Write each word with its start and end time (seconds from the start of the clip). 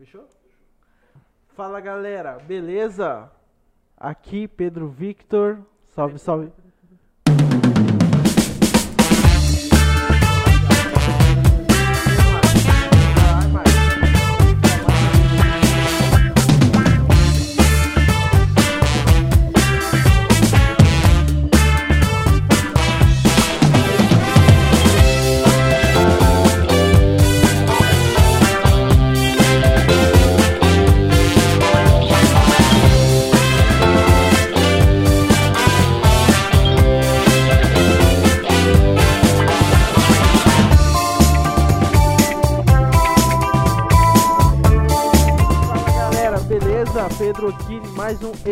Fechou? 0.00 0.26
Fala 1.48 1.78
galera, 1.78 2.38
beleza? 2.38 3.30
Aqui 3.94 4.48
Pedro 4.48 4.88
Victor. 4.88 5.58
Salve, 5.88 6.18
salve. 6.18 6.50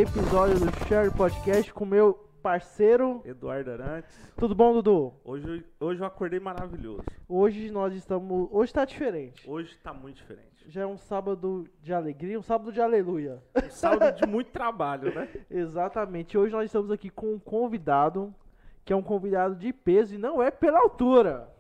Episódio 0.01 0.61
do 0.61 0.87
Share 0.87 1.11
Podcast 1.11 1.75
com 1.75 1.84
meu 1.84 2.15
parceiro. 2.41 3.20
Eduardo 3.25 3.73
Arantes. 3.73 4.16
Tudo 4.37 4.55
bom, 4.55 4.73
Dudu? 4.73 5.12
Hoje, 5.24 5.65
hoje 5.80 6.01
eu 6.01 6.07
acordei 6.07 6.38
maravilhoso. 6.38 7.02
Hoje 7.29 7.69
nós 7.73 7.93
estamos. 7.93 8.48
Hoje 8.52 8.73
tá 8.73 8.84
diferente. 8.84 9.51
Hoje 9.51 9.77
tá 9.83 9.93
muito 9.93 10.19
diferente. 10.19 10.65
Já 10.69 10.83
é 10.83 10.87
um 10.87 10.97
sábado 10.97 11.69
de 11.83 11.93
alegria, 11.93 12.38
um 12.38 12.43
sábado 12.43 12.71
de 12.71 12.80
aleluia. 12.80 13.43
Um 13.57 13.71
sábado 13.71 14.15
de 14.15 14.24
muito 14.24 14.52
trabalho, 14.52 15.13
né? 15.13 15.29
Exatamente. 15.51 16.38
Hoje 16.38 16.52
nós 16.52 16.66
estamos 16.66 16.93
aqui 16.93 17.10
com 17.10 17.35
um 17.35 17.38
convidado, 17.41 18.32
que 18.85 18.93
é 18.93 18.96
um 18.96 19.02
convidado 19.02 19.57
de 19.57 19.73
peso 19.73 20.15
e 20.15 20.19
não 20.19 20.41
é 20.41 20.49
pela 20.49 20.79
altura, 20.79 21.52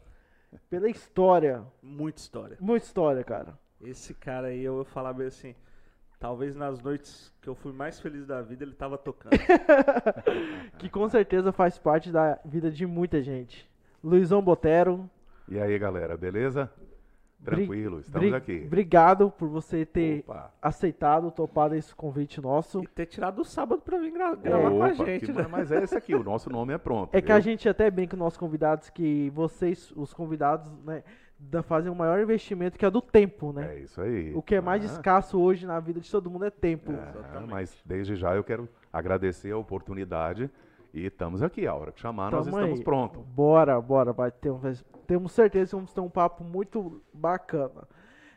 pela 0.70 0.88
história. 0.88 1.64
Muita 1.82 2.20
história. 2.20 2.56
Muita 2.60 2.86
história, 2.86 3.24
cara. 3.24 3.58
Esse 3.80 4.14
cara 4.14 4.46
aí, 4.46 4.62
eu 4.62 4.76
vou 4.76 4.84
falar 4.84 5.12
bem 5.12 5.26
assim, 5.26 5.56
talvez 6.18 6.54
nas 6.56 6.80
noites 6.82 7.32
que 7.40 7.48
eu 7.48 7.54
fui 7.54 7.72
mais 7.72 8.00
feliz 8.00 8.26
da 8.26 8.42
vida, 8.42 8.64
ele 8.64 8.74
tava 8.74 8.98
tocando. 8.98 9.32
Que 10.78 10.88
com 10.88 11.08
certeza 11.08 11.52
faz 11.52 11.78
parte 11.78 12.10
da 12.10 12.38
vida 12.44 12.70
de 12.70 12.86
muita 12.86 13.22
gente. 13.22 13.68
Luizão 14.02 14.40
Botero. 14.42 15.08
E 15.48 15.58
aí, 15.58 15.76
galera, 15.78 16.16
beleza? 16.16 16.70
Tranquilo, 17.44 18.00
estamos 18.00 18.28
bri- 18.28 18.36
aqui. 18.36 18.62
Obrigado 18.66 19.30
por 19.30 19.48
você 19.48 19.86
ter 19.86 20.20
Opa. 20.26 20.52
aceitado, 20.60 21.30
topado 21.30 21.74
esse 21.76 21.94
convite 21.94 22.40
nosso. 22.40 22.82
e 22.82 22.86
ter 22.88 23.06
tirado 23.06 23.40
o 23.42 23.44
sábado 23.44 23.80
pra 23.80 23.96
vir 23.98 24.10
gra- 24.12 24.34
gravar 24.34 24.70
com 24.70 24.82
a 24.82 24.88
Opa, 24.88 25.04
gente, 25.06 25.32
né? 25.32 25.46
Mas 25.50 25.70
é 25.70 25.82
esse 25.84 25.96
aqui, 25.96 26.14
o 26.16 26.22
nosso 26.24 26.50
nome 26.50 26.72
é 26.74 26.78
pronto. 26.78 27.14
É 27.14 27.22
que 27.22 27.30
a 27.30 27.36
viu? 27.36 27.44
gente 27.44 27.68
até 27.68 27.88
brinca 27.90 28.16
com 28.16 28.22
nossos 28.22 28.36
convidados 28.38 28.90
que 28.90 29.30
vocês, 29.30 29.92
os 29.96 30.12
convidados, 30.12 30.68
né, 30.84 31.04
fazem 31.62 31.90
um 31.90 31.94
maior 31.94 32.20
investimento 32.20 32.78
que 32.78 32.84
é 32.84 32.90
do 32.90 33.00
tempo, 33.00 33.52
né? 33.52 33.76
É 33.76 33.78
isso 33.80 34.00
aí. 34.00 34.34
O 34.34 34.42
que 34.42 34.54
é 34.56 34.60
mais 34.60 34.82
Ah, 34.82 34.86
escasso 34.86 35.40
hoje 35.40 35.66
na 35.66 35.78
vida 35.80 36.00
de 36.00 36.10
todo 36.10 36.30
mundo 36.30 36.44
é 36.44 36.50
tempo. 36.50 36.92
é, 36.92 37.40
mas 37.46 37.76
desde 37.84 38.16
já 38.16 38.34
eu 38.34 38.42
quero 38.44 38.68
agradecer 38.92 39.52
a 39.52 39.56
oportunidade 39.56 40.50
e 40.92 41.06
estamos 41.06 41.42
aqui. 41.42 41.66
A 41.66 41.74
hora 41.74 41.92
que 41.92 42.00
chamar, 42.00 42.30
nós 42.32 42.44
Tamo 42.44 42.56
estamos 42.58 42.78
aí. 42.80 42.84
prontos. 42.84 43.22
Bora, 43.26 43.80
bora, 43.80 44.12
vai 44.12 44.30
ter 44.30 44.50
um- 44.50 44.60
temos 45.06 45.32
certeza 45.32 45.70
que 45.70 45.76
vamos 45.76 45.92
ter 45.92 46.00
um 46.00 46.10
papo 46.10 46.42
muito 46.44 47.00
bacana. 47.12 47.86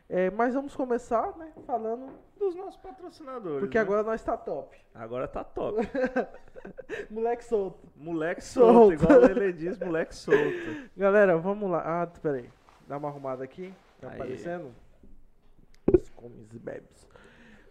É, 0.08 0.30
mas 0.30 0.52
vamos 0.54 0.76
começar, 0.76 1.34
né, 1.38 1.52
falando, 1.66 2.06
Dos 2.38 2.54
nossos 2.54 2.76
patrocinadores. 2.76 3.60
porque 3.60 3.78
né? 3.78 3.82
agora 3.82 4.02
nós 4.02 4.22
tá 4.22 4.36
top. 4.36 4.76
Agora 4.94 5.26
tá 5.26 5.42
top. 5.42 5.78
Moleque 7.10 7.44
solto. 7.44 7.78
Moleque 7.96 8.42
Solto. 8.44 8.72
solto, 8.72 8.92
igual 8.92 9.18
o 9.18 9.20
Lele 9.22 9.52
diz, 9.52 9.78
moleque 9.78 10.14
solto. 10.16 10.38
Galera, 10.96 11.36
vamos 11.38 11.70
lá. 11.70 11.82
Ah, 12.02 12.06
peraí. 12.06 12.48
Dá 12.86 12.96
uma 12.96 13.08
arrumada 13.08 13.44
aqui. 13.44 13.72
Tá 14.00 14.08
Aí. 14.08 14.14
aparecendo? 14.14 14.72
Os 15.92 16.08
comes 16.10 16.52
e 16.52 16.58
bebes. 16.58 17.08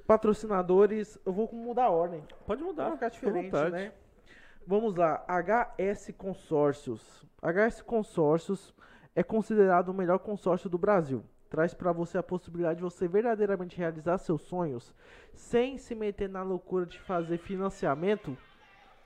Patrocinadores, 0.06 1.18
eu 1.26 1.32
vou 1.32 1.50
mudar 1.54 1.86
a 1.86 1.90
ordem. 1.90 2.24
Pode 2.46 2.64
mudar. 2.64 2.86
Vai 2.86 2.94
ficar 2.94 3.10
diferente, 3.10 3.56
né? 3.72 3.92
Vamos 4.66 4.96
lá, 4.96 5.26
HS 5.28 6.14
Consórcios. 6.18 7.26
HS 7.42 7.82
Consórcios 7.82 8.74
é 9.16 9.24
considerado 9.24 9.90
o 9.90 9.94
melhor 9.94 10.20
consórcio 10.20 10.70
do 10.70 10.78
Brasil. 10.78 11.24
Traz 11.50 11.74
para 11.74 11.92
você 11.92 12.18
a 12.18 12.24
possibilidade 12.24 12.78
de 12.78 12.84
você 12.84 13.08
verdadeiramente 13.08 13.78
realizar 13.78 14.18
seus 14.18 14.42
sonhos 14.44 14.94
sem 15.34 15.78
se 15.78 15.94
meter 15.94 16.30
na 16.30 16.44
loucura 16.44 16.86
de 16.86 17.00
fazer 17.00 17.38
financiamento. 17.38 18.38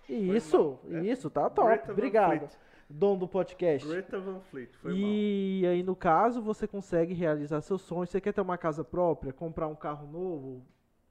E 0.08 0.36
isso. 0.36 0.78
É. 0.92 1.00
isso, 1.02 1.30
tá 1.30 1.50
top. 1.50 1.92
Obrigado. 1.92 2.48
Dono 2.90 3.22
do 3.22 3.28
podcast. 3.28 3.88
Greta 3.88 4.20
Van 4.20 4.40
Fleet, 4.40 4.70
foi 4.78 4.92
mal. 4.92 5.00
E 5.02 5.66
aí, 5.68 5.84
no 5.84 5.96
caso, 5.96 6.42
você 6.42 6.68
consegue 6.68 7.14
realizar 7.14 7.62
seus 7.62 7.82
sonhos. 7.82 8.10
Você 8.10 8.22
quer 8.22 8.34
ter 8.34 8.42
uma 8.42 8.58
casa 8.58 8.84
própria, 8.84 9.34
comprar 9.34 9.68
um 9.68 9.76
carro 9.76 10.08
novo, 10.08 10.66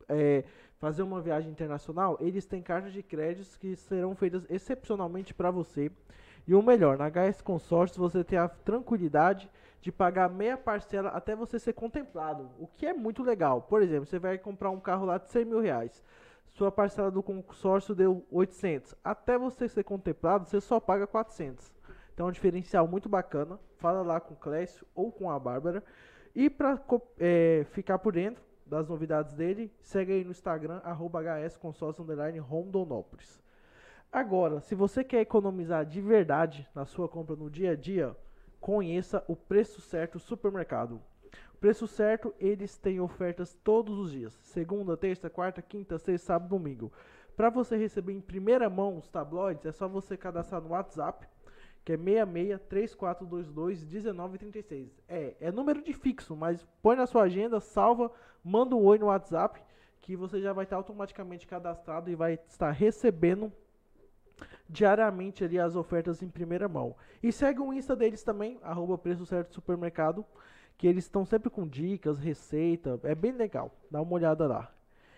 é, 0.09 0.45
fazer 0.79 1.03
uma 1.03 1.21
viagem 1.21 1.51
internacional? 1.51 2.17
Eles 2.21 2.47
têm 2.47 2.63
cartas 2.63 2.93
de 2.93 3.03
créditos 3.03 3.57
que 3.57 3.75
serão 3.77 4.15
feitas 4.15 4.47
excepcionalmente 4.49 5.35
para 5.35 5.51
você. 5.51 5.91
E 6.47 6.55
o 6.55 6.63
melhor, 6.63 6.99
na 6.99 7.09
HS 7.09 7.41
Consórcio 7.41 7.99
você 7.99 8.23
tem 8.23 8.39
a 8.39 8.49
tranquilidade 8.49 9.51
de 9.81 9.91
pagar 9.91 10.31
meia 10.31 10.57
parcela 10.57 11.11
até 11.11 11.35
você 11.35 11.59
ser 11.59 11.75
contemplado, 11.75 12.51
o 12.59 12.67
que 12.67 12.87
é 12.87 12.95
muito 12.95 13.23
legal. 13.23 13.63
Por 13.63 13.83
exemplo, 13.83 14.07
você 14.07 14.19
vai 14.19 14.39
comprar 14.39 14.71
um 14.71 14.81
carro 14.81 15.05
lá 15.05 15.19
de 15.19 15.31
100 15.31 15.45
mil 15.45 15.61
reais. 15.61 16.03
Sua 16.55 16.71
parcela 16.71 17.11
do 17.11 17.21
consórcio 17.21 17.97
deu 17.97 18.25
800. 18.31 18.95
Até 19.03 19.37
você 19.37 19.69
ser 19.69 19.83
contemplado, 19.83 20.47
você 20.47 20.61
só 20.61 20.79
paga 20.79 21.05
400. 21.05 21.73
Então 22.13 22.27
é 22.27 22.29
um 22.29 22.33
diferencial 22.33 22.87
muito 22.87 23.09
bacana. 23.09 23.59
Fala 23.79 24.03
lá 24.03 24.21
com 24.21 24.35
o 24.35 24.37
Clécio 24.37 24.87
ou 24.95 25.11
com 25.11 25.29
a 25.29 25.39
Bárbara. 25.39 25.83
E 26.33 26.49
para 26.49 26.81
ficar 27.73 27.99
por 27.99 28.13
dentro 28.13 28.41
das 28.65 28.89
novidades 28.89 29.35
dele, 29.35 29.73
segue 29.81 30.13
aí 30.13 30.25
no 30.25 30.31
Instagram, 30.31 30.81
arroba 30.85 31.21
hsconsórcio, 31.23 32.05
underline, 32.05 32.39
Rondonópolis. 32.39 33.43
Agora, 34.13 34.61
se 34.61 34.77
você 34.77 35.03
quer 35.03 35.23
economizar 35.23 35.85
de 35.85 36.01
verdade 36.01 36.69
na 36.73 36.85
sua 36.85 37.09
compra 37.09 37.35
no 37.35 37.51
dia 37.51 37.73
a 37.73 37.77
dia, 37.77 38.17
conheça 38.61 39.25
o 39.27 39.35
Preço 39.35 39.81
Certo 39.81 40.21
Supermercado. 40.21 41.03
Preço 41.65 41.87
Certo, 41.87 42.35
eles 42.39 42.77
têm 42.77 43.01
ofertas 43.01 43.55
todos 43.65 43.99
os 43.99 44.13
dias. 44.13 44.39
Segunda, 44.43 44.99
terça, 44.99 45.31
quarta, 45.31 45.63
quinta, 45.63 45.97
sexta, 45.97 46.27
sábado, 46.27 46.51
domingo. 46.51 46.93
Para 47.35 47.49
você 47.49 47.75
receber 47.75 48.13
em 48.13 48.21
primeira 48.21 48.69
mão 48.69 48.99
os 48.99 49.09
tabloides, 49.09 49.65
é 49.65 49.73
só 49.73 49.89
você 49.89 50.15
cadastrar 50.15 50.61
no 50.61 50.73
WhatsApp, 50.73 51.27
que 51.83 51.95
é 51.95 51.97
66 51.97 52.61
3422 52.69 53.83
1936. 53.83 55.03
É, 55.09 55.37
é 55.41 55.51
número 55.51 55.81
de 55.81 55.95
fixo, 55.95 56.37
mas 56.37 56.63
põe 56.83 56.97
na 56.97 57.07
sua 57.07 57.23
agenda, 57.23 57.59
salva, 57.61 58.13
manda 58.45 58.77
um 58.77 58.85
oi 58.85 58.99
no 58.99 59.07
WhatsApp, 59.07 59.59
que 60.03 60.15
você 60.15 60.43
já 60.43 60.53
vai 60.53 60.65
estar 60.65 60.77
automaticamente 60.77 61.47
cadastrado 61.47 62.11
e 62.11 62.15
vai 62.15 62.39
estar 62.47 62.73
recebendo 62.73 63.51
diariamente 64.69 65.43
ali 65.43 65.59
as 65.59 65.77
ofertas 65.77 66.23
em 66.23 66.29
primeira 66.29 66.69
mão. 66.69 66.95
E 67.23 67.33
segue 67.33 67.61
o 67.61 67.73
Insta 67.73 67.97
deles 67.97 68.23
também, 68.23 68.59
arroba 68.61 68.99
Preço 68.99 69.25
Certo 69.25 69.55
Supermercado, 69.55 70.27
que 70.77 70.87
eles 70.87 71.05
estão 71.05 71.25
sempre 71.25 71.51
com 71.51 71.67
dicas, 71.67 72.19
receita, 72.19 72.99
é 73.05 73.15
bem 73.15 73.33
legal, 73.33 73.71
dá 73.91 74.01
uma 74.03 74.13
olhada 74.15 74.47
lá. 74.47 74.73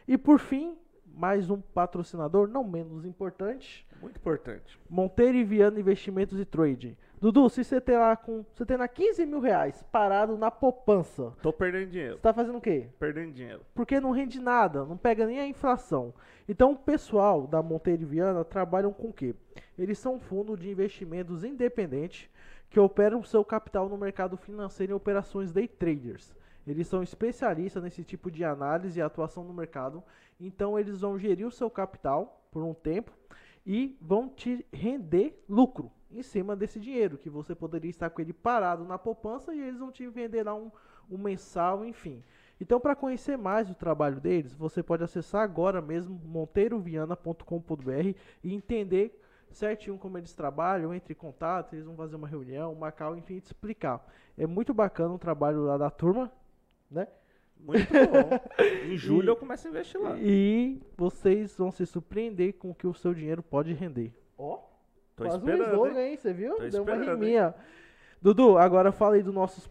E 0.07 0.17
por 0.17 0.39
fim, 0.39 0.77
mais 1.07 1.49
um 1.51 1.61
patrocinador, 1.61 2.47
não 2.49 2.63
menos 2.65 3.05
importante, 3.05 3.87
Muito 4.01 4.19
importante. 4.19 4.79
Monteiro 4.91 5.39
e 5.39 5.45
Viana 5.45 5.81
Investimentos 5.81 6.39
e 6.39 6.45
Trading. 6.45 6.95
Dudu, 7.19 7.49
se 7.49 7.65
você 7.65 7.81
tem 7.81 7.97
lá 7.97 8.15
com. 8.15 8.45
Você 8.53 8.67
tem 8.67 8.77
lá 8.77 8.87
15 8.87 9.25
mil 9.25 9.41
reais 9.41 9.83
parado 9.91 10.37
na 10.37 10.51
poupança, 10.51 11.33
Tô 11.41 11.51
perdendo 11.51 11.91
dinheiro. 11.91 12.17
você 12.17 12.21
tá 12.21 12.35
fazendo 12.35 12.59
o 12.59 12.61
quê? 12.61 12.89
Perdendo 12.99 13.33
dinheiro. 13.33 13.63
Porque 13.75 13.99
não 13.99 14.11
rende 14.11 14.39
nada, 14.39 14.85
não 14.85 14.99
pega 14.99 15.27
nem 15.27 15.41
a 15.41 15.47
inflação. 15.47 16.13
Então 16.47 16.73
o 16.73 16.77
pessoal 16.77 17.47
da 17.47 17.63
Monteiro 17.63 18.03
e 18.03 18.05
Viana 18.05 18.45
trabalham 18.45 18.93
com 18.93 19.09
o 19.09 19.13
quê? 19.13 19.35
Eles 19.79 19.99
são 19.99 20.17
um 20.17 20.21
fundo 20.21 20.55
de 20.59 20.69
investimentos 20.71 21.43
independente 21.43 22.31
que 22.71 22.81
operam 22.81 23.23
seu 23.23 23.45
capital 23.45 23.89
no 23.89 23.97
mercado 23.97 24.37
financeiro 24.37 24.93
em 24.93 24.97
operações 24.97 25.53
day 25.53 25.69
traders. 25.69 26.35
Eles 26.67 26.89
são 26.89 27.03
especialistas 27.03 27.83
nesse 27.83 28.03
tipo 28.03 28.31
de 28.31 28.45
análise 28.45 28.99
e 28.99 29.03
atuação 29.03 29.45
no 29.45 29.55
mercado. 29.55 30.03
Então 30.41 30.79
eles 30.79 31.01
vão 31.01 31.19
gerir 31.19 31.47
o 31.47 31.51
seu 31.51 31.71
capital 31.71 32.45
por 32.51 32.63
um 32.63 32.75
tempo 32.75 33.13
e 33.65 33.97
vão 34.01 34.29
te 34.29 34.67
render 34.73 35.43
lucro 35.49 35.91
em 36.11 36.23
cima 36.23 36.57
desse 36.57 36.81
dinheiro 36.81 37.19
que 37.19 37.31
você 37.31 37.55
poderia 37.55 37.91
estar 37.91 38.11
com 38.11 38.21
ele 38.21 38.33
parado 38.33 38.85
na 38.85 38.99
poupança 38.99 39.55
e 39.55 39.61
eles 39.61 39.79
vão 39.79 39.91
te 39.91 40.09
vender 40.09 40.45
lá 40.45 40.55
um, 40.55 40.71
um 41.11 41.19
mensal, 41.19 41.85
enfim. 41.85 42.23
Então, 42.61 42.81
para 42.81 42.97
conhecer 42.97 43.37
mais 43.37 43.71
o 43.71 43.75
trabalho 43.75 44.21
deles, 44.21 44.55
você 44.55 44.83
pode 44.83 45.05
acessar 45.05 45.43
agora 45.43 45.83
mesmo 45.83 46.19
monteiroviana.com.br 46.25 48.17
e 48.43 48.55
entender 48.55 49.21
certinho 49.57 49.99
como 49.99 50.17
eles 50.19 50.33
trabalham, 50.35 50.95
entre 50.95 51.13
em 51.13 51.17
contato, 51.17 51.75
eles 51.75 51.85
vão 51.87 51.97
fazer 51.97 52.17
uma 52.17 52.29
reunião, 52.29 52.73
uma 52.73 52.93
call, 52.93 53.17
enfim, 53.17 53.39
te 53.41 53.47
explicar. 53.47 54.07
É 54.37 54.47
muito 54.47 54.73
bacana 54.75 55.15
o 55.15 55.19
trabalho 55.19 55.65
lá 55.65 55.77
da 55.79 55.91
turma, 55.91 56.31
né? 56.91 57.07
Muito 57.59 57.87
bom. 57.91 58.63
em 58.93 58.97
julho 58.99 59.27
E- 59.27 59.29
eu 59.31 59.37
começo 59.37 59.67
a 59.67 59.71
investir 59.71 60.01
lá. 60.01 60.17
E 60.19 60.81
vocês 60.97 61.57
vão 61.57 61.71
se 61.71 61.87
surpreender 61.87 62.55
com 62.55 62.71
o 62.71 62.75
que 62.75 62.87
o 62.87 62.93
seu 62.95 63.15
dinheiro 63.15 63.43
pode 63.43 63.73
render. 63.73 64.13
Ó, 64.37 64.59
Tô 65.17 65.25
quase 65.25 65.39
esperando. 65.39 65.61
um 65.63 65.73
slogan, 65.73 66.01
hein? 66.01 66.11
hein? 66.11 66.17
Você 66.17 66.33
viu? 66.35 66.57
Tô 66.57 66.69
Deu 66.69 66.83
uma 66.83 66.95
riminha. 66.95 67.55
Dudu, 68.21 68.57
agora 68.59 68.91
fala 68.91 69.15
aí 69.17 69.23
dos 69.23 69.33
nossos 69.35 69.69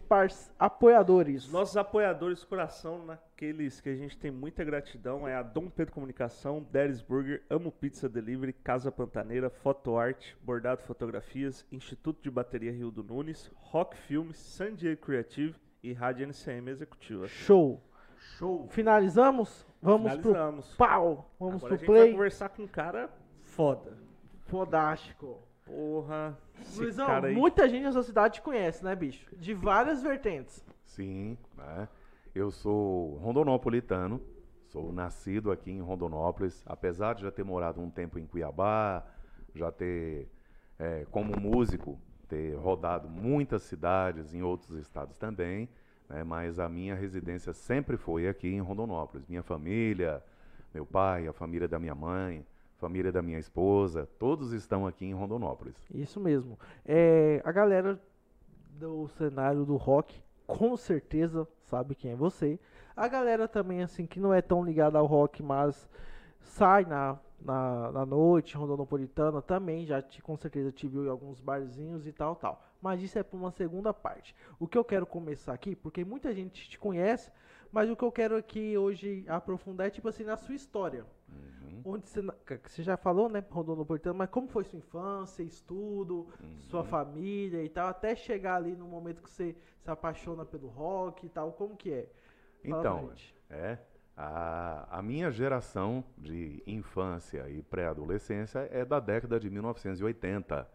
apoiadores. 0.58 1.44
Os 1.46 1.52
nossos 1.52 1.76
apoiadores 1.76 2.40
do 2.40 2.46
coração, 2.46 3.04
naqueles 3.04 3.80
que 3.80 3.88
a 3.88 3.94
gente 3.94 4.16
tem 4.16 4.30
muita 4.30 4.64
gratidão, 4.64 5.26
é 5.28 5.34
a 5.34 5.42
Dom 5.42 5.68
Pedro 5.68 5.92
Comunicação, 5.92 6.64
Deres 6.70 7.02
Burger, 7.02 7.42
Amo 7.50 7.70
Pizza 7.72 8.08
Delivery, 8.08 8.52
Casa 8.52 8.90
Pantaneira, 8.90 9.50
Fotoarte, 9.50 10.36
Bordado 10.42 10.80
Fotografias, 10.82 11.66
Instituto 11.70 12.22
de 12.22 12.30
Bateria 12.30 12.72
Rio 12.72 12.90
do 12.90 13.02
Nunes, 13.02 13.50
Rock 13.56 13.96
Filmes, 13.96 14.36
San 14.38 14.74
Diego 14.74 15.00
Creative 15.02 15.54
e 15.82 15.92
Rádio 15.92 16.24
NCM 16.26 16.70
Executiva. 16.70 17.26
Show. 17.28 17.82
Show! 18.38 18.68
Finalizamos? 18.68 19.66
Vamos 19.82 20.12
Finalizamos. 20.12 20.68
pro 20.68 20.76
pau. 20.76 21.30
Vamos 21.38 21.56
Agora 21.56 21.74
a 21.74 21.76
pro 21.76 21.78
gente 21.78 21.86
vai 21.86 22.00
play. 22.02 22.12
conversar 22.12 22.48
com 22.48 22.62
um 22.62 22.66
cara 22.68 23.10
foda. 23.42 23.98
Fodástico. 24.46 25.42
Porra, 25.66 26.38
esse 26.62 26.80
Luizão, 26.80 27.06
cara 27.06 27.26
aí. 27.26 27.34
muita 27.34 27.68
gente 27.68 27.82
na 27.82 27.92
sua 27.92 28.04
cidade 28.04 28.34
te 28.34 28.42
conhece, 28.42 28.84
né, 28.84 28.94
bicho? 28.94 29.26
De 29.36 29.52
várias 29.52 30.00
vertentes. 30.00 30.64
Sim, 30.84 31.36
né? 31.56 31.88
Eu 32.32 32.52
sou 32.52 33.16
rondonópolitano, 33.16 34.20
sou 34.68 34.92
nascido 34.92 35.50
aqui 35.50 35.72
em 35.72 35.80
Rondonópolis, 35.80 36.62
apesar 36.66 37.14
de 37.14 37.22
já 37.22 37.32
ter 37.32 37.44
morado 37.44 37.80
um 37.80 37.90
tempo 37.90 38.18
em 38.18 38.26
Cuiabá, 38.26 39.04
já 39.54 39.72
ter, 39.72 40.28
eh, 40.78 41.04
como 41.10 41.38
músico, 41.38 41.98
ter 42.28 42.54
rodado 42.54 43.08
muitas 43.08 43.62
cidades 43.62 44.34
em 44.34 44.42
outros 44.42 44.78
estados 44.78 45.16
também, 45.18 45.68
né? 46.08 46.22
mas 46.22 46.58
a 46.60 46.68
minha 46.68 46.94
residência 46.94 47.52
sempre 47.52 47.96
foi 47.96 48.28
aqui 48.28 48.48
em 48.48 48.60
Rondonópolis. 48.60 49.26
Minha 49.26 49.42
família, 49.42 50.22
meu 50.72 50.86
pai, 50.86 51.26
a 51.26 51.32
família 51.32 51.66
da 51.66 51.78
minha 51.78 51.94
mãe, 51.94 52.44
família 52.78 53.10
da 53.10 53.22
minha 53.22 53.38
esposa, 53.38 54.08
todos 54.18 54.52
estão 54.52 54.86
aqui 54.86 55.04
em 55.04 55.14
Rondonópolis. 55.14 55.76
Isso 55.92 56.20
mesmo. 56.20 56.58
É, 56.84 57.40
a 57.44 57.52
galera 57.52 58.00
do 58.78 59.08
cenário 59.08 59.64
do 59.64 59.76
rock 59.76 60.22
com 60.46 60.76
certeza 60.76 61.46
sabe 61.62 61.94
quem 61.94 62.12
é 62.12 62.16
você. 62.16 62.58
A 62.96 63.08
galera 63.08 63.48
também, 63.48 63.82
assim, 63.82 64.06
que 64.06 64.20
não 64.20 64.32
é 64.32 64.40
tão 64.40 64.64
ligada 64.64 64.98
ao 64.98 65.06
rock, 65.06 65.42
mas 65.42 65.88
sai 66.40 66.84
na, 66.84 67.18
na, 67.40 67.92
na 67.92 68.06
noite, 68.06 68.56
rondonopolitana, 68.56 69.42
também 69.42 69.84
já 69.84 70.00
te, 70.00 70.22
com 70.22 70.36
certeza 70.36 70.72
te 70.72 70.86
viu 70.86 71.04
em 71.04 71.08
alguns 71.08 71.40
barzinhos 71.40 72.06
e 72.06 72.12
tal, 72.12 72.36
tal. 72.36 72.62
Mas 72.80 73.02
isso 73.02 73.18
é 73.18 73.22
para 73.22 73.36
uma 73.36 73.50
segunda 73.50 73.92
parte. 73.92 74.34
O 74.58 74.66
que 74.66 74.78
eu 74.78 74.84
quero 74.84 75.04
começar 75.04 75.52
aqui, 75.52 75.74
porque 75.74 76.04
muita 76.04 76.32
gente 76.32 76.70
te 76.70 76.78
conhece, 76.78 77.30
mas 77.72 77.90
o 77.90 77.96
que 77.96 78.04
eu 78.04 78.12
quero 78.12 78.36
aqui 78.36 78.78
hoje 78.78 79.24
aprofundar 79.28 79.88
é, 79.88 79.90
tipo 79.90 80.08
assim, 80.08 80.24
na 80.24 80.36
sua 80.36 80.54
história. 80.54 81.04
Onde 81.84 82.08
você, 82.08 82.20
você 82.66 82.82
já 82.82 82.96
falou, 82.96 83.28
né, 83.28 83.44
Rondonopolitano, 83.48 84.18
mas 84.18 84.28
como 84.28 84.48
foi 84.48 84.64
sua 84.64 84.78
infância, 84.78 85.42
estudo, 85.42 86.28
sua 86.68 86.82
família 86.82 87.62
e 87.62 87.68
tal, 87.68 87.88
até 87.88 88.16
chegar 88.16 88.56
ali 88.56 88.74
no 88.74 88.86
momento 88.88 89.22
que 89.22 89.30
você 89.30 89.56
se 89.80 89.90
apaixona 89.90 90.44
pelo 90.44 90.66
rock 90.68 91.26
e 91.26 91.28
tal, 91.28 91.52
como 91.52 91.76
que 91.76 91.92
é? 91.92 92.08
Fala 92.68 92.80
Então, 92.80 93.10
é, 93.48 93.78
a, 94.16 94.98
a 94.98 95.02
minha 95.02 95.30
geração 95.30 96.04
de 96.18 96.62
infância 96.66 97.48
e 97.48 97.62
pré-adolescência 97.62 98.68
é 98.72 98.84
da 98.84 98.98
década 98.98 99.38
de 99.38 99.48
1980. 99.50 100.68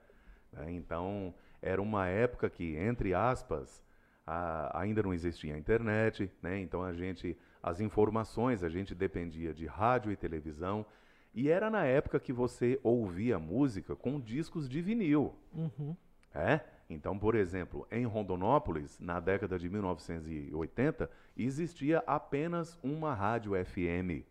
né? 0.54 0.72
Então, 0.72 1.34
era 1.62 1.81
uma 1.81 2.08
época 2.08 2.50
que, 2.50 2.75
entre 2.78 3.13
aspas, 3.13 3.84
a- 4.25 4.80
ainda 4.80 5.04
não 5.04 5.13
existia 5.13 5.58
internet, 5.58 6.31
né? 6.42 6.60
então 6.60 6.84
a 6.84 6.94
gente, 6.94 7.38
as 7.62 7.80
informações, 7.80 8.63
a 8.63 8.69
gente 8.69 8.96
dependia 8.96 9.54
de 9.54 9.66
rádio 9.66 10.12
e 10.12 10.16
televisão, 10.16 10.86
e 11.34 11.50
era 11.50 11.69
na 11.69 11.86
época 11.86 12.19
que 12.19 12.34
você 12.34 12.80
ouvia 12.84 13.40
música 13.40 13.96
com 13.96 14.19
discos 14.19 14.68
de 14.68 14.81
vinil. 14.81 15.36
Uhum. 15.54 15.96
É? 16.34 16.62
Então, 16.90 17.18
por 17.18 17.36
exemplo, 17.36 17.88
em 17.90 18.06
Rondonópolis, 18.06 19.00
na 19.00 19.19
década 19.19 19.58
de 19.58 19.69
1980, 19.69 21.10
existia 21.38 22.04
apenas 22.06 22.78
uma 22.84 23.13
rádio 23.13 23.54
FM. 23.66 24.25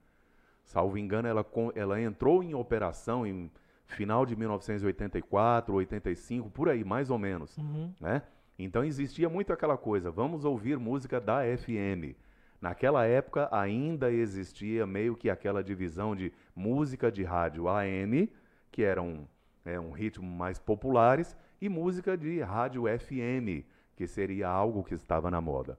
Salvo 0.63 0.99
engano, 0.99 1.27
ela, 1.27 1.47
ela 1.75 2.01
entrou 2.01 2.43
em 2.43 2.55
operação 2.55 3.27
em 3.27 3.51
final 3.87 4.27
de 4.27 4.37
1984, 4.37 5.75
85, 5.75 6.51
por 6.51 6.69
aí, 6.69 6.85
mais 6.85 7.11
ou 7.11 7.19
menos. 7.19 7.57
Uhum. 7.57 7.93
Né? 7.99 8.23
Então 8.59 8.85
existia 8.85 9.29
muito 9.29 9.53
aquela 9.53 9.77
coisa, 9.77 10.11
vamos 10.11 10.45
ouvir 10.45 10.79
música 10.79 11.21
da 11.21 11.41
FM. 11.43 12.15
Naquela 12.61 13.07
época 13.07 13.49
ainda 13.51 14.13
existia 14.13 14.87
meio 14.87 15.17
que 15.17 15.31
aquela 15.31 15.65
divisão 15.65 16.15
de 16.15 16.33
música 16.55 17.11
de 17.11 17.25
rádio 17.25 17.69
AM, 17.69 18.31
que 18.71 18.83
eram 18.83 19.27
é, 19.65 19.81
um 19.81 19.93
ritmo 19.93 20.29
mais 20.29 20.59
populares, 20.59 21.37
e 21.61 21.69
música 21.69 22.17
de 22.17 22.41
rádio 22.41 22.85
FM, 22.85 23.65
que 23.97 24.07
seria 24.07 24.49
algo 24.49 24.85
que 24.85 24.95
estava 24.95 25.31
na 25.31 25.41
moda. 25.41 25.79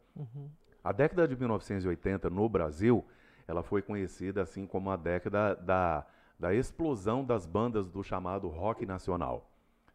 A 0.83 0.91
década 0.91 1.27
de 1.27 1.35
1980 1.35 2.29
no 2.29 2.49
Brasil, 2.49 3.05
ela 3.47 3.61
foi 3.61 3.81
conhecida 3.83 4.41
assim 4.41 4.65
como 4.65 4.89
a 4.89 4.95
década 4.95 5.55
da, 5.55 6.05
da 6.39 6.53
explosão 6.53 7.23
das 7.23 7.45
bandas 7.45 7.87
do 7.89 8.03
chamado 8.03 8.47
rock 8.47 8.85
nacional. 8.85 9.51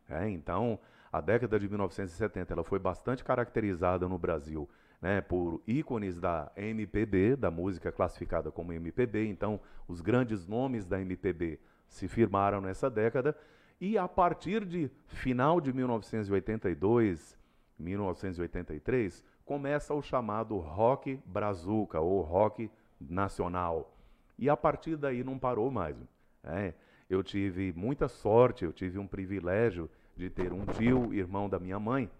É, 0.09 0.29
então, 0.29 0.79
a 1.13 1.21
década 1.21 1.59
de 1.59 1.69
1970 1.69 2.53
ela 2.53 2.63
foi 2.63 2.79
bastante 2.79 3.25
caracterizada 3.25 4.09
no 4.09 4.19
Brasil 4.19 4.69
né, 5.01 5.21
por 5.21 5.63
ícones 5.67 6.19
da 6.19 6.51
MPB, 6.57 7.37
da 7.37 7.51
música 7.51 7.93
classificada 7.93 8.51
como 8.51 8.73
MPB. 8.73 9.27
Então, 9.29 9.61
os 9.87 10.01
grandes 10.01 10.47
nomes 10.47 10.87
da 10.87 11.01
MPB 11.01 11.59
se 11.89 12.09
firmaram 12.09 12.61
nessa 12.61 12.91
década. 12.91 13.37
E 13.81 13.99
a 13.99 14.09
partir 14.09 14.65
de 14.65 14.91
final 15.07 15.61
de 15.61 15.73
1982, 15.73 17.39
1983, 17.79 19.23
começa 19.45 19.95
o 19.95 20.03
chamado 20.03 20.57
rock 20.57 21.21
brazuca 21.27 22.01
ou 22.01 22.21
rock 22.23 22.71
nacional. 23.01 23.95
E 24.39 24.49
a 24.49 24.57
partir 24.57 24.97
daí 24.97 25.23
não 25.23 25.39
parou 25.39 25.71
mais. 25.71 25.97
né? 26.43 26.75
Eu 27.09 27.23
tive 27.23 27.73
muita 27.75 28.09
sorte, 28.09 28.65
eu 28.65 28.73
tive 28.73 28.99
um 28.99 29.07
privilégio 29.07 29.89
de 30.17 30.29
ter 30.29 30.53
um 30.53 30.65
tio, 30.65 31.13
irmão 31.15 31.49
da 31.49 31.59
minha 31.59 31.79
mãe, 31.79 32.11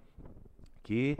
que 0.83 1.17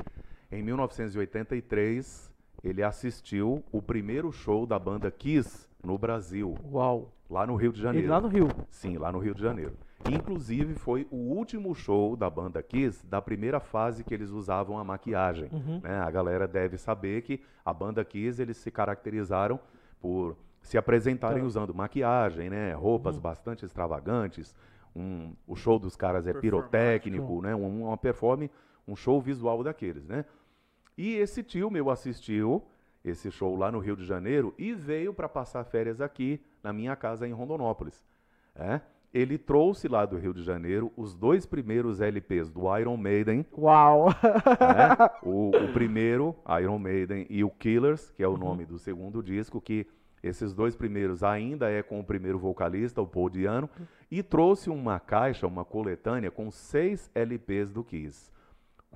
em 0.51 0.63
1983 0.63 2.31
ele 2.63 2.83
assistiu 2.83 3.63
o 3.71 3.81
primeiro 3.83 4.33
show 4.33 4.67
da 4.67 4.79
banda 4.79 5.11
Kiss 5.11 5.69
no 5.85 5.97
Brasil, 5.97 6.55
Uau. 6.73 7.13
lá 7.31 7.47
no 7.47 7.55
Rio 7.55 7.73
de 7.73 7.81
Janeiro. 7.81 8.07
Ele 8.07 8.11
lá 8.13 8.21
no 8.21 8.29
Rio. 8.29 8.49
Sim, 8.71 8.97
lá 8.99 9.13
no 9.13 9.19
Rio 9.19 9.35
de 9.35 9.43
Janeiro. 9.43 9.75
Inclusive 10.11 10.75
foi 10.75 11.07
o 11.11 11.17
último 11.17 11.75
show 11.75 12.17
da 12.17 12.29
banda 12.31 12.63
Kiss 12.63 13.05
da 13.07 13.21
primeira 13.23 13.61
fase 13.61 14.03
que 14.05 14.13
eles 14.15 14.31
usavam 14.31 14.79
a 14.79 14.85
maquiagem. 14.85 15.49
Uhum. 15.53 15.81
né? 15.83 15.99
A 16.01 16.11
galera 16.11 16.47
deve 16.49 16.77
saber 16.77 17.23
que 17.23 17.41
a 17.65 17.73
banda 17.73 18.05
Kiss 18.05 18.41
eles 18.41 18.57
se 18.57 18.71
caracterizaram 18.71 19.59
por 20.01 20.37
se 20.63 20.77
apresentarem 20.77 21.41
Tá. 21.41 21.47
usando 21.47 21.73
maquiagem, 21.75 22.51
né? 22.51 22.73
Roupas 22.75 23.17
bastante 23.17 23.65
extravagantes. 23.65 24.55
Um, 24.95 25.33
o 25.47 25.55
show 25.55 25.79
dos 25.79 25.95
caras 25.95 26.27
é 26.27 26.33
pirotécnico, 26.35 27.41
né? 27.43 27.55
Um, 27.55 27.85
uma 27.87 27.97
performance, 27.97 28.51
um 28.87 28.95
show 28.95 29.21
visual 29.21 29.63
daqueles, 29.63 30.07
né? 30.07 30.25
E 30.97 31.15
esse 31.15 31.43
tio 31.43 31.71
meu 31.71 31.91
assistiu 31.91 32.63
esse 33.05 33.31
show 33.31 33.55
lá 33.55 33.71
no 33.71 33.79
Rio 33.79 33.97
de 33.97 34.05
Janeiro 34.05 34.55
e 34.59 34.75
veio 34.75 35.15
para 35.15 35.29
passar 35.29 35.65
férias 35.65 36.01
aqui 36.01 36.41
na 36.63 36.73
minha 36.73 36.97
casa 36.97 37.27
em 37.27 37.33
Rondonópolis. 37.33 38.05
É? 38.55 38.81
Ele 39.15 39.39
trouxe 39.39 39.87
lá 39.89 40.05
do 40.05 40.17
Rio 40.17 40.35
de 40.35 40.43
Janeiro 40.43 40.93
os 40.97 41.15
dois 41.15 41.47
primeiros 41.47 42.01
LPs 42.01 42.51
do 42.51 42.77
Iron 42.77 42.97
Maiden, 42.97 43.47
Uau. 43.57 44.09
né? 44.09 45.11
o, 45.23 45.51
o 45.51 45.73
primeiro, 45.73 46.35
Iron 46.61 46.79
Maiden, 46.79 47.27
e 47.31 47.45
o 47.45 47.51
Killers, 47.51 48.11
que 48.11 48.23
é 48.23 48.29
o 48.29 48.37
nome 48.37 48.67
do 48.67 48.79
segundo 48.79 49.23
disco, 49.23 49.61
que 49.61 49.87
esses 50.23 50.53
dois 50.53 50.75
primeiros 50.75 51.23
ainda 51.23 51.71
é 51.71 51.83
com 51.83 52.01
o 52.01 52.05
primeiro 52.05 52.39
vocalista, 52.39 53.01
o 53.01 53.07
Paul 53.07 53.31
Diano, 53.31 53.71
e 54.11 54.23
trouxe 54.23 54.69
uma 54.69 54.99
caixa, 54.99 55.47
uma 55.47 55.65
coletânea 55.65 56.31
com 56.31 56.51
seis 56.51 57.11
LPs 57.15 57.71
do 57.71 57.85
Kiss. 57.85 58.31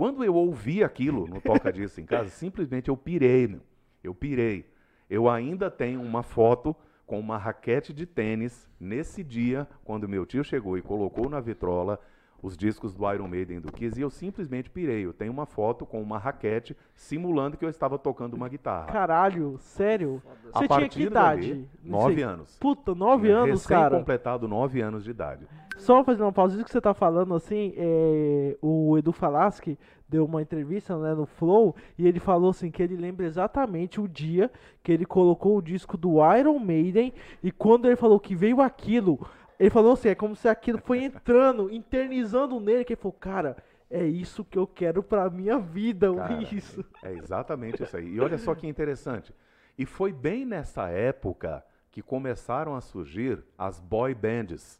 Quando 0.00 0.24
eu 0.24 0.34
ouvi 0.34 0.82
aquilo 0.82 1.26
no 1.26 1.42
Toca 1.42 1.70
Disso 1.70 2.00
em 2.00 2.06
casa, 2.06 2.30
simplesmente 2.30 2.88
eu 2.88 2.96
pirei, 2.96 3.46
meu. 3.46 3.60
Eu 4.02 4.14
pirei. 4.14 4.64
Eu 5.10 5.28
ainda 5.28 5.70
tenho 5.70 6.00
uma 6.00 6.22
foto 6.22 6.74
com 7.04 7.20
uma 7.20 7.36
raquete 7.36 7.92
de 7.92 8.06
tênis 8.06 8.66
nesse 8.80 9.22
dia, 9.22 9.68
quando 9.84 10.08
meu 10.08 10.24
tio 10.24 10.42
chegou 10.42 10.78
e 10.78 10.80
colocou 10.80 11.28
na 11.28 11.38
vitrola 11.38 12.00
os 12.42 12.56
discos 12.56 12.94
do 12.94 13.12
Iron 13.12 13.28
Maiden 13.28 13.60
do 13.60 13.70
Kiss, 13.70 13.98
e 13.98 14.02
eu 14.02 14.08
simplesmente 14.08 14.70
pirei. 14.70 15.04
Eu 15.04 15.12
tenho 15.12 15.30
uma 15.30 15.44
foto 15.44 15.84
com 15.84 16.00
uma 16.00 16.16
raquete 16.18 16.74
simulando 16.94 17.58
que 17.58 17.64
eu 17.66 17.68
estava 17.68 17.98
tocando 17.98 18.32
uma 18.32 18.48
guitarra. 18.48 18.86
Caralho, 18.86 19.58
sério? 19.58 20.22
A 20.54 20.60
Você 20.60 20.68
tinha 20.68 20.88
que 20.88 21.02
idade? 21.02 21.48
dali, 21.52 21.68
Não 21.84 21.98
nove 21.98 22.14
sei. 22.14 22.24
anos. 22.24 22.58
Puta, 22.58 22.94
nove 22.94 23.30
anos, 23.30 23.66
cara. 23.66 23.98
completado 23.98 24.48
nove 24.48 24.80
anos 24.80 25.04
de 25.04 25.10
idade. 25.10 25.46
Só 25.80 26.04
fazendo 26.04 26.24
uma 26.24 26.32
pausa, 26.32 26.54
isso 26.54 26.64
que 26.64 26.70
você 26.70 26.80
tá 26.80 26.94
falando, 26.94 27.34
assim, 27.34 27.72
é, 27.76 28.56
o 28.60 28.96
Edu 28.98 29.12
Falaschi 29.12 29.78
deu 30.08 30.24
uma 30.24 30.42
entrevista 30.42 30.96
né, 30.98 31.14
no 31.14 31.24
Flow 31.24 31.74
e 31.96 32.06
ele 32.06 32.18
falou 32.18 32.50
assim 32.50 32.70
que 32.70 32.82
ele 32.82 32.96
lembra 32.96 33.24
exatamente 33.24 34.00
o 34.00 34.08
dia 34.08 34.50
que 34.82 34.90
ele 34.90 35.06
colocou 35.06 35.56
o 35.56 35.62
disco 35.62 35.96
do 35.96 36.16
Iron 36.36 36.58
Maiden 36.58 37.12
e 37.42 37.52
quando 37.52 37.86
ele 37.86 37.94
falou 37.94 38.18
que 38.18 38.34
veio 38.34 38.60
aquilo, 38.60 39.24
ele 39.58 39.70
falou 39.70 39.92
assim, 39.92 40.08
é 40.08 40.14
como 40.14 40.34
se 40.34 40.48
aquilo 40.48 40.78
foi 40.78 41.04
entrando, 41.04 41.70
internizando 41.72 42.58
nele, 42.58 42.84
que 42.84 42.94
ele 42.94 43.00
falou, 43.00 43.16
cara, 43.20 43.56
é 43.90 44.04
isso 44.04 44.44
que 44.44 44.58
eu 44.58 44.66
quero 44.66 45.02
pra 45.02 45.28
minha 45.28 45.58
vida, 45.58 46.14
Cara, 46.14 46.42
isso. 46.54 46.84
É 47.02 47.12
exatamente 47.12 47.82
isso 47.82 47.96
aí. 47.96 48.14
E 48.14 48.20
olha 48.20 48.38
só 48.38 48.54
que 48.54 48.66
interessante. 48.66 49.34
E 49.76 49.84
foi 49.84 50.12
bem 50.12 50.44
nessa 50.44 50.88
época 50.88 51.64
que 51.90 52.00
começaram 52.00 52.74
a 52.74 52.80
surgir 52.80 53.42
as 53.58 53.80
boy 53.80 54.14
bands. 54.14 54.79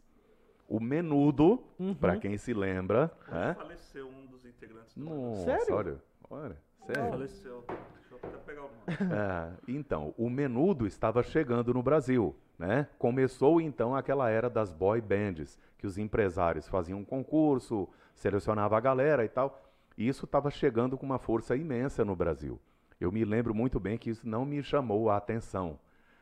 O 0.71 0.79
Menudo, 0.79 1.61
Uhum. 1.77 1.93
pra 1.93 2.15
quem 2.17 2.37
se 2.37 2.53
lembra, 2.53 3.11
né? 3.27 3.53
Faleceu 3.55 4.07
um 4.07 4.25
dos 4.27 4.45
integrantes. 4.45 4.95
do 4.95 5.03
Nossa, 5.03 5.43
Sério? 5.43 5.75
olha, 5.75 5.97
olha, 6.29 6.57
sério. 6.85 7.09
Faleceu. 7.09 7.65
Deixa 7.67 8.13
eu 8.13 8.17
até 8.23 8.37
pegar 8.45 8.61
o 8.61 8.69
nome. 8.69 8.71
É, 9.13 9.51
então, 9.67 10.13
o 10.17 10.29
Menudo 10.29 10.87
estava 10.87 11.21
chegando 11.23 11.73
no 11.73 11.83
Brasil, 11.83 12.33
né? 12.57 12.87
Começou 12.97 13.59
então 13.59 13.93
aquela 13.93 14.29
era 14.29 14.49
das 14.49 14.71
boy 14.71 15.01
bands, 15.01 15.59
que 15.77 15.85
os 15.85 15.97
empresários 15.97 16.67
faziam 16.69 16.99
um 16.99 17.05
concurso, 17.05 17.89
selecionava 18.15 18.77
a 18.77 18.79
galera 18.79 19.25
e 19.25 19.29
tal. 19.29 19.61
E 19.97 20.07
isso 20.07 20.23
estava 20.23 20.49
chegando 20.49 20.97
com 20.97 21.05
uma 21.05 21.19
força 21.19 21.53
imensa 21.55 22.05
no 22.05 22.15
Brasil. 22.15 22.57
Eu 22.99 23.11
me 23.11 23.25
lembro 23.25 23.53
muito 23.53 23.77
bem 23.77 23.97
que 23.97 24.09
isso 24.09 24.25
não 24.27 24.45
me 24.45 24.63
chamou 24.63 25.09
a 25.09 25.17
atenção. 25.17 25.77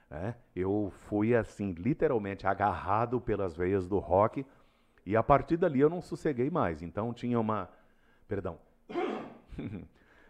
Né? 0.10 0.36
Eu 0.56 0.92
fui 1.08 1.36
assim, 1.36 1.74
literalmente 1.74 2.48
agarrado 2.48 3.22
pelas 3.22 3.56
veias 3.56 3.88
do 3.88 4.00
rock 4.00 4.46
e 5.06 5.16
a 5.16 5.24
partir 5.24 5.58
dali 5.58 5.80
eu 5.80 5.90
não 5.90 6.02
sosseguei 6.02 6.50
mais. 6.50 6.82
Então 6.82 7.14
tinha 7.14 7.40
uma, 7.40 7.70
perdão, 8.28 8.58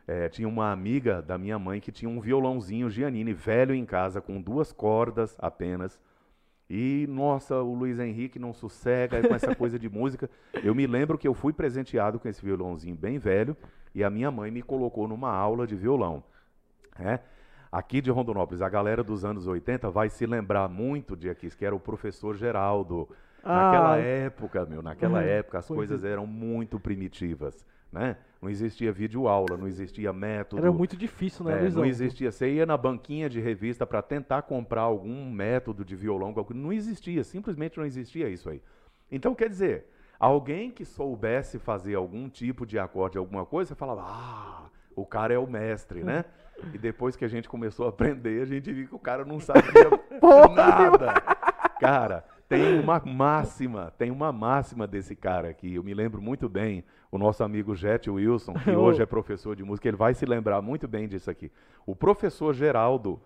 é, 0.07 0.27
tinha 0.29 0.47
uma 0.47 0.71
amiga 0.71 1.21
da 1.21 1.37
minha 1.37 1.57
mãe 1.57 1.79
que 1.79 1.91
tinha 1.91 2.09
um 2.09 2.19
violãozinho 2.19 2.89
Giannini 2.89 3.33
velho 3.33 3.73
em 3.73 3.85
casa, 3.85 4.21
com 4.21 4.41
duas 4.41 4.71
cordas 4.71 5.35
apenas. 5.39 5.99
E, 6.69 7.07
nossa, 7.09 7.55
o 7.63 7.73
Luiz 7.73 7.97
Henrique 7.97 8.37
não 8.37 8.53
sossega 8.53 9.27
com 9.27 9.33
essa 9.33 9.55
coisa 9.55 9.79
de 9.79 9.89
música. 9.89 10.29
Eu 10.63 10.75
me 10.75 10.85
lembro 10.85 11.17
que 11.17 11.27
eu 11.27 11.33
fui 11.33 11.51
presenteado 11.51 12.19
com 12.19 12.27
esse 12.27 12.45
violãozinho 12.45 12.95
bem 12.95 13.17
velho 13.17 13.57
e 13.95 14.03
a 14.03 14.09
minha 14.09 14.29
mãe 14.29 14.51
me 14.51 14.61
colocou 14.61 15.07
numa 15.07 15.31
aula 15.31 15.65
de 15.65 15.75
violão. 15.75 16.23
né? 16.99 17.21
Aqui 17.71 18.01
de 18.01 18.09
Rondonópolis, 18.09 18.63
a 18.63 18.69
galera 18.69 19.03
dos 19.03 19.23
anos 19.23 19.45
80 19.45 19.91
vai 19.91 20.09
se 20.09 20.25
lembrar 20.25 20.67
muito 20.67 21.15
de 21.15 21.29
aqui, 21.29 21.49
que 21.55 21.63
era 21.63 21.75
o 21.75 21.79
professor 21.79 22.35
Geraldo. 22.35 23.07
Naquela 23.43 23.93
Ah. 23.93 23.97
época, 23.97 24.65
meu, 24.65 24.81
naquela 24.81 25.19
Uhum, 25.19 25.25
época 25.25 25.59
as 25.59 25.67
coisas 25.67 26.03
eram 26.03 26.25
muito 26.25 26.79
primitivas, 26.79 27.65
né? 27.91 28.17
Não 28.41 28.49
existia 28.49 28.91
videoaula, 28.91 29.55
não 29.55 29.67
existia 29.67 30.11
método. 30.11 30.61
Era 30.61 30.71
muito 30.71 30.97
difícil, 30.97 31.45
né, 31.45 31.67
É, 31.67 31.69
não 31.69 31.85
existia. 31.85 32.31
Você 32.31 32.51
ia 32.53 32.65
na 32.65 32.75
banquinha 32.75 33.29
de 33.29 33.39
revista 33.39 33.85
para 33.85 34.01
tentar 34.01 34.41
comprar 34.43 34.81
algum 34.81 35.29
método 35.31 35.85
de 35.85 35.95
violão, 35.95 36.33
não 36.53 36.73
existia, 36.73 37.23
simplesmente 37.23 37.77
não 37.77 37.85
existia 37.85 38.29
isso 38.29 38.49
aí. 38.49 38.61
Então, 39.11 39.35
quer 39.35 39.49
dizer, 39.49 39.85
alguém 40.19 40.71
que 40.71 40.85
soubesse 40.85 41.59
fazer 41.59 41.95
algum 41.95 42.29
tipo 42.29 42.65
de 42.65 42.79
acorde, 42.79 43.17
alguma 43.17 43.45
coisa, 43.45 43.69
você 43.69 43.75
falava, 43.75 44.01
ah, 44.05 44.69
o 44.95 45.05
cara 45.05 45.33
é 45.33 45.39
o 45.39 45.47
mestre, 45.47 46.03
né? 46.03 46.25
E 46.73 46.77
depois 46.77 47.15
que 47.15 47.25
a 47.25 47.27
gente 47.27 47.47
começou 47.47 47.85
a 47.85 47.89
aprender, 47.89 48.41
a 48.41 48.45
gente 48.45 48.71
viu 48.71 48.87
que 48.87 48.95
o 48.95 48.99
cara 48.99 49.25
não 49.25 49.39
sabia 49.39 49.89
nada. 50.55 51.13
Cara, 51.79 52.25
tem 52.47 52.79
uma 52.79 52.99
máxima, 53.05 53.93
tem 53.97 54.09
uma 54.09 54.31
máxima 54.31 54.87
desse 54.87 55.15
cara 55.15 55.49
aqui. 55.49 55.75
Eu 55.75 55.83
me 55.83 55.93
lembro 55.93 56.21
muito 56.21 56.49
bem, 56.49 56.83
o 57.11 57.17
nosso 57.17 57.43
amigo 57.43 57.75
Jet 57.75 58.09
Wilson, 58.09 58.53
que 58.53 58.71
hoje 58.75 59.01
é 59.01 59.05
professor 59.05 59.55
de 59.55 59.63
música, 59.63 59.87
ele 59.87 59.97
vai 59.97 60.13
se 60.13 60.25
lembrar 60.25 60.61
muito 60.61 60.87
bem 60.87 61.07
disso 61.07 61.29
aqui. 61.29 61.51
O 61.85 61.95
professor 61.95 62.53
Geraldo, 62.53 63.21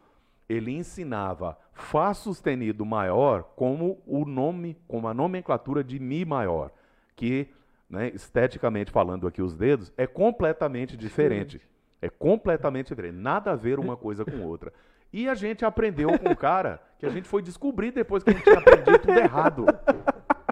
ele 0.48 0.72
ensinava 0.72 1.58
Fá 1.72 2.14
sustenido 2.14 2.86
maior 2.86 3.44
como 3.56 4.00
o 4.06 4.26
nome, 4.26 4.78
como 4.88 5.08
a 5.08 5.14
nomenclatura 5.14 5.84
de 5.84 6.00
Mi 6.00 6.24
maior, 6.24 6.72
que, 7.16 7.48
né, 7.90 8.12
esteticamente 8.14 8.92
falando 8.92 9.26
aqui 9.26 9.42
os 9.42 9.56
dedos, 9.56 9.92
é 9.98 10.06
completamente 10.06 10.96
diferente. 10.96 11.60
É 12.06 12.10
completamente 12.10 12.88
diferente. 12.90 13.16
Nada 13.16 13.52
a 13.52 13.56
ver 13.56 13.80
uma 13.80 13.96
coisa 13.96 14.26
com 14.26 14.42
outra. 14.42 14.74
E 15.12 15.30
a 15.30 15.36
gente 15.36 15.64
aprendeu 15.64 16.18
com 16.20 16.30
um 16.30 16.36
cara 16.36 16.82
que 17.00 17.06
a 17.06 17.10
gente 17.10 17.28
foi 17.28 17.42
descobrir 17.42 17.92
depois 17.92 18.24
que 18.24 18.32
a 18.32 18.34
gente 18.34 18.44
tinha 18.44 18.58
aprendido 18.60 19.00
tudo 19.00 19.18
errado. 19.20 19.66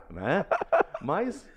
Né? 0.10 0.46
Mas 1.02 1.50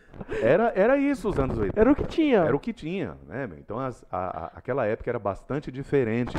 era, 0.43 0.73
era 0.75 0.97
isso 0.97 1.29
os 1.29 1.39
anos 1.39 1.59
80. 1.59 1.79
Era 1.81 1.93
o 1.93 1.95
que 1.95 2.05
tinha. 2.07 2.39
Era 2.39 2.57
o 2.57 2.59
que 2.61 2.73
tinha, 2.73 3.17
né? 3.27 3.49
Então 3.59 3.79
as- 3.79 4.05
a- 4.11 4.45
a- 4.47 4.53
aquela 4.57 4.87
época 4.87 5.11
era 5.11 5.19
bastante 5.19 5.71
diferente. 5.71 6.37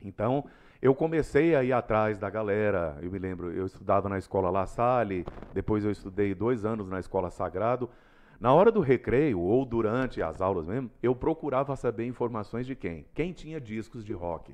Então 0.00 0.44
eu 0.80 0.94
comecei 0.94 1.54
a 1.54 1.62
ir 1.64 1.72
atrás 1.72 2.18
da 2.18 2.28
galera. 2.30 2.96
Eu 3.02 3.10
me 3.10 3.18
lembro, 3.18 3.50
eu 3.52 3.66
estudava 3.66 4.08
na 4.08 4.18
escola 4.18 4.50
La 4.50 4.66
Salle, 4.66 5.24
depois 5.52 5.84
eu 5.84 5.90
estudei 5.90 6.34
dois 6.34 6.64
anos 6.64 6.88
na 6.88 7.00
escola 7.00 7.30
Sagrado. 7.30 7.88
Na 8.42 8.52
hora 8.52 8.72
do 8.72 8.80
recreio 8.80 9.38
ou 9.38 9.64
durante 9.64 10.20
as 10.20 10.40
aulas 10.40 10.66
mesmo, 10.66 10.90
eu 11.00 11.14
procurava 11.14 11.76
saber 11.76 12.06
informações 12.06 12.66
de 12.66 12.74
quem? 12.74 13.06
Quem 13.14 13.32
tinha 13.32 13.60
discos 13.60 14.04
de 14.04 14.12
rock. 14.12 14.52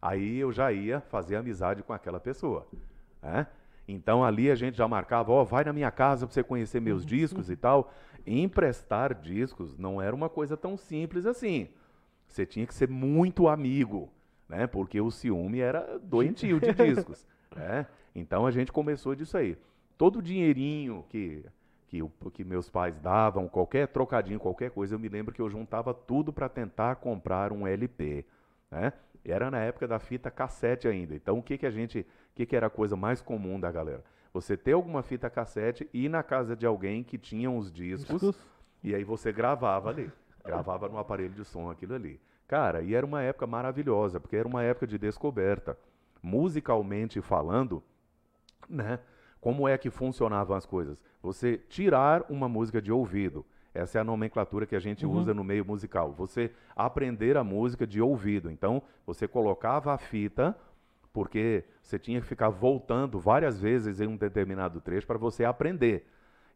Aí 0.00 0.38
eu 0.38 0.52
já 0.52 0.70
ia 0.70 1.00
fazer 1.00 1.34
amizade 1.34 1.82
com 1.82 1.92
aquela 1.92 2.20
pessoa. 2.20 2.64
né? 3.20 3.48
Então 3.88 4.24
ali 4.24 4.48
a 4.52 4.54
gente 4.54 4.76
já 4.76 4.86
marcava, 4.86 5.32
ó, 5.32 5.42
vai 5.42 5.64
na 5.64 5.72
minha 5.72 5.90
casa 5.90 6.28
para 6.28 6.34
você 6.34 6.44
conhecer 6.44 6.80
meus 6.80 7.04
discos 7.04 7.50
e 7.50 7.56
tal. 7.56 7.92
Emprestar 8.24 9.20
discos 9.20 9.76
não 9.76 10.00
era 10.00 10.14
uma 10.14 10.28
coisa 10.28 10.56
tão 10.56 10.76
simples 10.76 11.26
assim. 11.26 11.68
Você 12.28 12.46
tinha 12.46 12.68
que 12.68 12.74
ser 12.74 12.88
muito 12.88 13.48
amigo, 13.48 14.12
né? 14.48 14.68
Porque 14.68 15.00
o 15.00 15.10
ciúme 15.10 15.58
era 15.58 15.98
doentio 15.98 16.60
de 16.60 16.70
discos. 16.94 17.26
né? 17.52 17.88
Então 18.14 18.46
a 18.46 18.52
gente 18.52 18.70
começou 18.70 19.16
disso 19.16 19.36
aí. 19.36 19.58
Todo 19.98 20.20
o 20.20 20.22
dinheirinho 20.22 21.04
que, 21.08 21.44
que, 21.86 22.02
o- 22.02 22.10
que 22.32 22.44
meus 22.44 22.68
pais 22.68 22.98
davam, 22.98 23.48
qualquer 23.48 23.88
trocadinho, 23.88 24.38
qualquer 24.40 24.70
coisa, 24.70 24.94
eu 24.94 24.98
me 24.98 25.08
lembro 25.08 25.34
que 25.34 25.40
eu 25.40 25.48
juntava 25.48 25.94
tudo 25.94 26.32
para 26.32 26.48
tentar 26.48 26.96
comprar 26.96 27.52
um 27.52 27.66
LP. 27.66 28.24
Né? 28.70 28.92
Era 29.24 29.50
na 29.50 29.58
época 29.60 29.86
da 29.88 29.98
fita 29.98 30.30
cassete 30.30 30.86
ainda. 30.88 31.14
Então 31.14 31.38
o 31.38 31.42
que, 31.42 31.56
que 31.58 31.66
a 31.66 31.70
gente. 31.70 32.00
O 32.00 32.34
que, 32.36 32.46
que 32.46 32.54
era 32.56 32.66
a 32.66 32.70
coisa 32.70 32.96
mais 32.96 33.20
comum 33.22 33.58
da 33.58 33.70
galera? 33.72 34.04
Você 34.32 34.56
ter 34.56 34.72
alguma 34.72 35.02
fita 35.02 35.30
cassete 35.30 35.88
e 35.94 36.04
ir 36.04 36.08
na 36.08 36.22
casa 36.22 36.54
de 36.54 36.66
alguém 36.66 37.02
que 37.02 37.16
tinha 37.16 37.50
os 37.50 37.72
discos. 37.72 38.20
Discos. 38.20 38.36
E 38.84 38.94
aí 38.94 39.02
você 39.02 39.32
gravava 39.32 39.88
ali. 39.88 40.10
Gravava 40.44 40.88
no 40.88 40.98
aparelho 40.98 41.32
de 41.34 41.44
som 41.44 41.70
aquilo 41.70 41.94
ali. 41.94 42.20
Cara, 42.46 42.82
e 42.82 42.94
era 42.94 43.04
uma 43.06 43.22
época 43.22 43.46
maravilhosa, 43.46 44.20
porque 44.20 44.36
era 44.36 44.46
uma 44.46 44.62
época 44.62 44.86
de 44.86 44.98
descoberta. 44.98 45.76
Musicalmente 46.22 47.20
falando, 47.22 47.82
né? 48.68 48.98
Como 49.46 49.68
é 49.68 49.78
que 49.78 49.90
funcionavam 49.90 50.56
as 50.56 50.66
coisas? 50.66 51.00
Você 51.22 51.56
tirar 51.68 52.24
uma 52.28 52.48
música 52.48 52.82
de 52.82 52.90
ouvido. 52.90 53.46
Essa 53.72 53.98
é 53.98 54.00
a 54.00 54.04
nomenclatura 54.04 54.66
que 54.66 54.74
a 54.74 54.80
gente 54.80 55.06
usa 55.06 55.32
no 55.32 55.44
meio 55.44 55.64
musical. 55.64 56.10
Você 56.14 56.50
aprender 56.74 57.36
a 57.36 57.44
música 57.44 57.86
de 57.86 58.02
ouvido. 58.02 58.50
Então, 58.50 58.82
você 59.06 59.28
colocava 59.28 59.94
a 59.94 59.98
fita, 59.98 60.58
porque 61.12 61.62
você 61.80 61.96
tinha 61.96 62.20
que 62.20 62.26
ficar 62.26 62.48
voltando 62.48 63.20
várias 63.20 63.60
vezes 63.60 64.00
em 64.00 64.08
um 64.08 64.16
determinado 64.16 64.80
trecho 64.80 65.06
para 65.06 65.16
você 65.16 65.44
aprender. 65.44 66.08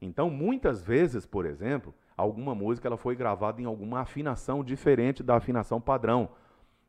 Então, 0.03 0.29
muitas 0.29 0.83
vezes, 0.83 1.25
por 1.25 1.47
exemplo, 1.47 1.95
alguma 2.17 2.57
música 2.57 2.89
ela 2.89 2.97
foi 2.97 3.15
gravada 3.15 3.63
em 3.63 3.67
alguma 3.67 4.01
afinação 4.01 4.65
diferente 4.65 5.23
da 5.23 5.37
afinação 5.37 5.81
padrão. 5.81 6.31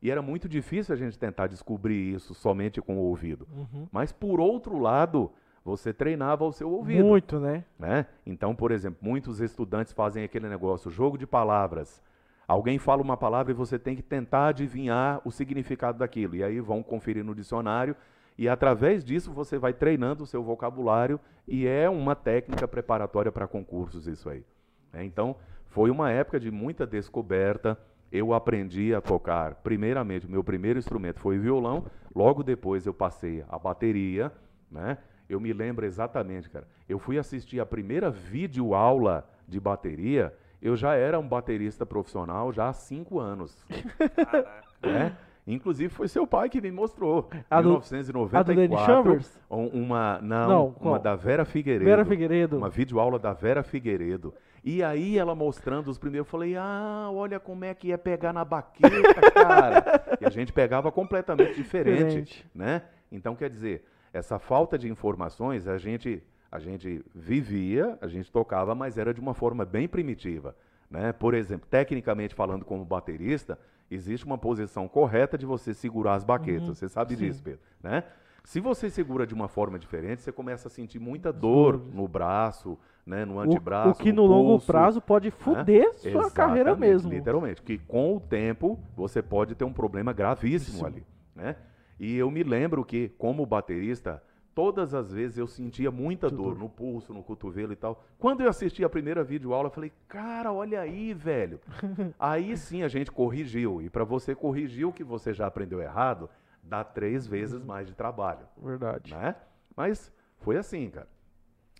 E 0.01 0.09
era 0.09 0.23
muito 0.23 0.49
difícil 0.49 0.95
a 0.95 0.97
gente 0.97 1.19
tentar 1.19 1.45
descobrir 1.45 2.15
isso 2.15 2.33
somente 2.33 2.81
com 2.81 2.97
o 2.97 3.01
ouvido. 3.01 3.47
Uhum. 3.55 3.87
Mas, 3.91 4.11
por 4.11 4.39
outro 4.39 4.79
lado, 4.79 5.31
você 5.63 5.93
treinava 5.93 6.43
o 6.43 6.51
seu 6.51 6.69
ouvido. 6.69 7.03
Muito, 7.03 7.39
né? 7.39 7.63
né? 7.77 8.05
Então, 8.25 8.55
por 8.55 8.71
exemplo, 8.71 8.99
muitos 9.01 9.39
estudantes 9.39 9.93
fazem 9.93 10.23
aquele 10.23 10.49
negócio, 10.49 10.89
jogo 10.89 11.17
de 11.17 11.27
palavras. 11.27 12.01
Alguém 12.47 12.77
fala 12.77 13.01
uma 13.01 13.15
palavra 13.15 13.51
e 13.51 13.55
você 13.55 13.79
tem 13.79 13.95
que 13.95 14.01
tentar 14.01 14.47
adivinhar 14.47 15.21
o 15.23 15.31
significado 15.31 15.99
daquilo. 15.99 16.35
E 16.35 16.43
aí 16.43 16.59
vão 16.59 16.83
conferir 16.83 17.23
no 17.23 17.35
dicionário 17.35 17.95
e 18.37 18.49
através 18.49 19.03
disso 19.05 19.31
você 19.31 19.57
vai 19.57 19.71
treinando 19.71 20.23
o 20.23 20.27
seu 20.27 20.43
vocabulário 20.43 21.19
e 21.47 21.67
é 21.67 21.89
uma 21.89 22.15
técnica 22.15 22.67
preparatória 22.67 23.31
para 23.31 23.47
concursos 23.47 24.07
isso 24.07 24.29
aí. 24.29 24.43
né? 24.91 25.05
Então, 25.05 25.35
foi 25.67 25.89
uma 25.89 26.11
época 26.11 26.39
de 26.39 26.51
muita 26.51 26.85
descoberta. 26.85 27.77
Eu 28.11 28.33
aprendi 28.33 28.93
a 28.93 28.99
tocar, 28.99 29.55
primeiramente, 29.55 30.25
o 30.25 30.29
meu 30.29 30.43
primeiro 30.43 30.77
instrumento 30.77 31.21
foi 31.21 31.37
violão, 31.37 31.85
logo 32.13 32.43
depois 32.43 32.85
eu 32.85 32.93
passei 32.93 33.45
a 33.47 33.57
bateria, 33.57 34.29
né? 34.69 34.97
Eu 35.31 35.39
me 35.39 35.53
lembro 35.53 35.85
exatamente, 35.85 36.49
cara. 36.49 36.67
Eu 36.89 36.99
fui 36.99 37.17
assistir 37.17 37.59
a 37.61 37.65
primeira 37.65 38.11
videoaula 38.11 39.25
de 39.47 39.59
bateria, 39.61 40.33
eu 40.61 40.75
já 40.75 40.93
era 40.93 41.17
um 41.17 41.25
baterista 41.27 41.85
profissional 41.85 42.51
já 42.51 42.67
há 42.67 42.73
cinco 42.73 43.17
anos. 43.19 43.57
Né? 44.83 45.15
Inclusive 45.45 45.89
foi 45.93 46.07
seu 46.07 46.25
pai 46.25 46.49
que 46.49 46.59
me 46.59 46.71
mostrou. 46.71 47.29
A 47.49 47.59
Em 47.59 47.63
do- 47.63 47.69
1994. 47.69 48.37
A 48.39 48.43
do 48.43 48.55
Danny 48.55 48.77
Chambers? 48.85 49.39
um- 49.49 49.67
uma 49.83 50.19
não, 50.23 50.47
Não, 50.49 50.65
uma 50.67 50.73
qual? 50.73 50.99
da 50.99 51.15
Vera 51.15 51.45
Figueiredo. 51.45 51.85
Vera 51.85 52.03
Figueiredo. 52.03 52.57
Uma 52.57 52.69
videoaula 52.69 53.19
da 53.19 53.31
Vera 53.31 53.61
Figueiredo. 53.61 54.33
E 54.63 54.83
aí 54.83 55.17
ela 55.19 55.35
mostrando 55.35 55.87
os 55.89 55.97
primeiros, 55.99 56.27
eu 56.27 56.31
falei: 56.31 56.55
"Ah, 56.57 57.09
olha 57.11 57.39
como 57.39 57.63
é 57.63 57.73
que 57.75 57.91
é 57.91 57.97
pegar 57.97 58.33
na 58.33 58.43
baqueta, 58.43 59.31
cara". 59.33 60.17
e 60.21 60.25
a 60.25 60.29
gente 60.29 60.51
pegava 60.51 60.91
completamente 60.91 61.53
diferente, 61.55 61.97
Diferente. 62.05 62.45
né? 62.55 62.81
Então 63.11 63.35
quer 63.35 63.49
dizer, 63.51 63.83
essa 64.13 64.37
falta 64.39 64.77
de 64.77 64.89
informações, 64.89 65.67
a 65.67 65.77
gente 65.77 66.21
a 66.51 66.59
gente 66.59 67.01
vivia, 67.15 67.97
a 68.01 68.07
gente 68.07 68.29
tocava, 68.29 68.75
mas 68.75 68.97
era 68.97 69.13
de 69.13 69.21
uma 69.21 69.33
forma 69.33 69.63
bem 69.63 69.87
primitiva, 69.87 70.53
né? 70.89 71.13
Por 71.13 71.33
exemplo, 71.33 71.65
tecnicamente 71.69 72.35
falando 72.35 72.65
como 72.65 72.83
baterista, 72.83 73.57
existe 73.89 74.25
uma 74.25 74.37
posição 74.37 74.85
correta 74.85 75.37
de 75.37 75.45
você 75.45 75.73
segurar 75.73 76.15
as 76.15 76.25
baquetas. 76.25 76.77
Você 76.77 76.89
sabe 76.89 77.13
Uhum. 77.13 77.19
Sim. 77.19 77.25
disso, 77.27 77.41
Pedro, 77.41 77.61
né? 77.81 78.03
Se 78.43 78.59
você 78.59 78.89
segura 78.89 79.25
de 79.25 79.33
uma 79.33 79.47
forma 79.47 79.79
diferente, 79.79 80.23
você 80.23 80.31
começa 80.31 80.67
a 80.67 80.71
sentir 80.71 80.99
muita 80.99 81.31
dor 81.31 81.79
no 81.93 82.05
braço, 82.07 82.77
né, 83.05 83.23
no 83.23 83.39
antebraço, 83.39 84.01
o 84.01 84.03
que 84.03 84.11
no 84.11 84.23
no 84.23 84.27
longo 84.27 84.49
pulso, 84.53 84.67
prazo 84.67 84.99
pode 84.99 85.31
fuder 85.31 85.93
sua 85.93 86.09
Exatamente, 86.09 86.33
carreira 86.33 86.75
mesmo. 86.75 87.09
Literalmente, 87.09 87.61
que 87.61 87.77
com 87.77 88.15
o 88.15 88.19
tempo 88.19 88.77
você 88.95 89.21
pode 89.21 89.55
ter 89.55 89.63
um 89.63 89.71
problema 89.71 90.11
gravíssimo 90.11 90.77
Isso. 90.77 90.85
ali, 90.85 91.05
né? 91.35 91.55
E 92.01 92.17
eu 92.17 92.31
me 92.31 92.41
lembro 92.41 92.83
que 92.83 93.09
como 93.09 93.45
baterista, 93.45 94.23
todas 94.55 94.91
as 94.95 95.11
vezes 95.11 95.37
eu 95.37 95.45
sentia 95.45 95.91
muita 95.91 96.31
dor 96.31 96.55
dor. 96.55 96.57
no 96.57 96.67
pulso, 96.67 97.13
no 97.13 97.21
cotovelo 97.21 97.73
e 97.73 97.75
tal. 97.75 98.03
Quando 98.17 98.41
eu 98.41 98.49
assisti 98.49 98.83
a 98.83 98.89
primeira 98.89 99.23
videoaula, 99.23 99.67
eu 99.67 99.71
falei: 99.71 99.93
"Cara, 100.07 100.51
olha 100.51 100.81
aí, 100.81 101.13
velho". 101.13 101.59
aí 102.19 102.57
sim 102.57 102.81
a 102.81 102.87
gente 102.87 103.11
corrigiu. 103.11 103.83
E 103.83 103.87
para 103.87 104.03
você 104.03 104.33
corrigir 104.33 104.87
o 104.87 104.91
que 104.91 105.03
você 105.03 105.31
já 105.31 105.45
aprendeu 105.45 105.79
errado, 105.79 106.27
dá 106.63 106.83
três 106.83 107.27
vezes 107.27 107.63
mais 107.63 107.87
de 107.87 107.93
trabalho 107.93 108.47
Verdade. 108.57 109.13
né? 109.13 109.35
Mas 109.77 110.11
foi 110.39 110.57
assim, 110.57 110.89
cara. 110.89 111.07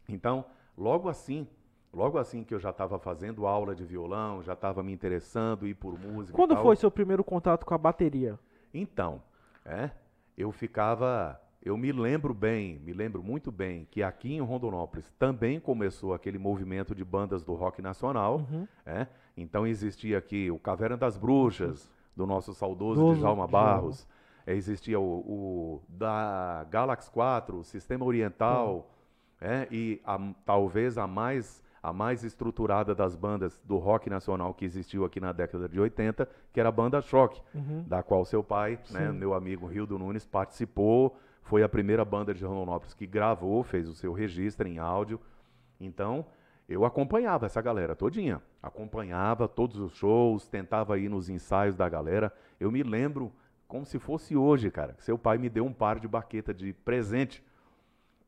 Então, 0.08 0.46
logo 0.78 1.10
assim, 1.10 1.48
logo 1.92 2.20
assim 2.20 2.44
que 2.44 2.54
eu 2.54 2.60
já 2.60 2.70
estava 2.70 3.00
fazendo 3.00 3.48
aula 3.48 3.74
de 3.74 3.84
violão, 3.84 4.44
já 4.44 4.54
estava 4.54 4.84
me 4.84 4.94
interessando 4.94 5.66
ir 5.68 5.74
por 5.74 6.00
música. 6.00 6.38
Quando 6.38 6.56
foi 6.58 6.76
seu 6.76 6.92
primeiro 6.92 7.24
contato 7.24 7.66
com 7.66 7.74
a 7.74 7.78
bateria? 7.80 8.38
Então, 8.72 9.24
é, 9.66 9.90
eu 10.38 10.52
ficava, 10.52 11.40
eu 11.64 11.78
me 11.78 11.92
lembro 11.92 12.34
bem, 12.34 12.80
me 12.80 12.94
lembro 12.94 13.22
muito 13.24 13.52
bem 13.52 13.88
que 13.92 14.02
aqui 14.04 14.34
em 14.34 14.42
Rondonópolis 14.42 15.12
também 15.20 15.60
começou 15.60 16.14
aquele 16.14 16.38
movimento 16.38 16.94
de 16.96 17.04
bandas 17.04 17.44
do 17.44 17.54
rock 17.54 17.82
nacional, 17.82 18.38
Uhum. 18.52 18.68
é? 18.86 19.08
Então 19.38 19.66
existia 19.66 20.18
aqui 20.18 20.52
o 20.52 20.60
Caverna 20.60 20.98
das 20.98 21.18
Bruxas, 21.18 21.90
do 22.16 22.26
nosso 22.28 22.54
saudoso 22.54 23.02
Doso 23.02 23.20
Djalma. 23.20 23.48
Barros. 23.48 24.08
É, 24.46 24.54
existia 24.56 25.00
o, 25.00 25.04
o 25.04 25.82
da 25.88 26.66
Galax 26.70 27.08
4, 27.08 27.60
o 27.60 27.64
Sistema 27.64 28.04
Oriental, 28.06 28.90
é? 29.40 29.68
e 29.72 30.02
a- 30.04 30.20
talvez 30.46 30.98
a 30.98 31.06
mais, 31.08 31.64
a 31.84 31.92
mais 31.92 32.24
estruturada 32.24 32.94
das 32.94 33.16
bandas 33.16 33.60
do 33.66 33.78
rock 33.78 34.10
nacional 34.10 34.54
que 34.54 34.64
existiu 34.66 35.04
aqui 35.04 35.20
na 35.20 35.32
década 35.32 35.68
de 35.68 35.80
80, 35.80 36.28
que 36.54 36.60
era 36.60 36.70
a 36.70 36.72
banda 36.72 37.02
Choque, 37.02 37.42
Uhum. 37.56 37.84
da 37.88 38.04
qual 38.04 38.24
seu 38.26 38.44
pai, 38.44 38.80
né, 38.92 39.12
meu 39.12 39.34
amigo 39.34 39.66
Rildo 39.66 39.98
Nunes, 39.98 40.26
participou. 40.26 41.18
Foi 41.42 41.64
a 41.64 41.70
primeira 41.70 42.06
banda 42.06 42.34
de 42.34 42.46
Rondonópolis 42.46 42.94
que 42.94 43.08
gravou, 43.08 43.64
fez 43.64 43.90
o 43.90 43.96
seu 43.96 44.14
registro 44.14 44.68
em 44.68 44.78
áudio. 44.78 45.20
Então, 45.80 46.26
eu 46.70 46.86
acompanhava 46.86 47.48
essa 47.48 47.60
galera 47.62 47.96
todinha. 47.96 48.42
Acompanhava 48.62 49.48
todos 49.48 49.78
os 49.80 49.92
shows, 49.94 50.48
tentava 50.48 50.98
ir 51.00 51.10
nos 51.10 51.30
ensaios 51.30 51.76
da 51.76 51.90
galera. 51.90 52.32
Eu 52.60 52.72
me 52.72 52.84
lembro 52.84 53.32
como 53.68 53.86
se 53.86 53.98
fosse 53.98 54.36
hoje, 54.38 54.70
cara, 54.70 54.94
que 54.94 55.04
seu 55.04 55.18
pai 55.18 55.38
me 55.38 55.50
deu 55.50 55.66
um 55.66 55.74
par 55.74 56.00
de 56.00 56.08
baqueta 56.08 56.54
de 56.54 56.74
presente. 56.74 57.44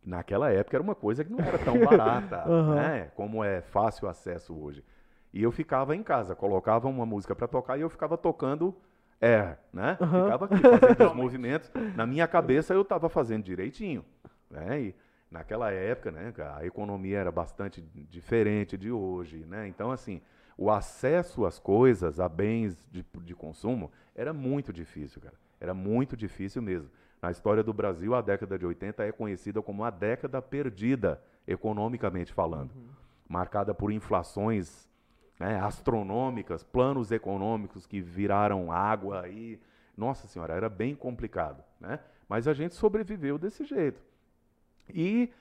Naquela 0.05 0.51
época 0.51 0.75
era 0.77 0.83
uma 0.83 0.95
coisa 0.95 1.24
que 1.24 1.31
não 1.31 1.39
era 1.39 1.57
tão 1.57 1.79
barata, 1.79 2.43
Aham. 2.45 2.75
né? 2.75 3.12
Como 3.15 3.43
é 3.43 3.62
fácil 3.62 4.07
acesso 4.07 4.53
hoje. 4.53 4.83
E 5.33 5.41
eu 5.41 5.51
ficava 5.51 5.95
em 5.95 6.03
casa, 6.03 6.36
colocava 6.36 6.88
uma 6.88 7.05
música 7.05 7.36
para 7.36 7.48
tocar 7.48 7.77
e 7.77 7.81
eu 7.81 7.89
ficava 7.89 8.17
tocando 8.17 8.75
air, 9.22 9.57
né? 9.72 9.98
Aham. 10.00 10.24
Ficava 10.24 10.45
aqui 10.45 10.62
fazendo 10.62 11.07
os 11.07 11.13
movimentos. 11.15 11.72
Na 11.95 12.05
minha 12.05 12.27
cabeça 12.27 12.74
eu 12.74 12.81
estava 12.81 13.10
fazendo 13.10 13.43
direitinho, 13.43 14.03
né? 14.50 14.82
E 14.82 14.95
naquela 15.32 15.71
época, 15.71 16.12
né, 16.12 16.32
a 16.56 16.65
economia 16.65 17.17
era 17.17 17.32
bastante 17.32 17.82
diferente 17.82 18.78
de 18.78 18.91
hoje, 18.91 19.45
né? 19.47 19.67
Então 19.67 19.89
assim, 19.91 20.21
o 20.58 20.69
acesso 20.69 21.45
às 21.45 21.58
coisas, 21.58 22.19
a 22.19 22.30
bens 22.30 22.88
de, 22.91 23.04
de 23.23 23.34
consumo, 23.34 23.91
era 24.15 24.32
muito 24.34 24.71
difícil, 24.71 25.21
cara. 25.21 25.36
Era 25.60 25.73
muito 25.73 26.15
difícil 26.15 26.62
mesmo. 26.62 26.91
Na 27.23 27.31
história 27.31 27.63
do 27.63 27.71
Brasil, 27.71 28.13
a 28.13 28.19
década 28.19 28.59
de 28.59 28.65
80 28.65 29.01
é 29.01 29.09
conhecida 29.09 29.62
como 29.62 29.86
a 29.86 29.89
década 29.89 30.41
perdida, 30.41 31.23
economicamente 31.47 32.33
falando. 32.33 32.71
Marcada 33.29 33.73
por 33.73 33.93
inflações 33.93 34.89
né, 35.39 35.57
astronômicas, 35.57 36.65
planos 36.65 37.13
econômicos 37.13 37.88
que 37.88 38.01
viraram 38.01 38.73
água 38.73 39.21
aí. 39.21 39.57
Nossa 39.95 40.27
Senhora, 40.27 40.53
era 40.53 40.67
bem 40.67 40.93
complicado. 40.95 41.63
Né? 41.79 41.97
Mas 42.27 42.45
a 42.45 42.53
gente 42.53 42.75
sobreviveu 42.75 43.38
desse 43.38 43.63
jeito. 43.63 44.03
E 44.93 45.31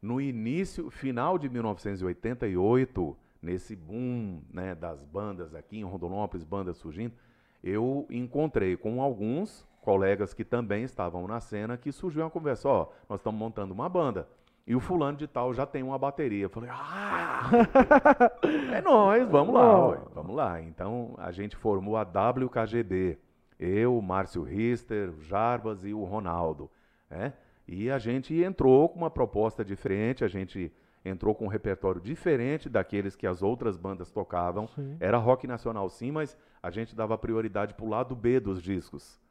no 0.00 0.20
início, 0.20 0.88
final 0.88 1.36
de 1.36 1.48
1988, 1.48 3.16
nesse 3.42 3.74
boom 3.74 4.40
né, 4.52 4.72
das 4.72 5.02
bandas 5.02 5.52
aqui 5.52 5.78
em 5.78 5.84
Rondonópolis, 5.84 6.44
bandas 6.44 6.76
surgindo, 6.76 7.12
eu 7.60 8.06
encontrei 8.08 8.76
com 8.76 9.02
alguns 9.02 9.66
colegas 9.84 10.32
que 10.32 10.44
também 10.44 10.82
estavam 10.82 11.26
na 11.28 11.40
cena 11.40 11.76
que 11.76 11.92
surgiu 11.92 12.22
uma 12.22 12.30
conversa, 12.30 12.68
ó, 12.68 12.88
nós 13.08 13.20
estamos 13.20 13.38
montando 13.38 13.74
uma 13.74 13.88
banda. 13.88 14.26
E 14.66 14.74
o 14.74 14.80
fulano 14.80 15.18
de 15.18 15.26
tal 15.28 15.52
já 15.52 15.66
tem 15.66 15.82
uma 15.82 15.98
bateria. 15.98 16.44
Eu 16.44 16.48
falei, 16.48 16.70
ah, 16.72 17.50
é 18.72 18.80
nós, 18.80 19.28
vamos 19.28 19.54
lá, 19.54 19.88
ué, 19.88 20.00
vamos 20.14 20.34
lá. 20.34 20.62
Então 20.62 21.14
a 21.18 21.30
gente 21.30 21.54
formou 21.54 21.98
a 21.98 22.02
WKGB. 22.02 23.18
Eu, 23.60 23.98
o 23.98 24.02
Márcio 24.02 24.42
Rister, 24.42 25.10
o 25.10 25.20
Jarbas 25.20 25.84
e 25.84 25.92
o 25.92 26.02
Ronaldo. 26.02 26.70
né? 27.10 27.34
E 27.68 27.90
a 27.90 27.98
gente 27.98 28.34
entrou 28.42 28.88
com 28.88 28.98
uma 28.98 29.10
proposta 29.10 29.62
diferente, 29.62 30.24
a 30.24 30.28
gente 30.28 30.72
entrou 31.04 31.34
com 31.34 31.44
um 31.44 31.48
repertório 31.48 32.00
diferente 32.00 32.68
daqueles 32.70 33.14
que 33.14 33.26
as 33.26 33.42
outras 33.42 33.76
bandas 33.76 34.10
tocavam. 34.10 34.66
Sim. 34.68 34.96
Era 34.98 35.18
rock 35.18 35.46
nacional 35.46 35.90
sim, 35.90 36.10
mas 36.10 36.38
a 36.62 36.70
gente 36.70 36.96
dava 36.96 37.18
prioridade 37.18 37.74
para 37.74 37.84
o 37.84 37.88
lado 37.88 38.16
B 38.16 38.40
dos 38.40 38.62
discos. 38.62 39.22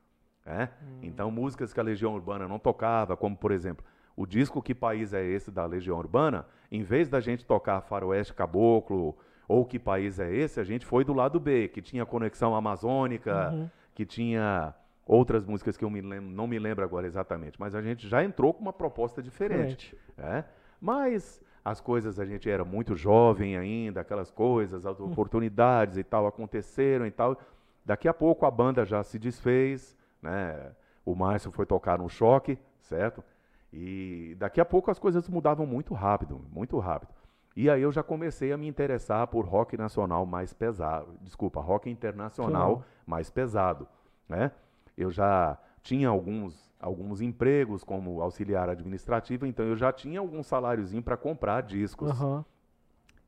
Né? 0.46 0.70
Então, 1.02 1.30
músicas 1.32 1.74
que 1.74 1.80
a 1.80 1.84
Legião 1.84 2.14
Urbana 2.14 2.48
não 2.48 2.60
tocava, 2.60 3.16
como 3.16 3.36
por 3.36 3.52
exemplo, 3.52 3.86
o 4.16 4.26
disco 4.26 4.62
Que 4.62 4.76
País 4.76 5.14
é 5.14 5.24
Esse 5.26 5.50
da 5.52 5.66
Legião 5.66 5.98
Urbana, 5.98 6.46
em 6.72 6.84
vez 6.84 7.10
da 7.10 7.20
gente 7.20 7.46
tocar 7.46 7.82
Faroeste 7.82 8.34
Caboclo 8.34 9.16
ou 9.48 9.66
Que 9.66 9.80
País 9.80 10.20
é 10.20 10.34
Esse, 10.34 10.60
a 10.60 10.64
gente 10.64 10.86
foi 10.86 11.04
do 11.04 11.14
lado 11.14 11.40
B, 11.40 11.68
que 11.68 11.82
tinha 11.82 12.06
Conexão 12.06 12.56
Amazônica, 12.56 13.52
Uhum. 13.52 13.70
que 13.96 14.06
tinha 14.06 14.74
outras 15.06 15.46
músicas 15.46 15.76
que 15.76 15.84
eu 15.84 15.90
me 15.90 16.02
lembro, 16.02 16.30
não 16.30 16.48
me 16.48 16.58
lembro 16.60 16.84
agora 16.84 17.06
exatamente, 17.06 17.60
mas 17.60 17.76
a 17.76 17.82
gente 17.82 18.08
já 18.08 18.24
entrou 18.24 18.54
com 18.54 18.62
uma 18.62 18.72
proposta 18.74 19.22
diferente. 19.22 19.98
é? 20.18 20.44
Mas 20.80 21.42
as 21.66 21.80
coisas, 21.82 22.20
a 22.20 22.26
gente 22.26 22.50
era 22.50 22.64
muito 22.66 22.96
jovem 22.96 23.58
ainda, 23.58 24.02
aquelas 24.02 24.30
coisas, 24.30 24.86
as 24.86 25.00
oportunidades 25.00 25.98
e 25.98 26.04
tal 26.04 26.28
aconteceram 26.28 27.06
e 27.06 27.12
tal. 27.12 27.38
Daqui 27.86 28.08
a 28.08 28.14
pouco 28.14 28.46
a 28.46 28.52
banda 28.52 28.86
já 28.86 29.02
se 29.04 29.18
desfez, 29.18 29.96
né? 30.24 30.72
O 31.06 31.14
Márcio 31.14 31.52
foi 31.52 31.66
tocar 31.66 32.00
no 32.00 32.10
choque, 32.10 32.58
certo? 32.82 33.24
E 33.72 34.36
daqui 34.40 34.62
a 34.62 34.66
pouco 34.66 34.90
as 34.90 34.98
coisas 34.98 35.28
mudavam 35.28 35.66
muito 35.66 35.94
rápido, 35.94 36.42
muito 36.52 36.80
rápido. 36.80 37.12
E 37.56 37.70
aí 37.70 37.82
eu 37.82 37.92
já 37.92 38.02
comecei 38.02 38.52
a 38.52 38.58
me 38.58 38.68
interessar 38.68 39.28
por 39.28 39.46
rock 39.46 39.78
nacional 39.78 40.26
mais 40.26 40.54
pesado, 40.54 41.14
desculpa, 41.22 41.60
rock 41.60 41.90
internacional 41.90 42.52
Nacional. 42.70 42.86
mais 43.06 43.30
pesado, 43.30 43.88
né? 44.28 44.52
Eu 44.98 45.12
já 45.12 45.58
tinha 45.84 46.08
alguns 46.10 46.72
alguns 46.80 47.22
empregos 47.22 47.82
como 47.84 48.22
auxiliar 48.22 48.68
administrativo, 48.70 49.46
então 49.46 49.66
eu 49.66 49.76
já 49.78 49.92
tinha 49.94 50.20
algum 50.20 50.44
saláriozinho 50.44 51.02
para 51.02 51.16
comprar 51.16 51.62
discos. 51.62 52.10
Aham. 52.12 52.44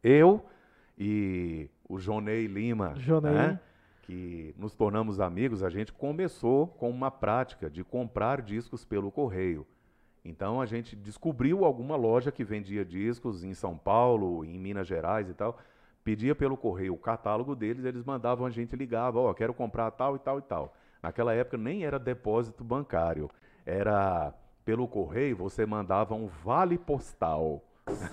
Eu 0.04 0.44
e 0.98 1.70
o 1.88 1.98
Jonei 2.00 2.48
Lima, 2.48 2.94
Jonei. 2.98 3.32
né, 3.34 3.60
que 4.06 4.54
nos 4.58 4.76
tornamos 4.76 5.20
amigos, 5.20 5.64
a 5.64 5.70
gente 5.70 5.92
começou 5.92 6.68
com 6.68 6.90
uma 6.90 7.10
prática 7.10 7.70
de 7.70 7.84
comprar 7.84 8.42
discos 8.42 8.86
pelo 8.86 9.12
correio. 9.12 9.66
Então 10.24 10.62
a 10.62 10.66
gente 10.66 10.96
descobriu 10.96 11.66
alguma 11.66 11.96
loja 11.96 12.32
que 12.32 12.44
vendia 12.44 12.86
discos 12.86 13.44
em 13.44 13.54
São 13.54 13.78
Paulo, 13.78 14.46
em 14.46 14.60
Minas 14.60 14.88
Gerais 14.88 15.28
e 15.30 15.34
tal. 15.34 15.58
Pedia 16.04 16.36
pelo 16.36 16.56
correio 16.56 16.94
o 16.94 16.98
catálogo 16.98 17.56
deles, 17.56 17.84
eles 17.84 18.04
mandavam 18.04 18.46
a 18.46 18.52
gente 18.52 18.76
ligava, 18.76 19.20
ó, 19.20 19.34
quero 19.34 19.54
comprar 19.54 19.90
tal 19.92 20.16
e 20.16 20.20
tal 20.20 20.38
e 20.38 20.42
tal. 20.44 20.76
Naquela 21.02 21.34
época 21.34 21.58
nem 21.58 21.84
era 21.84 21.98
depósito 21.98 22.64
bancário, 22.64 23.30
era 23.66 24.34
pelo 24.64 24.88
correio 24.88 25.36
você 25.36 25.66
mandava 25.66 26.14
um 26.14 26.28
vale 26.28 26.78
postal. 26.78 27.64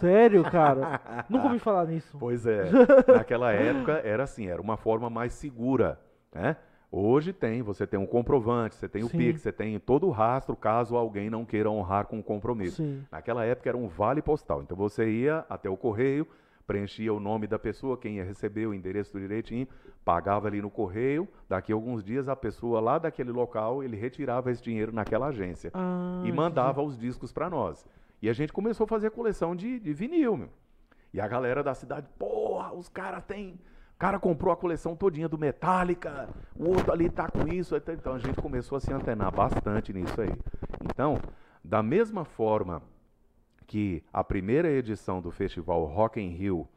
Sério, 0.01 0.43
cara? 0.45 1.01
Nunca 1.29 1.47
ouvi 1.47 1.59
falar 1.59 1.87
nisso. 1.87 2.17
Pois 2.19 2.47
é, 2.47 2.71
naquela 3.09 3.53
época 3.53 3.93
era 4.05 4.25
assim, 4.25 4.47
era 4.49 4.61
uma 4.61 4.77
forma 4.77 5.09
mais 5.09 5.33
segura, 5.33 5.99
né? 6.35 6.57
Hoje 6.95 7.33
tem, 7.33 7.63
você 7.63 7.87
tem 7.87 7.99
um 7.99 8.05
comprovante, 8.05 8.75
você 8.75 8.87
tem 8.87 9.03
o 9.03 9.09
Sim. 9.09 9.17
PIX, 9.17 9.41
você 9.41 9.51
tem 9.51 9.79
todo 9.79 10.07
o 10.07 10.11
rastro 10.11 10.55
caso 10.55 10.95
alguém 10.95 11.31
não 11.31 11.43
queira 11.43 11.71
honrar 11.71 12.07
com 12.07 12.19
um 12.19 12.23
compromisso. 12.23 12.83
Sim. 12.83 13.03
Naquela 13.11 13.47
época 13.47 13.71
era 13.71 13.79
um 13.79 13.89
vale 13.89 14.21
postal. 14.21 14.61
Então 14.61 14.77
você 14.77 15.09
ia 15.09 15.47
até 15.49 15.71
o 15.71 15.77
correio, 15.77 16.27
preenchia 16.67 17.13
o 17.15 17.19
nome 17.19 17.47
da 17.47 17.59
pessoa, 17.59 17.97
quem 17.97 18.17
ia 18.17 18.25
receber, 18.25 18.67
o 18.67 18.75
endereço 18.75 19.19
direitinho, 19.19 19.67
pagava 20.05 20.49
ali 20.49 20.61
no 20.61 20.69
correio. 20.69 21.27
Daqui 21.49 21.73
a 21.73 21.75
alguns 21.75 22.05
dias 22.05 22.29
a 22.29 22.37
pessoa 22.37 22.79
lá 22.79 22.99
daquele 22.99 23.33
local, 23.33 23.83
ele 23.83 23.97
retirava 23.97 24.51
esse 24.51 24.63
dinheiro 24.63 24.93
naquela 24.93 25.29
agência 25.29 25.71
Ah, 25.73 26.21
e 26.23 26.31
mandava 26.31 26.83
os 26.83 26.99
discos 26.99 27.33
para 27.33 27.49
nós. 27.49 27.87
E 28.23 28.31
a 28.31 28.33
gente 28.33 28.53
começou 28.53 28.85
a 28.85 28.89
fazer 28.89 29.11
coleção 29.11 29.57
de, 29.57 29.81
de 29.81 29.93
vinil, 29.93 30.37
meu. 30.37 30.51
E 31.13 31.21
a 31.21 31.27
galera 31.27 31.61
da 31.63 31.75
cidade, 31.75 32.09
porra, 32.17 32.73
os 32.73 32.89
caras 32.89 33.25
têm. 33.25 33.59
O 33.97 33.99
cara 33.99 34.19
comprou 34.19 34.53
a 34.53 34.57
coleção 34.57 34.95
todinha 34.95 35.29
do 35.29 35.37
Metallica, 35.37 36.29
o 36.57 36.69
outro 36.69 36.93
ali 36.93 37.11
tá 37.11 37.29
com 37.29 37.49
isso. 37.49 37.75
Então 37.77 38.15
a 38.15 38.19
gente 38.21 38.41
começou 38.41 38.77
a 38.77 38.81
se 38.81 38.93
antenar 38.93 39.35
bastante 39.35 39.93
nisso 39.93 40.21
aí. 40.21 40.33
Então, 40.85 41.21
da 41.65 41.83
mesma 41.83 42.25
forma 42.25 42.81
que 43.67 44.05
a 44.13 44.23
primeira 44.23 44.71
edição 44.71 45.21
do 45.21 45.31
festival 45.33 45.85
Rock 45.85 46.21
in 46.21 46.29
Rio, 46.29 46.69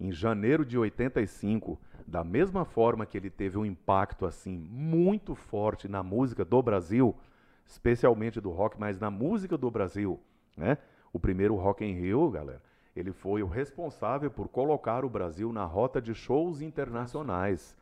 em 0.00 0.10
janeiro 0.10 0.64
de 0.64 0.76
85, 0.76 1.80
da 2.06 2.24
mesma 2.24 2.64
forma 2.64 3.06
que 3.06 3.16
ele 3.16 3.30
teve 3.30 3.56
um 3.56 3.64
impacto 3.64 4.26
assim 4.26 4.58
muito 4.58 5.34
forte 5.36 5.86
na 5.88 6.02
música 6.02 6.44
do 6.44 6.60
Brasil, 6.60 7.16
especialmente 7.64 8.40
do 8.40 8.50
rock, 8.50 8.78
mas 8.78 8.98
na 8.98 9.10
música 9.10 9.56
do 9.56 9.70
Brasil, 9.70 10.20
né? 10.56 10.78
O 11.12 11.18
primeiro 11.18 11.54
Rock 11.56 11.84
in 11.84 11.92
Rio, 11.92 12.30
galera, 12.30 12.62
ele 12.94 13.12
foi 13.12 13.42
o 13.42 13.46
responsável 13.46 14.30
por 14.30 14.48
colocar 14.48 15.04
o 15.04 15.10
Brasil 15.10 15.52
na 15.52 15.64
rota 15.64 16.00
de 16.00 16.14
shows 16.14 16.60
internacionais, 16.60 17.76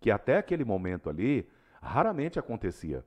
que 0.00 0.10
até 0.10 0.38
aquele 0.38 0.64
momento 0.64 1.08
ali 1.08 1.48
raramente 1.80 2.38
acontecia. 2.38 3.04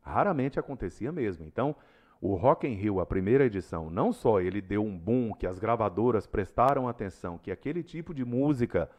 Raramente 0.00 0.58
acontecia 0.58 1.10
mesmo. 1.12 1.44
Então, 1.44 1.74
o 2.20 2.34
Rock 2.34 2.66
in 2.66 2.74
Rio, 2.74 3.00
a 3.00 3.06
primeira 3.06 3.44
edição, 3.44 3.90
não 3.90 4.12
só 4.12 4.40
ele 4.40 4.60
deu 4.60 4.82
um 4.82 4.96
boom, 4.96 5.34
que 5.34 5.46
as 5.46 5.58
gravadoras 5.58 6.26
prestaram 6.26 6.88
atenção, 6.88 7.38
que 7.38 7.50
aquele 7.50 7.82
tipo 7.82 8.14
de 8.14 8.24
música, 8.24 8.90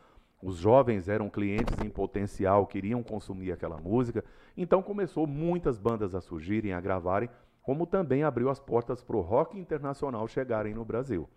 os 0.41 0.57
jovens 0.57 1.09
eram 1.09 1.29
clientes 1.29 1.75
em 1.83 1.89
potencial, 1.89 2.67
queriam 2.67 3.01
consumir 3.01 3.51
aquela 3.51 3.77
música, 3.77 4.23
então 4.55 4.83
começou 4.83 5.25
muitas 5.25 5.79
bandas 5.79 6.13
a 6.13 6.21
surgirem, 6.21 6.73
a 6.73 6.79
gravarem, 6.79 7.29
como 7.67 7.85
também 7.85 8.23
abriu 8.23 8.49
as 8.49 8.61
portas 8.61 9.03
para 9.03 9.17
o 9.17 9.19
rock 9.19 9.59
internacional 9.59 10.25
chegarem 10.25 10.73
no 10.73 10.85
Brasil. 10.85 11.27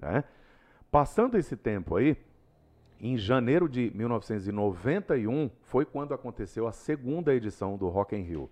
Né? 0.00 0.22
Passando 0.88 1.36
esse 1.36 1.56
tempo 1.56 1.96
aí, 1.96 2.16
em 3.00 3.18
janeiro 3.18 3.68
de 3.68 3.90
1991 3.92 5.50
foi 5.62 5.84
quando 5.84 6.14
aconteceu 6.14 6.68
a 6.68 6.70
segunda 6.70 7.34
edição 7.34 7.76
do 7.76 7.88
Rock 7.88 8.14
in 8.14 8.22
Rio. 8.22 8.48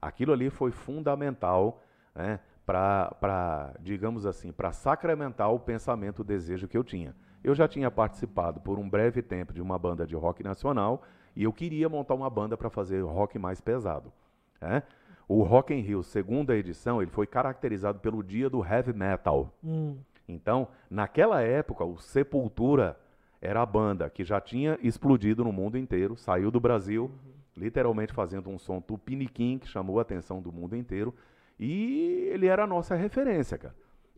Aquilo 0.00 0.32
ali 0.32 0.48
foi 0.48 0.70
fundamental 0.70 1.82
né, 2.14 2.38
para, 2.64 3.74
digamos 3.80 4.24
assim, 4.24 4.52
para 4.52 4.70
sacramentar 4.70 5.52
o 5.52 5.58
pensamento, 5.58 6.20
o 6.20 6.24
desejo 6.24 6.68
que 6.68 6.78
eu 6.78 6.84
tinha. 6.84 7.16
Eu 7.42 7.52
já 7.52 7.66
tinha 7.66 7.90
participado 7.90 8.60
por 8.60 8.78
um 8.78 8.88
breve 8.88 9.22
tempo 9.22 9.52
de 9.52 9.60
uma 9.60 9.76
banda 9.76 10.06
de 10.06 10.14
rock 10.14 10.44
nacional 10.44 11.02
e 11.34 11.42
eu 11.42 11.52
queria 11.52 11.88
montar 11.88 12.14
uma 12.14 12.30
banda 12.30 12.56
para 12.56 12.70
fazer 12.70 13.00
rock 13.00 13.40
mais 13.40 13.60
pesado. 13.60 14.12
Né? 14.60 14.84
O 15.32 15.44
Rock 15.44 15.72
in 15.72 15.78
Rio, 15.78 16.02
segunda 16.02 16.56
edição, 16.56 17.00
ele 17.00 17.12
foi 17.12 17.24
caracterizado 17.24 18.00
pelo 18.00 18.20
dia 18.20 18.50
do 18.50 18.66
heavy 18.66 18.92
metal. 18.92 19.54
Hum. 19.62 19.96
Então, 20.26 20.66
naquela 20.90 21.40
época, 21.40 21.84
o 21.84 21.98
Sepultura 21.98 22.98
era 23.40 23.62
a 23.62 23.64
banda 23.64 24.10
que 24.10 24.24
já 24.24 24.40
tinha 24.40 24.76
explodido 24.82 25.44
no 25.44 25.52
mundo 25.52 25.78
inteiro, 25.78 26.16
saiu 26.16 26.50
do 26.50 26.58
Brasil, 26.58 27.12
literalmente 27.56 28.12
fazendo 28.12 28.50
um 28.50 28.58
som 28.58 28.80
tupiniquim 28.80 29.56
que 29.56 29.68
chamou 29.68 30.00
a 30.00 30.02
atenção 30.02 30.42
do 30.42 30.50
mundo 30.50 30.74
inteiro, 30.74 31.14
e 31.60 32.28
ele 32.32 32.48
era 32.48 32.64
a 32.64 32.66
nossa 32.66 32.96
referência, 32.96 33.56
cara. 33.56 33.74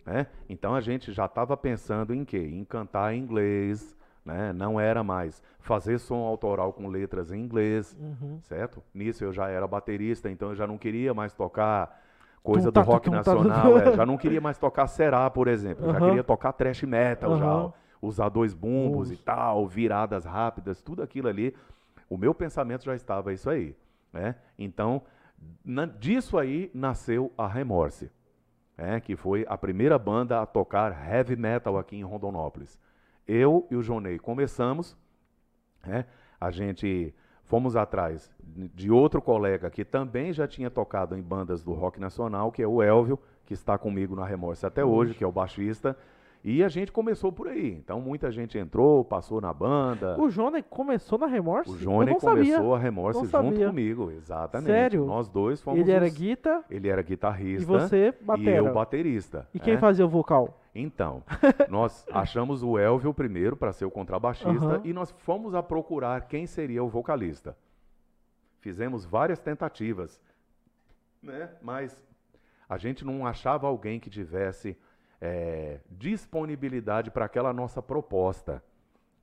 Né? 0.07 0.27
Então 0.49 0.75
a 0.75 0.81
gente 0.81 1.13
já 1.13 1.27
estava 1.27 1.59
pensando 1.59 2.15
em 2.15 2.25
quê? 2.25 2.39
Em 2.39 2.65
cantar 2.65 3.15
em 3.15 3.19
inglês, 3.19 3.95
né? 4.25 4.53
não 4.53 4.79
era 4.81 5.03
mais 5.03 5.43
fazer 5.61 5.99
som 5.99 6.25
autoral 6.25 6.73
com 6.73 6.89
letras 6.89 7.33
em 7.33 7.41
inglês, 7.41 7.97
Uhum. 8.01 8.39
certo? 8.43 8.83
Nisso 8.95 9.25
eu 9.25 9.33
já 9.33 9.49
era 9.49 9.67
baterista, 9.67 10.31
então 10.31 10.51
eu 10.51 10.55
já 10.57 10.67
não 10.67 10.79
queria 10.79 11.13
mais 11.15 11.33
tocar 11.33 12.01
coisa 12.43 12.71
Tum, 12.73 12.81
do 12.81 12.87
rock 12.87 13.05
tum, 13.07 13.17
nacional, 13.17 13.73
tum. 13.73 13.79
é, 13.79 13.93
já 13.97 14.07
não 14.07 14.17
queria 14.17 14.41
mais 14.41 14.59
tocar 14.59 14.87
Será, 14.87 15.29
por 15.31 15.49
exemplo, 15.49 15.85
já 15.87 15.93
Aham. 15.93 16.07
queria 16.07 16.25
tocar 16.25 16.53
thrash 16.53 16.83
metal 16.83 17.35
já, 17.35 17.47
Aham. 17.47 17.65
ó, 17.67 17.73
usar 18.01 18.29
dois 18.29 18.53
bumbos 18.55 19.11
e 19.13 19.17
tal, 19.17 19.67
viradas 19.69 20.25
rápidas, 20.25 20.83
tudo 20.83 21.03
aquilo 21.03 21.29
ali, 21.29 21.55
o 22.09 22.17
meu 22.17 22.35
pensamento 22.35 22.85
já 22.85 22.95
estava 22.95 23.33
isso 23.33 23.49
aí, 23.49 23.77
né? 24.13 24.35
Então, 24.59 25.03
na- 25.65 25.87
disso 25.87 26.37
aí 26.37 26.71
nasceu 26.75 27.33
a 27.39 27.47
Remorse, 27.47 28.11
né? 28.77 29.01
que 29.01 29.15
foi 29.17 29.45
a 29.49 29.57
primeira 29.57 29.99
banda 29.99 30.41
a 30.43 30.47
tocar 30.47 31.09
heavy 31.09 31.37
metal 31.37 31.79
aqui 31.79 31.97
em 31.97 32.03
Rondonópolis. 32.03 32.79
Eu 33.33 33.67
e 33.71 33.77
o 33.77 33.83
Jonei 33.83 34.19
começamos, 34.19 34.95
né? 35.87 36.05
A 36.39 36.51
gente 36.51 37.15
fomos 37.45 37.77
atrás 37.77 38.31
de 38.75 38.91
outro 38.91 39.23
colega 39.23 39.71
que 39.71 39.87
também 39.87 40.35
já 40.35 40.47
tinha 40.47 40.71
tocado 40.71 41.17
em 41.17 41.23
bandas 41.23 41.65
do 41.65 41.73
rock 41.73 41.99
nacional, 41.99 42.53
que 42.53 42.63
é 42.63 42.67
o 42.67 42.83
Elvio, 42.83 43.19
que 43.47 43.55
está 43.55 43.79
comigo 43.79 44.15
na 44.15 44.27
Remorse 44.27 44.67
até 44.67 44.85
hoje, 44.85 45.15
que 45.15 45.25
é 45.25 45.27
o 45.27 45.33
baixista. 45.33 45.97
E 46.45 46.63
a 46.63 46.69
gente 46.69 46.93
começou 46.93 47.33
por 47.33 47.49
aí. 47.49 47.73
Então 47.73 48.03
muita 48.03 48.31
gente 48.31 48.59
entrou, 48.59 49.03
passou 49.03 49.41
na 49.41 49.53
banda. 49.53 50.21
O 50.21 50.29
Johnny 50.29 50.63
começou 50.63 51.19
na 51.19 51.27
Remorse? 51.27 51.71
O 51.71 51.77
Johnny 51.79 52.15
começou 52.19 52.59
sabia. 52.59 52.75
a 52.75 52.79
Remorse 52.79 53.19
Não 53.19 53.27
junto 53.27 53.57
sabia. 53.57 53.67
comigo, 53.69 54.11
exatamente. 54.11 54.67
Sério? 54.67 55.07
Nós 55.07 55.29
dois 55.31 55.63
fomos 55.63 55.81
Ele 55.81 55.91
era 55.91 56.09
guita 56.09 56.63
ele 56.69 56.89
era 56.89 57.01
e 57.01 57.05
guitarrista 57.05 57.67
você 57.67 58.09
e 58.21 58.25
batera. 58.25 58.57
eu 58.57 58.75
baterista. 58.75 59.49
E 59.55 59.59
quem 59.59 59.75
né? 59.75 59.81
fazia 59.81 60.05
o 60.05 60.09
vocal? 60.09 60.62
Então, 60.75 61.23
nós 61.69 62.07
achamos 62.13 62.63
o 62.63 62.79
Elvio 62.79 63.13
primeiro 63.13 63.57
para 63.57 63.73
ser 63.73 63.85
o 63.85 63.91
contrabaixista 63.91 64.65
Aham. 64.65 64.81
e 64.85 64.93
nós 64.93 65.11
fomos 65.11 65.55
a 65.55 65.63
procurar 65.63 66.27
quem 66.29 66.47
seria 66.47 66.83
o 66.83 66.89
vocalista. 66.89 67.57
Fizemos 68.61 69.05
várias 69.05 69.41
tentativas, 69.41 70.21
né? 71.23 71.51
mas 71.61 72.01
a 72.69 72.79
gente 72.79 73.05
não 73.05 73.27
achava 73.27 73.67
alguém 73.67 74.01
que 74.01 74.09
tivesse 74.09 74.77
eh, 75.21 75.81
disponibilidade 75.91 77.11
para 77.11 77.25
aquela 77.27 77.53
nossa 77.53 77.83
proposta. 77.83 78.63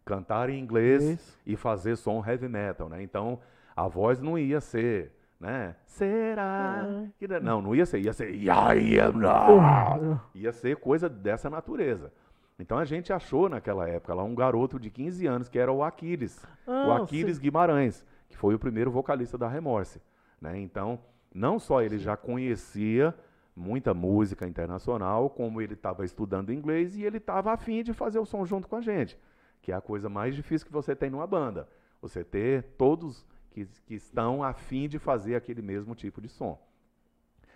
Cantar 0.05 0.49
em 0.49 0.59
inglês 0.59 1.01
Inglês. 1.03 1.39
e 1.45 1.55
fazer 1.55 1.95
som 1.95 2.23
heavy 2.25 2.47
metal, 2.47 2.89
né? 2.89 3.01
Então, 3.03 3.39
a 3.75 3.87
voz 3.87 4.19
não 4.19 4.37
ia 4.37 4.59
ser, 4.59 5.11
né? 5.39 5.75
Será? 5.85 7.05
que 7.17 7.27
da-" 7.27 7.39
Não, 7.39 7.61
não 7.61 7.73
ia 7.75 7.85
ser, 7.85 7.99
ia 7.99 8.13
ser 8.13 8.33
I 8.33 8.99
am 8.99 9.13
not. 9.19 10.21
Ia 10.35 10.51
ser 10.51 10.77
coisa 10.77 11.07
dessa 11.07 11.49
natureza. 11.49 12.11
Então 12.59 12.77
a 12.77 12.83
gente 12.85 13.13
achou 13.13 13.47
naquela 13.47 13.87
época 13.87 14.13
lá 14.13 14.23
um 14.23 14.35
garoto 14.35 14.77
de 14.79 14.89
15 14.89 15.25
anos 15.25 15.47
que 15.47 15.57
era 15.57 15.71
o 15.71 15.81
Aquiles, 15.83 16.45
o 16.67 16.71
Ah, 16.71 16.97
Aquiles 17.03 17.37
Guimarães, 17.37 18.05
que 18.27 18.35
foi 18.35 18.53
o 18.53 18.59
primeiro 18.59 18.91
vocalista 18.91 19.37
da 19.37 19.47
Remorse, 19.47 20.01
né? 20.41 20.59
Então, 20.59 20.99
não 21.33 21.57
só 21.57 21.81
ele 21.81 21.97
já 21.97 22.17
conhecia 22.17 23.15
muita 23.55 23.93
música 23.93 24.45
internacional, 24.45 25.29
como 25.29 25.61
ele 25.61 25.73
estava 25.73 26.03
estudando 26.03 26.51
inglês 26.51 26.97
e 26.97 27.03
ele 27.03 27.17
estava 27.17 27.53
afim 27.53 27.81
de 27.81 27.93
fazer 27.93 28.19
o 28.19 28.25
som 28.25 28.45
junto 28.45 28.67
com 28.67 28.75
a 28.75 28.81
gente, 28.81 29.17
que 29.61 29.71
é 29.71 29.75
a 29.75 29.81
coisa 29.81 30.09
mais 30.09 30.35
difícil 30.35 30.67
que 30.67 30.73
você 30.73 30.95
tem 30.95 31.09
numa 31.09 31.27
banda. 31.27 31.67
Você 32.01 32.23
ter 32.23 32.63
todos 32.77 33.25
que, 33.49 33.65
que 33.85 33.95
estão 33.95 34.43
afim 34.43 34.87
de 34.87 34.99
fazer 34.99 35.35
aquele 35.35 35.61
mesmo 35.61 35.95
tipo 35.95 36.21
de 36.21 36.29
som. 36.29 36.59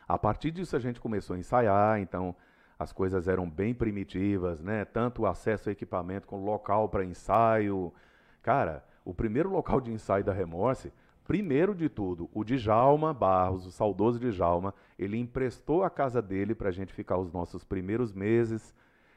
A 0.07 0.17
partir 0.17 0.51
disso 0.51 0.75
a 0.75 0.79
gente 0.79 0.99
começou 0.99 1.35
a 1.35 1.39
ensaiar, 1.39 1.99
então 1.99 2.35
as 2.77 2.91
coisas 2.91 3.27
eram 3.27 3.49
bem 3.49 3.73
primitivas, 3.73 4.61
né? 4.61 4.85
Tanto 4.85 5.21
o 5.21 5.25
acesso 5.25 5.69
a 5.69 5.71
equipamento 5.71 6.27
com 6.27 6.43
local 6.43 6.89
para 6.89 7.05
ensaio. 7.05 7.93
Cara, 8.41 8.83
o 9.05 9.13
primeiro 9.13 9.49
local 9.49 9.79
de 9.79 9.91
ensaio 9.91 10.23
da 10.23 10.33
Remorse, 10.33 10.91
primeiro 11.25 11.73
de 11.73 11.87
tudo, 11.87 12.29
o 12.33 12.43
Djalma 12.43 13.13
Barros, 13.13 13.65
o 13.65 13.71
saudoso 13.71 14.19
Djalma, 14.19 14.73
ele 14.99 15.17
emprestou 15.17 15.83
a 15.83 15.89
casa 15.89 16.21
dele 16.21 16.53
para 16.53 16.69
a 16.69 16.71
gente 16.71 16.93
ficar 16.93 17.17
os 17.17 17.31
nossos 17.31 17.63
primeiros 17.63 18.11
meses. 18.11 18.73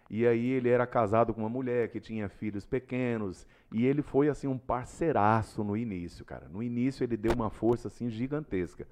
E 0.09 0.27
aí 0.27 0.51
ele 0.51 0.69
era 0.69 0.87
casado 0.87 1.35
com 1.35 1.41
uma 1.41 1.49
mulher 1.49 1.89
que 1.89 2.01
tinha 2.01 2.29
filhos 2.29 2.65
pequenos 2.65 3.47
e 3.73 3.85
ele 3.85 4.03
foi 4.03 4.29
assim 4.29 4.47
um 4.47 4.57
parceiraço 4.59 5.65
no 5.65 5.77
início, 5.77 6.25
cara. 6.25 6.49
No 6.49 6.63
início 6.63 7.03
ele 7.03 7.17
deu 7.17 7.33
uma 7.33 7.51
força 7.51 7.89
assim 7.89 8.09
gigantesca. 8.09 8.87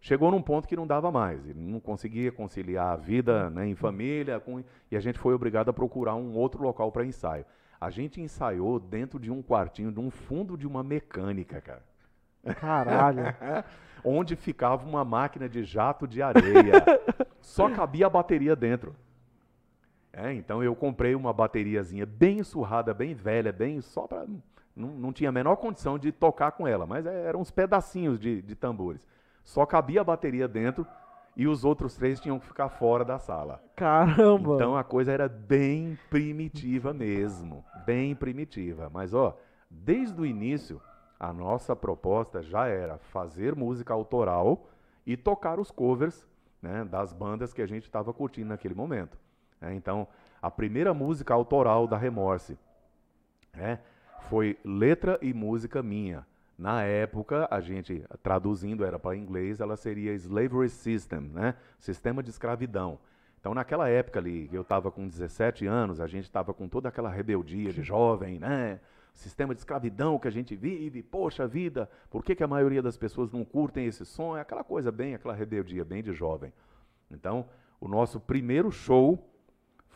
Chegou 0.00 0.30
num 0.30 0.42
ponto 0.42 0.68
que 0.68 0.76
não 0.76 0.86
dava 0.86 1.10
mais, 1.10 1.44
ele 1.48 1.60
não 1.60 1.80
conseguia 1.80 2.30
conciliar 2.30 2.92
a 2.92 2.96
vida 2.96 3.50
né, 3.50 3.66
em 3.66 3.74
família 3.74 4.38
com- 4.40 4.62
e 4.90 4.96
a 4.96 5.00
gente 5.00 5.18
foi 5.18 5.34
obrigado 5.34 5.68
a 5.68 5.72
procurar 5.72 6.14
um 6.14 6.34
outro 6.34 6.62
local 6.62 6.90
para 6.92 7.04
ensaio. 7.04 7.44
A 7.80 7.90
gente 7.90 8.20
ensaiou 8.20 8.78
dentro 8.80 9.18
de 9.18 9.30
um 9.30 9.42
quartinho, 9.42 9.92
de 9.92 10.00
um 10.00 10.10
fundo 10.10 10.56
de 10.56 10.66
uma 10.66 10.82
mecânica, 10.82 11.60
cara 11.60 11.82
Caralho. 12.60 13.22
onde 14.04 14.36
ficava 14.36 14.86
uma 14.86 15.04
máquina 15.04 15.48
de 15.48 15.64
jato 15.64 16.06
de 16.06 16.22
areia. 16.22 16.84
Só 17.40 17.68
cabia 17.70 18.06
a 18.06 18.10
bateria 18.10 18.54
dentro. 18.54 18.94
É, 20.12 20.32
então 20.32 20.62
eu 20.62 20.74
comprei 20.74 21.14
uma 21.14 21.32
bateriazinha 21.32 22.06
bem 22.06 22.42
surrada, 22.42 22.94
bem 22.94 23.14
velha, 23.14 23.52
bem 23.52 23.80
só 23.80 24.06
para 24.06 24.26
não, 24.74 24.88
não 24.90 25.12
tinha 25.12 25.28
a 25.28 25.32
menor 25.32 25.56
condição 25.56 25.98
de 25.98 26.12
tocar 26.12 26.52
com 26.52 26.66
ela, 26.66 26.86
mas 26.86 27.04
é, 27.04 27.26
eram 27.26 27.40
uns 27.40 27.50
pedacinhos 27.50 28.18
de, 28.18 28.40
de 28.40 28.54
tambores. 28.54 29.04
Só 29.42 29.66
cabia 29.66 30.00
a 30.00 30.04
bateria 30.04 30.46
dentro 30.46 30.86
e 31.36 31.46
os 31.48 31.64
outros 31.64 31.96
três 31.96 32.20
tinham 32.20 32.38
que 32.38 32.46
ficar 32.46 32.68
fora 32.68 33.04
da 33.04 33.18
sala. 33.18 33.62
Caramba! 33.74 34.54
Então 34.54 34.76
a 34.76 34.84
coisa 34.84 35.12
era 35.12 35.28
bem 35.28 35.98
primitiva 36.08 36.92
mesmo, 36.92 37.64
bem 37.84 38.14
primitiva. 38.14 38.88
Mas 38.92 39.12
ó, 39.12 39.36
desde 39.68 40.20
o 40.20 40.26
início 40.26 40.80
a 41.18 41.32
nossa 41.32 41.74
proposta 41.74 42.40
já 42.40 42.68
era 42.68 42.98
fazer 42.98 43.56
música 43.56 43.92
autoral 43.92 44.68
e 45.04 45.16
tocar 45.16 45.58
os 45.58 45.70
covers 45.70 46.24
né, 46.62 46.84
das 46.84 47.12
bandas 47.12 47.52
que 47.52 47.62
a 47.62 47.66
gente 47.66 47.84
estava 47.84 48.12
curtindo 48.12 48.48
naquele 48.48 48.74
momento. 48.74 49.18
É, 49.60 49.74
então 49.74 50.06
a 50.40 50.50
primeira 50.50 50.94
música 50.94 51.34
autoral 51.34 51.86
da 51.86 51.96
Remorse 51.96 52.56
né, 53.54 53.80
foi 54.28 54.58
letra 54.64 55.18
e 55.20 55.32
música 55.32 55.82
minha. 55.82 56.26
Na 56.56 56.82
época, 56.82 57.46
a 57.52 57.60
gente 57.60 58.04
traduzindo 58.20 58.84
era 58.84 58.98
para 58.98 59.16
inglês, 59.16 59.60
ela 59.60 59.76
seria 59.76 60.12
Slavery 60.14 60.68
System, 60.68 61.20
né? 61.20 61.54
Sistema 61.78 62.20
de 62.20 62.30
escravidão. 62.30 62.98
Então, 63.38 63.54
naquela 63.54 63.88
época 63.88 64.18
ali, 64.18 64.50
eu 64.52 64.62
estava 64.62 64.90
com 64.90 65.06
17 65.06 65.64
anos, 65.66 66.00
a 66.00 66.08
gente 66.08 66.24
estava 66.24 66.52
com 66.52 66.68
toda 66.68 66.88
aquela 66.88 67.08
rebeldia 67.08 67.72
de 67.72 67.82
jovem, 67.84 68.40
né? 68.40 68.80
Sistema 69.14 69.54
de 69.54 69.60
escravidão 69.60 70.18
que 70.18 70.26
a 70.26 70.32
gente 70.32 70.56
vive, 70.56 71.00
poxa 71.00 71.46
vida, 71.46 71.88
por 72.10 72.24
que, 72.24 72.34
que 72.34 72.42
a 72.42 72.48
maioria 72.48 72.82
das 72.82 72.96
pessoas 72.96 73.30
não 73.30 73.44
curtem 73.44 73.86
esse 73.86 74.04
som? 74.04 74.36
É 74.36 74.40
aquela 74.40 74.64
coisa 74.64 74.90
bem, 74.90 75.14
aquela 75.14 75.34
rebeldia 75.34 75.84
bem 75.84 76.02
de 76.02 76.12
jovem. 76.12 76.52
Então, 77.08 77.46
o 77.80 77.86
nosso 77.86 78.18
primeiro 78.18 78.72
show 78.72 79.24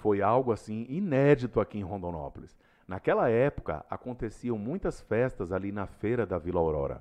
foi 0.03 0.21
algo 0.21 0.51
assim 0.51 0.85
inédito 0.89 1.61
aqui 1.61 1.79
em 1.79 1.85
Rondonópolis. 1.85 2.59
Naquela 2.89 3.31
época, 3.31 3.87
aconteciam 3.89 4.59
muitas 4.59 5.01
festas 5.01 5.53
ali 5.53 5.71
na 5.71 5.87
feira 5.87 6.27
da 6.27 6.39
Vila 6.39 6.59
Aurora. 6.59 7.01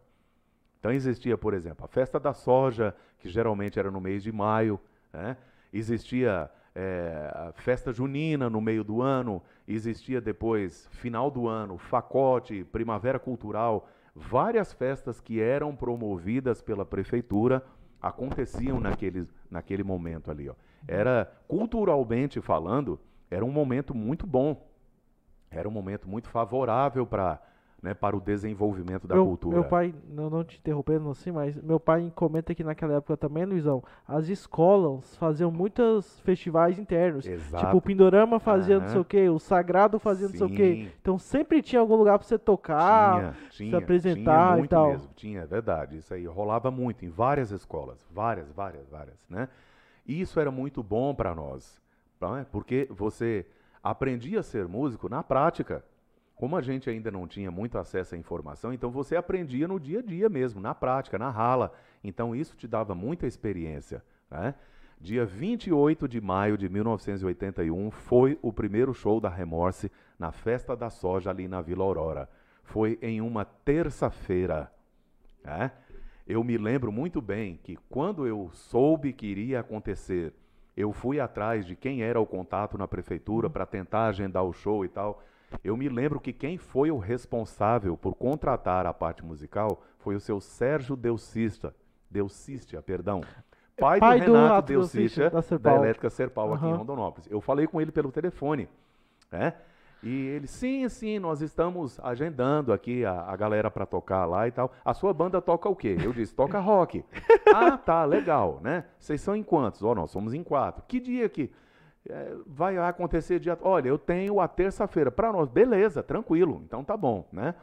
Então 0.79 0.91
existia, 0.91 1.35
por 1.35 1.55
exemplo, 1.55 1.83
a 1.83 1.87
festa 1.87 2.19
da 2.19 2.31
soja, 2.31 2.95
que 3.17 3.27
geralmente 3.27 3.79
era 3.79 3.89
no 3.89 3.99
mês 3.99 4.21
de 4.21 4.31
maio. 4.31 4.79
Né? 5.11 5.35
Existia 5.73 6.47
é, 6.75 7.31
a 7.33 7.51
festa 7.53 7.91
junina 7.91 8.51
no 8.51 8.61
meio 8.61 8.83
do 8.83 9.01
ano. 9.01 9.41
Existia 9.67 10.21
depois, 10.21 10.87
final 10.91 11.31
do 11.31 11.47
ano, 11.47 11.79
facote, 11.79 12.63
primavera 12.65 13.17
cultural. 13.17 13.89
Várias 14.15 14.73
festas 14.73 15.19
que 15.19 15.41
eram 15.41 15.75
promovidas 15.75 16.61
pela 16.61 16.85
prefeitura 16.85 17.65
aconteciam 17.99 18.79
naquele, 18.79 19.27
naquele 19.49 19.83
momento 19.83 20.29
ali. 20.29 20.47
Ó. 20.47 20.53
Era, 20.87 21.31
culturalmente 21.47 22.41
falando, 22.41 22.99
era 23.29 23.45
um 23.45 23.51
momento 23.51 23.95
muito 23.95 24.25
bom 24.25 24.71
era 25.51 25.67
um 25.67 25.71
momento 25.71 26.07
muito 26.07 26.29
favorável 26.29 27.05
para 27.05 27.39
né, 27.83 27.95
para 27.95 28.15
o 28.15 28.21
desenvolvimento 28.21 29.07
da 29.07 29.15
meu, 29.15 29.25
cultura. 29.25 29.55
Meu 29.55 29.63
pai, 29.67 29.91
não, 30.07 30.29
não 30.29 30.43
te 30.43 30.59
interrompendo 30.59 31.09
assim, 31.09 31.31
mas 31.31 31.59
meu 31.63 31.79
pai 31.79 32.11
comenta 32.13 32.53
que 32.53 32.63
naquela 32.63 32.97
época 32.97 33.17
também, 33.17 33.43
Luizão, 33.43 33.83
as 34.07 34.29
escolas 34.29 35.15
faziam 35.15 35.49
muitos 35.49 36.19
festivais 36.19 36.77
internos. 36.77 37.25
Exato. 37.25 37.65
Tipo, 37.65 37.77
o 37.77 37.81
Pindorama 37.81 38.39
fazia 38.39 38.75
uhum. 38.75 38.83
não 38.83 38.87
sei 38.87 39.01
o 39.01 39.03
quê, 39.05 39.29
o 39.29 39.39
Sagrado 39.39 39.97
fazia 39.97 40.27
Sim. 40.27 40.33
não 40.33 40.47
sei 40.47 40.47
o 40.47 40.55
quê. 40.55 40.91
Então 41.01 41.17
sempre 41.17 41.59
tinha 41.63 41.79
algum 41.79 41.95
lugar 41.95 42.19
para 42.19 42.27
você 42.27 42.37
tocar, 42.37 43.15
tinha, 43.15 43.35
tinha, 43.49 43.69
se 43.71 43.75
apresentar 43.75 44.53
tinha 44.53 44.65
e 44.65 44.67
tal. 44.67 44.87
Mesmo, 44.89 45.09
tinha, 45.15 45.41
é 45.41 45.47
verdade. 45.47 45.97
Isso 45.97 46.13
aí 46.13 46.27
rolava 46.27 46.69
muito 46.69 47.03
em 47.03 47.09
várias 47.09 47.49
escolas. 47.49 48.07
Várias, 48.11 48.51
várias, 48.51 48.87
várias. 48.89 49.17
Né? 49.27 49.49
E 50.05 50.19
isso 50.19 50.39
era 50.39 50.51
muito 50.51 50.81
bom 50.81 51.13
para 51.13 51.33
nós. 51.35 51.81
Né? 52.19 52.45
Porque 52.51 52.87
você 52.89 53.45
aprendi 53.83 54.37
a 54.37 54.43
ser 54.43 54.67
músico 54.67 55.09
na 55.09 55.23
prática. 55.23 55.83
Como 56.35 56.55
a 56.55 56.61
gente 56.61 56.89
ainda 56.89 57.11
não 57.11 57.27
tinha 57.27 57.51
muito 57.51 57.77
acesso 57.77 58.15
à 58.15 58.17
informação, 58.17 58.73
então 58.73 58.89
você 58.89 59.15
aprendia 59.15 59.67
no 59.67 59.79
dia 59.79 59.99
a 59.99 60.01
dia 60.01 60.27
mesmo, 60.27 60.59
na 60.59 60.73
prática, 60.73 61.19
na 61.19 61.29
rala. 61.29 61.71
Então 62.03 62.35
isso 62.35 62.55
te 62.57 62.67
dava 62.67 62.95
muita 62.95 63.27
experiência. 63.27 64.03
Né? 64.29 64.55
Dia 64.99 65.25
28 65.25 66.07
de 66.07 66.19
maio 66.19 66.57
de 66.57 66.67
1981 66.69 67.91
foi 67.91 68.39
o 68.41 68.51
primeiro 68.51 68.93
show 68.93 69.19
da 69.19 69.29
Remorse 69.29 69.91
na 70.17 70.31
Festa 70.31 70.75
da 70.75 70.89
Soja 70.89 71.29
ali 71.29 71.47
na 71.47 71.61
Vila 71.61 71.83
Aurora. 71.83 72.29
Foi 72.63 72.97
em 73.01 73.21
uma 73.21 73.45
terça-feira. 73.45 74.71
Né? 75.43 75.71
Eu 76.27 76.43
me 76.43 76.57
lembro 76.57 76.91
muito 76.91 77.21
bem 77.21 77.59
que 77.63 77.77
quando 77.89 78.25
eu 78.25 78.49
soube 78.53 79.13
que 79.13 79.25
iria 79.25 79.59
acontecer 79.59 80.33
eu 80.75 80.91
fui 80.91 81.19
atrás 81.19 81.65
de 81.65 81.75
quem 81.75 82.01
era 82.01 82.19
o 82.19 82.25
contato 82.25 82.77
na 82.77 82.87
prefeitura 82.87 83.49
para 83.49 83.65
tentar 83.65 84.05
agendar 84.05 84.43
o 84.43 84.53
show 84.53 84.85
e 84.85 84.89
tal. 84.89 85.21
Eu 85.63 85.75
me 85.75 85.89
lembro 85.89 86.19
que 86.19 86.31
quem 86.31 86.57
foi 86.57 86.91
o 86.91 86.97
responsável 86.97 87.97
por 87.97 88.15
contratar 88.15 88.85
a 88.85 88.93
parte 88.93 89.23
musical 89.23 89.83
foi 89.99 90.15
o 90.15 90.19
seu 90.19 90.39
Sérgio 90.39 90.95
Delcista, 90.95 91.75
Delcistia, 92.09 92.81
perdão. 92.81 93.21
Pai, 93.77 93.99
Pai 93.99 94.19
do, 94.19 94.27
do 94.27 94.33
Renato 94.33 94.67
Delcistia, 94.67 95.29
da, 95.29 95.41
da 95.57 95.75
Elétrica 95.75 96.09
Serpal 96.09 96.47
uhum. 96.47 96.53
aqui 96.53 96.65
em 96.67 96.73
Rondonópolis. 96.73 97.29
Eu 97.29 97.41
falei 97.41 97.67
com 97.67 97.81
ele 97.81 97.91
pelo 97.91 98.11
telefone, 98.11 98.69
né? 99.29 99.55
E 100.03 100.27
ele, 100.27 100.47
sim, 100.47 100.87
sim, 100.89 101.19
nós 101.19 101.41
estamos 101.41 101.99
agendando 101.99 102.73
aqui 102.73 103.05
a, 103.05 103.21
a 103.21 103.35
galera 103.35 103.69
para 103.69 103.85
tocar 103.85 104.25
lá 104.25 104.47
e 104.47 104.51
tal. 104.51 104.71
A 104.83 104.93
sua 104.93 105.13
banda 105.13 105.39
toca 105.39 105.69
o 105.69 105.75
quê? 105.75 105.95
Eu 106.03 106.11
disse, 106.11 106.33
toca 106.33 106.59
rock. 106.59 107.05
ah, 107.53 107.77
tá, 107.77 108.03
legal, 108.03 108.59
né? 108.63 108.85
Vocês 108.97 109.21
são 109.21 109.35
em 109.35 109.43
quantos? 109.43 109.83
Oh, 109.83 109.93
nós 109.93 110.09
somos 110.09 110.33
em 110.33 110.43
quatro. 110.43 110.83
Que 110.87 110.99
dia 110.99 111.29
que 111.29 111.51
é, 112.09 112.33
vai 112.47 112.77
acontecer 112.77 113.39
dia? 113.39 113.57
Olha, 113.61 113.89
eu 113.89 113.97
tenho 113.97 114.39
a 114.39 114.47
terça-feira. 114.47 115.11
Para 115.11 115.31
nós, 115.31 115.47
beleza, 115.47 116.01
tranquilo, 116.01 116.61
então 116.65 116.83
tá 116.83 116.97
bom, 116.97 117.27
né? 117.31 117.53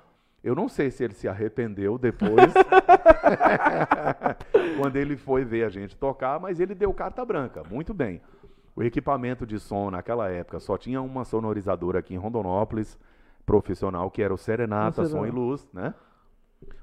Eu 0.43 0.55
não 0.55 0.69
sei 0.69 0.91
se 0.91 1.03
ele 1.03 1.15
se 1.15 1.27
arrependeu 1.27 1.99
depois, 1.99 2.55
quando 4.79 4.95
ele 4.95 5.17
foi 5.17 5.45
ver 5.45 5.65
a 5.65 5.69
gente 5.69 5.97
tocar, 5.97 6.39
mas 6.39 6.61
ele 6.61 6.77
deu 6.77 6.95
carta 6.95 7.25
branca, 7.25 7.65
muito 7.69 7.93
bem. 7.93 8.21
O 8.79 8.83
equipamento 8.85 9.45
de 9.45 9.59
som 9.59 9.91
naquela 9.91 10.31
época 10.31 10.61
só 10.61 10.79
tinha 10.79 11.03
uma 11.03 11.25
sonorizadora 11.25 11.99
aqui 11.99 12.15
em 12.15 12.17
Rondonópolis, 12.17 12.97
profissional, 13.45 14.09
que 14.09 14.23
era 14.23 14.33
o 14.33 14.39
Serenata 14.39 15.05
Som 15.05 15.27
e 15.27 15.33
Luz, 15.33 15.69
né? 15.73 15.93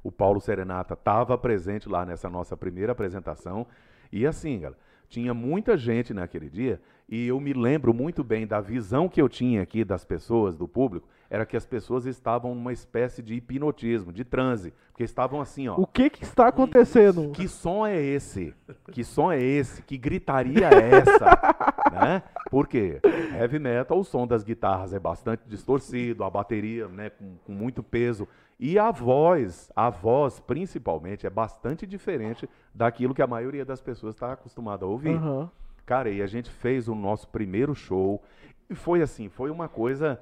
O 0.04 0.12
Paulo 0.12 0.42
Serenata 0.42 0.94
estava 0.94 1.38
presente 1.38 1.88
lá 1.88 2.06
nessa 2.06 2.30
nossa 2.30 2.58
primeira 2.58 2.92
apresentação. 2.92 3.66
E 4.12 4.28
assim, 4.28 4.60
galera, 4.60 4.78
tinha 5.08 5.34
muita 5.34 5.78
gente 5.78 6.14
naquele 6.14 6.50
dia, 6.50 6.82
e 7.08 7.28
eu 7.28 7.40
me 7.40 7.54
lembro 7.54 7.94
muito 7.94 8.24
bem 8.24 8.48
da 8.48 8.60
visão 8.60 9.08
que 9.08 9.22
eu 9.22 9.30
tinha 9.30 9.62
aqui 9.62 9.84
das 9.84 10.04
pessoas, 10.04 10.58
do 10.58 10.68
público, 10.68 11.08
era 11.30 11.46
que 11.46 11.58
as 11.58 11.66
pessoas 11.66 12.06
estavam 12.06 12.56
numa 12.56 12.74
espécie 12.74 13.22
de 13.22 13.36
hipnotismo, 13.36 14.12
de 14.12 14.24
transe, 14.24 14.74
porque 14.92 15.04
estavam 15.04 15.42
assim, 15.42 15.68
ó. 15.68 15.76
O 15.76 15.86
que 15.86 16.10
que 16.10 16.24
está 16.24 16.48
acontecendo? 16.48 17.32
Que 17.32 17.48
som 17.48 17.86
é 17.86 18.00
esse? 18.00 18.54
Que 18.92 19.04
som 19.04 19.32
é 19.32 19.42
esse? 19.42 19.82
Que 19.84 19.98
gritaria 19.98 20.70
é 20.70 20.96
essa? 20.96 21.26
né? 21.92 22.24
Porque 22.50 23.00
heavy 23.38 23.60
metal, 23.60 24.00
o 24.00 24.04
som 24.04 24.26
das 24.26 24.44
guitarras 24.44 24.94
é 24.94 25.00
bastante 25.00 25.44
distorcido, 25.48 26.24
a 26.24 26.30
bateria, 26.30 26.88
né, 26.88 27.10
com, 27.10 27.36
com 27.46 27.52
muito 27.52 27.84
peso, 27.84 28.28
e 28.60 28.80
a 28.80 28.90
voz, 28.92 29.72
a 29.76 29.90
voz 29.90 30.40
principalmente 30.40 31.28
é 31.28 31.30
bastante 31.30 31.86
diferente 31.86 32.48
daquilo 32.74 33.14
que 33.14 33.22
a 33.22 33.28
maioria 33.28 33.66
das 33.66 33.82
pessoas 33.82 34.16
está 34.16 34.32
acostumada 34.32 34.86
a 34.86 34.88
ouvir. 34.88 35.18
Uhum. 35.18 35.50
Cara, 35.86 36.10
e 36.10 36.22
a 36.22 36.28
gente 36.28 36.50
fez 36.50 36.88
o 36.88 36.96
nosso 36.96 37.28
primeiro 37.28 37.76
show 37.76 38.24
e 38.70 38.76
foi 38.76 39.02
assim, 39.02 39.30
foi 39.30 39.52
uma 39.52 39.70
coisa 39.70 40.20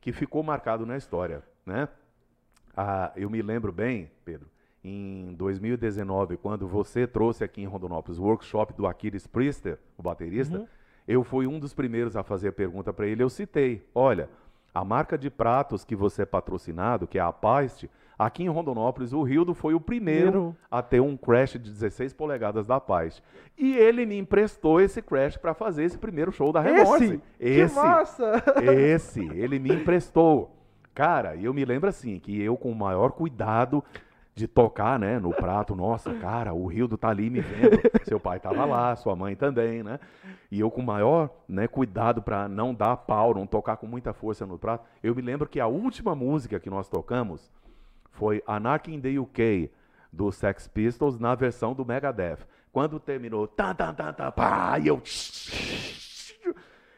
que 0.00 0.12
ficou 0.12 0.42
marcado 0.42 0.86
na 0.86 0.96
história, 0.96 1.42
né? 1.66 1.88
Ah, 2.76 3.12
eu 3.14 3.28
me 3.28 3.42
lembro 3.42 3.70
bem, 3.70 4.10
Pedro, 4.24 4.48
em 4.82 5.34
2019, 5.34 6.36
quando 6.38 6.66
você 6.66 7.06
trouxe 7.06 7.44
aqui 7.44 7.62
em 7.62 7.66
Rondonópolis 7.66 8.18
o 8.18 8.24
workshop 8.24 8.72
do 8.72 8.86
Aquiles 8.86 9.26
Priester, 9.26 9.78
o 9.96 10.02
baterista, 10.02 10.58
uhum. 10.58 10.66
eu 11.06 11.22
fui 11.22 11.46
um 11.46 11.58
dos 11.58 11.74
primeiros 11.74 12.16
a 12.16 12.22
fazer 12.22 12.48
a 12.48 12.52
pergunta 12.52 12.92
para 12.92 13.06
ele. 13.06 13.22
Eu 13.22 13.28
citei: 13.28 13.86
olha, 13.94 14.28
a 14.74 14.84
marca 14.84 15.18
de 15.18 15.30
pratos 15.30 15.84
que 15.84 15.94
você 15.94 16.22
é 16.22 16.26
patrocinado, 16.26 17.06
que 17.06 17.18
é 17.18 17.22
a 17.22 17.32
Paiste, 17.32 17.90
Aqui 18.24 18.44
em 18.44 18.48
Rondonópolis, 18.48 19.12
o 19.12 19.22
Rildo 19.24 19.52
foi 19.52 19.74
o 19.74 19.80
primeiro 19.80 20.56
a 20.70 20.80
ter 20.80 21.00
um 21.00 21.16
crash 21.16 21.54
de 21.54 21.70
16 21.70 22.12
polegadas 22.12 22.68
da 22.68 22.78
Paz. 22.78 23.20
E 23.58 23.76
ele 23.76 24.06
me 24.06 24.16
emprestou 24.16 24.80
esse 24.80 25.02
crash 25.02 25.36
para 25.36 25.52
fazer 25.54 25.82
esse 25.82 25.98
primeiro 25.98 26.30
show 26.30 26.52
da 26.52 26.60
Remorse. 26.60 27.20
Esse? 27.40 27.60
esse? 27.60 27.74
Que 27.74 27.80
massa! 27.80 28.42
Esse, 28.62 29.20
ele 29.34 29.58
me 29.58 29.74
emprestou. 29.74 30.56
Cara, 30.94 31.34
e 31.34 31.46
eu 31.46 31.52
me 31.52 31.64
lembro 31.64 31.88
assim, 31.88 32.20
que 32.20 32.40
eu 32.40 32.56
com 32.56 32.70
o 32.70 32.76
maior 32.76 33.10
cuidado 33.10 33.82
de 34.36 34.46
tocar, 34.46 34.98
né, 35.00 35.18
no 35.18 35.30
prato, 35.30 35.74
nossa, 35.74 36.14
cara, 36.14 36.54
o 36.54 36.66
Rildo 36.66 36.96
tá 36.96 37.08
ali 37.08 37.28
me 37.28 37.40
vendo. 37.40 37.80
Seu 38.04 38.20
pai 38.20 38.38
tava 38.38 38.64
lá, 38.64 38.94
sua 38.94 39.16
mãe 39.16 39.34
também, 39.34 39.82
né? 39.82 39.98
E 40.50 40.60
eu 40.60 40.70
com 40.70 40.80
o 40.80 40.86
maior, 40.86 41.28
né, 41.48 41.66
cuidado 41.66 42.22
para 42.22 42.48
não 42.48 42.72
dar 42.72 42.96
pau, 42.98 43.34
não 43.34 43.46
tocar 43.48 43.76
com 43.76 43.86
muita 43.86 44.12
força 44.12 44.46
no 44.46 44.58
prato. 44.58 44.86
Eu 45.02 45.14
me 45.14 45.22
lembro 45.22 45.48
que 45.48 45.58
a 45.58 45.66
última 45.66 46.14
música 46.14 46.60
que 46.60 46.70
nós 46.70 46.88
tocamos 46.88 47.50
foi 48.12 48.42
Anarchy 48.46 48.94
in 48.94 49.00
the 49.00 49.18
UK, 49.18 49.70
do 50.12 50.30
Sex 50.30 50.68
Pistols, 50.68 51.18
na 51.18 51.34
versão 51.34 51.74
do 51.74 51.84
Megadeth. 51.84 52.38
Quando 52.72 53.00
terminou, 53.00 53.46
tá, 53.46 53.74
tá, 53.74 53.92
tá, 53.92 54.12
tá, 54.12 54.30
pá, 54.32 54.78
e 54.78 54.86
eu. 54.88 55.02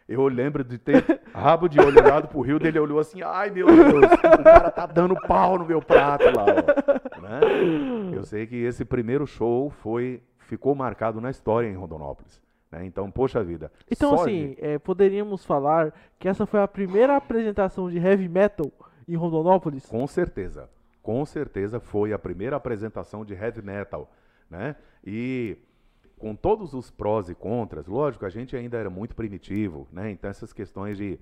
Eu 0.06 0.26
lembro 0.28 0.62
de 0.62 0.76
ter 0.76 1.02
rabo 1.32 1.66
de 1.66 1.80
olho 1.80 1.98
olhado 1.98 2.28
pro 2.28 2.42
Rio, 2.42 2.58
dele 2.58 2.78
olhou 2.78 2.98
assim, 2.98 3.22
ai 3.22 3.50
meu 3.50 3.66
Deus, 3.66 4.04
o 4.38 4.44
cara 4.44 4.70
tá 4.70 4.84
dando 4.86 5.16
pau 5.26 5.58
no 5.58 5.64
meu 5.64 5.80
prato 5.80 6.24
lá, 6.26 6.44
ó. 6.44 7.20
Né? 7.22 7.40
Eu 8.14 8.22
sei 8.24 8.46
que 8.46 8.54
esse 8.56 8.84
primeiro 8.84 9.26
show 9.26 9.70
foi, 9.70 10.22
ficou 10.40 10.74
marcado 10.74 11.20
na 11.22 11.30
história 11.30 11.68
em 11.68 11.74
Rondonópolis. 11.74 12.42
Né? 12.70 12.84
Então, 12.84 13.10
poxa 13.10 13.42
vida. 13.42 13.72
Então, 13.90 14.14
assim, 14.14 14.50
de- 14.50 14.56
é, 14.64 14.78
poderíamos 14.78 15.42
falar 15.44 15.94
que 16.18 16.28
essa 16.28 16.44
foi 16.44 16.60
a 16.60 16.68
primeira 16.68 17.16
apresentação 17.16 17.88
de 17.88 17.96
heavy 17.96 18.28
metal 18.28 18.70
em 19.08 19.16
Rondonópolis? 19.16 19.86
Com 19.86 20.06
certeza. 20.06 20.68
Com 21.04 21.26
certeza 21.26 21.78
foi 21.78 22.14
a 22.14 22.18
primeira 22.18 22.56
apresentação 22.56 23.26
de 23.26 23.34
heavy 23.34 23.60
metal, 23.60 24.10
né? 24.48 24.74
E 25.06 25.58
com 26.18 26.34
todos 26.34 26.72
os 26.72 26.90
prós 26.90 27.28
e 27.28 27.34
contras, 27.34 27.86
lógico, 27.86 28.24
a 28.24 28.30
gente 28.30 28.56
ainda 28.56 28.78
era 28.78 28.88
muito 28.88 29.14
primitivo, 29.14 29.86
né? 29.92 30.10
Então 30.10 30.30
essas 30.30 30.50
questões 30.50 30.96
de 30.96 31.20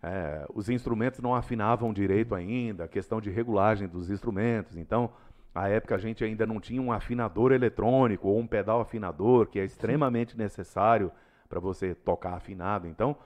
é, 0.00 0.46
os 0.54 0.68
instrumentos 0.68 1.18
não 1.18 1.34
afinavam 1.34 1.92
direito 1.92 2.36
ainda, 2.36 2.84
a 2.84 2.88
questão 2.88 3.20
de 3.20 3.28
regulagem 3.28 3.88
dos 3.88 4.10
instrumentos. 4.10 4.76
Então, 4.76 5.10
à 5.52 5.68
época 5.68 5.96
a 5.96 5.98
gente 5.98 6.22
ainda 6.22 6.46
não 6.46 6.60
tinha 6.60 6.80
um 6.80 6.92
afinador 6.92 7.50
eletrônico 7.50 8.28
ou 8.28 8.38
um 8.38 8.46
pedal 8.46 8.80
afinador, 8.80 9.48
que 9.48 9.58
é 9.58 9.64
extremamente 9.64 10.38
necessário 10.38 11.10
para 11.48 11.58
você 11.58 11.96
tocar 11.96 12.34
afinado. 12.34 12.86
Então, 12.86 13.16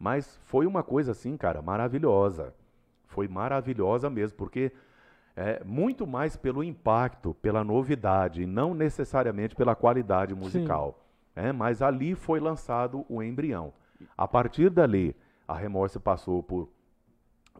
mas 0.00 0.36
foi 0.46 0.66
uma 0.66 0.82
coisa 0.82 1.12
assim, 1.12 1.36
cara, 1.36 1.62
maravilhosa. 1.62 2.52
Foi 3.06 3.28
maravilhosa 3.28 4.10
mesmo, 4.10 4.36
porque 4.36 4.72
é 5.36 5.62
muito 5.64 6.06
mais 6.06 6.36
pelo 6.36 6.62
impacto, 6.62 7.34
pela 7.34 7.64
novidade, 7.64 8.46
não 8.46 8.74
necessariamente 8.74 9.54
pela 9.54 9.74
qualidade 9.74 10.34
musical. 10.34 11.00
né? 11.34 11.52
mas 11.52 11.82
ali 11.82 12.14
foi 12.14 12.38
lançado 12.38 13.04
o 13.08 13.22
embrião. 13.22 13.72
A 14.16 14.28
partir 14.28 14.70
dali, 14.70 15.16
a 15.46 15.54
Remorse 15.54 15.98
passou 15.98 16.42
por 16.42 16.68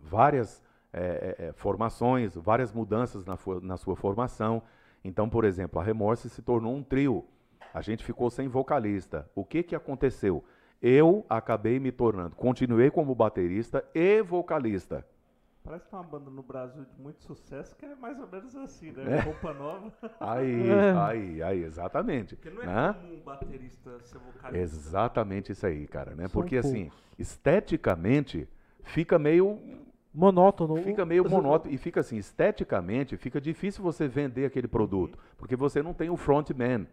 várias 0.01 0.63
eh, 0.93 1.37
eh, 1.39 1.45
eh, 1.47 1.53
formações, 1.55 2.37
várias 2.37 2.73
mudanças 2.73 3.25
na, 3.25 3.37
na 3.63 3.77
sua 3.77 3.97
formação. 3.97 4.63
Então, 5.05 5.29
por 5.29 5.45
exemplo, 5.45 5.81
a 5.81 5.83
Remorse 5.83 6.31
se 6.31 6.43
tornou 6.43 6.75
um 6.75 6.83
trio. 6.83 7.25
A 7.73 7.81
gente 7.81 8.05
ficou 8.05 8.31
sem 8.31 8.47
vocalista. 8.47 9.29
O 9.35 9.45
que, 9.45 9.63
que 9.63 9.75
aconteceu? 9.75 10.45
Eu 10.81 11.25
acabei 11.29 11.81
me 11.81 11.91
tornando, 11.91 12.37
continuei 12.37 12.91
como 12.91 13.15
baterista 13.15 13.85
e 13.95 14.23
vocalista. 14.23 15.05
Parece 15.65 15.85
que 15.87 15.91
tem 15.93 15.99
uma 15.99 16.05
banda 16.07 16.31
no 16.31 16.43
Brasil 16.43 16.85
de 16.85 17.03
muito 17.03 17.23
sucesso 17.25 17.75
que 17.75 17.87
é 17.87 17.95
mais 17.95 18.21
ou 18.21 18.27
menos 18.29 18.55
assim, 18.55 18.93
né? 18.93 19.21
Roupa 19.21 19.55
nova. 19.55 19.91
Aí, 20.21 20.69
É. 20.71 20.93
aí, 20.93 21.43
aí, 21.43 21.65
exatamente. 21.65 22.37
Porque 22.37 22.51
não 22.51 22.63
é 22.63 22.67
né? 22.67 22.93
comum 22.93 23.15
um 23.15 23.21
baterista 23.21 23.99
ser 24.03 24.19
vocalista. 24.19 24.59
Exatamente 24.59 25.53
isso 25.53 25.67
aí, 25.67 25.87
cara, 25.89 26.15
né? 26.15 26.29
São 26.29 26.43
Porque 26.43 26.59
assim, 26.59 26.91
esteticamente 27.19 28.47
fica 28.83 29.19
meio 29.19 29.59
Monótono. 30.15 30.77
fica 30.77 31.05
meio 31.05 31.27
monótono 31.29 31.75
e 31.75 31.77
fica 31.77 32.01
assim, 32.01 32.17
esteticamente 32.17 33.17
fica 33.17 33.41
difícil 33.41 33.83
você 33.83 34.07
vender 34.07 34.47
aquele 34.47 34.69
produto, 34.69 35.19
porque 35.37 35.57
você 35.57 35.83
não 35.83 35.93
tem 35.93 36.09
o 36.09 36.17
frontman, 36.17 36.87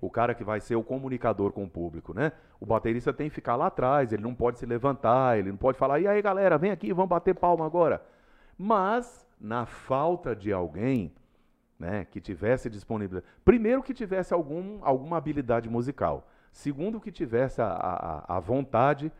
o 0.00 0.08
cara 0.08 0.34
que 0.34 0.42
vai 0.42 0.58
ser 0.60 0.76
o 0.76 0.82
comunicador 0.82 1.52
com 1.52 1.64
o 1.64 1.68
público, 1.68 2.14
né? 2.14 2.32
O 2.58 2.64
baterista 2.64 3.12
tem 3.12 3.28
que 3.28 3.34
ficar 3.34 3.56
lá 3.56 3.66
atrás, 3.66 4.12
ele 4.12 4.22
não 4.22 4.34
pode 4.34 4.58
se 4.58 4.64
levantar, 4.64 5.38
ele 5.38 5.50
não 5.50 5.58
pode 5.58 5.76
falar: 5.76 6.00
"E 6.00 6.08
aí, 6.08 6.22
galera, 6.22 6.56
vem 6.56 6.70
aqui, 6.70 6.92
vamos 6.92 7.10
bater 7.10 7.34
palma 7.34 7.66
agora". 7.66 8.02
Mas 8.56 9.26
na 9.38 9.66
falta 9.66 10.34
de 10.34 10.52
alguém, 10.52 11.12
né, 11.78 12.06
que 12.10 12.20
tivesse 12.20 12.70
disponível, 12.70 13.22
primeiro 13.44 13.82
que 13.82 13.92
tivesse 13.92 14.32
algum, 14.32 14.78
alguma 14.82 15.16
habilidade 15.16 15.68
musical, 15.68 16.28
segundo 16.52 17.00
que 17.00 17.10
tivesse 17.10 17.60
a, 17.60 17.66
a, 17.66 18.36
a 18.36 18.40
vontade 18.40 19.12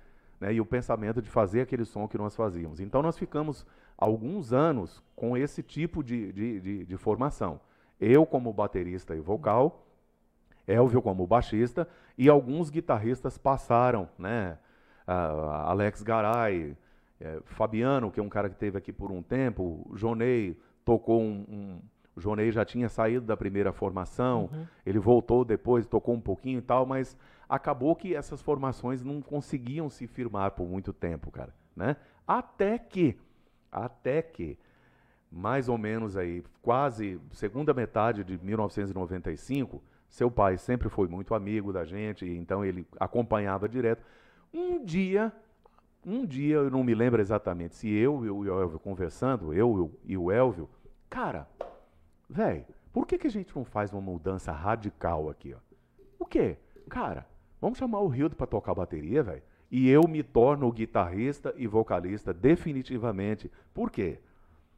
né, 0.42 0.52
e 0.52 0.61
o 0.61 0.66
pensamento 0.66 1.22
de 1.22 1.31
fazer 1.31 1.61
aquele 1.62 1.85
som 1.85 2.07
que 2.09 2.18
nós 2.18 2.35
fazíamos. 2.37 2.81
Então 2.81 3.00
nós 3.00 3.16
ficamos 3.16 3.64
alguns 3.96 4.52
anos 4.52 5.02
com 5.14 5.37
esse 5.37 5.62
tipo 5.62 6.02
de, 6.02 6.33
de, 6.33 6.61
de, 6.61 6.85
de 6.85 6.96
formação. 6.96 7.61
Eu 8.00 8.26
como 8.26 8.52
baterista 8.52 9.14
e 9.14 9.20
vocal, 9.20 9.87
Elvio 10.66 11.00
como 11.00 11.26
baixista 11.26 11.88
e 12.18 12.28
alguns 12.28 12.70
guitarristas 12.70 13.38
passaram, 13.38 14.09
né? 14.18 14.59
Ah, 15.07 15.70
Alex 15.70 16.02
Garay, 16.02 16.76
eh, 17.20 17.40
Fabiano, 17.44 18.11
que 18.11 18.20
é 18.20 18.22
um 18.22 18.28
cara 18.28 18.48
que 18.48 18.57
teve 18.57 18.78
aqui 18.78 18.92
por 18.92 19.11
um 19.11 19.22
tempo, 19.22 19.88
Jonei 19.94 20.57
tocou 20.85 21.20
um, 21.20 21.44
um- 21.48 21.81
o 22.14 22.20
Jonei 22.20 22.52
já 22.52 22.64
tinha 22.64 22.88
saído 22.88 23.24
da 23.26 23.37
primeira 23.37 23.72
formação, 23.72 24.50
ele 24.85 24.98
voltou 24.98 25.44
depois, 25.44 25.87
tocou 25.87 26.14
um 26.14 26.20
pouquinho 26.20 26.59
e 26.59 26.62
tal, 26.62 26.85
mas 26.87 27.16
acabou 27.48 27.94
que 27.94 28.14
essas 28.14 28.40
formações 28.40 29.02
não 29.02 29.20
conseguiam 29.20 29.90
se 29.90 30.07
firmar 30.07 30.52
por 30.52 30.68
muito 30.68 30.92
tempo, 30.92 31.31
cara, 31.31 31.55
né? 31.76 31.96
Até 32.26 32.78
que, 32.78 33.18
até 33.70 34.22
que 34.22 34.59
mais 35.33 35.68
ou 35.68 35.78
menos 35.78 36.16
aí, 36.16 36.44
quase 36.61 37.18
segunda 37.33 37.72
metade 37.72 38.22
de 38.22 38.38
1995, 38.44 39.83
seu 40.09 40.31
pai 40.31 40.59
sempre 40.59 40.90
foi 40.90 41.09
muito 41.09 41.35
amigo 41.35 41.72
da 41.72 41.87
gente, 41.87 42.26
então 42.26 42.62
ele 42.62 42.87
acompanhava 43.00 43.66
direto. 43.66 44.05
Um 44.52 44.85
dia, 44.85 45.33
um 46.05 46.26
dia, 46.26 46.57
eu 46.57 46.70
não 46.70 46.85
me 46.85 46.94
lembro 46.94 47.22
exatamente 47.22 47.74
se 47.74 47.90
eu 47.90 48.26
e 48.26 48.31
o 48.31 48.61
Elvio 48.61 48.78
conversando, 48.78 49.55
eu 49.55 49.90
e 50.05 50.18
o 50.18 50.31
Elvio, 50.31 50.68
cara, 51.09 51.48
velho, 52.28 52.66
por 52.92 53.07
que, 53.07 53.16
que 53.16 53.26
a 53.26 53.31
gente 53.31 53.57
não 53.57 53.64
faz 53.64 53.90
uma 53.90 54.02
mudança 54.02 54.52
radical 54.52 55.31
aqui, 55.31 55.55
ó? 55.55 55.59
O 56.18 56.26
quê? 56.26 56.59
Cara, 56.90 57.26
vamos 57.62 57.79
chamar 57.79 58.01
o 58.01 58.09
Rildo 58.09 58.37
para 58.37 58.46
tocar 58.46 58.75
bateria, 58.75 59.22
velho? 59.22 59.42
E 59.70 59.88
eu 59.88 60.03
me 60.07 60.22
torno 60.22 60.70
guitarrista 60.70 61.55
e 61.57 61.66
vocalista 61.66 62.35
definitivamente. 62.35 63.51
Por 63.72 63.90
quê? 63.90 64.18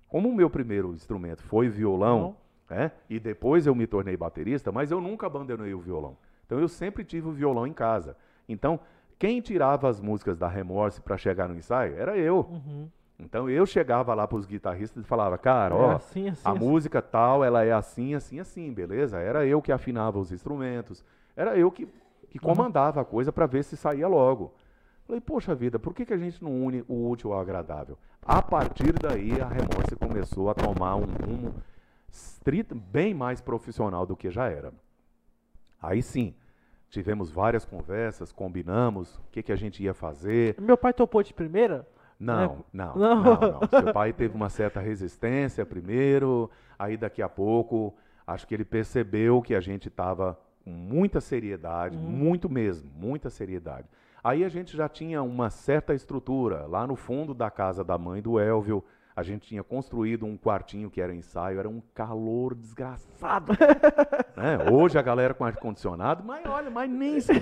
Como 0.07 0.29
o 0.29 0.35
meu 0.35 0.49
primeiro 0.49 0.93
instrumento 0.93 1.43
foi 1.43 1.69
violão, 1.69 2.37
né, 2.71 2.93
e 3.11 3.19
depois 3.19 3.67
eu 3.67 3.75
me 3.75 3.87
tornei 3.87 4.17
baterista, 4.17 4.71
mas 4.71 4.91
eu 4.91 5.01
nunca 5.01 5.27
abandonei 5.27 5.75
o 5.75 5.81
violão. 5.81 6.17
Então 6.47 6.61
eu 6.61 6.69
sempre 6.69 7.03
tive 7.03 7.27
o 7.27 7.33
violão 7.33 7.67
em 7.67 7.73
casa. 7.73 8.17
Então, 8.49 8.79
quem 9.19 9.41
tirava 9.41 9.89
as 9.89 10.01
músicas 10.01 10.39
da 10.39 10.47
Remorse 10.47 11.01
para 11.01 11.17
chegar 11.17 11.49
no 11.49 11.57
ensaio 11.57 11.97
era 11.97 12.17
eu. 12.17 12.47
Uhum. 12.51 12.89
Então 13.19 13.49
eu 13.49 13.65
chegava 13.65 14.13
lá 14.15 14.27
para 14.29 14.37
os 14.39 14.47
guitarristas 14.47 15.03
e 15.03 15.07
falava, 15.07 15.39
cara, 15.39 15.75
É 15.75 15.79
ó, 15.79 15.91
assim, 15.93 16.29
assim, 16.29 16.43
a 16.45 16.51
assim. 16.51 16.59
música 16.59 17.01
tal, 17.01 17.43
ela 17.43 17.65
é 17.65 17.73
assim, 17.73 18.15
assim, 18.15 18.39
assim, 18.39 18.73
beleza? 18.73 19.19
Era 19.19 19.47
eu 19.47 19.63
que 19.63 19.73
afinava 19.73 20.19
os 20.19 20.31
instrumentos, 20.31 21.05
era 21.37 21.57
eu 21.57 21.71
que, 21.71 21.89
que 22.35 22.39
comandava 22.41 23.01
a 23.01 23.05
coisa 23.05 23.33
para 23.33 23.47
ver 23.47 23.63
se 23.63 23.77
saía 23.77 24.09
logo. 24.09 24.53
Falei, 25.07 25.21
poxa 25.21 25.55
vida, 25.55 25.79
por 25.79 25.95
que, 25.95 26.05
que 26.05 26.13
a 26.13 26.17
gente 26.17 26.43
não 26.43 26.65
une 26.65 26.83
o 26.89 27.09
útil 27.09 27.33
ao 27.33 27.39
agradável? 27.39 27.97
A 28.23 28.43
partir 28.43 28.93
daí, 28.95 29.41
a 29.41 29.47
Remorse 29.47 29.95
começou 29.97 30.51
a 30.51 30.55
tomar 30.55 30.97
um 30.97 31.05
rumo 31.05 31.55
estrito, 32.11 32.75
bem 32.75 33.15
mais 33.15 33.41
profissional 33.41 34.05
do 34.05 34.17
que 34.17 34.31
já 34.33 34.49
era. 34.49 34.73
Aí 35.81 36.03
sim, 36.03 36.35
tivemos 36.91 37.31
várias 37.31 37.65
conversas, 37.65 38.33
combinamos 38.33 39.17
o 39.19 39.23
que, 39.31 39.43
que 39.45 39.53
a 39.53 39.57
gente 39.57 39.81
ia 39.81 39.95
fazer. 39.95 40.57
Meu 40.61 40.77
pai 40.77 40.93
topou 40.93 41.23
de 41.23 41.33
primeira? 41.33 41.87
Não, 42.19 42.43
É. 42.43 42.57
não, 42.73 42.97
Não. 42.97 43.23
não, 43.23 43.41
não. 43.41 43.61
Seu 43.69 43.93
pai 43.93 44.13
teve 44.13 44.35
uma 44.35 44.49
certa 44.49 44.81
resistência 44.81 45.65
primeiro, 45.65 46.51
aí 46.77 46.97
daqui 46.97 47.23
a 47.23 47.29
pouco, 47.29 47.95
acho 48.27 48.45
que 48.47 48.55
ele 48.55 48.65
percebeu 48.65 49.41
que 49.41 49.55
a 49.55 49.61
gente 49.61 49.87
estava 49.87 50.37
com 50.65 50.71
muita 50.71 51.21
seriedade, 51.21 51.97
muito 51.97 52.49
mesmo, 52.49 52.91
muita 52.97 53.29
seriedade. 53.29 53.87
Aí 54.23 54.43
a 54.43 54.49
gente 54.49 54.75
já 54.75 54.89
tinha 54.89 55.23
uma 55.23 55.51
certa 55.51 55.95
estrutura. 55.95 56.67
Lá 56.67 56.87
no 56.87 56.97
fundo 56.97 57.35
da 57.35 57.51
casa 57.51 57.85
da 57.85 57.99
mãe 57.99 58.23
do 58.23 58.41
Elvio, 58.41 58.83
a 59.15 59.23
gente 59.23 59.47
tinha 59.47 59.63
construído 59.63 60.25
um 60.25 60.37
quartinho 60.37 60.91
que 60.91 61.01
era 61.01 61.15
ensaio, 61.15 61.59
era 61.59 61.69
um 61.69 61.83
calor 61.95 62.55
desgraçado. 62.55 63.53
né? 64.35 64.71
Hoje 64.73 64.99
a 64.99 65.03
galera 65.03 65.35
com 65.35 65.45
ar-condicionado, 65.45 66.25
mas 66.25 66.45
olha, 66.47 66.71
mas 66.71 66.91
nem 66.91 67.21
se... 67.21 67.33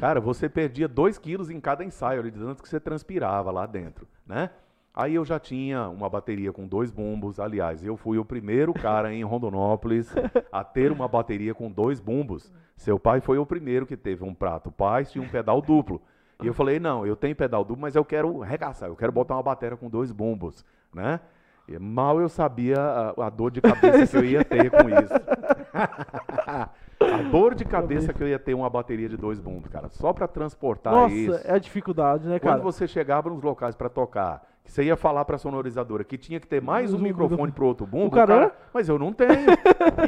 Cara, 0.00 0.20
você 0.20 0.48
perdia 0.48 0.88
dois 0.88 1.16
quilos 1.16 1.50
em 1.50 1.60
cada 1.60 1.84
ensaio, 1.84 2.20
ali, 2.20 2.30
de 2.32 2.38
tanto 2.38 2.62
que 2.62 2.68
você 2.68 2.80
transpirava 2.80 3.52
lá 3.52 3.64
dentro, 3.64 4.06
né? 4.26 4.50
Aí 4.98 5.14
eu 5.14 5.24
já 5.24 5.38
tinha 5.38 5.88
uma 5.88 6.08
bateria 6.08 6.52
com 6.52 6.66
dois 6.66 6.90
bumbos. 6.90 7.38
Aliás, 7.38 7.84
eu 7.84 7.96
fui 7.96 8.18
o 8.18 8.24
primeiro 8.24 8.74
cara 8.74 9.14
em 9.14 9.22
Rondonópolis 9.22 10.12
a 10.50 10.64
ter 10.64 10.90
uma 10.90 11.06
bateria 11.06 11.54
com 11.54 11.70
dois 11.70 12.00
bumbos. 12.00 12.52
Seu 12.76 12.98
pai 12.98 13.20
foi 13.20 13.38
o 13.38 13.46
primeiro 13.46 13.86
que 13.86 13.96
teve 13.96 14.24
um 14.24 14.34
prato 14.34 14.72
paz 14.72 15.10
e 15.10 15.20
um 15.20 15.28
pedal 15.28 15.62
duplo. 15.62 16.02
E 16.42 16.48
eu 16.48 16.52
falei, 16.52 16.80
não, 16.80 17.06
eu 17.06 17.14
tenho 17.14 17.36
pedal 17.36 17.62
duplo, 17.62 17.80
mas 17.80 17.94
eu 17.94 18.04
quero 18.04 18.40
regaçar, 18.40 18.88
eu 18.88 18.96
quero 18.96 19.12
botar 19.12 19.34
uma 19.34 19.42
bateria 19.44 19.76
com 19.76 19.88
dois 19.88 20.10
bumbos, 20.10 20.66
né? 20.92 21.20
E 21.68 21.78
mal 21.78 22.20
eu 22.20 22.28
sabia 22.28 22.80
a, 22.80 23.26
a 23.26 23.30
dor 23.30 23.52
de 23.52 23.60
cabeça 23.60 24.04
que 24.04 24.16
eu 24.16 24.24
ia 24.24 24.44
ter 24.44 24.68
com 24.68 24.88
isso. 24.88 25.14
a 27.00 27.22
dor 27.30 27.54
de 27.54 27.64
cabeça 27.64 28.12
que 28.12 28.22
eu 28.22 28.28
ia 28.28 28.38
ter 28.38 28.54
uma 28.54 28.68
bateria 28.68 29.08
de 29.08 29.16
dois 29.16 29.38
bumbos, 29.40 29.68
cara, 29.70 29.88
só 29.88 30.12
para 30.12 30.26
transportar 30.26 30.92
Nossa, 30.92 31.14
isso. 31.14 31.40
é 31.44 31.52
a 31.52 31.58
dificuldade, 31.58 32.26
né, 32.26 32.38
cara? 32.38 32.56
Quando 32.56 32.64
você 32.64 32.86
chegava 32.86 33.30
nos 33.30 33.42
locais 33.42 33.74
para 33.76 33.88
tocar, 33.88 34.46
que 34.64 34.72
você 34.72 34.84
ia 34.84 34.96
falar 34.96 35.24
para 35.24 35.36
a 35.36 35.38
sonorizadora 35.38 36.04
que 36.04 36.18
tinha 36.18 36.40
que 36.40 36.46
ter 36.46 36.60
mais 36.60 36.92
um 36.92 36.98
microfone 36.98 37.52
pro 37.52 37.66
outro 37.66 37.86
bumbo, 37.86 38.08
o 38.08 38.10
cara- 38.10 38.52
mas 38.72 38.88
eu 38.88 38.98
não 38.98 39.12
tenho. 39.12 39.46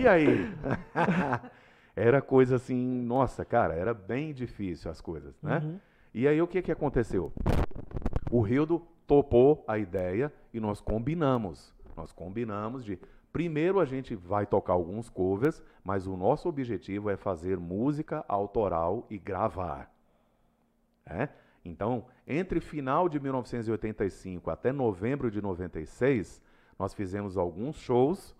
e 0.00 0.06
aí? 0.08 0.52
era 1.94 2.20
coisa 2.20 2.56
assim, 2.56 3.02
nossa, 3.02 3.44
cara, 3.44 3.74
era 3.74 3.94
bem 3.94 4.32
difícil 4.32 4.90
as 4.90 5.00
coisas, 5.00 5.34
né? 5.42 5.60
Uhum. 5.64 5.78
E 6.12 6.26
aí 6.26 6.42
o 6.42 6.46
que, 6.46 6.60
que 6.60 6.72
aconteceu? 6.72 7.32
O 8.30 8.40
Rildo 8.40 8.82
topou 9.06 9.64
a 9.66 9.78
ideia 9.78 10.32
e 10.52 10.58
nós 10.60 10.80
combinamos. 10.80 11.72
Nós 11.96 12.12
combinamos 12.12 12.84
de 12.84 12.98
primeiro 13.32 13.80
a 13.80 13.84
gente 13.84 14.14
vai 14.14 14.46
tocar 14.46 14.72
alguns 14.72 15.08
covers, 15.08 15.62
mas 15.84 16.06
o 16.06 16.16
nosso 16.16 16.48
objetivo 16.48 17.10
é 17.10 17.16
fazer 17.16 17.58
música 17.58 18.24
autoral 18.28 19.06
e 19.10 19.18
gravar. 19.18 19.92
É? 21.06 21.28
Então, 21.64 22.06
entre 22.26 22.60
final 22.60 23.08
de 23.08 23.20
1985 23.20 24.50
até 24.50 24.72
novembro 24.72 25.30
de 25.30 25.42
96, 25.42 26.40
nós 26.78 26.94
fizemos 26.94 27.36
alguns 27.36 27.76
shows, 27.76 28.34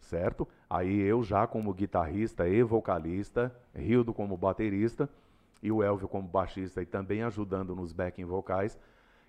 certo? 0.00 0.46
Aí 0.68 1.00
eu 1.00 1.22
já 1.22 1.46
como 1.46 1.72
guitarrista 1.72 2.48
e 2.48 2.62
vocalista, 2.62 3.54
Rildo 3.74 4.12
como 4.12 4.36
baterista 4.36 5.08
e 5.62 5.72
o 5.72 5.82
Elvio 5.82 6.08
como 6.08 6.28
baixista 6.28 6.82
e 6.82 6.86
também 6.86 7.22
ajudando 7.22 7.74
nos 7.74 7.92
backing 7.92 8.24
vocais. 8.24 8.78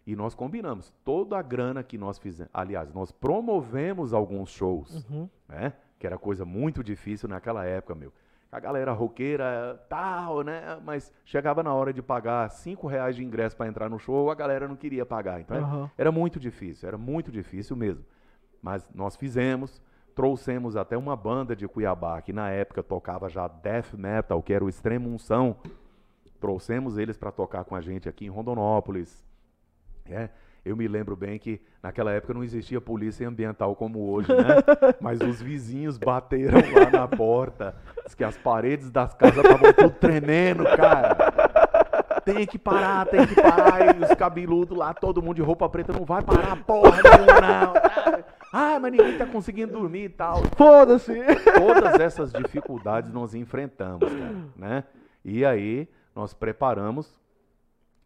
E 0.07 0.15
nós 0.15 0.33
combinamos 0.33 0.91
toda 1.03 1.37
a 1.37 1.41
grana 1.41 1.83
que 1.83 1.97
nós 1.97 2.17
fizemos. 2.17 2.49
Aliás, 2.53 2.93
nós 2.93 3.11
promovemos 3.11 4.13
alguns 4.13 4.49
shows, 4.49 5.05
Uhum. 5.09 5.29
né? 5.49 5.73
Que 5.99 6.07
era 6.07 6.17
coisa 6.17 6.45
muito 6.45 6.81
difícil 6.81 7.27
naquela 7.27 7.65
época, 7.65 7.93
meu. 7.93 8.13
A 8.49 8.57
galera 8.61 8.93
roqueira, 8.93 9.83
tal, 9.89 10.43
né? 10.43 10.79
Mas 10.85 11.11
chegava 11.25 11.61
na 11.61 11.73
hora 11.73 11.91
de 11.91 12.01
pagar 12.01 12.49
cinco 12.49 12.87
reais 12.87 13.17
de 13.17 13.23
ingresso 13.25 13.57
para 13.57 13.67
entrar 13.67 13.89
no 13.89 13.99
show, 13.99 14.31
a 14.31 14.35
galera 14.35 14.65
não 14.65 14.77
queria 14.77 15.05
pagar. 15.05 15.41
Então 15.41 15.57
Aham. 15.57 15.91
era 15.97 16.09
muito 16.09 16.39
difícil, 16.39 16.87
era 16.87 16.97
muito 16.97 17.29
difícil 17.29 17.75
mesmo. 17.75 18.05
Mas 18.61 18.87
nós 18.95 19.17
fizemos, 19.17 19.81
trouxemos 20.15 20.77
até 20.77 20.97
uma 20.97 21.17
banda 21.17 21.53
de 21.53 21.67
Cuiabá 21.67 22.21
que 22.21 22.31
na 22.31 22.49
época 22.49 22.81
tocava 22.81 23.27
já 23.27 23.45
death 23.49 23.93
metal, 23.93 24.41
que 24.41 24.53
era 24.53 24.63
o 24.63 24.69
Extremo 24.69 25.09
Unção. 25.09 25.57
Trouxemos 26.39 26.97
eles 26.97 27.17
para 27.17 27.31
tocar 27.33 27.65
com 27.65 27.75
a 27.75 27.81
gente 27.81 28.07
aqui 28.07 28.25
em 28.25 28.29
Rondonópolis. 28.29 29.26
É, 30.09 30.29
eu 30.65 30.75
me 30.75 30.87
lembro 30.87 31.15
bem 31.15 31.39
que 31.39 31.61
naquela 31.81 32.11
época 32.11 32.33
não 32.33 32.43
existia 32.43 32.81
polícia 32.81 33.27
ambiental 33.27 33.75
como 33.75 34.11
hoje, 34.11 34.29
né? 34.33 34.55
Mas 34.99 35.21
os 35.21 35.41
vizinhos 35.41 35.97
bateram 35.97 36.59
lá 36.73 36.89
na 36.91 37.07
porta, 37.07 37.75
diz 38.05 38.13
que 38.13 38.23
as 38.23 38.37
paredes 38.37 38.91
das 38.91 39.13
casas 39.13 39.37
estavam 39.37 39.73
tudo 39.73 39.91
tremendo, 39.91 40.63
cara. 40.65 41.15
Tem 42.25 42.45
que 42.45 42.59
parar, 42.59 43.05
tem 43.05 43.25
que 43.25 43.35
parar. 43.35 43.95
E 43.95 44.03
os 44.03 44.13
cabeludos 44.15 44.77
lá, 44.77 44.93
todo 44.93 45.21
mundo 45.21 45.37
de 45.37 45.41
roupa 45.41 45.69
preta, 45.69 45.93
não 45.93 46.03
vai 46.03 46.21
parar 46.21 46.57
porra 46.63 47.01
nenhuma, 47.01 47.41
não. 47.41 47.73
Ah, 48.51 48.79
mas 48.79 48.91
ninguém 48.91 49.17
tá 49.17 49.25
conseguindo 49.25 49.73
dormir 49.73 50.05
e 50.05 50.09
tal 50.09 50.41
Foda-se! 50.55 51.13
todas 51.57 51.99
essas 51.99 52.31
dificuldades 52.31 53.11
nós 53.11 53.33
enfrentamos, 53.35 54.09
cara, 54.09 54.35
né? 54.55 54.83
E 55.23 55.45
aí 55.45 55.87
nós 56.15 56.33
preparamos, 56.33 57.19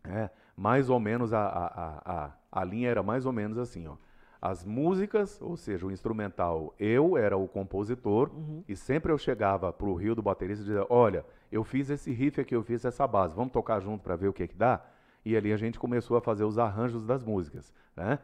né, 0.03 0.29
mais 0.61 0.91
ou 0.91 0.99
menos 0.99 1.33
a, 1.33 1.41
a, 1.41 2.01
a, 2.05 2.31
a, 2.51 2.63
linha 2.63 2.87
era 2.87 3.01
mais 3.01 3.25
ou 3.25 3.33
menos 3.33 3.57
assim, 3.57 3.87
ó. 3.87 3.95
As 4.39 4.63
músicas, 4.63 5.41
ou 5.41 5.57
seja, 5.57 5.87
o 5.87 5.91
instrumental, 5.91 6.75
eu 6.79 7.17
era 7.17 7.35
o 7.35 7.47
compositor 7.47 8.31
e 8.67 8.75
sempre 8.75 9.11
eu 9.11 9.17
chegava 9.17 9.73
pro 9.73 9.95
Rio 9.95 10.13
do 10.13 10.21
baterista 10.21 10.63
e 10.63 10.67
dizia, 10.67 10.85
olha, 10.87 11.25
eu 11.51 11.63
fiz 11.63 11.89
esse 11.89 12.11
riff 12.11 12.39
aqui, 12.39 12.55
eu 12.55 12.61
fiz 12.61 12.85
essa 12.85 13.07
base, 13.07 13.35
vamos 13.35 13.51
tocar 13.51 13.79
junto 13.79 14.03
para 14.03 14.15
ver 14.15 14.27
o 14.27 14.33
que 14.33 14.47
que 14.47 14.55
dá? 14.55 14.85
E 15.25 15.35
ali 15.35 15.51
a 15.51 15.57
gente 15.57 15.79
começou 15.79 16.15
a 16.15 16.21
fazer 16.21 16.43
os 16.43 16.59
arranjos 16.59 17.05
das 17.05 17.23
músicas, 17.23 17.73
né? 17.95 18.19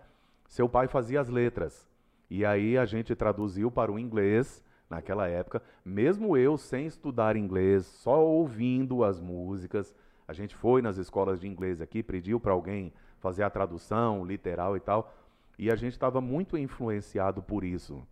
Seu 0.48 0.70
pai 0.70 0.88
fazia 0.88 1.20
as 1.20 1.30
letras. 1.30 1.88
E 2.30 2.46
aí 2.46 2.78
a 2.78 2.86
gente 2.86 3.16
traduziu 3.16 3.72
para 3.72 3.92
o 3.92 3.98
inglês 3.98 4.64
naquela 4.88 5.28
época, 5.28 5.62
mesmo 5.84 6.38
eu 6.38 6.56
sem 6.56 6.86
estudar 6.86 7.36
inglês, 7.36 7.86
só 7.88 8.24
ouvindo 8.24 9.04
as 9.04 9.20
músicas. 9.20 9.94
A 10.28 10.34
gente 10.34 10.56
foi 10.56 10.82
nas 10.82 10.98
escolas 10.98 11.40
de 11.40 11.48
inglês 11.48 11.80
aqui, 11.80 12.04
pediu 12.04 12.40
para 12.40 12.52
alguém 12.52 12.94
fazer 13.20 13.44
a 13.44 13.50
tradução 13.50 14.26
literal 14.26 14.76
e 14.76 14.80
tal, 14.80 15.14
e 15.58 15.72
a 15.72 15.76
gente 15.76 15.94
estava 15.94 16.20
muito 16.20 16.58
influenciado 16.58 17.42
por 17.42 17.64
isso. 17.64 18.06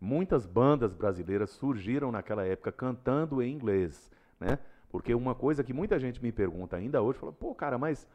Muitas 0.00 0.46
bandas 0.46 0.94
brasileiras 0.94 1.50
surgiram 1.50 2.12
naquela 2.12 2.44
época 2.44 2.70
cantando 2.70 3.42
em 3.42 3.52
inglês, 3.52 4.10
né? 4.38 4.58
Porque 4.90 5.14
uma 5.14 5.34
coisa 5.34 5.64
que 5.64 5.72
muita 5.72 5.98
gente 5.98 6.22
me 6.22 6.30
pergunta 6.30 6.76
ainda 6.76 7.00
hoje, 7.00 7.18
fala, 7.18 7.32
pô, 7.32 7.54
cara, 7.54 7.78
mas 7.78 8.06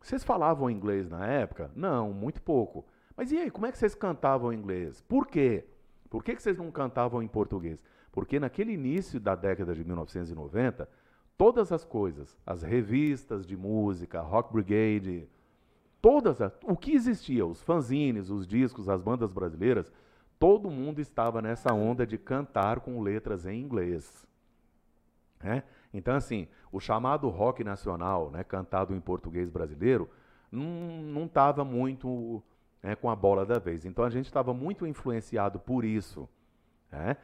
vocês 0.00 0.24
falavam 0.24 0.70
inglês 0.70 1.08
na 1.08 1.26
época? 1.26 1.70
Não, 1.74 2.12
muito 2.12 2.42
pouco. 2.42 2.84
Mas 3.16 3.30
e 3.30 3.38
aí, 3.38 3.50
como 3.50 3.66
é 3.66 3.72
que 3.72 3.78
vocês 3.78 3.94
cantavam 3.94 4.52
inglês? 4.52 5.00
Por 5.02 5.26
quê? 5.26 5.64
Por 6.10 6.24
que, 6.24 6.34
que 6.34 6.42
vocês 6.42 6.58
não 6.58 6.70
cantavam 6.70 7.22
em 7.22 7.28
português? 7.28 7.82
Porque 8.10 8.40
naquele 8.40 8.72
início 8.72 9.20
da 9.20 9.34
década 9.34 9.74
de 9.74 9.84
1990, 9.84 10.88
todas 11.38 11.70
as 11.72 11.84
coisas, 11.84 12.36
as 12.46 12.62
revistas 12.62 13.46
de 13.46 13.56
música, 13.56 14.20
Rock 14.20 14.52
Brigade, 14.52 15.28
todas 16.00 16.40
as, 16.40 16.56
o 16.64 16.76
que 16.76 16.92
existia, 16.92 17.46
os 17.46 17.62
fanzines, 17.62 18.30
os 18.30 18.46
discos, 18.46 18.88
as 18.88 19.02
bandas 19.02 19.32
brasileiras, 19.32 19.92
todo 20.38 20.70
mundo 20.70 21.00
estava 21.00 21.42
nessa 21.42 21.72
onda 21.72 22.06
de 22.06 22.18
cantar 22.18 22.80
com 22.80 23.02
letras 23.02 23.46
em 23.46 23.60
inglês. 23.60 24.26
né? 25.42 25.62
Então, 25.92 26.14
assim, 26.14 26.48
o 26.70 26.80
chamado 26.80 27.28
rock 27.28 27.64
nacional, 27.64 28.30
né, 28.30 28.44
cantado 28.44 28.94
em 28.94 29.00
português 29.00 29.48
brasileiro, 29.48 30.08
não 30.50 31.24
estava 31.24 31.64
muito 31.64 32.42
né, 32.82 32.94
com 32.94 33.10
a 33.10 33.16
bola 33.16 33.44
da 33.44 33.58
vez. 33.58 33.84
Então, 33.84 34.04
a 34.04 34.10
gente 34.10 34.26
estava 34.26 34.54
muito 34.54 34.86
influenciado 34.86 35.58
por 35.58 35.84
isso. 35.84 36.28
né? 36.90 37.16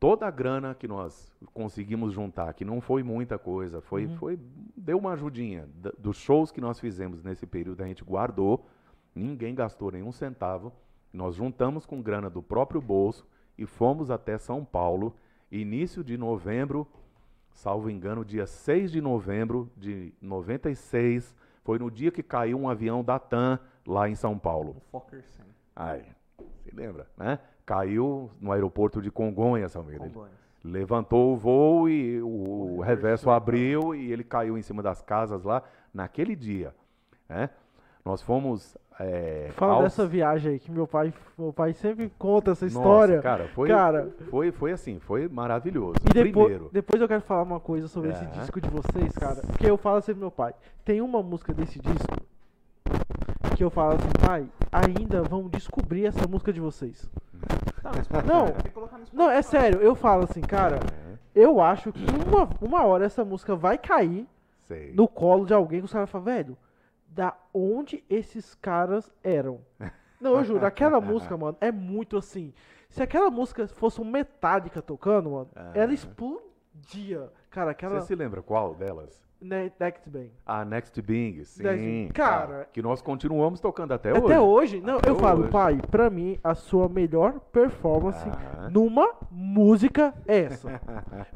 Toda 0.00 0.26
a 0.26 0.30
grana 0.30 0.74
que 0.74 0.88
nós 0.88 1.30
conseguimos 1.52 2.14
juntar, 2.14 2.54
que 2.54 2.64
não 2.64 2.80
foi 2.80 3.02
muita 3.02 3.38
coisa, 3.38 3.82
foi, 3.82 4.08
foi 4.16 4.40
deu 4.74 4.96
uma 4.96 5.12
ajudinha. 5.12 5.68
Dos 5.98 6.16
shows 6.16 6.50
que 6.50 6.58
nós 6.58 6.80
fizemos 6.80 7.22
nesse 7.22 7.46
período, 7.46 7.82
a 7.82 7.86
gente 7.86 8.02
guardou, 8.02 8.66
ninguém 9.14 9.54
gastou 9.54 9.92
nenhum 9.92 10.10
centavo. 10.10 10.72
Nós 11.12 11.34
juntamos 11.34 11.84
com 11.84 12.00
grana 12.00 12.30
do 12.30 12.42
próprio 12.42 12.80
bolso 12.80 13.28
e 13.58 13.66
fomos 13.66 14.10
até 14.10 14.38
São 14.38 14.64
Paulo, 14.64 15.14
início 15.52 16.02
de 16.02 16.16
novembro, 16.16 16.88
salvo 17.52 17.90
engano, 17.90 18.24
dia 18.24 18.46
6 18.46 18.90
de 18.90 19.02
novembro 19.02 19.70
de 19.76 20.14
96, 20.22 21.36
foi 21.62 21.78
no 21.78 21.90
dia 21.90 22.10
que 22.10 22.22
caiu 22.22 22.58
um 22.58 22.70
avião 22.70 23.04
da 23.04 23.18
TAM 23.18 23.60
lá 23.86 24.08
em 24.08 24.14
São 24.14 24.38
Paulo. 24.38 24.76
O 24.78 24.80
Fokker 24.92 25.22
100. 25.22 25.44
Ai, 25.76 26.06
se 26.62 26.74
lembra, 26.74 27.06
né? 27.18 27.38
Caiu 27.74 28.28
no 28.40 28.50
aeroporto 28.50 29.00
de 29.00 29.12
Congonhas, 29.12 29.76
Almeida. 29.76 30.04
Ele 30.04 30.12
Congonhas. 30.12 30.34
levantou 30.64 31.32
o 31.32 31.36
voo 31.36 31.88
e 31.88 32.20
o, 32.20 32.26
O 32.26 32.80
reverso 32.80 32.86
reverso 32.86 33.30
abriu 33.30 33.94
e 33.94 34.10
ele 34.10 34.24
caiu 34.24 34.58
em 34.58 34.62
cima 34.62 34.82
das 34.82 35.00
casas 35.00 35.44
lá 35.44 35.62
naquele 35.94 36.34
dia, 36.34 36.74
né? 37.28 37.48
Nós 38.04 38.22
fomos 38.22 38.76
é, 38.98 39.50
Fala 39.52 39.74
aos- 39.74 39.84
dessa 39.84 40.04
viagem 40.04 40.52
aí, 40.54 40.58
que 40.58 40.68
meu 40.70 40.84
pai, 40.86 41.14
meu 41.38 41.52
pai 41.52 41.72
sempre 41.72 42.10
conta 42.18 42.50
essa 42.50 42.64
Nossa, 42.64 42.76
história. 42.76 43.22
cara, 43.22 43.46
foi, 43.54 43.68
Cara. 43.68 44.10
foi, 44.30 44.50
foi 44.50 44.72
assim, 44.72 44.98
foi 44.98 45.28
maravilhoso. 45.28 45.94
E 46.10 46.12
depois, 46.12 46.46
Primeiro, 46.46 46.70
depois 46.72 47.00
eu 47.00 47.06
quero 47.06 47.22
falar 47.22 47.42
uma 47.44 47.60
coisa 47.60 47.86
sobre 47.86 48.10
esse 48.10 48.24
É. 48.24 48.28
disco 48.28 48.60
de 48.60 48.68
vocês, 48.68 49.12
cara. 49.16 49.36
Porque 49.46 49.70
eu 49.70 49.76
falo 49.78 50.00
sempre 50.00 50.14
pro 50.14 50.22
meu 50.22 50.30
pai. 50.32 50.54
Tem 50.84 51.00
uma 51.00 51.22
música 51.22 51.54
desse 51.54 51.78
disco 51.78 52.16
que 53.56 53.62
eu 53.62 53.70
falo 53.70 53.92
assim, 53.94 54.08
pai, 54.26 54.46
ainda 54.72 55.22
vamos 55.22 55.50
descobrir 55.52 56.06
essa 56.06 56.26
música 56.26 56.52
de 56.52 56.60
vocês. 56.60 57.08
Não. 58.26 58.46
no 58.46 59.24
Não, 59.24 59.30
é 59.30 59.42
sério, 59.42 59.80
eu 59.80 59.94
falo 59.94 60.24
assim, 60.24 60.40
cara, 60.40 60.76
é, 60.76 61.16
eu 61.34 61.60
acho 61.60 61.92
que 61.92 62.04
uma, 62.26 62.48
uma 62.60 62.84
hora 62.84 63.04
essa 63.04 63.24
música 63.24 63.54
vai 63.54 63.78
cair 63.78 64.26
sei. 64.66 64.92
no 64.94 65.08
colo 65.08 65.44
de 65.44 65.54
alguém 65.54 65.80
que 65.80 65.86
os 65.86 65.92
caras 65.92 66.10
falam, 66.10 66.24
velho, 66.24 66.58
da 67.08 67.34
onde 67.52 68.04
esses 68.08 68.54
caras 68.54 69.12
eram? 69.22 69.60
Não, 70.20 70.36
eu 70.36 70.44
juro, 70.44 70.64
aquela 70.64 71.00
música, 71.02 71.36
mano, 71.36 71.56
é 71.60 71.72
muito 71.72 72.16
assim. 72.16 72.52
Se 72.88 73.02
aquela 73.02 73.30
música 73.30 73.66
fosse 73.68 74.00
um 74.00 74.04
Metallica 74.04 74.82
tocando, 74.82 75.30
mano, 75.30 75.48
ela 75.74 75.92
explodia. 75.92 77.30
Cara, 77.50 77.70
aquela. 77.70 78.00
Você 78.00 78.08
se 78.08 78.14
lembra 78.14 78.42
qual 78.42 78.74
delas? 78.74 79.29
Ne- 79.40 79.72
Next 79.80 80.08
Bang. 80.10 80.30
A 80.44 80.64
Next 80.64 81.00
Bing, 81.02 81.42
sim. 81.44 81.62
Next- 81.62 82.12
cara, 82.12 82.68
que 82.72 82.82
nós 82.82 83.00
continuamos 83.00 83.58
tocando 83.58 83.92
até, 83.92 84.12
hoje. 84.12 84.24
Até 84.26 84.40
hoje, 84.40 84.80
não, 84.80 84.98
Até 84.98 85.08
eu 85.10 85.16
falo, 85.16 85.42
hoje. 85.42 85.50
pai, 85.50 85.80
pra 85.90 86.10
mim, 86.10 86.38
a 86.44 86.54
sua 86.54 86.88
melhor 86.88 87.40
performance 87.52 88.28
Ah. 88.28 88.68
numa 88.70 89.10
música 89.30 90.12
é 90.26 90.40
essa. 90.40 90.80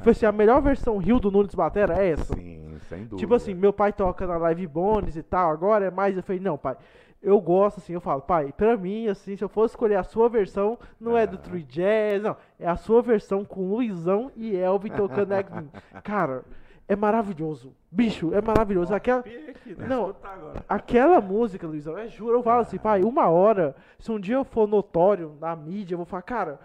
Foi 0.01 0.11
assim, 0.13 0.25
a 0.25 0.31
melhor 0.31 0.61
versão 0.61 0.97
Rio 0.97 1.19
do 1.19 1.31
Nunes 1.31 1.55
Batera 1.55 1.95
é 2.01 2.09
essa. 2.11 2.33
Sim, 2.35 2.77
sem 2.87 2.99
dúvida. 2.99 3.17
Tipo 3.17 3.33
assim, 3.33 3.53
meu 3.55 3.73
pai 3.73 3.91
toca 3.91 4.27
na 4.27 4.37
Live 4.37 4.67
Bones 4.67 5.15
e 5.15 5.23
tal, 5.23 5.49
agora 5.49 5.85
é 5.85 5.91
mais. 5.91 6.15
Eu 6.15 6.21
falei, 6.23 6.39
não, 6.41 6.57
pai. 6.57 6.77
Eu 7.23 7.41
gosto 7.41 7.77
assim, 7.79 7.93
eu 7.93 8.01
falo, 8.01 8.21
pai, 8.21 8.53
pra 8.55 8.77
mim, 8.77 9.07
assim, 9.07 9.35
se 9.35 9.43
eu 9.43 9.49
fosse 9.49 9.71
escolher 9.71 9.95
a 9.95 10.03
sua 10.03 10.29
versão, 10.29 10.77
não 10.99 11.17
é 11.17 11.25
do 11.25 11.37
Ah. 11.37 11.39
True 11.39 11.63
Jazz, 11.63 12.21
não. 12.21 12.37
É 12.59 12.67
a 12.67 12.75
sua 12.75 13.01
versão 13.01 13.43
com 13.43 13.67
Luizão 13.67 14.31
e 14.35 14.55
Elvin 14.55 14.91
tocando 14.91 15.29
Next 15.29 15.51
Bang. 15.51 15.69
Cara, 16.03 16.43
é 16.87 16.95
maravilhoso. 16.95 17.73
Bicho, 17.91 18.33
é 18.33 18.41
maravilhoso. 18.41 18.93
Aquela, 18.93 19.23
né? 19.23 19.87
Não. 19.87 20.15
Aquela 20.69 21.19
música, 21.21 21.65
Luizão, 21.67 21.97
é 21.97 22.07
juro, 22.07 22.37
eu 22.37 22.43
falo 22.43 22.61
assim, 22.61 22.77
pai, 22.77 23.01
uma 23.03 23.27
hora, 23.29 23.75
se 23.99 24.11
um 24.11 24.19
dia 24.19 24.35
eu 24.35 24.43
for 24.45 24.67
notório 24.67 25.35
na 25.39 25.55
mídia, 25.55 25.93
eu 25.95 25.97
vou 25.97 26.05
falar, 26.05 26.21
cara, 26.21 26.59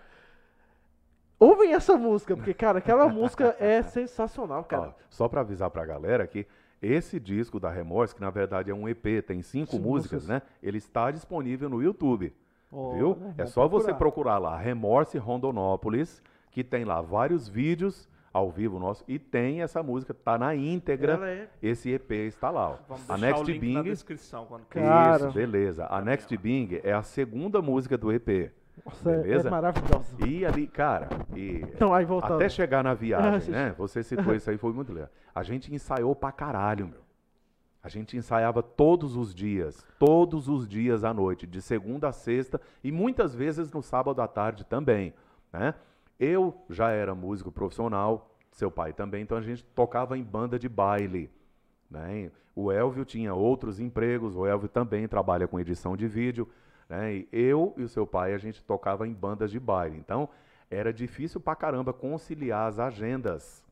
Ouvem 1.38 1.72
essa 1.72 1.96
música, 1.96 2.36
porque, 2.36 2.52
cara, 2.52 2.78
aquela 2.80 3.08
música 3.08 3.56
é 3.58 3.82
sensacional, 3.82 4.62
cara. 4.64 4.88
Ó, 4.88 4.92
só 5.08 5.26
para 5.26 5.40
avisar 5.40 5.70
pra 5.70 5.86
galera 5.86 6.26
que 6.26 6.46
esse 6.82 7.18
disco 7.18 7.58
da 7.58 7.70
Remorse, 7.70 8.14
que 8.14 8.20
na 8.20 8.28
verdade 8.28 8.70
é 8.70 8.74
um 8.74 8.86
EP, 8.86 9.22
tem 9.26 9.40
cinco 9.40 9.78
músicas, 9.78 10.24
músicas. 10.24 10.28
né? 10.28 10.42
Ele 10.62 10.76
está 10.76 11.10
disponível 11.10 11.70
no 11.70 11.82
YouTube, 11.82 12.34
Ó, 12.70 12.92
viu? 12.92 13.16
né, 13.16 13.34
É 13.38 13.46
só 13.46 13.66
você 13.66 13.92
procurar 13.94 14.36
lá, 14.36 14.54
Remorse 14.58 15.16
Rondonópolis, 15.16 16.22
que 16.50 16.62
tem 16.62 16.84
lá 16.84 17.00
vários 17.00 17.48
vídeos 17.48 18.06
ao 18.32 18.50
vivo 18.50 18.78
nosso 18.78 19.04
e 19.08 19.18
tem 19.18 19.60
essa 19.62 19.82
música, 19.82 20.14
tá 20.14 20.38
na 20.38 20.54
íntegra. 20.54 21.18
É 21.28 21.48
Esse 21.62 21.90
EP 21.90 22.10
está 22.12 22.50
lá. 22.50 22.70
ó. 22.70 22.76
Vamos 22.88 23.10
A 23.10 23.18
Next 23.18 23.42
o 23.42 23.44
link 23.46 23.72
na 23.74 23.82
Bing, 23.82 23.90
descrição. 23.90 24.46
Quando 24.46 24.64
Cara. 24.66 25.16
isso, 25.26 25.32
beleza. 25.32 25.86
A 25.90 26.00
Next 26.00 26.36
Bing 26.36 26.80
é 26.84 26.92
a 26.92 27.02
segunda 27.02 27.60
música 27.60 27.98
do 27.98 28.12
EP. 28.12 28.50
Nossa, 28.84 29.10
é- 29.10 29.22
Beleza? 29.22 29.48
é 29.48 29.50
maravilhosa. 29.50 30.14
E 30.26 30.46
ali, 30.46 30.66
cara, 30.66 31.08
e 31.34 31.56
Então, 31.74 31.92
aí 31.92 32.04
voltando. 32.04 32.36
até 32.36 32.48
chegar 32.48 32.82
na 32.84 32.94
viagem, 32.94 33.50
né? 33.52 33.74
Você 33.76 34.02
citou 34.02 34.34
isso 34.34 34.48
aí, 34.48 34.56
foi 34.56 34.72
muito 34.72 34.92
legal. 34.92 35.10
A 35.34 35.42
gente 35.42 35.74
ensaiou 35.74 36.14
pra 36.14 36.32
caralho, 36.32 36.86
meu. 36.88 37.00
A 37.82 37.88
gente 37.88 38.16
ensaiava 38.16 38.62
todos 38.62 39.16
os 39.16 39.34
dias, 39.34 39.84
todos 39.98 40.48
os 40.48 40.68
dias 40.68 41.02
à 41.02 41.12
noite, 41.14 41.46
de 41.46 41.60
segunda 41.62 42.08
a 42.08 42.12
sexta 42.12 42.60
e 42.84 42.92
muitas 42.92 43.34
vezes 43.34 43.72
no 43.72 43.82
sábado 43.82 44.20
à 44.22 44.28
tarde 44.28 44.64
também, 44.64 45.14
né? 45.52 45.74
Eu 46.20 46.54
já 46.68 46.90
era 46.90 47.14
músico 47.14 47.50
profissional, 47.50 48.36
seu 48.52 48.70
pai 48.70 48.92
também, 48.92 49.22
então 49.22 49.38
a 49.38 49.40
gente 49.40 49.64
tocava 49.64 50.18
em 50.18 50.22
banda 50.22 50.58
de 50.58 50.68
baile, 50.68 51.30
né? 51.90 52.30
O 52.54 52.70
Elvio 52.70 53.06
tinha 53.06 53.32
outros 53.32 53.80
empregos, 53.80 54.36
o 54.36 54.46
Elvio 54.46 54.68
também 54.68 55.08
trabalha 55.08 55.48
com 55.48 55.58
edição 55.58 55.96
de 55.96 56.06
vídeo, 56.06 56.46
né? 56.90 57.24
Eu 57.32 57.72
e 57.78 57.82
o 57.82 57.88
seu 57.88 58.06
pai 58.06 58.34
a 58.34 58.38
gente 58.38 58.62
tocava 58.62 59.08
em 59.08 59.14
bandas 59.14 59.50
de 59.50 59.58
baile. 59.58 59.96
Então, 59.96 60.28
era 60.70 60.92
difícil 60.92 61.40
pra 61.40 61.56
caramba 61.56 61.90
conciliar 61.92 62.68
as 62.68 62.78
agendas. 62.78 63.64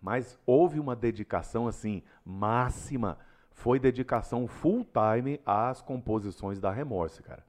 Mas 0.00 0.36
houve 0.44 0.80
uma 0.80 0.96
dedicação 0.96 1.68
assim 1.68 2.02
máxima, 2.24 3.18
foi 3.52 3.78
dedicação 3.78 4.48
full 4.48 4.84
time 4.84 5.40
às 5.46 5.80
composições 5.80 6.58
da 6.58 6.72
Remorse, 6.72 7.22
cara. 7.22 7.44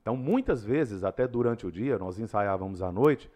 Então, 0.00 0.16
muitas 0.16 0.64
vezes, 0.64 1.04
até 1.04 1.28
durante 1.28 1.66
o 1.66 1.70
dia, 1.70 1.98
nós 1.98 2.18
ensaiávamos 2.18 2.80
à 2.80 2.90
noite, 2.90 3.30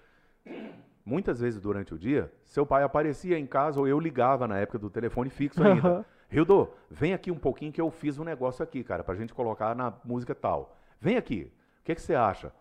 muitas 1.05 1.41
vezes 1.41 1.61
durante 1.61 1.95
o 1.95 1.99
dia, 1.99 2.33
seu 2.45 2.65
pai 2.65 2.83
aparecia 2.83 3.39
em 3.39 3.47
casa 3.47 3.81
ou 3.81 3.89
eu 3.89 3.99
ligava 3.99 4.47
na 4.47 4.59
época 4.59 4.79
do 4.79 4.91
telefone 4.91 5.31
fixo 5.31 5.63
ainda. 5.65 6.05
Rildo, 6.29 6.71
vem 6.91 7.13
aqui 7.13 7.31
um 7.31 7.39
pouquinho 7.39 7.73
que 7.73 7.81
eu 7.81 7.91
fiz 7.91 8.19
um 8.19 8.25
negócio 8.25 8.63
aqui, 8.63 8.83
cara, 8.83 9.05
pra 9.05 9.15
gente 9.15 9.35
colocar 9.35 9.75
na 9.75 9.93
música 10.05 10.35
tal. 10.35 10.77
Vem 11.01 11.17
aqui. 11.17 11.53
O 11.81 11.85
que, 11.85 11.95
que 11.95 12.01
você 12.01 12.15
acha? 12.15 12.53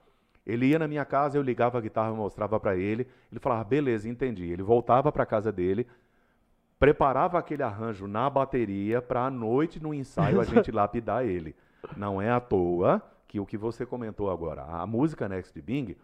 Ele 0.45 0.65
ia 0.65 0.79
na 0.79 0.87
minha 0.87 1.05
casa, 1.05 1.37
eu 1.37 1.41
ligava 1.41 1.77
a 1.77 1.81
guitarra, 1.81 2.13
mostrava 2.13 2.59
pra 2.59 2.75
ele, 2.75 3.07
ele 3.31 3.39
falava, 3.39 3.63
beleza, 3.63 4.09
entendi. 4.09 4.51
Ele 4.51 4.63
voltava 4.63 5.11
pra 5.11 5.25
casa 5.25 5.51
dele, 5.51 5.87
preparava 6.79 7.37
aquele 7.37 7.61
arranjo 7.61 8.07
na 8.07 8.29
bateria 8.29 9.01
pra 9.01 9.27
à 9.27 9.31
noite 9.31 9.81
no 9.81 9.93
ensaio 9.93 10.41
a 10.41 10.43
gente 10.43 10.71
lapidar 10.73 11.23
ele. 11.23 11.55
Não 11.95 12.21
é 12.21 12.29
à 12.31 12.39
toa 12.39 13.01
que 13.27 13.39
o 13.39 13.45
que 13.45 13.57
você 13.57 13.85
comentou 13.85 14.29
agora, 14.29 14.63
a 14.63 14.85
música 14.85 15.29
Next 15.29 15.61
Bing, 15.61 15.95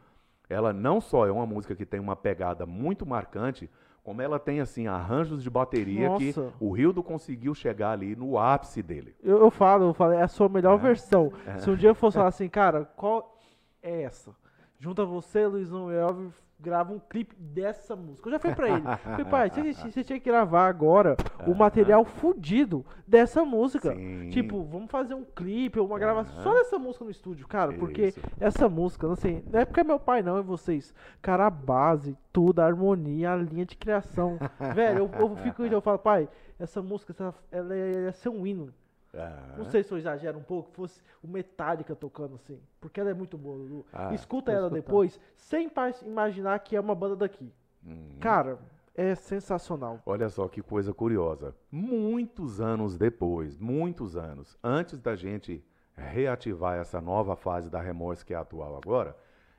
ela 0.49 0.71
não 0.73 0.99
só 1.01 1.27
é 1.27 1.31
uma 1.31 1.45
música 1.45 1.75
que 1.75 1.85
tem 1.85 1.99
uma 1.99 2.15
pegada 2.15 2.65
muito 2.65 3.05
marcante, 3.05 3.69
como 4.03 4.21
ela 4.21 4.39
tem 4.39 4.61
assim 4.61 4.87
arranjos 4.87 5.43
de 5.43 5.49
bateria 5.49 6.09
que 6.17 6.27
Nossa. 6.27 6.53
o 6.59 6.71
Rildo 6.71 7.03
conseguiu 7.03 7.53
chegar 7.53 7.91
ali 7.91 8.15
no 8.15 8.37
ápice 8.39 8.81
dele. 8.81 9.13
Eu, 9.21 9.39
eu 9.39 9.51
falo, 9.51 9.85
eu 9.89 9.93
falo, 9.93 10.13
é 10.13 10.21
a 10.21 10.27
sua 10.29 10.47
melhor 10.47 10.75
É. 10.75 10.81
versão. 10.81 11.31
Se 11.59 11.69
um 11.69 11.75
dia 11.75 11.89
eu 11.89 11.95
fosse 11.95 12.15
falar 12.15 12.29
assim, 12.29 12.47
cara, 12.47 12.85
qual 12.95 13.37
é 13.83 14.03
essa? 14.03 14.33
Junta 14.79 15.03
você, 15.05 15.45
Luizão 15.45 15.91
e 15.91 15.95
Elvio, 15.95 16.33
grava 16.59 16.91
um 16.91 16.99
clipe 16.99 17.35
dessa 17.35 17.95
música. 17.95 18.27
Eu 18.27 18.31
já 18.33 18.39
falei 18.39 18.55
pra 18.55 18.69
ele. 18.69 18.81
Falei, 19.03 19.25
pai, 19.25 19.49
você, 19.49 19.73
você 19.73 20.03
tinha 20.03 20.19
que 20.19 20.29
gravar 20.29 20.67
agora 20.67 21.15
o 21.45 21.53
material 21.53 22.03
fudido 22.03 22.85
dessa 23.07 23.45
música. 23.45 23.93
Sim. 23.93 24.29
Tipo, 24.31 24.63
vamos 24.63 24.89
fazer 24.89 25.13
um 25.13 25.23
clipe, 25.23 25.79
uma 25.79 25.99
gravação 25.99 26.41
só 26.41 26.53
dessa 26.53 26.79
música 26.79 27.05
no 27.05 27.11
estúdio, 27.11 27.47
cara. 27.47 27.73
Porque 27.73 28.07
Isso. 28.07 28.21
essa 28.39 28.67
música, 28.67 29.11
assim, 29.11 29.43
não 29.51 29.59
é 29.59 29.65
porque 29.65 29.81
é 29.81 29.83
meu 29.83 29.99
pai, 29.99 30.21
não, 30.21 30.37
é 30.37 30.41
vocês. 30.41 30.93
Cara, 31.21 31.45
a 31.45 31.49
base, 31.49 32.17
tudo, 32.33 32.59
a 32.59 32.65
harmonia, 32.65 33.31
a 33.33 33.35
linha 33.35 33.65
de 33.65 33.77
criação. 33.77 34.37
Velho, 34.73 34.99
eu, 34.99 35.11
eu 35.19 35.35
fico 35.37 35.63
eu 35.63 35.81
falo, 35.81 35.99
pai, 35.99 36.27
essa 36.59 36.81
música, 36.81 37.11
essa- 37.11 37.33
ela 37.51 37.75
ia 37.75 38.11
ser 38.11 38.29
um 38.29 38.45
hino. 38.47 38.73
Não 39.57 39.65
sei 39.65 39.83
se 39.83 39.91
eu 39.91 39.97
exagero 39.97 40.37
um 40.37 40.43
pouco, 40.43 40.69
fosse 40.71 41.01
o 41.21 41.27
Metallica 41.27 41.95
tocando 41.95 42.35
assim. 42.35 42.59
Porque 42.79 42.99
ela 42.99 43.09
é 43.09 43.13
muito 43.13 43.37
boa, 43.37 43.55
Lulu. 43.57 43.85
Ah, 43.91 44.13
Escuta 44.13 44.51
ela 44.51 44.67
escutar. 44.67 44.81
depois, 44.81 45.19
sem 45.35 45.71
imaginar 46.05 46.59
que 46.59 46.75
é 46.75 46.79
uma 46.79 46.95
banda 46.95 47.15
daqui. 47.15 47.51
Hum. 47.85 48.17
Cara, 48.19 48.59
é 48.95 49.13
sensacional. 49.15 50.01
Olha 50.05 50.27
só 50.29 50.47
que 50.47 50.61
coisa 50.61 50.93
curiosa. 50.93 51.55
Muitos 51.71 52.59
anos 52.59 52.97
depois, 52.97 53.57
muitos 53.57 54.15
anos, 54.17 54.57
antes 54.63 54.99
da 54.99 55.15
gente 55.15 55.63
reativar 55.95 56.77
essa 56.77 56.99
nova 57.01 57.35
fase 57.35 57.69
da 57.69 57.81
Remorse 57.81 58.25
que 58.25 58.33
é 58.33 58.37
atual 58.37 58.75
agora, 58.75 59.15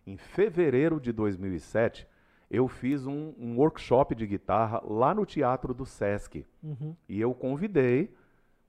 em 0.07 0.17
fevereiro 0.17 1.01
de 1.01 1.13
2007, 1.13 2.07
eu 2.51 2.67
fiz 2.67 3.07
um, 3.07 3.35
um 3.39 3.59
workshop 3.59 4.15
de 4.15 4.27
guitarra 4.27 4.81
lá 4.85 5.15
no 5.15 5.27
Teatro 5.27 5.75
do 5.75 5.85
Sesc. 5.85 6.47
Uhum. 6.63 6.97
E 7.09 7.21
eu 7.21 7.35
convidei 7.35 8.13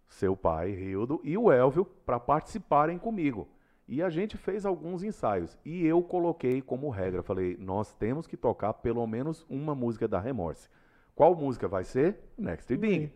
seu 0.09 0.35
pai, 0.35 0.71
Rildo, 0.71 1.21
e 1.23 1.37
o 1.37 1.51
Elvio 1.51 1.85
para 2.05 2.19
participarem 2.19 2.97
comigo. 2.97 3.47
E 3.87 4.03
a 4.03 4.09
gente 4.09 4.35
fez 4.35 4.65
alguns 4.65 5.03
ensaios. 5.03 5.57
E 5.63 5.85
eu 5.85 6.01
coloquei 6.03 6.61
como 6.61 6.89
regra, 6.89 7.23
falei, 7.23 7.57
nós 7.59 7.93
temos 7.93 8.27
que 8.27 8.35
tocar 8.35 8.73
pelo 8.73 9.05
menos 9.07 9.45
uma 9.49 9.73
música 9.73 10.07
da 10.07 10.19
Remorse. 10.19 10.67
Qual 11.15 11.35
música 11.35 11.67
vai 11.67 11.83
ser? 11.83 12.17
Next 12.37 12.75
Bing. 12.75 13.11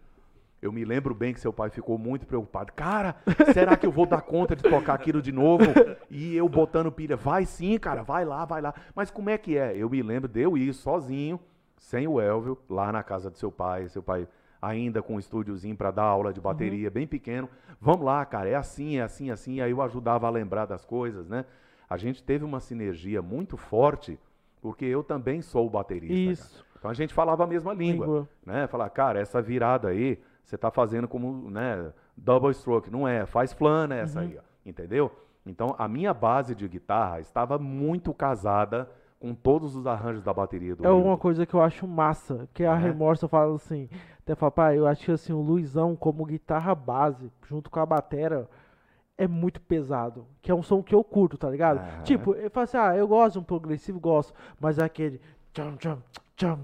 Eu 0.62 0.72
me 0.72 0.86
lembro 0.86 1.14
bem 1.14 1.34
que 1.34 1.42
seu 1.42 1.52
pai 1.52 1.70
ficou 1.70 1.98
muito 1.98 2.26
preocupado. 2.26 2.72
Cara, 2.72 3.18
será 3.54 3.76
que 3.76 3.86
eu 3.86 3.92
vou 3.92 4.06
dar 4.06 4.22
conta 4.22 4.56
de 4.56 4.64
tocar 4.64 4.94
aquilo 4.94 5.22
de 5.22 5.32
novo? 5.32 5.66
E 6.10 6.36
eu 6.36 6.48
botando 6.48 6.92
pilha, 6.92 7.18
vai 7.18 7.46
sim, 7.46 7.78
cara, 7.78 8.02
vai 8.02 8.24
lá, 8.24 8.46
vai 8.46 8.62
lá. 8.62 8.74
Mas 8.96 9.12
como 9.12 9.30
é 9.30 9.38
que 9.38 9.58
é? 9.58 9.76
Eu 9.76 9.90
me 9.90 10.02
lembro 10.02 10.30
de 10.30 10.42
eu 10.42 10.58
ir 10.58 10.74
sozinho, 10.74 11.40
sem 11.78 12.08
o 12.08 12.20
Elvio, 12.20 12.58
lá 12.70 12.92
na 12.94 13.04
casa 13.04 13.30
do 13.30 13.38
seu 13.38 13.52
pai. 13.52 13.90
Seu 13.90 14.02
pai 14.02 14.28
ainda 14.64 15.02
com 15.02 15.16
um 15.16 15.20
estúdiozinho 15.20 15.76
para 15.76 15.92
dar 15.92 16.04
aula 16.04 16.32
de 16.34 16.40
bateria, 16.42 16.90
bem 16.90 17.06
pequeno. 17.06 17.50
Vamos 17.82 18.06
lá, 18.06 18.26
cara, 18.26 18.50
é 18.50 18.56
assim, 18.56 18.98
é 18.98 19.02
assim, 19.02 19.30
é 19.30 19.34
assim. 19.34 19.60
Aí 19.62 19.72
eu 19.72 19.82
ajudava 19.82 20.28
a 20.28 20.30
lembrar 20.30 20.66
das 20.66 20.86
coisas, 20.86 21.28
né? 21.28 21.46
A 21.90 21.98
gente 21.98 22.24
teve 22.24 22.44
uma 22.46 22.60
sinergia 22.60 23.22
muito 23.22 23.58
forte, 23.58 24.18
porque 24.62 24.86
eu 24.86 25.04
também 25.04 25.42
sou 25.42 25.70
baterista. 25.70 26.14
cara. 26.16 26.32
Isso. 26.32 26.66
Então 26.80 26.90
a 26.92 26.94
gente 26.94 27.14
falava 27.14 27.44
a 27.44 27.48
mesma 27.48 27.74
língua, 27.74 28.06
Língua. 28.06 28.30
né? 28.46 28.68
Falar, 28.68 28.90
cara, 28.90 29.20
essa 29.20 29.42
virada 29.42 29.90
aí, 29.90 30.20
você 30.44 30.58
tá 30.58 30.70
fazendo 30.72 31.08
como, 31.08 31.50
né, 31.50 31.94
double 32.18 32.52
stroke, 32.54 32.90
não 32.92 33.08
é, 33.08 33.26
faz 33.26 33.54
flana 33.54 33.96
essa 33.96 34.20
Uhum. 34.20 34.26
aí, 34.28 34.38
ó, 34.38 34.42
entendeu? 34.66 35.12
Então 35.46 35.76
a 35.78 35.88
minha 35.88 36.14
base 36.14 36.56
de 36.56 36.68
guitarra 36.68 37.20
estava 37.20 37.58
muito 37.60 38.14
casada 38.14 38.90
com 39.24 39.34
todos 39.34 39.74
os 39.74 39.88
arranjos 39.88 40.22
da 40.22 40.34
bateria 40.34 40.76
do 40.76 40.86
É 40.86 40.92
uma 40.92 41.18
coisa 41.18 41.46
que 41.46 41.54
eu 41.54 41.62
acho 41.62 41.88
massa, 41.88 42.46
que 42.54 42.66
a 42.66 42.74
É. 42.74 42.78
Remorso 42.78 43.26
fala 43.30 43.56
assim, 43.56 43.88
até 44.20 44.36
fala, 44.36 44.52
pai, 44.52 44.78
eu 44.78 44.86
acho 44.86 45.06
que 45.06 45.12
assim, 45.14 45.32
o 45.32 45.40
Luizão 45.40 45.96
como 45.96 46.26
guitarra 46.26 46.76
base, 46.76 47.32
junto 47.48 47.70
com 47.70 47.80
a 47.80 47.86
batera, 47.86 48.50
é 49.18 49.26
muito 49.26 49.62
pesado. 49.62 50.26
Que 50.42 50.52
é 50.52 50.54
um 50.54 50.62
som 50.62 50.84
que 50.84 50.94
eu 50.94 51.02
curto, 51.06 51.38
tá 51.38 51.50
ligado? 51.50 51.78
Aham. 51.78 52.04
Tipo, 52.04 52.34
eu 52.34 52.52
falo 52.52 52.66
assim, 52.66 52.76
ah, 52.76 52.98
eu 52.98 53.08
gosto 53.08 53.34
de 53.36 53.40
um 53.40 53.44
progressivo, 53.44 53.98
gosto, 53.98 54.34
mas 54.60 54.78
é 54.78 54.84
aquele. 54.84 55.22
Tcham, 55.54 55.78
tcham, 55.78 56.04
tcham, 56.36 56.60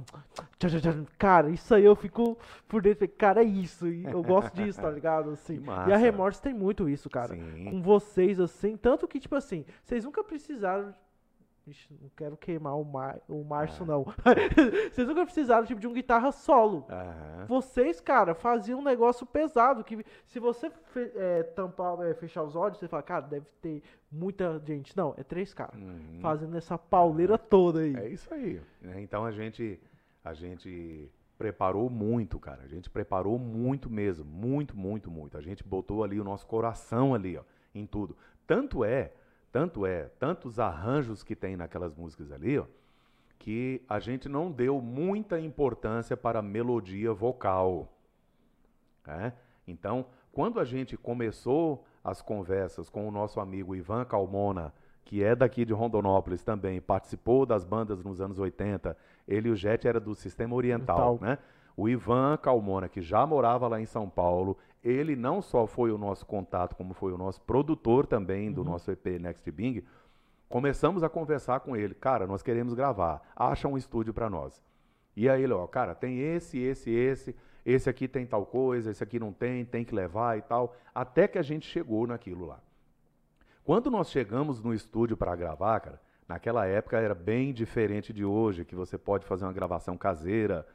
tcham, 0.57 0.79
tcham. 0.81 1.07
Cara, 1.17 1.49
isso 1.51 1.73
aí 1.73 1.85
eu 1.85 1.95
fico 1.95 2.37
por 2.67 2.81
dentro, 2.81 3.07
cara, 3.07 3.41
é 3.41 3.45
isso. 3.45 3.87
Eu 3.87 4.21
gosto 4.21 4.53
disso, 4.53 4.81
tá 4.81 4.89
ligado? 4.89 5.29
Assim. 5.29 5.63
E 5.87 5.93
a. 5.93 5.95
Remorso 5.95 6.41
tem 6.41 6.53
muito 6.53 6.89
isso, 6.89 7.09
cara. 7.09 7.35
Sim. 7.35 7.69
Com 7.71 7.81
vocês, 7.81 8.37
assim, 8.37 8.75
tanto 8.75 9.07
que, 9.07 9.17
tipo 9.17 9.35
assim, 9.37 9.63
vocês 9.81 10.03
nunca 10.03 10.21
precisaram. 10.25 10.93
Ixi, 11.69 11.93
não 12.01 12.09
quero 12.15 12.35
queimar 12.37 12.77
o, 12.79 12.83
Mar... 12.83 13.19
o 13.27 13.43
Márcio, 13.43 13.83
Ah. 13.83 13.87
não. 13.87 14.03
vocês 14.91 15.07
nunca 15.07 15.23
precisaram, 15.23 15.65
tipo, 15.65 15.79
de 15.79 15.87
um 15.87 15.93
guitarra 15.93 16.31
solo. 16.31 16.85
Aham. 16.89 17.45
Vocês, 17.47 18.01
cara, 18.01 18.33
faziam 18.33 18.79
um 18.79 18.83
negócio 18.83 19.25
pesado. 19.25 19.83
Que 19.83 20.03
se 20.25 20.39
você 20.39 20.71
é, 21.15 21.43
tampar, 21.43 21.99
é, 22.01 22.13
fechar 22.13 22.43
os 22.43 22.55
olhos, 22.55 22.77
você 22.79 22.87
fala, 22.87 23.03
cara, 23.03 23.27
deve 23.27 23.45
ter 23.61 23.83
muita 24.11 24.59
gente. 24.65 24.95
Não, 24.97 25.13
é 25.17 25.23
três 25.23 25.53
caras. 25.53 25.79
Uhum. 25.79 26.19
Fazendo 26.21 26.57
essa 26.57 26.77
pauleira 26.77 27.37
toda 27.37 27.79
aí. 27.81 27.95
É 27.95 28.09
isso 28.09 28.33
aí. 28.33 28.61
né? 28.81 29.01
Então 29.01 29.25
a 29.25 29.31
gente, 29.31 29.79
a 30.23 30.33
gente 30.33 31.11
preparou 31.37 31.89
muito, 31.89 32.39
cara. 32.39 32.63
A 32.63 32.67
gente 32.67 32.89
preparou 32.89 33.37
muito 33.39 33.89
mesmo, 33.89 34.25
muito, 34.25 34.75
muito, 34.75 35.09
muito. 35.09 35.37
A 35.37 35.41
gente 35.41 35.63
botou 35.63 36.03
ali 36.03 36.19
o 36.19 36.23
nosso 36.23 36.45
coração 36.47 37.13
ali, 37.13 37.37
ó, 37.37 37.43
em 37.73 37.85
tudo. 37.85 38.17
Tanto 38.45 38.83
é, 38.83 39.11
tanto 39.51 39.85
é, 39.85 40.09
tantos 40.19 40.59
arranjos 40.59 41.23
que 41.23 41.35
tem 41.35 41.55
naquelas 41.55 41.95
músicas 41.95 42.31
ali, 42.31 42.59
ó, 42.59 42.65
que 43.37 43.81
a 43.87 43.99
gente 43.99 44.27
não 44.27 44.51
deu 44.51 44.81
muita 44.81 45.39
importância 45.39 46.15
para 46.17 46.39
a 46.39 46.41
melodia 46.41 47.13
vocal. 47.13 47.91
né? 49.05 49.33
Então, 49.67 50.05
quando 50.31 50.59
a 50.59 50.65
gente 50.65 50.97
começou 50.97 51.85
as 52.03 52.21
conversas 52.21 52.89
com 52.89 53.07
o 53.07 53.11
nosso 53.11 53.39
amigo 53.39 53.75
Ivan 53.75 54.05
Calmona, 54.05 54.73
que 55.03 55.23
é 55.23 55.35
daqui 55.35 55.65
de 55.65 55.73
Rondonópolis 55.73 56.43
também, 56.43 56.79
participou 56.79 57.45
das 57.45 57.63
bandas 57.65 58.03
nos 58.03 58.21
anos 58.21 58.37
80. 58.37 58.95
Ele 59.27 59.49
e 59.49 59.51
o 59.51 59.55
Jet 59.55 59.87
era 59.87 59.99
do 59.99 60.13
Sistema 60.13 60.53
Oriental, 60.55 61.15
Oriental. 61.15 61.27
né? 61.27 61.39
O 61.79 61.87
Ivan 61.87 62.35
Calmona, 62.35 62.89
que 62.89 63.01
já 63.01 63.25
morava 63.25 63.65
lá 63.69 63.79
em 63.79 63.85
São 63.85 64.09
Paulo, 64.09 64.57
ele 64.83 65.15
não 65.15 65.41
só 65.41 65.65
foi 65.65 65.93
o 65.93 65.97
nosso 65.97 66.25
contato, 66.25 66.75
como 66.75 66.93
foi 66.93 67.13
o 67.13 67.17
nosso 67.17 67.39
produtor 67.43 68.05
também 68.05 68.51
do 68.51 68.65
nosso 68.65 68.91
EP 68.91 69.05
Next 69.17 69.49
Bing. 69.49 69.81
Começamos 70.49 71.03
a 71.03 71.09
conversar 71.09 71.61
com 71.61 71.77
ele. 71.77 71.95
Cara, 71.95 72.27
nós 72.27 72.43
queremos 72.43 72.73
gravar. 72.73 73.21
Acha 73.33 73.65
um 73.65 73.77
estúdio 73.77 74.13
para 74.13 74.29
nós. 74.29 74.61
E 75.15 75.29
aí 75.29 75.41
ele, 75.41 75.53
ó, 75.53 75.65
cara, 75.67 75.95
tem 75.95 76.19
esse, 76.19 76.59
esse, 76.59 76.91
esse. 76.91 77.33
Esse 77.65 77.89
aqui 77.89 78.09
tem 78.09 78.25
tal 78.25 78.45
coisa, 78.45 78.91
esse 78.91 79.01
aqui 79.01 79.17
não 79.17 79.31
tem, 79.31 79.63
tem 79.63 79.85
que 79.85 79.95
levar 79.95 80.37
e 80.37 80.41
tal. 80.41 80.75
Até 80.93 81.29
que 81.29 81.37
a 81.37 81.41
gente 81.41 81.65
chegou 81.65 82.05
naquilo 82.05 82.45
lá. 82.45 82.59
Quando 83.63 83.89
nós 83.89 84.11
chegamos 84.11 84.61
no 84.61 84.73
estúdio 84.73 85.15
para 85.15 85.33
gravar, 85.33 85.79
cara, 85.79 86.01
naquela 86.27 86.65
época 86.65 86.99
era 86.99 87.15
bem 87.15 87.53
diferente 87.53 88.11
de 88.11 88.25
hoje, 88.25 88.65
que 88.65 88.75
você 88.75 88.97
pode 88.97 89.25
fazer 89.25 89.45
uma 89.45 89.53
gravação 89.53 89.97
caseira, 89.97 90.67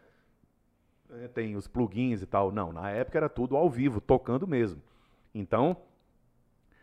tem 1.33 1.57
os 1.57 1.67
plugins 1.67 2.23
e 2.23 2.27
tal. 2.27 2.53
Não, 2.53 2.73
na 2.73 2.91
época 2.91 3.19
era 3.19 3.29
tudo 3.29 3.57
ao 3.57 3.69
vivo, 3.69 4.01
tocando 4.01 4.47
mesmo. 4.47 4.81
Então, 5.35 5.77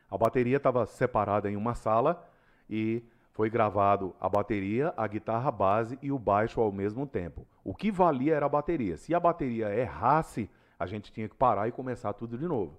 a 0.09 0.17
bateria 0.17 0.57
estava 0.57 0.85
separada 0.85 1.49
em 1.49 1.55
uma 1.55 1.73
sala 1.73 2.27
e 2.69 3.03
foi 3.31 3.49
gravado 3.49 4.13
a 4.19 4.27
bateria, 4.27 4.93
a 4.97 5.07
guitarra 5.07 5.49
base 5.51 5.97
e 6.01 6.11
o 6.11 6.19
baixo 6.19 6.59
ao 6.59 6.71
mesmo 6.71 7.07
tempo. 7.07 7.47
O 7.63 7.73
que 7.73 7.91
valia 7.91 8.35
era 8.35 8.45
a 8.45 8.49
bateria. 8.49 8.97
Se 8.97 9.15
a 9.15 9.19
bateria 9.19 9.73
errasse, 9.73 10.49
a 10.77 10.85
gente 10.85 11.11
tinha 11.11 11.29
que 11.29 11.35
parar 11.35 11.67
e 11.67 11.71
começar 11.71 12.13
tudo 12.13 12.37
de 12.37 12.47
novo. 12.47 12.77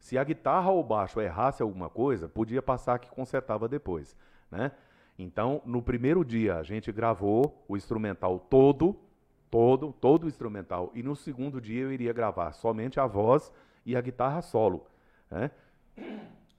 Se 0.00 0.18
a 0.18 0.24
guitarra 0.24 0.70
ou 0.70 0.80
o 0.80 0.84
baixo 0.84 1.20
errasse 1.20 1.62
alguma 1.62 1.88
coisa, 1.88 2.28
podia 2.28 2.60
passar 2.60 2.98
que 2.98 3.10
consertava 3.10 3.68
depois, 3.68 4.16
né? 4.50 4.72
Então, 5.16 5.62
no 5.64 5.80
primeiro 5.80 6.24
dia, 6.24 6.56
a 6.56 6.62
gente 6.62 6.90
gravou 6.90 7.64
o 7.68 7.76
instrumental 7.76 8.40
todo, 8.40 8.98
todo, 9.52 9.92
todo 9.92 10.24
o 10.24 10.28
instrumental, 10.28 10.90
e 10.94 11.02
no 11.02 11.14
segundo 11.14 11.60
dia 11.60 11.82
eu 11.82 11.92
iria 11.92 12.10
gravar 12.10 12.52
somente 12.52 12.98
a 12.98 13.06
voz 13.06 13.52
e 13.84 13.94
a 13.94 14.00
guitarra 14.00 14.40
solo, 14.40 14.86
né? 15.30 15.50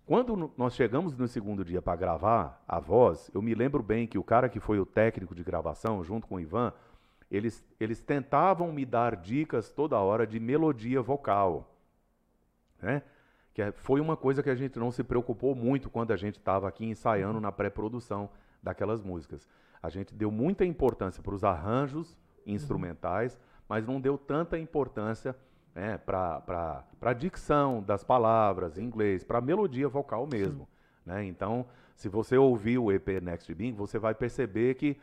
Quando 0.06 0.54
nós 0.56 0.76
chegamos 0.76 1.18
no 1.18 1.28
segundo 1.28 1.66
dia 1.66 1.82
para 1.82 1.96
gravar 1.96 2.64
a 2.68 2.80
voz, 2.80 3.32
eu 3.34 3.42
me 3.42 3.56
lembro 3.56 3.82
bem 3.82 4.06
que 4.06 4.20
o 4.20 4.24
cara 4.24 4.48
que 4.48 4.60
foi 4.60 4.80
o 4.80 4.86
técnico 4.86 5.34
de 5.34 5.44
gravação, 5.44 6.04
junto 6.04 6.28
com 6.28 6.36
o 6.36 6.40
Ivan, 6.40 6.72
eles, 7.32 7.66
eles 7.80 8.00
tentavam 8.00 8.72
me 8.72 8.86
dar 8.86 9.16
dicas 9.16 9.72
toda 9.72 9.98
hora 9.98 10.28
de 10.28 10.40
melodia 10.40 11.02
vocal, 11.02 11.76
né? 12.80 13.02
Que 13.56 13.64
é- 13.64 13.72
foi 13.72 14.02
uma 14.02 14.16
coisa 14.16 14.44
que 14.44 14.52
a 14.52 14.56
gente 14.56 14.78
não 14.78 14.92
se 14.92 15.04
preocupou 15.04 15.56
muito 15.56 15.90
quando 15.90 16.12
a 16.12 16.16
gente 16.16 16.38
estava 16.38 16.68
aqui 16.68 16.86
ensaiando 16.86 17.42
na 17.42 17.52
pré-produção 17.52 18.30
daquelas 18.62 19.02
músicas. 19.02 19.50
A 19.82 19.90
gente 19.90 20.14
deu 20.14 20.30
muita 20.30 20.64
importância 20.64 21.24
para 21.24 21.34
os 21.34 21.44
arranjos 21.44 22.16
instrumentais, 22.46 23.40
mas 23.68 23.86
não 23.86 24.00
deu 24.00 24.18
tanta 24.18 24.58
importância 24.58 25.36
né, 25.74 25.98
para 25.98 26.84
a 27.02 27.14
dicção 27.14 27.82
das 27.82 28.04
palavras 28.04 28.78
em 28.78 28.84
inglês, 28.84 29.24
para 29.24 29.40
a 29.40 29.42
melodia 29.42 29.88
vocal 29.88 30.28
mesmo. 30.28 30.68
Né? 31.06 31.26
Então, 31.26 31.66
se 31.96 32.08
você 32.08 32.38
ouvir 32.38 32.78
o 32.78 32.92
EP 32.92 33.08
Next 33.22 33.54
Bing, 33.54 33.74
você 33.74 33.98
vai 33.98 34.14
perceber 34.14 34.76
que 34.76 34.98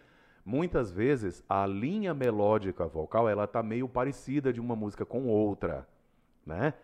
muitas 0.45 0.91
vezes 0.91 1.45
a 1.49 1.67
linha 1.67 2.15
melódica 2.15 2.87
vocal 2.87 3.29
ela 3.29 3.45
está 3.45 3.63
meio 3.63 3.89
parecida 3.89 4.53
de 4.53 4.61
uma 4.61 4.77
música 4.77 5.05
com 5.05 5.27
outra. 5.27 5.87
Né? 6.45 6.75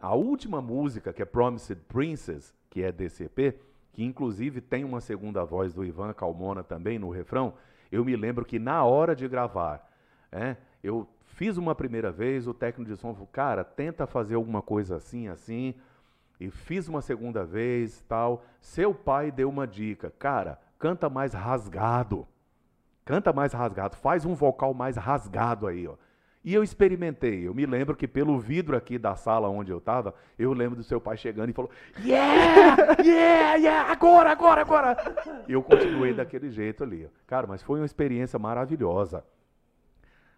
A 0.00 0.14
última 0.14 0.60
música, 0.60 1.12
que 1.12 1.22
é 1.22 1.24
Promised 1.24 1.80
Princess, 1.88 2.54
que 2.68 2.82
é 2.82 2.90
desse 2.90 3.24
EP, 3.24 3.56
que 3.92 4.02
inclusive 4.02 4.60
tem 4.60 4.84
uma 4.84 5.00
segunda 5.00 5.44
voz 5.44 5.72
do 5.74 5.84
Ivan 5.84 6.12
Calmona 6.12 6.62
também 6.62 6.98
no 6.98 7.10
refrão, 7.10 7.54
eu 7.92 8.04
me 8.04 8.16
lembro 8.16 8.44
que 8.44 8.58
na 8.58 8.82
hora 8.82 9.14
de 9.14 9.28
gravar, 9.28 9.86
é, 10.32 10.56
eu 10.82 11.06
fiz 11.26 11.58
uma 11.58 11.74
primeira 11.74 12.10
vez, 12.10 12.46
o 12.48 12.54
técnico 12.54 12.90
de 12.90 12.96
som 12.96 13.12
falou, 13.12 13.28
cara, 13.30 13.62
tenta 13.62 14.06
fazer 14.06 14.34
alguma 14.34 14.62
coisa 14.62 14.96
assim, 14.96 15.28
assim, 15.28 15.74
e 16.40 16.50
fiz 16.50 16.88
uma 16.88 17.02
segunda 17.02 17.44
vez, 17.44 18.02
tal. 18.08 18.44
Seu 18.60 18.94
pai 18.94 19.30
deu 19.30 19.48
uma 19.48 19.66
dica, 19.66 20.10
cara, 20.18 20.58
canta 20.78 21.10
mais 21.10 21.34
rasgado, 21.34 22.26
canta 23.04 23.32
mais 23.32 23.52
rasgado, 23.52 23.96
faz 23.96 24.24
um 24.24 24.34
vocal 24.34 24.72
mais 24.72 24.96
rasgado 24.96 25.66
aí, 25.66 25.86
ó. 25.86 25.94
E 26.44 26.52
eu 26.52 26.62
experimentei. 26.62 27.46
Eu 27.46 27.54
me 27.54 27.64
lembro 27.64 27.94
que 27.94 28.08
pelo 28.08 28.38
vidro 28.38 28.76
aqui 28.76 28.98
da 28.98 29.14
sala 29.14 29.48
onde 29.48 29.70
eu 29.70 29.78
estava, 29.78 30.12
eu 30.36 30.52
lembro 30.52 30.76
do 30.76 30.82
seu 30.82 31.00
pai 31.00 31.16
chegando 31.16 31.50
e 31.50 31.52
falou: 31.52 31.70
Yeah! 32.04 32.96
Yeah! 33.00 33.54
Yeah! 33.54 33.92
Agora, 33.92 34.32
agora, 34.32 34.60
agora! 34.62 34.96
E 35.46 35.52
eu 35.52 35.62
continuei 35.62 36.12
daquele 36.12 36.50
jeito 36.50 36.82
ali. 36.82 37.08
Cara, 37.26 37.46
mas 37.46 37.62
foi 37.62 37.78
uma 37.78 37.86
experiência 37.86 38.38
maravilhosa. 38.38 39.24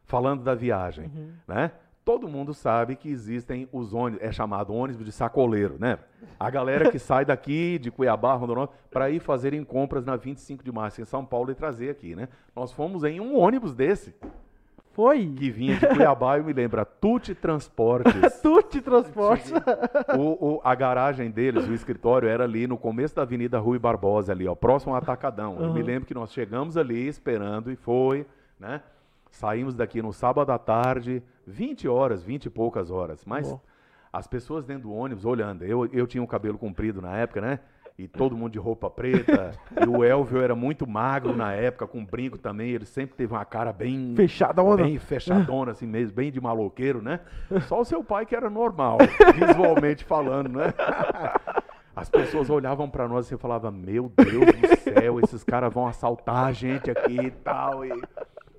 Falando 0.05 0.43
da 0.43 0.55
viagem, 0.55 1.11
né? 1.49 1.73
Todo 2.05 2.29
mundo 2.29 2.53
sabe 2.53 2.97
que 2.97 3.09
existem 3.09 3.67
os 3.73 3.95
ônibus, 3.95 4.23
é 4.23 4.31
chamado 4.31 4.75
ônibus 4.75 5.07
de 5.07 5.11
sacoleiro, 5.11 5.79
né? 5.81 5.99
A 6.39 6.51
galera 6.51 6.91
que 6.91 6.99
sai 6.99 7.25
daqui 7.25 7.79
de 7.79 7.91
Cuiabá, 7.91 8.35
Rondonópolis, 8.35 8.79
para 8.91 9.09
ir 9.09 9.21
fazerem 9.21 9.65
compras 9.65 10.05
na 10.05 10.15
25 10.15 10.63
de 10.63 10.71
março 10.71 11.01
em 11.01 11.07
São 11.07 11.25
Paulo 11.25 11.51
e 11.51 11.55
trazer 11.55 11.89
aqui, 11.89 12.15
né? 12.15 12.29
Nós 12.55 12.73
fomos 12.73 13.05
em 13.05 13.21
um 13.21 13.35
ônibus 13.35 13.73
desse 13.73 14.15
Foi? 14.95 15.27
que 15.27 15.51
vinha 15.51 15.77
de 15.77 15.87
Cuiabá, 15.89 16.39
eu 16.39 16.45
me 16.45 16.53
lembro, 16.53 16.81
a 16.81 16.85
Tuti 16.85 17.35
Transportes. 17.35 18.13
Tuti 18.41 18.81
Transporte. 18.81 19.53
O- 20.17 20.55
o- 20.57 20.61
a 20.63 20.75
garagem 20.75 21.31
deles, 21.31 21.67
o 21.69 21.75
escritório, 21.75 22.29
era 22.29 22.45
ali 22.45 22.67
no 22.67 22.79
começo 22.79 23.15
da 23.17 23.23
Avenida 23.23 23.59
Rui 23.59 23.79
Barbosa, 23.79 24.33
ali, 24.33 24.47
ó, 24.47 24.55
próximo 24.55 24.93
ao 24.95 24.99
Atacadão. 24.99 25.57
Eu 25.61 25.73
me 25.73 25.81
Uhum. 25.81 25.87
lembro 25.87 26.07
que 26.07 26.15
nós 26.15 26.33
chegamos 26.33 26.77
ali 26.77 27.09
esperando 27.09 27.71
e 27.73 27.77
foi, 27.77 28.25
né? 28.59 28.81
Saímos 29.31 29.75
daqui 29.75 30.01
no 30.01 30.13
sábado 30.13 30.51
à 30.53 30.59
tarde, 30.59 31.21
20 31.45 31.89
horas, 31.89 32.23
20 32.23 32.45
e 32.47 32.51
poucas 32.51 32.89
horas. 32.91 33.25
Mas 33.27 33.51
Bom. 33.51 33.61
as 34.13 34.29
pessoas 34.29 34.65
dentro 34.65 34.85
do 34.85 34.95
ônibus 34.95 35.25
olhando. 35.25 35.65
Eu, 35.65 35.87
eu 35.87 36.07
tinha 36.07 36.23
o 36.23 36.27
cabelo 36.29 36.57
comprido 36.57 37.03
na 37.03 37.17
época, 37.17 37.41
né? 37.41 37.59
E 37.97 38.09
todo 38.09 38.37
mundo 38.37 38.53
de 38.53 38.59
roupa 38.59 38.91
preta. 38.91 39.53
e 39.81 39.89
o 39.89 40.03
Elvio 40.03 40.41
era 40.41 40.55
muito 40.55 40.87
magro 40.87 41.37
na 41.37 41.53
época, 41.53 41.87
com 41.87 42.05
brinco 42.05 42.37
também. 42.37 42.71
Ele 42.71 42.85
sempre 42.85 43.17
teve 43.17 43.33
uma 43.33 43.45
cara 43.45 43.73
bem 43.73 44.15
Fechadona. 44.17 44.83
Bem 44.83 44.99
fechadona, 44.99 45.71
assim 45.73 45.87
mesmo, 45.87 46.17
bem 46.17 46.33
de 46.33 46.41
maloqueiro, 46.41 47.01
né? 47.01 47.21
Só 47.69 47.81
o 47.81 47.85
seu 47.85 48.03
pai 48.03 48.27
que 48.27 48.35
era 48.35 48.51
normal, 48.51 48.99
visualmente 49.35 50.05
falando, 50.05 50.49
né? 50.49 50.75
As 51.95 52.11
pessoas 52.11 52.51
olhavam 52.51 52.91
pra 52.91 53.07
nós 53.07 53.31
e 53.31 53.37
falavam, 53.37 53.71
meu 53.71 54.11
Deus 54.17 54.47
do 54.47 54.77
céu, 54.81 55.21
esses 55.21 55.45
caras 55.45 55.73
vão 55.73 55.87
assaltar 55.87 56.47
a 56.47 56.53
gente 56.53 56.91
aqui 56.91 57.17
e 57.17 57.31
tal. 57.31 57.85
E... 57.85 57.93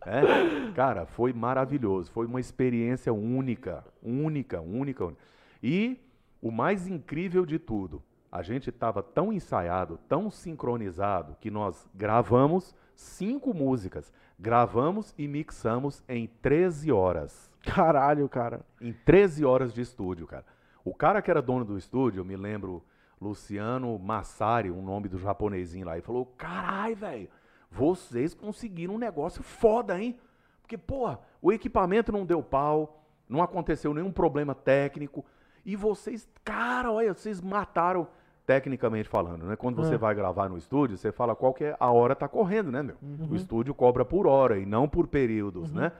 É, 0.06 0.72
cara, 0.74 1.06
foi 1.06 1.34
maravilhoso, 1.34 2.10
foi 2.12 2.26
uma 2.26 2.40
experiência 2.40 3.12
única, 3.12 3.84
única, 4.02 4.62
única. 4.62 5.04
única. 5.04 5.18
E 5.62 6.00
o 6.42 6.52
mais 6.52 6.88
incrível 6.88 7.46
de 7.46 7.60
tudo, 7.60 8.02
a 8.36 8.42
gente 8.42 8.70
estava 8.70 9.02
tão 9.02 9.32
ensaiado, 9.32 9.98
tão 10.10 10.30
sincronizado, 10.30 11.38
que 11.40 11.50
nós 11.50 11.88
gravamos 11.96 12.76
cinco 12.94 13.54
músicas. 13.54 14.12
Gravamos 14.38 15.16
e 15.18 15.26
mixamos 15.26 16.04
em 16.06 16.28
13 16.42 16.92
horas. 16.92 17.50
Caralho, 17.64 18.28
cara. 18.28 18.60
Em 18.82 18.92
13 18.92 19.46
horas 19.46 19.74
de 19.74 19.80
estúdio, 19.80 20.28
cara. 20.28 20.46
O 20.84 20.94
cara 20.94 21.22
que 21.22 21.32
era 21.32 21.42
dono 21.42 21.64
do 21.64 21.78
estúdio, 21.78 22.20
eu 22.20 22.26
me 22.26 22.36
lembro, 22.36 22.84
Luciano 23.22 23.98
Massari, 23.98 24.70
um 24.70 24.82
nome 24.82 25.08
do 25.08 25.18
japonesinho 25.18 25.86
lá, 25.86 25.94
ele 25.94 26.02
falou: 26.02 26.26
carai, 26.38 26.94
velho, 26.94 27.30
vocês 27.72 28.34
conseguiram 28.34 28.96
um 28.96 29.00
negócio 29.00 29.42
foda, 29.42 29.98
hein? 29.98 30.20
Porque, 30.62 30.78
porra, 30.78 31.22
o 31.42 31.54
equipamento 31.54 32.12
não 32.12 32.26
deu 32.26 32.44
pau, 32.44 33.02
não 33.30 33.42
aconteceu 33.42 33.94
nenhum 33.94 34.12
problema 34.12 34.54
técnico, 34.54 35.24
e 35.66 35.76
vocês, 35.78 36.30
cara, 36.44 36.92
olha, 36.92 37.14
vocês 37.14 37.42
mataram, 37.42 38.08
tecnicamente 38.46 39.10
falando, 39.10 39.46
né? 39.46 39.56
Quando 39.56 39.76
você 39.78 39.96
Ah. 39.96 39.98
vai 39.98 40.14
gravar 40.16 40.48
no 40.50 40.58
estúdio, 40.58 40.98
você 40.98 41.12
fala 41.12 41.36
qual 41.36 41.54
que 41.54 41.64
é 41.64 41.76
a 41.80 41.92
hora 41.92 42.16
tá 42.16 42.28
correndo, 42.28 42.72
né, 42.72 42.84
meu? 42.84 42.96
O 43.30 43.36
estúdio 43.36 43.74
cobra 43.74 44.06
por 44.06 44.28
hora 44.28 44.58
e 44.60 44.66
não 44.66 44.88
por 44.88 45.08
períodos, 45.08 45.72
né? 45.72 45.92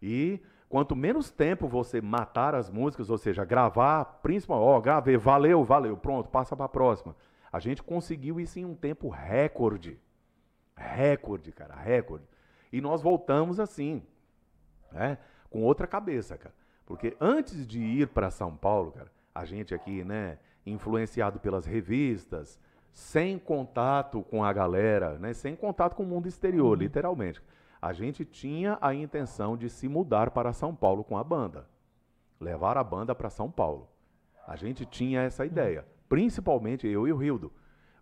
E 0.00 0.40
quanto 0.68 0.96
menos 0.96 1.30
tempo 1.30 1.68
você 1.68 2.00
matar 2.00 2.54
as 2.54 2.70
músicas, 2.70 3.10
ou 3.10 3.18
seja, 3.18 3.44
gravar, 3.44 4.04
principalmente, 4.22 4.66
ó, 4.68 4.80
gravei, 4.80 5.16
valeu, 5.16 5.62
valeu, 5.62 5.96
pronto, 5.96 6.30
passa 6.30 6.56
para 6.56 6.64
a 6.66 6.68
próxima. 6.68 7.14
A 7.52 7.58
gente 7.58 7.82
conseguiu 7.82 8.40
isso 8.40 8.58
em 8.58 8.64
um 8.64 8.74
tempo 8.74 9.08
recorde. 9.10 9.98
Recorde, 10.76 11.52
cara, 11.52 11.74
recorde. 11.74 12.24
E 12.72 12.80
nós 12.80 13.02
voltamos 13.02 13.60
assim, 13.60 14.02
né? 14.90 15.18
Com 15.50 15.62
outra 15.62 15.86
cabeça, 15.86 16.38
cara. 16.38 16.54
Porque 16.86 17.14
antes 17.20 17.66
de 17.66 17.80
ir 17.80 18.08
para 18.08 18.30
São 18.30 18.56
Paulo, 18.56 18.92
cara, 18.92 19.10
a 19.34 19.44
gente 19.44 19.74
aqui, 19.74 20.02
né, 20.04 20.38
influenciado 20.64 21.40
pelas 21.40 21.66
revistas, 21.66 22.58
sem 22.92 23.38
contato 23.38 24.22
com 24.22 24.44
a 24.44 24.52
galera, 24.52 25.18
né, 25.18 25.32
sem 25.32 25.56
contato 25.56 25.94
com 25.94 26.02
o 26.02 26.06
mundo 26.06 26.28
exterior, 26.28 26.78
literalmente. 26.78 27.42
A 27.80 27.92
gente 27.92 28.24
tinha 28.24 28.78
a 28.80 28.94
intenção 28.94 29.56
de 29.56 29.68
se 29.68 29.88
mudar 29.88 30.30
para 30.30 30.52
São 30.52 30.74
Paulo 30.74 31.02
com 31.02 31.18
a 31.18 31.24
banda. 31.24 31.66
Levar 32.38 32.76
a 32.76 32.84
banda 32.84 33.14
para 33.14 33.30
São 33.30 33.50
Paulo. 33.50 33.88
A 34.46 34.54
gente 34.54 34.86
tinha 34.86 35.22
essa 35.22 35.44
ideia. 35.44 35.84
Principalmente 36.08 36.86
eu 36.86 37.08
e 37.08 37.12
o 37.12 37.16
Rildo. 37.16 37.52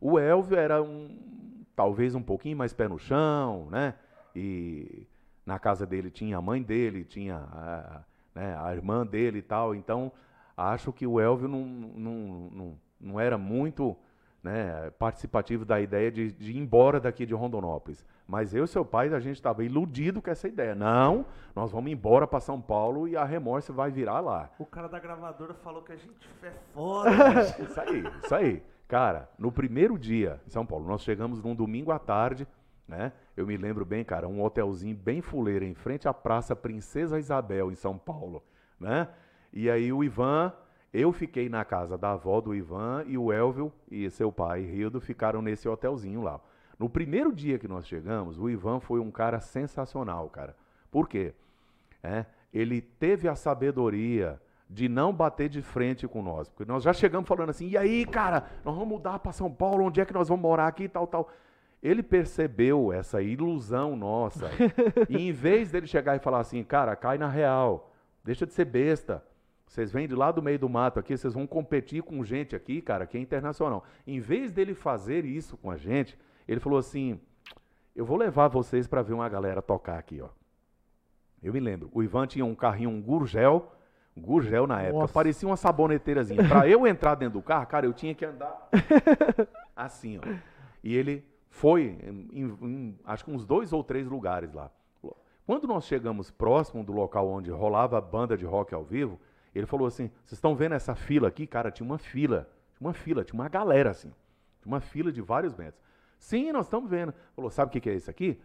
O 0.00 0.18
Elvio 0.18 0.58
era 0.58 0.82
um, 0.82 1.64
talvez 1.74 2.14
um 2.14 2.22
pouquinho 2.22 2.56
mais 2.56 2.74
pé 2.74 2.88
no 2.88 2.98
chão, 2.98 3.68
né? 3.70 3.94
E 4.34 5.06
na 5.46 5.58
casa 5.58 5.86
dele 5.86 6.10
tinha 6.10 6.36
a 6.36 6.42
mãe 6.42 6.62
dele, 6.62 7.04
tinha 7.04 7.36
a, 7.36 8.04
né, 8.34 8.56
a 8.58 8.74
irmã 8.74 9.06
dele 9.06 9.38
e 9.38 9.42
tal. 9.42 9.74
Então, 9.74 10.12
acho 10.60 10.92
que 10.92 11.06
o 11.06 11.20
Elvio 11.20 11.48
não, 11.48 11.64
não, 11.64 12.50
não, 12.52 12.78
não 13.00 13.20
era 13.20 13.38
muito 13.38 13.96
né, 14.42 14.90
participativo 14.98 15.64
da 15.64 15.80
ideia 15.80 16.10
de, 16.10 16.32
de, 16.32 16.52
ir 16.52 16.58
embora 16.58 16.98
daqui 16.98 17.26
de 17.26 17.34
Rondonópolis. 17.34 18.04
Mas 18.26 18.54
eu 18.54 18.64
e 18.64 18.68
seu 18.68 18.84
pai, 18.84 19.12
a 19.12 19.20
gente 19.20 19.36
estava 19.36 19.64
iludido 19.64 20.22
com 20.22 20.30
essa 20.30 20.48
ideia. 20.48 20.74
Não, 20.74 21.26
nós 21.54 21.72
vamos 21.72 21.90
embora 21.90 22.26
para 22.26 22.40
São 22.40 22.60
Paulo 22.60 23.08
e 23.08 23.16
a 23.16 23.24
remorse 23.24 23.72
vai 23.72 23.90
virar 23.90 24.20
lá. 24.20 24.50
O 24.58 24.66
cara 24.66 24.88
da 24.88 24.98
gravadora 24.98 25.54
falou 25.54 25.82
que 25.82 25.92
a 25.92 25.96
gente 25.96 26.14
é 26.42 26.50
foda. 26.72 27.10
isso 27.60 27.80
aí, 27.80 28.04
isso 28.24 28.34
aí. 28.34 28.62
Cara, 28.86 29.28
no 29.38 29.52
primeiro 29.52 29.98
dia 29.98 30.40
em 30.46 30.50
São 30.50 30.64
Paulo, 30.66 30.86
nós 30.86 31.02
chegamos 31.02 31.42
num 31.42 31.54
domingo 31.54 31.92
à 31.92 31.98
tarde, 31.98 32.46
né? 32.88 33.12
Eu 33.36 33.46
me 33.46 33.56
lembro 33.56 33.84
bem, 33.84 34.04
cara, 34.04 34.26
um 34.26 34.42
hotelzinho 34.42 34.96
bem 34.96 35.20
fuleiro 35.20 35.64
em 35.64 35.74
frente 35.74 36.08
à 36.08 36.14
Praça 36.14 36.56
Princesa 36.56 37.18
Isabel, 37.18 37.70
em 37.70 37.76
São 37.76 37.96
Paulo, 37.96 38.42
né? 38.78 39.08
E 39.52 39.70
aí 39.70 39.92
o 39.92 40.04
Ivan, 40.04 40.52
eu 40.92 41.12
fiquei 41.12 41.48
na 41.48 41.64
casa 41.64 41.96
da 41.96 42.12
avó 42.12 42.40
do 42.40 42.54
Ivan 42.54 43.04
e 43.06 43.16
o 43.16 43.32
Elvio 43.32 43.72
e 43.90 44.08
seu 44.10 44.32
pai, 44.32 44.62
Rildo, 44.62 45.00
ficaram 45.00 45.42
nesse 45.42 45.68
hotelzinho 45.68 46.22
lá. 46.22 46.40
No 46.78 46.88
primeiro 46.88 47.32
dia 47.32 47.58
que 47.58 47.68
nós 47.68 47.86
chegamos, 47.86 48.38
o 48.38 48.48
Ivan 48.48 48.80
foi 48.80 49.00
um 49.00 49.10
cara 49.10 49.38
sensacional, 49.40 50.28
cara. 50.30 50.56
Por 50.90 51.08
quê? 51.08 51.34
É, 52.02 52.24
ele 52.52 52.80
teve 52.80 53.28
a 53.28 53.34
sabedoria 53.34 54.40
de 54.68 54.88
não 54.88 55.12
bater 55.12 55.48
de 55.48 55.60
frente 55.60 56.06
com 56.06 56.22
nós. 56.22 56.48
Porque 56.48 56.64
nós 56.64 56.82
já 56.82 56.92
chegamos 56.92 57.28
falando 57.28 57.50
assim, 57.50 57.68
e 57.68 57.76
aí, 57.76 58.06
cara, 58.06 58.44
nós 58.64 58.74
vamos 58.74 58.88
mudar 58.88 59.18
para 59.18 59.32
São 59.32 59.52
Paulo, 59.52 59.84
onde 59.84 60.00
é 60.00 60.04
que 60.04 60.14
nós 60.14 60.28
vamos 60.28 60.42
morar 60.42 60.68
aqui, 60.68 60.88
tal, 60.88 61.06
tal. 61.06 61.28
Ele 61.82 62.02
percebeu 62.02 62.92
essa 62.92 63.20
ilusão 63.20 63.96
nossa. 63.96 64.48
e 65.08 65.28
em 65.28 65.32
vez 65.32 65.70
dele 65.72 65.86
chegar 65.86 66.16
e 66.16 66.20
falar 66.20 66.40
assim, 66.40 66.62
cara, 66.62 66.94
cai 66.94 67.18
na 67.18 67.28
real, 67.28 67.92
deixa 68.24 68.46
de 68.46 68.52
ser 68.52 68.64
besta. 68.64 69.24
Vocês 69.70 69.92
vêm 69.92 70.08
de 70.08 70.16
lá 70.16 70.32
do 70.32 70.42
meio 70.42 70.58
do 70.58 70.68
mato 70.68 70.98
aqui, 70.98 71.16
vocês 71.16 71.32
vão 71.32 71.46
competir 71.46 72.02
com 72.02 72.24
gente 72.24 72.56
aqui, 72.56 72.82
cara, 72.82 73.06
que 73.06 73.16
é 73.16 73.20
internacional. 73.20 73.84
Em 74.04 74.18
vez 74.18 74.50
dele 74.50 74.74
fazer 74.74 75.24
isso 75.24 75.56
com 75.56 75.70
a 75.70 75.76
gente, 75.76 76.18
ele 76.48 76.58
falou 76.58 76.76
assim: 76.76 77.20
eu 77.94 78.04
vou 78.04 78.16
levar 78.16 78.48
vocês 78.48 78.88
para 78.88 79.00
ver 79.00 79.12
uma 79.12 79.28
galera 79.28 79.62
tocar 79.62 79.96
aqui, 79.96 80.20
ó. 80.20 80.28
Eu 81.40 81.52
me 81.52 81.60
lembro, 81.60 81.88
o 81.94 82.02
Ivan 82.02 82.26
tinha 82.26 82.44
um 82.44 82.52
carrinho, 82.52 82.90
um 82.90 83.00
Gurgel, 83.00 83.72
Gurgel 84.16 84.66
na 84.66 84.82
época, 84.82 85.02
Nossa. 85.02 85.14
parecia 85.14 85.48
uma 85.48 85.56
saboneteirazinha. 85.56 86.48
Para 86.48 86.68
eu 86.68 86.84
entrar 86.84 87.14
dentro 87.14 87.38
do 87.38 87.42
carro, 87.42 87.68
cara, 87.68 87.86
eu 87.86 87.92
tinha 87.92 88.12
que 88.12 88.24
andar 88.24 88.68
assim, 89.76 90.18
ó. 90.18 90.22
E 90.82 90.96
ele 90.96 91.24
foi 91.48 91.96
em, 92.02 92.56
em, 92.60 92.98
acho 93.04 93.24
que 93.24 93.30
uns 93.30 93.46
dois 93.46 93.72
ou 93.72 93.84
três 93.84 94.08
lugares 94.08 94.52
lá. 94.52 94.68
Quando 95.46 95.68
nós 95.68 95.84
chegamos 95.84 96.28
próximo 96.28 96.82
do 96.82 96.92
local 96.92 97.28
onde 97.28 97.52
rolava 97.52 97.98
a 97.98 98.00
banda 98.00 98.36
de 98.36 98.44
rock 98.44 98.74
ao 98.74 98.84
vivo, 98.84 99.18
ele 99.58 99.66
falou 99.66 99.86
assim: 99.86 100.08
"Vocês 100.24 100.32
estão 100.32 100.54
vendo 100.54 100.74
essa 100.74 100.94
fila 100.94 101.28
aqui, 101.28 101.46
cara? 101.46 101.70
Tinha 101.70 101.86
uma 101.86 101.98
fila, 101.98 102.48
tinha 102.76 102.88
uma 102.88 102.94
fila, 102.94 103.24
tinha 103.24 103.40
uma 103.40 103.48
galera 103.48 103.90
assim, 103.90 104.12
tinha 104.60 104.72
uma 104.72 104.80
fila 104.80 105.10
de 105.10 105.20
vários 105.20 105.54
metros. 105.54 105.82
Sim, 106.18 106.52
nós 106.52 106.66
estamos 106.66 106.90
vendo. 106.90 107.14
Falou: 107.34 107.50
sabe 107.50 107.76
o 107.76 107.80
que 107.80 107.88
é 107.88 107.94
isso 107.94 108.10
aqui? 108.10 108.40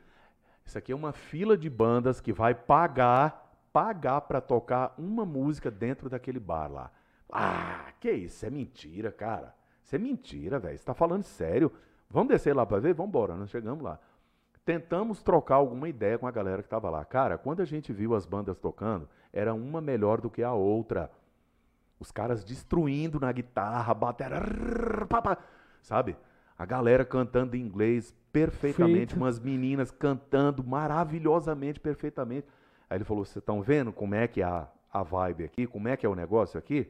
Isso 0.66 0.78
aqui 0.78 0.92
é 0.92 0.96
uma 0.96 1.12
fila 1.12 1.58
de 1.58 1.70
bandas 1.70 2.20
que 2.20 2.34
vai 2.34 2.56
pagar 2.56 3.46
pagar 3.76 4.22
para 4.22 4.40
tocar 4.40 4.96
uma 4.98 5.26
música 5.26 5.70
dentro 5.70 6.10
daquele 6.10 6.40
bar 6.40 6.72
lá. 6.72 6.90
Ah, 7.30 7.92
que 8.00 8.10
isso? 8.10 8.46
É 8.46 8.50
mentira, 8.50 9.12
cara. 9.12 9.54
Isso 9.84 9.94
é 9.94 10.00
mentira, 10.00 10.58
velho. 10.58 10.78
Você 10.78 10.86
tá 10.86 10.94
falando 10.94 11.24
sério? 11.24 11.70
Vamos 12.10 12.30
descer 12.30 12.56
lá 12.56 12.66
para 12.66 12.80
ver? 12.80 12.94
Vamos 12.94 13.10
embora. 13.10 13.36
Nós 13.36 13.50
chegamos 13.50 13.84
lá. 13.84 14.00
Tentamos 14.64 15.22
trocar 15.22 15.56
alguma 15.56 15.90
ideia 15.90 16.18
com 16.18 16.26
a 16.26 16.32
galera 16.32 16.62
que 16.62 16.68
estava 16.68 16.90
lá. 16.90 17.04
Cara, 17.04 17.38
quando 17.38 17.62
a 17.62 17.66
gente 17.66 17.92
viu 17.92 18.16
as 18.16 18.26
bandas 18.26 18.58
tocando, 18.58 19.10
era 19.36 19.54
uma 19.54 19.82
melhor 19.82 20.22
do 20.22 20.30
que 20.30 20.42
a 20.42 20.54
outra. 20.54 21.12
Os 22.00 22.10
caras 22.10 22.44
destruindo 22.44 23.20
na 23.20 23.32
guitarra, 23.32 23.94
batera, 23.94 24.42
sabe? 25.82 26.16
A 26.58 26.66
galera 26.66 27.04
cantando 27.04 27.56
em 27.56 27.62
inglês 27.62 28.16
perfeitamente, 28.32 29.14
umas 29.14 29.40
meninas 29.40 29.92
cantando 29.92 30.64
maravilhosamente, 30.64 31.80
perfeitamente. 31.80 32.48
Aí 32.90 32.98
ele 32.98 33.04
falou: 33.04 33.26
Vocês 33.26 33.38
estão 33.38 33.62
vendo 33.62 33.92
como 33.92 34.16
é 34.16 34.28
que 34.28 34.42
é 34.42 34.46
a, 34.46 34.68
a 34.92 35.04
vibe 35.04 35.44
aqui, 35.44 35.68
como 35.68 35.90
é 35.90 35.98
que 35.98 36.06
é 36.06 36.10
o 36.10 36.16
negócio 36.16 36.58
aqui? 36.58 36.90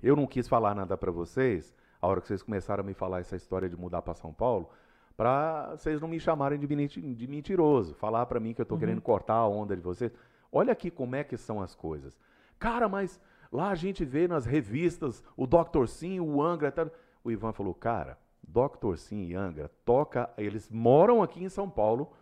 Eu 0.00 0.14
não 0.14 0.26
quis 0.26 0.48
falar 0.48 0.76
nada 0.76 0.96
para 0.96 1.10
vocês, 1.10 1.74
a 2.00 2.06
hora 2.06 2.20
que 2.20 2.28
vocês 2.28 2.42
começaram 2.42 2.84
a 2.84 2.86
me 2.86 2.94
falar 2.94 3.18
essa 3.18 3.34
história 3.34 3.68
de 3.68 3.76
mudar 3.76 4.02
para 4.02 4.14
São 4.14 4.32
Paulo, 4.32 4.70
para 5.16 5.74
vocês 5.76 6.00
não 6.00 6.06
me 6.06 6.20
chamarem 6.20 6.60
de, 6.60 7.26
mentiroso, 7.26 7.94
falar 7.94 8.26
para 8.26 8.38
mim 8.38 8.54
que 8.54 8.60
eu 8.60 8.62
estou 8.62 8.76
uhum. 8.76 8.80
querendo 8.80 9.00
cortar 9.00 9.34
a 9.34 9.48
onda 9.48 9.74
de 9.74 9.82
vocês. 9.82 10.12
Olha 10.50 10.72
aqui 10.72 10.90
como 10.90 11.16
é 11.16 11.24
que 11.24 11.36
são 11.36 11.60
as 11.60 11.74
coisas. 11.74 12.18
Cara, 12.58 12.88
mas 12.88 13.20
lá 13.52 13.70
a 13.70 13.74
gente 13.74 14.04
vê 14.04 14.26
nas 14.26 14.46
revistas 14.46 15.22
o 15.36 15.46
Dr. 15.46 15.86
Sim, 15.86 16.20
o 16.20 16.42
Angra. 16.42 16.72
Tá... 16.72 16.90
O 17.22 17.30
Ivan 17.30 17.52
falou, 17.52 17.74
cara, 17.74 18.18
Dr. 18.42 18.96
Sim 18.96 19.24
e 19.24 19.34
Angra 19.34 19.70
toca, 19.84 20.30
eles 20.38 20.70
moram 20.70 21.22
aqui 21.22 21.42
em 21.42 21.48
São 21.48 21.68
Paulo, 21.68 22.12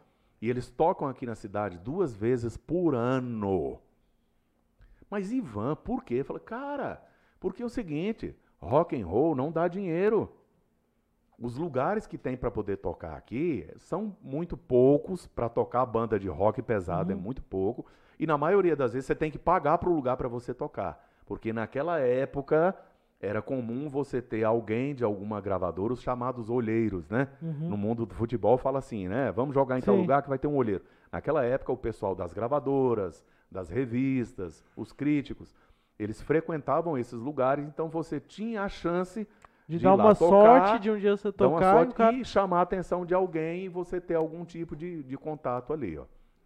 e 0.40 0.50
eles 0.50 0.68
tocam 0.68 1.08
aqui 1.08 1.24
na 1.24 1.34
cidade 1.34 1.78
duas 1.78 2.14
vezes 2.14 2.56
por 2.56 2.94
ano. 2.94 3.80
Mas 5.08 5.32
Ivan, 5.32 5.76
por 5.76 6.04
quê? 6.04 6.24
Fala, 6.24 6.40
cara, 6.40 7.02
porque 7.38 7.62
é 7.62 7.66
o 7.66 7.70
seguinte, 7.70 8.34
rock 8.58 9.00
and 9.00 9.06
roll 9.06 9.34
não 9.34 9.52
dá 9.52 9.68
dinheiro. 9.68 10.32
Os 11.38 11.56
lugares 11.56 12.06
que 12.06 12.16
tem 12.16 12.36
para 12.36 12.50
poder 12.50 12.78
tocar 12.78 13.14
aqui 13.16 13.68
são 13.76 14.16
muito 14.22 14.56
poucos 14.56 15.26
para 15.26 15.48
tocar 15.48 15.84
banda 15.84 16.18
de 16.18 16.28
rock 16.28 16.62
pesado, 16.62 17.12
é 17.12 17.14
uhum. 17.14 17.20
é 17.20 17.24
muito 17.24 17.42
pouco. 17.42 17.86
E 18.18 18.26
na 18.26 18.38
maioria 18.38 18.74
das 18.74 18.92
vezes 18.92 19.06
você 19.06 19.14
tem 19.14 19.30
que 19.30 19.38
pagar 19.38 19.78
para 19.78 19.88
o 19.88 19.94
lugar 19.94 20.16
para 20.16 20.28
você 20.28 20.54
tocar. 20.54 21.04
Porque 21.26 21.52
naquela 21.52 21.98
época 21.98 22.74
era 23.20 23.40
comum 23.40 23.88
você 23.88 24.20
ter 24.20 24.44
alguém 24.44 24.94
de 24.94 25.02
alguma 25.02 25.40
gravadora, 25.40 25.92
os 25.92 26.02
chamados 26.02 26.50
olheiros, 26.50 27.08
né? 27.08 27.28
Uhum. 27.40 27.68
No 27.70 27.76
mundo 27.76 28.06
do 28.06 28.14
futebol 28.14 28.58
fala 28.58 28.78
assim, 28.78 29.08
né? 29.08 29.32
Vamos 29.32 29.54
jogar 29.54 29.78
em 29.78 29.80
Sim. 29.80 29.86
tal 29.86 29.96
lugar 29.96 30.22
que 30.22 30.28
vai 30.28 30.38
ter 30.38 30.46
um 30.46 30.56
olheiro. 30.56 30.84
Naquela 31.10 31.44
época, 31.44 31.72
o 31.72 31.76
pessoal 31.76 32.14
das 32.14 32.32
gravadoras, 32.32 33.24
das 33.50 33.68
revistas, 33.70 34.62
os 34.76 34.92
críticos, 34.92 35.54
eles 35.98 36.20
frequentavam 36.20 36.98
esses 36.98 37.18
lugares, 37.18 37.66
então 37.66 37.88
você 37.88 38.20
tinha 38.20 38.62
a 38.62 38.68
chance 38.68 39.26
de, 39.66 39.78
de 39.78 39.84
dar 39.84 39.94
uma 39.94 40.14
tocar, 40.14 40.68
sorte 40.68 40.78
de 40.82 40.90
um 40.90 40.98
dia 40.98 41.16
você 41.16 41.32
tocar 41.32 41.88
e, 41.88 41.92
cara... 41.92 42.12
e 42.12 42.24
chamar 42.24 42.58
a 42.58 42.62
atenção 42.62 43.06
de 43.06 43.14
alguém 43.14 43.64
e 43.64 43.68
você 43.68 44.00
ter 44.00 44.14
algum 44.14 44.44
tipo 44.44 44.76
de, 44.76 45.02
de 45.02 45.16
contato 45.16 45.72
ali, 45.72 45.98
ó, 45.98 46.04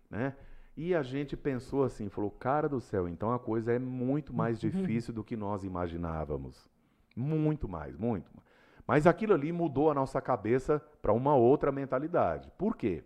né? 0.08 0.34
E 0.82 0.94
a 0.94 1.02
gente 1.02 1.36
pensou 1.36 1.84
assim, 1.84 2.08
falou, 2.08 2.30
cara 2.30 2.66
do 2.66 2.80
céu, 2.80 3.06
então 3.06 3.34
a 3.34 3.38
coisa 3.38 3.70
é 3.70 3.78
muito 3.78 4.32
mais 4.32 4.62
uhum. 4.62 4.70
difícil 4.70 5.12
do 5.12 5.22
que 5.22 5.36
nós 5.36 5.62
imaginávamos. 5.62 6.70
Muito 7.14 7.68
mais, 7.68 7.98
muito. 7.98 8.32
Mas 8.86 9.06
aquilo 9.06 9.34
ali 9.34 9.52
mudou 9.52 9.90
a 9.90 9.94
nossa 9.94 10.22
cabeça 10.22 10.82
para 11.02 11.12
uma 11.12 11.34
outra 11.34 11.70
mentalidade. 11.70 12.50
Por 12.56 12.78
quê? 12.78 13.04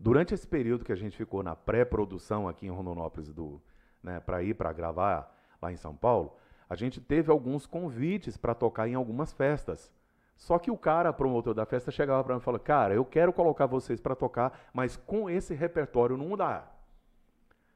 Durante 0.00 0.34
esse 0.34 0.48
período 0.48 0.84
que 0.84 0.90
a 0.90 0.96
gente 0.96 1.16
ficou 1.16 1.44
na 1.44 1.54
pré-produção 1.54 2.48
aqui 2.48 2.66
em 2.66 2.70
Rondonópolis 2.70 3.32
do, 3.32 3.62
né, 4.02 4.18
para 4.18 4.42
ir 4.42 4.54
para 4.54 4.72
gravar 4.72 5.32
lá 5.62 5.72
em 5.72 5.76
São 5.76 5.94
Paulo, 5.94 6.36
a 6.68 6.74
gente 6.74 7.00
teve 7.00 7.30
alguns 7.30 7.66
convites 7.66 8.36
para 8.36 8.52
tocar 8.52 8.88
em 8.88 8.94
algumas 8.94 9.32
festas. 9.32 9.92
Só 10.38 10.56
que 10.56 10.70
o 10.70 10.78
cara, 10.78 11.12
promotor 11.12 11.52
da 11.52 11.66
festa, 11.66 11.90
chegava 11.90 12.22
para 12.22 12.34
mim 12.34 12.40
e 12.40 12.44
falava: 12.44 12.62
Cara, 12.62 12.94
eu 12.94 13.04
quero 13.04 13.32
colocar 13.32 13.66
vocês 13.66 14.00
para 14.00 14.14
tocar, 14.14 14.70
mas 14.72 14.96
com 14.96 15.28
esse 15.28 15.52
repertório 15.52 16.16
não 16.16 16.36
dá. 16.36 16.64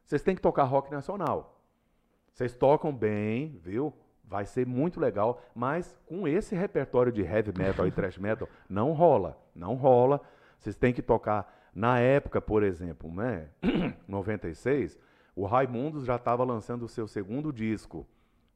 Vocês 0.04 0.22
têm 0.22 0.36
que 0.36 0.40
tocar 0.40 0.62
rock 0.62 0.90
nacional. 0.90 1.60
Vocês 2.32 2.54
tocam 2.54 2.94
bem, 2.94 3.58
viu? 3.62 3.92
Vai 4.24 4.46
ser 4.46 4.64
muito 4.64 5.00
legal, 5.00 5.42
mas 5.52 5.98
com 6.06 6.26
esse 6.26 6.54
repertório 6.54 7.10
de 7.12 7.22
heavy 7.22 7.52
metal 7.58 7.86
e 7.86 7.90
thrash 7.92 8.16
metal, 8.16 8.48
não 8.68 8.92
rola. 8.92 9.36
Não 9.54 9.74
rola. 9.74 10.20
Vocês 10.56 10.76
têm 10.76 10.94
que 10.94 11.02
tocar. 11.02 11.60
Na 11.74 11.98
época, 11.98 12.40
por 12.40 12.62
exemplo, 12.62 13.12
né? 13.12 13.48
96, 14.06 14.98
o 15.34 15.46
Raimundos 15.46 16.04
já 16.04 16.14
estava 16.14 16.44
lançando 16.44 16.84
o 16.84 16.88
seu 16.88 17.08
segundo 17.08 17.52
disco. 17.52 18.06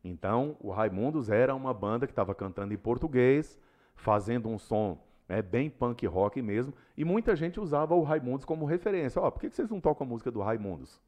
Então, 0.04 0.56
o 0.60 0.70
Raimundos 0.70 1.28
era 1.28 1.54
uma 1.54 1.74
banda 1.74 2.06
que 2.06 2.12
estava 2.12 2.34
cantando 2.34 2.72
em 2.72 2.78
português, 2.78 3.58
fazendo 3.96 4.48
um 4.48 4.58
som 4.58 4.98
né, 5.28 5.42
bem 5.42 5.68
punk 5.68 6.06
rock 6.06 6.40
mesmo, 6.40 6.72
e 6.96 7.04
muita 7.04 7.34
gente 7.34 7.58
usava 7.58 7.94
o 7.94 8.02
Raimundos 8.02 8.44
como 8.44 8.64
referência. 8.64 9.20
Ó, 9.20 9.26
oh, 9.26 9.32
por 9.32 9.40
que 9.40 9.50
vocês 9.50 9.68
não 9.68 9.80
tocam 9.80 10.06
a 10.06 10.08
música 10.08 10.30
do 10.30 10.40
Raimundos? 10.40 11.00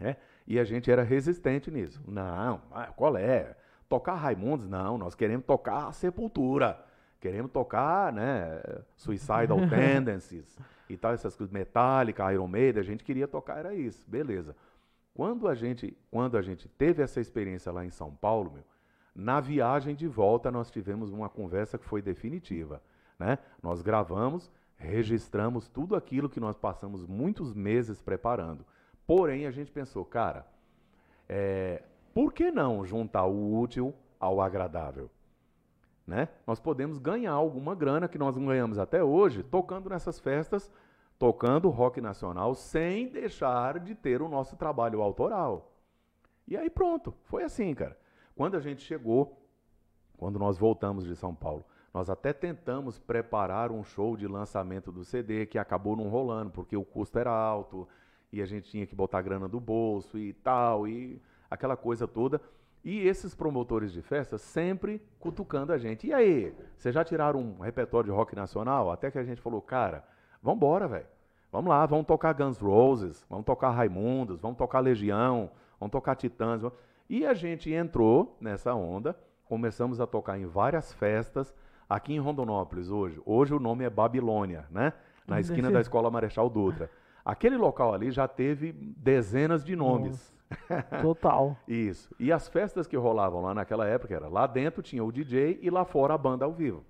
É? 0.00 0.16
E 0.46 0.58
a 0.58 0.64
gente 0.64 0.90
era 0.90 1.02
resistente 1.02 1.70
nisso. 1.70 2.02
Não, 2.06 2.60
qual 2.96 3.16
é? 3.16 3.56
Tocar 3.88 4.14
Raimundos? 4.14 4.68
Não, 4.68 4.96
nós 4.96 5.14
queremos 5.14 5.44
tocar 5.44 5.88
a 5.88 5.92
Sepultura. 5.92 6.84
Queremos 7.20 7.52
tocar, 7.52 8.12
né, 8.12 8.60
Suicidal 8.96 9.58
Tendencies 9.70 10.58
e 10.88 10.96
tal, 10.96 11.12
essas 11.12 11.36
coisas, 11.36 11.52
Metallica, 11.52 12.32
Iron 12.32 12.48
Maiden, 12.48 12.80
a 12.80 12.84
gente 12.84 13.04
queria 13.04 13.28
tocar, 13.28 13.58
era 13.58 13.74
isso, 13.74 14.04
beleza. 14.08 14.56
Quando 15.14 15.46
a 15.46 15.54
gente, 15.54 15.96
quando 16.10 16.36
a 16.36 16.42
gente 16.42 16.68
teve 16.68 17.02
essa 17.02 17.20
experiência 17.20 17.70
lá 17.70 17.84
em 17.84 17.90
São 17.90 18.10
Paulo, 18.14 18.50
meu, 18.52 18.64
na 19.14 19.40
viagem 19.40 19.94
de 19.94 20.08
volta, 20.08 20.50
nós 20.50 20.70
tivemos 20.70 21.12
uma 21.12 21.28
conversa 21.28 21.78
que 21.78 21.84
foi 21.84 22.00
definitiva. 22.00 22.82
né? 23.18 23.38
Nós 23.62 23.82
gravamos, 23.82 24.50
registramos 24.76 25.68
tudo 25.68 25.94
aquilo 25.94 26.28
que 26.28 26.40
nós 26.40 26.56
passamos 26.56 27.06
muitos 27.06 27.54
meses 27.54 28.00
preparando. 28.00 28.64
Porém, 29.06 29.46
a 29.46 29.50
gente 29.50 29.70
pensou, 29.70 30.04
cara, 30.04 30.46
é, 31.28 31.82
por 32.14 32.32
que 32.32 32.50
não 32.50 32.84
juntar 32.84 33.26
o 33.26 33.58
útil 33.58 33.94
ao 34.18 34.40
agradável? 34.40 35.10
Né? 36.06 36.28
Nós 36.46 36.58
podemos 36.58 36.98
ganhar 36.98 37.32
alguma 37.32 37.74
grana 37.74 38.08
que 38.08 38.18
nós 38.18 38.34
não 38.34 38.46
ganhamos 38.46 38.78
até 38.78 39.04
hoje 39.04 39.42
tocando 39.42 39.88
nessas 39.88 40.18
festas, 40.18 40.70
tocando 41.18 41.68
rock 41.68 42.00
nacional, 42.00 42.54
sem 42.54 43.08
deixar 43.08 43.78
de 43.78 43.94
ter 43.94 44.20
o 44.20 44.28
nosso 44.28 44.56
trabalho 44.56 45.00
autoral. 45.00 45.70
E 46.48 46.56
aí 46.56 46.68
pronto, 46.68 47.14
foi 47.24 47.44
assim, 47.44 47.72
cara. 47.74 47.96
Quando 48.34 48.56
a 48.56 48.60
gente 48.60 48.82
chegou, 48.82 49.46
quando 50.16 50.38
nós 50.38 50.58
voltamos 50.58 51.04
de 51.04 51.14
São 51.16 51.34
Paulo, 51.34 51.64
nós 51.92 52.08
até 52.08 52.32
tentamos 52.32 52.98
preparar 52.98 53.70
um 53.70 53.84
show 53.84 54.16
de 54.16 54.26
lançamento 54.26 54.90
do 54.90 55.04
CD 55.04 55.46
que 55.46 55.58
acabou 55.58 55.94
não 55.94 56.08
rolando, 56.08 56.50
porque 56.50 56.76
o 56.76 56.84
custo 56.84 57.18
era 57.18 57.30
alto 57.30 57.86
e 58.32 58.40
a 58.40 58.46
gente 58.46 58.70
tinha 58.70 58.86
que 58.86 58.94
botar 58.94 59.20
grana 59.20 59.46
do 59.46 59.60
bolso 59.60 60.18
e 60.18 60.32
tal, 60.32 60.88
e 60.88 61.20
aquela 61.50 61.76
coisa 61.76 62.08
toda. 62.08 62.40
E 62.82 63.06
esses 63.06 63.34
promotores 63.34 63.92
de 63.92 64.00
festa 64.00 64.38
sempre 64.38 65.00
cutucando 65.20 65.72
a 65.72 65.78
gente. 65.78 66.06
E 66.06 66.14
aí, 66.14 66.54
vocês 66.76 66.94
já 66.94 67.04
tiraram 67.04 67.40
um 67.40 67.60
repertório 67.60 68.10
de 68.10 68.16
rock 68.16 68.34
nacional? 68.34 68.90
Até 68.90 69.10
que 69.10 69.18
a 69.18 69.22
gente 69.24 69.40
falou, 69.40 69.60
cara, 69.60 70.02
vambora, 70.42 70.88
velho. 70.88 71.06
Vamos 71.52 71.68
lá, 71.68 71.84
vamos 71.84 72.06
tocar 72.06 72.32
Guns 72.32 72.58
Roses, 72.58 73.24
vamos 73.28 73.44
tocar 73.44 73.70
Raimundos, 73.70 74.40
vamos 74.40 74.56
tocar 74.56 74.80
Legião, 74.80 75.50
vamos 75.78 75.92
tocar 75.92 76.16
Titãs. 76.16 76.62
E 77.12 77.26
a 77.26 77.34
gente 77.34 77.70
entrou 77.70 78.38
nessa 78.40 78.74
onda, 78.74 79.14
começamos 79.44 80.00
a 80.00 80.06
tocar 80.06 80.38
em 80.38 80.46
várias 80.46 80.94
festas, 80.94 81.54
aqui 81.86 82.14
em 82.14 82.18
Rondonópolis 82.18 82.88
hoje. 82.88 83.20
Hoje 83.26 83.52
o 83.52 83.60
nome 83.60 83.84
é 83.84 83.90
Babilônia, 83.90 84.64
né? 84.70 84.94
Na 85.28 85.38
esquina 85.38 85.70
da 85.70 85.78
Escola 85.82 86.10
Marechal 86.10 86.48
Dutra. 86.48 86.90
Aquele 87.22 87.58
local 87.58 87.92
ali 87.92 88.10
já 88.10 88.26
teve 88.26 88.72
dezenas 88.72 89.62
de 89.62 89.76
nomes. 89.76 90.34
Total. 91.02 91.54
Isso. 91.68 92.08
E 92.18 92.32
as 92.32 92.48
festas 92.48 92.86
que 92.86 92.96
rolavam 92.96 93.42
lá 93.42 93.52
naquela 93.52 93.86
época 93.86 94.14
era 94.14 94.26
lá 94.26 94.46
dentro 94.46 94.80
tinha 94.80 95.04
o 95.04 95.12
DJ 95.12 95.58
e 95.60 95.68
lá 95.68 95.84
fora 95.84 96.14
a 96.14 96.18
banda 96.18 96.46
ao 96.46 96.52
vivo. 96.54 96.82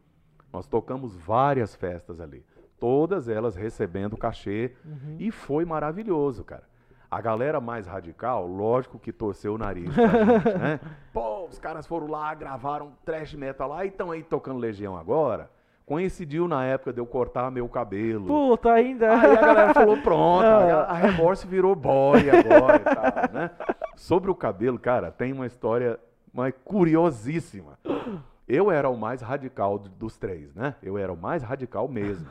Nós 0.53 0.69
tocamos 0.69 1.17
várias 1.17 1.75
festas 1.75 2.21
ali, 2.21 2.47
todas 2.79 3.29
elas 3.29 3.57
recebendo 3.57 4.17
cachê 4.17 4.77
uhum. 4.85 5.17
e 5.19 5.33
foi 5.33 5.65
maravilhoso, 5.65 6.45
cara. 6.45 6.71
A 7.13 7.21
galera 7.21 7.61
mais 7.61 7.87
radical, 7.87 8.47
lógico 8.47 8.99
que 8.99 9.13
torceu 9.13 9.53
o 9.53 9.59
nariz 9.59 9.95
pra 9.95 10.07
gente, 10.07 10.59
né? 10.59 10.81
Pô, 11.13 11.45
os 11.45 11.59
caras 11.59 11.87
foram 11.87 12.07
lá, 12.07 12.33
gravaram 12.35 12.95
trash 13.05 13.35
metal 13.35 13.69
lá 13.69 13.85
e 13.85 13.89
estão 13.89 14.11
aí 14.11 14.23
tocando 14.23 14.59
Legião 14.59 14.97
agora. 14.97 15.51
Coincidiu 15.85 16.49
na 16.49 16.65
época 16.65 16.91
de 16.91 17.01
eu 17.03 17.05
cortar 17.05 17.51
meu 17.51 17.69
cabelo. 17.69 18.27
Puta, 18.27 18.73
ainda. 18.73 19.13
Aí 19.13 19.37
a 19.37 19.41
galera 19.43 19.75
falou: 19.75 19.99
pronto, 19.99 20.47
a, 20.47 20.85
a 20.85 20.95
remorse 20.95 21.47
virou 21.47 21.75
boy 21.75 22.31
agora 22.31 22.77
e 22.77 22.95
tal, 22.95 23.33
né? 23.35 23.51
Sobre 23.95 24.31
o 24.31 24.35
cabelo, 24.35 24.79
cara, 24.79 25.11
tem 25.11 25.35
uma 25.35 25.45
história 25.45 26.01
uma 26.33 26.51
curiosíssima. 26.51 27.79
Eu 28.49 28.71
era 28.71 28.89
o 28.89 28.97
mais 28.97 29.21
radical 29.21 29.79
dos 29.79 30.17
três, 30.17 30.55
né? 30.55 30.77
Eu 30.83 30.97
era 30.97 31.13
o 31.13 31.17
mais 31.17 31.43
radical 31.43 31.87
mesmo. 31.89 32.27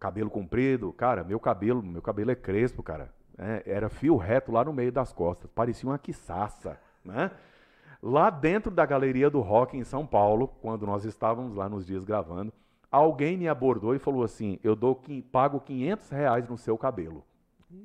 Cabelo 0.00 0.30
comprido, 0.30 0.94
cara, 0.94 1.22
meu 1.22 1.38
cabelo, 1.38 1.82
meu 1.82 2.00
cabelo 2.00 2.30
é 2.30 2.34
crespo, 2.34 2.82
cara. 2.82 3.14
É, 3.38 3.62
era 3.66 3.88
fio 3.88 4.16
reto 4.16 4.50
lá 4.50 4.64
no 4.64 4.72
meio 4.72 4.90
das 4.90 5.12
costas, 5.12 5.50
parecia 5.54 5.88
uma 5.88 5.98
quiçaça, 5.98 6.78
né? 7.04 7.30
Lá 8.02 8.30
dentro 8.30 8.70
da 8.70 8.86
Galeria 8.86 9.28
do 9.28 9.40
Rock 9.40 9.76
em 9.76 9.84
São 9.84 10.06
Paulo, 10.06 10.48
quando 10.60 10.86
nós 10.86 11.04
estávamos 11.04 11.54
lá 11.54 11.68
nos 11.68 11.86
dias 11.86 12.04
gravando, 12.04 12.52
alguém 12.90 13.36
me 13.36 13.48
abordou 13.48 13.94
e 13.94 13.98
falou 13.98 14.22
assim: 14.22 14.58
Eu 14.62 14.76
dou, 14.76 15.00
pago 15.32 15.60
500 15.60 16.10
reais 16.10 16.48
no 16.48 16.56
seu 16.56 16.78
cabelo. 16.78 17.24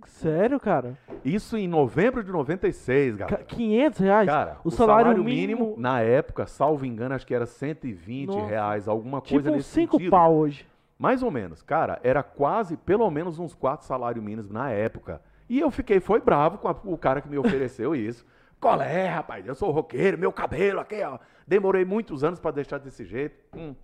Sério, 0.05 0.59
cara? 0.59 0.95
Isso 1.25 1.57
em 1.57 1.67
novembro 1.67 2.23
de 2.23 2.31
96, 2.31 3.15
galera. 3.15 3.43
500 3.43 3.99
reais? 3.99 4.29
Cara, 4.29 4.57
o, 4.63 4.67
o 4.67 4.71
salário, 4.71 5.05
salário 5.05 5.23
mínimo, 5.23 5.65
mínimo, 5.65 5.81
na 5.81 6.01
época, 6.01 6.45
salvo 6.45 6.85
engano, 6.85 7.15
acho 7.15 7.25
que 7.25 7.33
era 7.33 7.47
120 7.47 8.27
Nossa. 8.27 8.45
reais, 8.45 8.87
alguma 8.87 9.21
coisa 9.21 9.45
tipo 9.45 9.55
nesse 9.55 9.69
cinco 9.69 9.97
pau 10.09 10.35
hoje. 10.35 10.67
Mais 10.99 11.23
ou 11.23 11.31
menos. 11.31 11.63
Cara, 11.63 11.99
era 12.03 12.21
quase, 12.21 12.77
pelo 12.77 13.09
menos 13.09 13.39
uns 13.39 13.55
quatro 13.55 13.87
salários 13.87 14.23
mínimos 14.23 14.51
na 14.51 14.69
época. 14.69 15.19
E 15.51 15.59
eu 15.59 15.69
fiquei, 15.69 15.99
foi 15.99 16.21
bravo 16.21 16.59
com 16.59 16.69
a, 16.69 16.75
o 16.85 16.97
cara 16.97 17.19
que 17.19 17.27
me 17.27 17.37
ofereceu 17.37 17.93
isso. 17.93 18.25
Qual 18.57 18.81
é, 18.81 19.05
rapaz? 19.07 19.45
Eu 19.45 19.53
sou 19.53 19.69
roqueiro, 19.69 20.17
meu 20.17 20.31
cabelo 20.31 20.79
aqui, 20.79 21.03
ó. 21.03 21.19
Demorei 21.45 21.83
muitos 21.83 22.23
anos 22.23 22.39
para 22.39 22.51
deixar 22.51 22.77
desse 22.77 23.03
jeito. 23.03 23.35
Hum. 23.53 23.75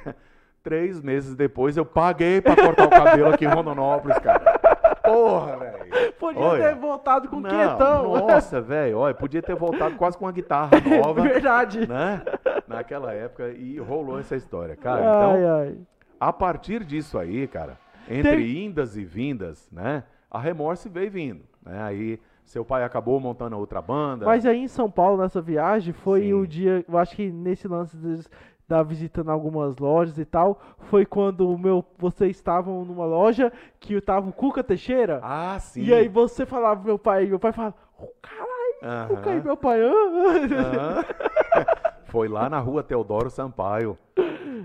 Três 0.64 1.02
meses 1.02 1.34
depois 1.34 1.76
eu 1.76 1.84
paguei 1.84 2.40
para 2.40 2.56
cortar 2.56 2.86
o 2.86 2.88
cabelo 2.88 3.34
aqui 3.34 3.44
em 3.44 3.48
Rondonópolis, 3.48 4.18
cara. 4.18 4.58
Porra, 5.04 5.58
velho. 5.58 6.12
Podia 6.14 6.40
olha, 6.40 6.68
ter 6.68 6.74
voltado 6.76 7.28
com 7.28 7.38
não, 7.38 7.50
quietão. 7.50 8.12
Nossa, 8.14 8.58
velho. 8.62 8.96
Olha, 8.96 9.14
podia 9.14 9.42
ter 9.42 9.54
voltado 9.54 9.96
quase 9.96 10.16
com 10.16 10.24
uma 10.24 10.32
guitarra 10.32 10.70
nova. 11.02 11.20
Verdade. 11.20 11.86
Né? 11.86 12.22
Naquela 12.66 13.12
época 13.12 13.50
e 13.50 13.78
rolou 13.78 14.18
essa 14.18 14.36
história, 14.36 14.74
cara. 14.74 15.00
Então, 15.00 15.32
ai, 15.32 15.44
ai. 15.44 15.78
a 16.18 16.32
partir 16.32 16.82
disso 16.82 17.18
aí, 17.18 17.46
cara, 17.46 17.78
entre 18.08 18.36
Tem... 18.36 18.64
indas 18.64 18.96
e 18.96 19.04
vindas, 19.04 19.68
né? 19.70 20.02
A 20.30 20.38
remorse 20.38 20.88
veio 20.88 21.10
vindo, 21.10 21.44
né? 21.64 21.82
Aí 21.82 22.20
seu 22.44 22.64
pai 22.64 22.84
acabou 22.84 23.18
montando 23.20 23.56
outra 23.58 23.80
banda. 23.80 24.26
Mas 24.26 24.46
aí 24.46 24.58
em 24.58 24.68
São 24.68 24.90
Paulo, 24.90 25.22
nessa 25.22 25.40
viagem, 25.40 25.92
foi 25.92 26.22
Sim. 26.22 26.32
o 26.34 26.46
dia, 26.46 26.84
eu 26.88 26.98
acho 26.98 27.14
que 27.14 27.30
nesse 27.30 27.68
lance 27.68 27.96
de 27.96 28.20
estar 28.60 28.82
visitando 28.82 29.30
algumas 29.30 29.76
lojas 29.76 30.18
e 30.18 30.24
tal, 30.24 30.60
foi 30.78 31.04
quando 31.04 31.48
o 31.48 31.58
meu, 31.58 31.84
vocês 31.98 32.36
estavam 32.36 32.84
numa 32.84 33.04
loja 33.04 33.52
que 33.80 33.94
estava 33.94 34.28
o 34.28 34.32
Cuca 34.32 34.62
Teixeira. 34.62 35.20
Ah, 35.22 35.58
sim. 35.58 35.82
E 35.82 35.92
aí 35.92 36.08
você 36.08 36.46
falava 36.46 36.82
meu 36.84 36.98
pai, 36.98 37.26
meu 37.26 37.38
pai 37.38 37.52
falava, 37.52 37.74
oh, 37.98 38.08
caralho, 38.22 38.50
uh 38.82 38.86
-huh. 38.86 39.16
Cuca 39.16 39.32
e 39.32 39.42
meu 39.42 39.56
pai, 39.56 39.80
ah. 39.82 39.92
Uh 39.92 40.38
-huh. 40.46 41.79
Foi 42.10 42.28
lá 42.28 42.48
na 42.48 42.58
rua 42.58 42.82
Teodoro 42.82 43.30
Sampaio 43.30 43.96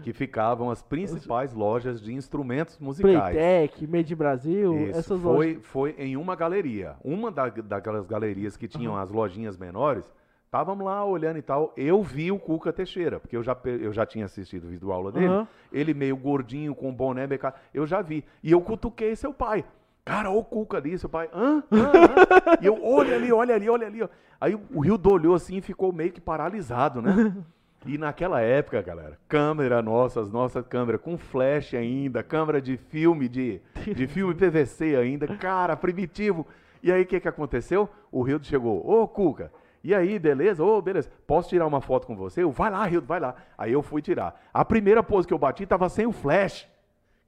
que 0.04 0.14
ficavam 0.14 0.70
as 0.70 0.82
principais 0.82 1.54
lojas 1.54 2.02
de 2.02 2.14
instrumentos 2.14 2.78
musicais. 2.78 3.36
Playtech, 3.36 3.88
Made 3.88 4.16
Brasil, 4.16 4.88
Isso, 4.90 5.00
essas 5.00 5.22
foi, 5.22 5.48
lojas. 5.48 5.66
Foi 5.66 5.96
em 5.98 6.18
uma 6.18 6.36
galeria. 6.36 6.96
Uma 7.04 7.32
da, 7.32 7.50
daquelas 7.50 8.06
galerias 8.06 8.58
que 8.58 8.68
tinham 8.68 8.94
uhum. 8.94 9.00
as 9.00 9.12
lojinhas 9.12 9.58
menores, 9.58 10.12
estávamos 10.46 10.86
lá 10.86 11.04
olhando 11.06 11.38
e 11.38 11.42
tal. 11.42 11.74
Eu 11.78 12.02
vi 12.04 12.32
o 12.32 12.40
Cuca 12.40 12.74
Teixeira, 12.74 13.20
porque 13.20 13.36
eu 13.36 13.44
já, 13.44 13.58
eu 13.66 13.94
já 13.94 14.06
tinha 14.06 14.26
assistido 14.26 14.66
o 14.66 14.68
vídeo 14.68 14.92
aula 14.92 15.12
dele. 15.12 15.28
Uhum. 15.28 15.48
Ele 15.72 15.94
meio 15.94 16.18
gordinho, 16.18 16.74
com 16.76 16.94
boné, 16.94 17.28
eu 17.74 17.86
já 17.86 18.02
vi. 18.02 18.24
E 18.44 18.52
eu 18.52 18.62
cutuquei 18.62 19.16
seu 19.16 19.34
pai. 19.34 19.66
Cara, 20.06 20.30
o 20.30 20.44
Cuca 20.44 20.78
ali, 20.78 20.96
seu 21.00 21.10
pai. 21.10 21.28
Hã? 21.34 21.64
Hã? 21.72 21.82
Hã? 21.82 22.58
e 22.62 22.66
eu, 22.68 22.78
olha 22.86 23.16
ali, 23.16 23.34
olha 23.34 23.56
ali, 23.56 23.68
olha 23.68 23.88
ali. 23.88 24.04
Ó. 24.04 24.08
Aí 24.46 24.54
o 24.54 24.80
Rio 24.80 25.00
olhou 25.12 25.34
assim 25.34 25.58
e 25.58 25.62
ficou 25.62 25.92
meio 25.92 26.12
que 26.12 26.22
paralisado, 26.22 27.02
né? 27.02 27.36
E 27.88 28.00
naquela 28.00 28.42
época, 28.42 28.82
galera, 28.82 29.16
câmera 29.28 29.80
nossa, 29.80 30.20
as 30.20 30.32
nossas 30.32 30.66
câmeras 30.66 31.00
com 31.00 31.20
flash 31.20 31.76
ainda, 31.76 32.24
câmera 32.24 32.60
de 32.60 32.78
filme, 32.78 33.30
de, 33.30 33.62
de 33.96 34.08
filme 34.10 34.34
PVC 34.34 34.96
ainda, 34.96 35.28
cara, 35.38 35.76
primitivo. 35.76 36.48
E 36.82 36.92
aí 36.92 37.04
o 37.04 37.06
que, 37.06 37.20
que 37.20 37.28
aconteceu? 37.28 37.88
O 38.12 38.24
Rio 38.24 38.40
chegou, 38.42 38.84
ô 38.84 39.08
Cuca, 39.08 39.52
e 39.84 39.94
aí, 39.94 40.18
beleza? 40.18 40.64
Ô, 40.64 40.82
beleza. 40.82 41.12
Posso 41.28 41.50
tirar 41.50 41.68
uma 41.68 41.80
foto 41.80 42.08
com 42.08 42.16
você? 42.16 42.42
Eu, 42.42 42.50
vai 42.50 42.72
lá, 42.72 42.84
Rio, 42.86 43.04
vai 43.04 43.20
lá. 43.20 43.36
Aí 43.56 43.72
eu 43.72 43.84
fui 43.84 44.02
tirar. 44.02 44.42
A 44.52 44.66
primeira 44.66 45.04
pose 45.04 45.28
que 45.28 45.34
eu 45.34 45.38
bati 45.38 45.64
tava 45.68 45.88
sem 45.90 46.08
o 46.08 46.12
flash. 46.12 46.68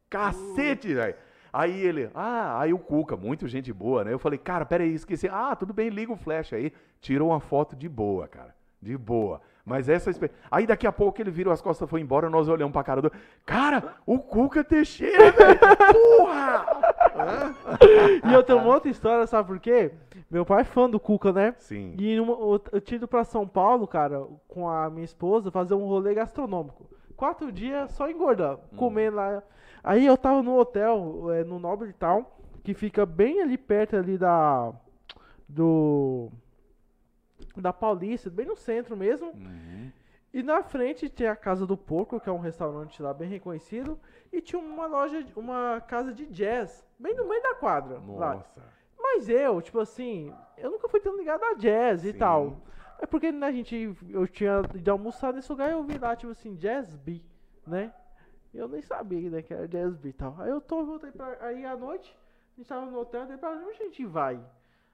Cacete, 0.09 0.91
velho. 0.91 1.13
Aí 1.51 1.79
ele, 1.81 2.09
ah, 2.13 2.59
aí 2.59 2.73
o 2.73 2.79
Cuca, 2.79 3.15
muito 3.15 3.47
gente 3.47 3.71
boa, 3.71 4.03
né? 4.03 4.13
Eu 4.13 4.19
falei, 4.19 4.37
cara, 4.37 4.65
peraí, 4.65 4.93
esqueci. 4.93 5.27
Ah, 5.29 5.55
tudo 5.55 5.73
bem, 5.73 5.89
liga 5.89 6.11
o 6.11 6.17
flash 6.17 6.53
aí. 6.53 6.71
Tirou 6.99 7.29
uma 7.29 7.39
foto 7.39 7.75
de 7.75 7.87
boa, 7.87 8.27
cara. 8.27 8.55
De 8.81 8.97
boa. 8.97 9.41
Mas 9.67 9.89
essa 9.89 10.11
Aí 10.49 10.65
daqui 10.65 10.87
a 10.87 10.93
pouco 10.93 11.21
ele 11.21 11.29
virou 11.29 11.51
as 11.51 11.61
costas 11.61 11.89
foi 11.89 11.99
embora, 11.99 12.29
nós 12.29 12.47
olhamos 12.47 12.71
pra 12.71 12.85
cara 12.85 13.01
do. 13.01 13.11
Cara, 13.45 13.95
o 14.05 14.17
Cuca 14.17 14.63
Teixeira, 14.63 15.29
velho! 15.33 15.59
Porra! 15.93 16.65
e 18.29 18.33
eu 18.33 18.41
tenho 18.43 18.59
uma 18.59 18.73
outra 18.73 18.89
história, 18.89 19.27
sabe 19.27 19.45
por 19.45 19.59
quê? 19.59 19.91
Meu 20.31 20.45
pai 20.45 20.61
é 20.61 20.63
fã 20.63 20.89
do 20.89 21.01
Cuca, 21.01 21.33
né? 21.33 21.53
Sim. 21.57 21.95
E 21.99 22.15
eu 22.15 22.79
tinha 22.79 22.95
ido 22.95 23.09
pra 23.09 23.25
São 23.25 23.45
Paulo, 23.45 23.85
cara, 23.85 24.25
com 24.47 24.69
a 24.69 24.89
minha 24.89 25.03
esposa, 25.03 25.51
fazer 25.51 25.73
um 25.73 25.85
rolê 25.85 26.13
gastronômico. 26.13 26.89
Quatro 27.17 27.51
dias 27.51 27.91
só 27.91 28.09
engordando, 28.09 28.61
hum. 28.71 28.77
comendo 28.77 29.17
lá. 29.17 29.43
Aí 29.87 30.05
eu 30.05 30.17
tava 30.17 30.43
no 30.43 30.59
hotel, 30.59 31.31
é, 31.31 31.45
no 31.45 31.59
Nobre 31.59 31.93
Town, 31.93 32.25
que 32.61 32.73
fica 32.73 33.05
bem 33.05 33.41
ali 33.41 33.57
perto 33.57 33.95
ali 33.95 34.17
da. 34.17 34.73
Do 35.47 36.29
da 37.55 37.71
Paulista, 37.71 38.29
bem 38.29 38.45
no 38.45 38.57
centro 38.57 38.97
mesmo. 38.97 39.29
Uhum. 39.29 39.89
E 40.33 40.43
na 40.43 40.61
frente 40.61 41.07
tinha 41.07 41.31
a 41.31 41.37
Casa 41.37 41.65
do 41.65 41.77
Porco, 41.77 42.19
que 42.19 42.27
é 42.27 42.31
um 42.31 42.39
restaurante 42.39 43.01
lá 43.01 43.13
bem 43.13 43.29
reconhecido, 43.29 43.97
e 44.29 44.41
tinha 44.41 44.61
uma 44.61 44.87
loja, 44.87 45.25
uma 45.37 45.81
casa 45.87 46.13
de 46.13 46.25
jazz, 46.25 46.85
bem 46.99 47.15
no 47.15 47.25
meio 47.25 47.41
da 47.41 47.55
quadra. 47.55 47.97
Nossa. 47.99 48.19
Lá. 48.19 48.45
Mas 48.99 49.29
eu, 49.29 49.61
tipo 49.61 49.79
assim, 49.79 50.33
eu 50.57 50.69
nunca 50.69 50.89
fui 50.89 50.99
tão 50.99 51.15
ligado 51.15 51.43
a 51.45 51.53
jazz 51.53 52.01
Sim. 52.01 52.09
e 52.09 52.13
tal. 52.13 52.57
É 52.99 53.05
porque 53.05 53.31
né, 53.31 53.47
a 53.47 53.51
gente, 53.53 53.95
eu 54.09 54.27
tinha 54.27 54.63
de 54.63 54.89
almoçar 54.89 55.31
nesse 55.31 55.49
lugar 55.49 55.69
e 55.69 55.73
eu 55.73 55.83
vi 55.83 55.97
lá, 55.97 56.13
tipo 56.13 56.31
assim, 56.31 56.55
Jazz 56.55 56.93
B, 56.97 57.21
né? 57.65 57.93
Eu 58.57 58.67
nem 58.67 58.81
sabia 58.81 59.29
né, 59.29 59.41
que 59.41 59.53
era 59.53 59.67
jazz 59.67 59.95
beat 59.95 60.15
e 60.15 60.17
tal. 60.17 60.35
Aí 60.39 60.49
eu 60.49 60.59
tô, 60.59 60.83
voltei 60.83 61.11
pra. 61.11 61.37
Aí 61.41 61.65
à 61.65 61.75
noite, 61.75 62.17
a 62.55 62.59
gente 62.59 62.67
tava 62.67 62.85
no 62.85 62.99
hotel, 62.99 63.25
daí 63.27 63.37
pra 63.37 63.51
onde 63.51 63.69
a 63.69 63.85
gente 63.85 64.05
vai? 64.05 64.39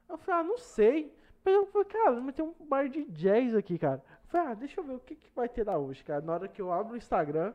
Eu 0.09 0.17
falei, 0.17 0.41
ah, 0.41 0.43
não 0.43 0.57
sei. 0.57 1.15
Mas 1.43 1.53
eu 1.53 1.65
falei, 1.67 1.87
cara, 1.87 2.21
mas 2.21 2.35
tem 2.35 2.45
um 2.45 2.53
bar 2.67 2.87
de 2.89 3.05
jazz 3.05 3.55
aqui, 3.55 3.77
cara. 3.77 4.03
Eu 4.23 4.27
falei, 4.27 4.47
ah, 4.47 4.53
deixa 4.53 4.79
eu 4.79 4.83
ver 4.83 4.93
o 4.93 4.99
que, 4.99 5.15
que 5.15 5.29
vai 5.35 5.47
ter 5.47 5.65
lá 5.65 5.77
hoje, 5.77 6.03
cara. 6.03 6.21
Na 6.21 6.33
hora 6.33 6.47
que 6.47 6.61
eu 6.61 6.71
abro 6.71 6.93
o 6.93 6.97
Instagram, 6.97 7.53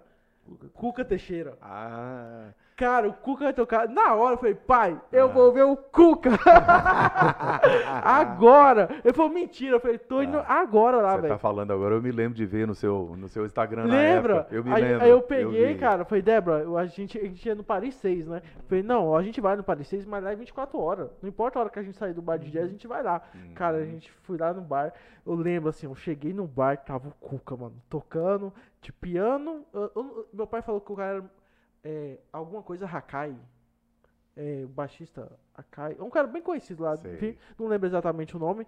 Cuca 0.73 1.05
Teixeira. 1.05 1.59
Ah, 1.61 2.53
Cara, 2.79 3.09
o 3.09 3.13
Cuca 3.13 3.43
vai 3.45 3.53
tocar. 3.53 3.89
Na 3.89 4.15
hora 4.15 4.35
eu 4.35 4.39
falei, 4.39 4.55
pai, 4.55 5.01
eu 5.11 5.25
Ah. 5.25 5.29
vou 5.29 5.53
ver 5.53 5.65
o 5.65 5.77
Cuca. 5.77 6.31
agora. 8.05 8.89
Ele 9.05 9.13
falou, 9.13 9.31
mentira. 9.33 9.77
Eu 9.77 9.81
falei, 9.81 9.99
tô 9.99 10.23
indo 10.23 10.39
agora 10.47 10.99
lá, 10.99 11.11
você 11.13 11.19
Ah, 11.19 11.21
velho. 11.23 11.35
tá 11.35 11.39
falando 11.39 11.73
agora, 11.73 11.95
eu 11.97 12.03
me 12.03 12.11
lembro 12.13 12.35
de 12.37 12.47
ver 12.47 12.67
no 12.69 12.75
seu, 12.75 13.15
no 13.19 13.29
seu 13.29 13.45
Instagram 13.45 13.85
Lembra? 13.85 14.47
Eu 14.51 14.63
me 14.65 14.73
aí, 14.73 14.83
lembro. 14.83 15.03
aí 15.05 15.11
eu 15.11 15.21
peguei, 15.23 15.75
vi. 15.75 15.81
cara, 15.81 16.05
falei, 16.05 16.23
Débora, 16.23 16.61
eu- 16.61 16.79
a 16.79 16.87
gente, 16.87 17.19
a 17.19 17.23
gente 17.23 17.45
ia 17.47 17.55
no 17.55 17.65
Paris 17.65 17.95
6, 17.97 18.27
né? 18.29 18.43
Falei, 18.69 18.83
não, 18.85 19.15
a 19.17 19.23
gente 19.23 19.41
vai 19.41 19.57
no 19.57 19.65
Paris 19.65 19.89
6, 19.89 20.05
mas 20.07 20.23
lá 20.23 20.33
é 20.33 20.37
24 20.37 20.79
horas. 20.81 21.11
Não 21.21 21.29
importa 21.29 21.59
a 21.59 21.63
hora 21.63 21.71
que 21.71 21.79
a 21.79 21.83
gente 21.83 21.97
sair 21.97 22.13
do 22.15 22.23
bar 22.23 22.37
de 22.39 22.51
jazz, 22.51 22.67
a 22.67 22.71
gente 22.71 22.87
vai 22.87 23.03
lá. 23.03 23.21
Uhum. 23.35 23.55
Cara, 23.55 23.79
a 23.79 23.85
gente 23.85 24.11
foi 24.23 24.37
lá 24.39 24.53
no 24.53 24.61
bar. 24.63 24.93
Eu 25.27 25.35
lembro 25.35 25.69
assim, 25.69 25.87
eu 25.87 25.95
cheguei 25.95 26.33
no 26.33 26.47
bar, 26.47 26.77
tava 26.79 27.09
o 27.09 27.13
Cuca, 27.13 27.57
mano, 27.57 27.75
tocando 27.91 28.53
de 28.81 28.93
piano. 28.93 29.63
Eu- 29.75 29.91
eu- 29.97 30.27
meu 30.33 30.47
pai 30.47 30.63
falou 30.63 30.81
que 30.81 30.93
o 30.93 30.97
cara 30.97 31.17
era 31.17 31.25
é, 31.89 32.19
alguma 32.33 32.63
coisa 32.63 32.85
Hakai. 32.87 33.35
É, 34.37 34.63
o 34.65 34.69
baixista 34.69 35.33
Hakai. 35.55 35.97
É 35.99 36.03
um 36.03 36.11
cara 36.11 36.27
bem 36.27 36.43
conhecido 36.43 36.83
lá, 36.85 36.95
enfim, 36.95 37.37
não 37.59 37.67
lembro 37.67 37.89
exatamente 37.89 38.37
o 38.37 38.39
nome. 38.39 38.67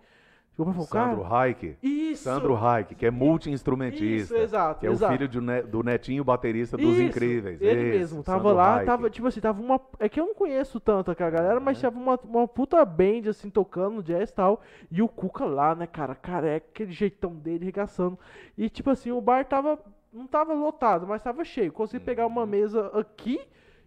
Falou, 0.57 0.83
Sandro. 0.83 1.23
Raik. 1.23 1.77
Isso! 1.83 2.25
Sandro 2.25 2.55
Raik, 2.55 2.95
que 2.95 3.07
é 3.07 3.11
multi-instrumentista. 3.11 4.35
Isso, 4.35 4.37
exato, 4.37 4.81
Que 4.81 4.87
é 4.87 4.91
exato. 4.91 5.13
o 5.15 5.17
filho 5.17 5.29
de 5.29 5.41
Ne- 5.41 5.63
do 5.63 5.83
Netinho, 5.83 6.23
baterista 6.25 6.77
dos 6.77 6.95
Isso, 6.99 7.03
Incríveis. 7.03 7.61
Ele 7.63 7.81
Esse, 7.81 7.99
mesmo, 7.99 8.23
tava 8.23 8.39
Sandro 8.41 8.57
lá, 8.57 8.85
tava, 8.85 9.09
tipo 9.09 9.27
assim, 9.29 9.41
tava 9.41 9.63
uma. 9.63 9.81
É 9.99 10.09
que 10.09 10.21
eu 10.21 10.27
não 10.27 10.35
conheço 10.35 10.79
tanto 10.81 11.11
aquela 11.11 11.31
galera, 11.31 11.61
mas 11.61 11.77
Uhum. 11.79 11.83
tava 11.83 11.99
uma, 11.99 12.21
uma 12.41 12.49
puta 12.49 12.85
band, 12.85 13.29
assim, 13.31 13.49
tocando 13.49 14.03
jazz 14.03 14.29
e 14.29 14.35
tal. 14.35 14.61
E 14.91 15.01
o 15.01 15.09
Cuca 15.09 15.45
lá, 15.47 15.75
né, 15.75 15.87
cara, 15.87 16.15
careca, 16.17 16.67
aquele 16.75 16.93
jeitão 16.93 17.33
dele, 17.37 17.65
regaçando. 17.65 18.19
E, 18.59 18.69
tipo 18.69 18.91
assim, 18.91 19.13
o 19.13 19.21
bar 19.21 19.45
tava. 19.47 19.79
Não 20.13 20.27
tava 20.27 20.53
lotado, 20.55 21.07
mas 21.07 21.23
tava 21.23 21.45
cheio. 21.45 21.73
Consegui 21.73 22.05
pegar 22.05 22.27
uma 22.27 22.43
Uhum. 22.43 22.47
mesa 22.47 22.87
aqui 22.99 23.41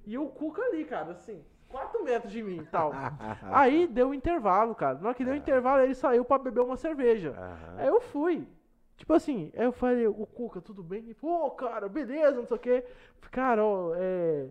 e 0.05 0.17
o 0.17 0.27
Cuca 0.27 0.61
ali, 0.61 0.85
cara, 0.85 1.11
assim. 1.11 1.43
4 1.69 2.03
metros 2.03 2.31
de 2.31 2.41
mim 2.43 2.59
e 2.59 2.65
tal. 2.65 2.91
Aí 3.51 3.87
deu 3.87 4.09
um 4.09 4.13
intervalo, 4.13 4.75
cara. 4.75 4.99
Na 4.99 5.07
hora 5.09 5.15
que 5.17 5.25
deu 5.25 5.33
um 5.33 5.37
intervalo, 5.37 5.81
ele 5.83 5.95
saiu 5.95 6.23
pra 6.23 6.37
beber 6.37 6.61
uma 6.61 6.77
cerveja. 6.77 7.31
Aham. 7.37 7.75
Aí 7.77 7.87
eu 7.87 7.99
fui. 7.99 8.47
Tipo 8.95 9.13
assim, 9.13 9.51
aí 9.57 9.65
eu 9.65 9.71
falei, 9.71 10.07
o 10.07 10.25
Cuca, 10.25 10.61
tudo 10.61 10.83
bem? 10.83 10.99
Ele 10.99 11.13
falou, 11.15 11.47
ô, 11.47 11.51
cara, 11.51 11.89
beleza, 11.89 12.37
não 12.37 12.45
sei 12.45 12.57
o 12.57 12.59
quê. 12.59 12.85
Cara, 13.31 13.65
ó, 13.65 13.91
é. 13.95 14.47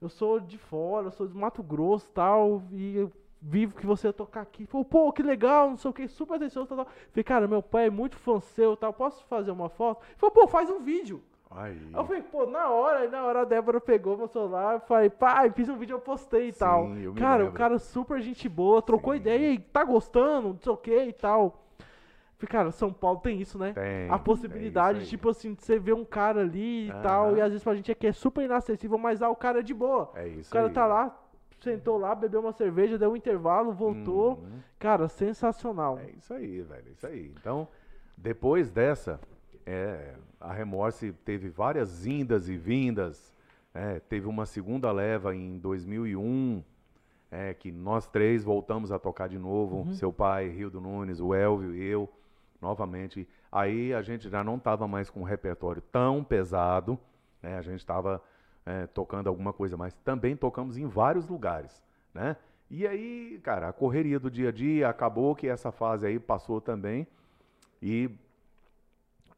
Eu 0.00 0.08
sou 0.08 0.40
de 0.40 0.56
fora, 0.56 1.08
eu 1.08 1.10
sou 1.10 1.26
de 1.26 1.34
Mato 1.36 1.62
Grosso 1.62 2.06
e 2.08 2.12
tal, 2.12 2.62
e 2.72 3.08
vivo 3.40 3.74
que 3.74 3.86
você 3.86 4.08
ia 4.08 4.12
tocar 4.12 4.42
aqui. 4.42 4.66
Falei, 4.66 4.86
pô, 4.88 5.12
que 5.12 5.22
legal, 5.22 5.70
não 5.70 5.76
sei 5.76 5.90
o 5.90 5.94
que, 5.94 6.06
super 6.08 6.34
atencioso, 6.34 6.68
tal, 6.68 6.84
tal. 6.84 6.94
Falei, 7.10 7.24
cara, 7.24 7.48
meu 7.48 7.62
pai 7.62 7.86
é 7.86 7.90
muito 7.90 8.16
fã 8.16 8.40
seu 8.40 8.76
tal, 8.76 8.92
posso 8.92 9.24
fazer 9.24 9.50
uma 9.50 9.68
foto? 9.68 10.02
Ele 10.06 10.16
falou, 10.16 10.34
pô, 10.34 10.46
faz 10.46 10.70
um 10.70 10.80
vídeo. 10.80 11.22
Aí. 11.50 11.72
Aí 11.72 11.94
eu 11.94 12.04
falei, 12.04 12.22
pô, 12.22 12.46
na 12.46 12.68
hora, 12.68 13.08
na 13.08 13.24
hora 13.24 13.40
a 13.40 13.44
Débora 13.44 13.80
pegou 13.80 14.16
meu 14.16 14.28
celular, 14.28 14.80
falei, 14.82 15.10
pai, 15.10 15.50
fiz 15.50 15.68
um 15.68 15.76
vídeo, 15.76 15.94
eu 15.94 16.00
postei 16.00 16.48
e 16.48 16.52
Sim, 16.52 16.58
tal. 16.60 16.88
Cara, 17.18 17.42
o 17.42 17.46
lembro. 17.46 17.58
cara 17.58 17.78
super 17.78 18.20
gente 18.20 18.48
boa, 18.48 18.80
trocou 18.80 19.14
Sim. 19.14 19.20
ideia, 19.20 19.52
e 19.52 19.58
tá 19.58 19.82
gostando, 19.82 20.48
não 20.48 20.58
sei 20.58 20.72
o 20.72 20.76
que 20.76 21.04
e 21.04 21.12
tal. 21.12 21.64
Falei, 22.38 22.52
cara, 22.52 22.70
São 22.70 22.92
Paulo 22.92 23.18
tem 23.18 23.38
isso, 23.38 23.58
né? 23.58 23.72
Tem, 23.72 24.08
a 24.08 24.18
possibilidade, 24.18 25.06
tipo 25.08 25.28
assim, 25.28 25.52
de 25.52 25.62
você 25.62 25.78
ver 25.78 25.92
um 25.92 26.04
cara 26.04 26.40
ali 26.40 26.88
e 26.88 26.92
tal, 27.02 27.36
e 27.36 27.40
às 27.40 27.48
vezes 27.48 27.64
pra 27.64 27.74
gente 27.74 27.92
aqui 27.92 28.06
é 28.06 28.12
super 28.12 28.42
inacessível, 28.42 28.96
mas 28.96 29.20
lá 29.20 29.28
o 29.28 29.36
cara 29.36 29.58
é 29.58 29.62
de 29.62 29.74
boa. 29.74 30.10
É 30.14 30.26
isso 30.28 30.48
o 30.48 30.52
cara 30.52 30.68
aí. 30.68 30.72
tá 30.72 30.86
lá, 30.86 31.19
sentou 31.60 31.98
lá, 31.98 32.14
bebeu 32.14 32.40
uma 32.40 32.52
cerveja, 32.52 32.98
deu 32.98 33.12
um 33.12 33.16
intervalo, 33.16 33.72
voltou. 33.72 34.38
Uhum. 34.38 34.60
Cara, 34.78 35.08
sensacional. 35.08 35.98
É 35.98 36.10
isso 36.10 36.32
aí, 36.32 36.60
velho, 36.62 36.88
é 36.88 36.92
isso 36.92 37.06
aí. 37.06 37.32
Então, 37.38 37.68
depois 38.16 38.70
dessa, 38.70 39.20
é, 39.66 40.14
a 40.40 40.52
Remorse 40.52 41.12
teve 41.24 41.48
várias 41.48 42.06
indas 42.06 42.48
e 42.48 42.56
vindas. 42.56 43.34
né? 43.74 44.00
teve 44.08 44.26
uma 44.26 44.46
segunda 44.46 44.90
leva 44.90 45.34
em 45.34 45.58
2001, 45.58 46.62
é, 47.30 47.54
que 47.54 47.70
nós 47.70 48.06
três 48.08 48.42
voltamos 48.42 48.90
a 48.90 48.98
tocar 48.98 49.28
de 49.28 49.38
novo. 49.38 49.92
Seu 49.94 50.12
pai, 50.12 50.48
Rildo 50.48 50.80
Nunes, 50.80 51.20
o 51.20 51.34
Elvio 51.34 51.74
e 51.74 51.82
eu, 51.84 52.08
novamente. 52.60 53.28
Aí 53.52 53.94
a 53.94 54.02
gente 54.02 54.28
já 54.28 54.42
não 54.42 54.56
estava 54.56 54.88
mais 54.88 55.08
com 55.08 55.20
um 55.20 55.24
repertório 55.24 55.82
tão 55.92 56.24
pesado, 56.24 56.98
né? 57.42 57.56
a 57.56 57.62
gente 57.62 57.80
estava 57.80 58.22
tocando 58.94 59.28
alguma 59.28 59.52
coisa, 59.52 59.76
mas 59.76 59.94
também 60.04 60.36
tocamos 60.36 60.76
em 60.76 60.86
vários 60.86 61.26
lugares, 61.26 61.84
né? 62.14 62.36
E 62.70 62.86
aí, 62.86 63.40
cara, 63.42 63.68
a 63.68 63.72
correria 63.72 64.20
do 64.20 64.30
dia 64.30 64.50
a 64.50 64.52
dia 64.52 64.88
acabou 64.88 65.34
que 65.34 65.48
essa 65.48 65.72
fase 65.72 66.06
aí 66.06 66.20
passou 66.20 66.60
também. 66.60 67.06
E 67.82 68.08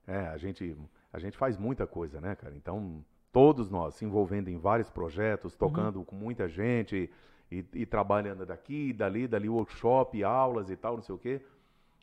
é, 0.07 0.27
a 0.27 0.37
gente 0.37 0.77
a 1.13 1.19
gente 1.19 1.37
faz 1.37 1.57
muita 1.59 1.87
coisa, 1.87 2.21
né, 2.21 2.35
cara? 2.35 2.55
Então, 2.57 3.05
todos 3.33 3.71
nós 3.71 3.95
se 3.95 4.05
envolvendo 4.05 4.49
em 4.49 4.57
vários 4.57 4.91
projetos, 4.91 5.55
tocando 5.55 6.03
com 6.05 6.17
muita 6.17 6.49
gente 6.49 7.11
e, 7.51 7.65
e 7.75 7.87
trabalhando 7.87 8.47
daqui, 8.47 8.93
dali, 8.93 9.29
dali 9.29 9.49
workshop, 9.49 10.23
aulas 10.25 10.71
e 10.71 10.77
tal, 10.77 10.97
não 10.97 11.03
sei 11.03 11.15
o 11.15 11.19
quê. 11.19 11.41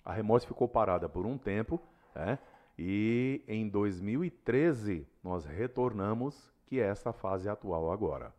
A 0.05 0.13
Remorse 0.13 0.45
ficou 0.45 0.67
parada 0.67 1.09
por 1.09 1.25
um 1.25 1.37
tempo, 1.37 1.81
né? 2.15 2.37
E 2.77 3.43
em 3.47 3.67
2013 3.67 5.05
nós 5.23 5.45
retornamos, 5.45 6.51
que 6.69 6.79
é 6.79 6.85
essa 6.85 7.11
fase 7.11 7.49
atual 7.49 7.91
agora. 7.91 8.31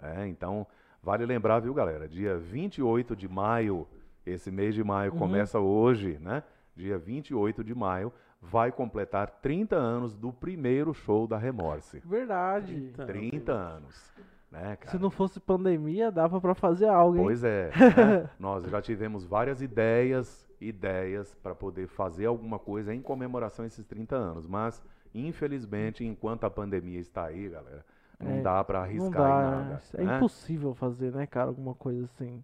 É, 0.00 0.26
então, 0.28 0.64
vale 1.02 1.26
lembrar, 1.26 1.58
viu, 1.58 1.74
galera? 1.74 2.08
Dia 2.08 2.38
28 2.38 3.16
de 3.16 3.28
maio, 3.28 3.86
esse 4.24 4.48
mês 4.50 4.76
de 4.76 4.84
maio 4.84 5.10
começa 5.12 5.58
hoje, 5.58 6.16
né? 6.20 6.44
Dia 6.76 6.96
28 6.96 7.64
de 7.64 7.74
maio, 7.74 8.12
vai 8.40 8.70
completar 8.70 9.28
30 9.42 9.74
anos 9.74 10.14
do 10.14 10.32
primeiro 10.32 10.94
show 10.94 11.26
da 11.26 11.36
Remorse. 11.36 12.00
Verdade. 12.04 12.92
30 13.06 13.52
anos, 13.52 14.12
né, 14.52 14.76
cara? 14.76 14.92
Se 14.92 14.98
não 14.98 15.10
fosse 15.10 15.40
pandemia, 15.40 16.12
dava 16.12 16.40
pra 16.40 16.54
fazer 16.54 16.86
algo, 16.86 17.18
hein? 17.18 17.24
Pois 17.24 17.42
é. 17.42 17.70
né? 17.96 18.30
Nós 18.38 18.64
já 18.64 18.80
tivemos 18.80 19.24
várias 19.24 19.60
ideias, 19.60 20.48
ideias 20.60 21.34
para 21.42 21.56
poder 21.56 21.88
fazer 21.88 22.26
alguma 22.26 22.58
coisa 22.58 22.94
em 22.94 23.02
comemoração 23.02 23.64
a 23.64 23.66
esses 23.66 23.84
30 23.84 24.14
anos, 24.14 24.46
mas 24.46 24.80
infelizmente, 25.14 26.04
enquanto 26.04 26.44
a 26.44 26.50
pandemia 26.50 27.00
está 27.00 27.26
aí, 27.26 27.48
galera, 27.48 27.84
não 28.20 28.40
É, 28.40 28.40
dá 28.40 28.62
para 28.64 28.80
Não 28.90 29.10
arriscar 29.10 29.12
dá, 29.12 29.32
em 29.32 29.44
nada. 29.44 29.64
né? 29.64 29.80
é 29.94 30.04
né? 30.04 30.04
impossível 30.04 30.74
fazer, 30.74 31.12
né, 31.12 31.26
cara, 31.26 31.48
alguma 31.50 31.74
coisa 31.74 32.04
assim. 32.04 32.42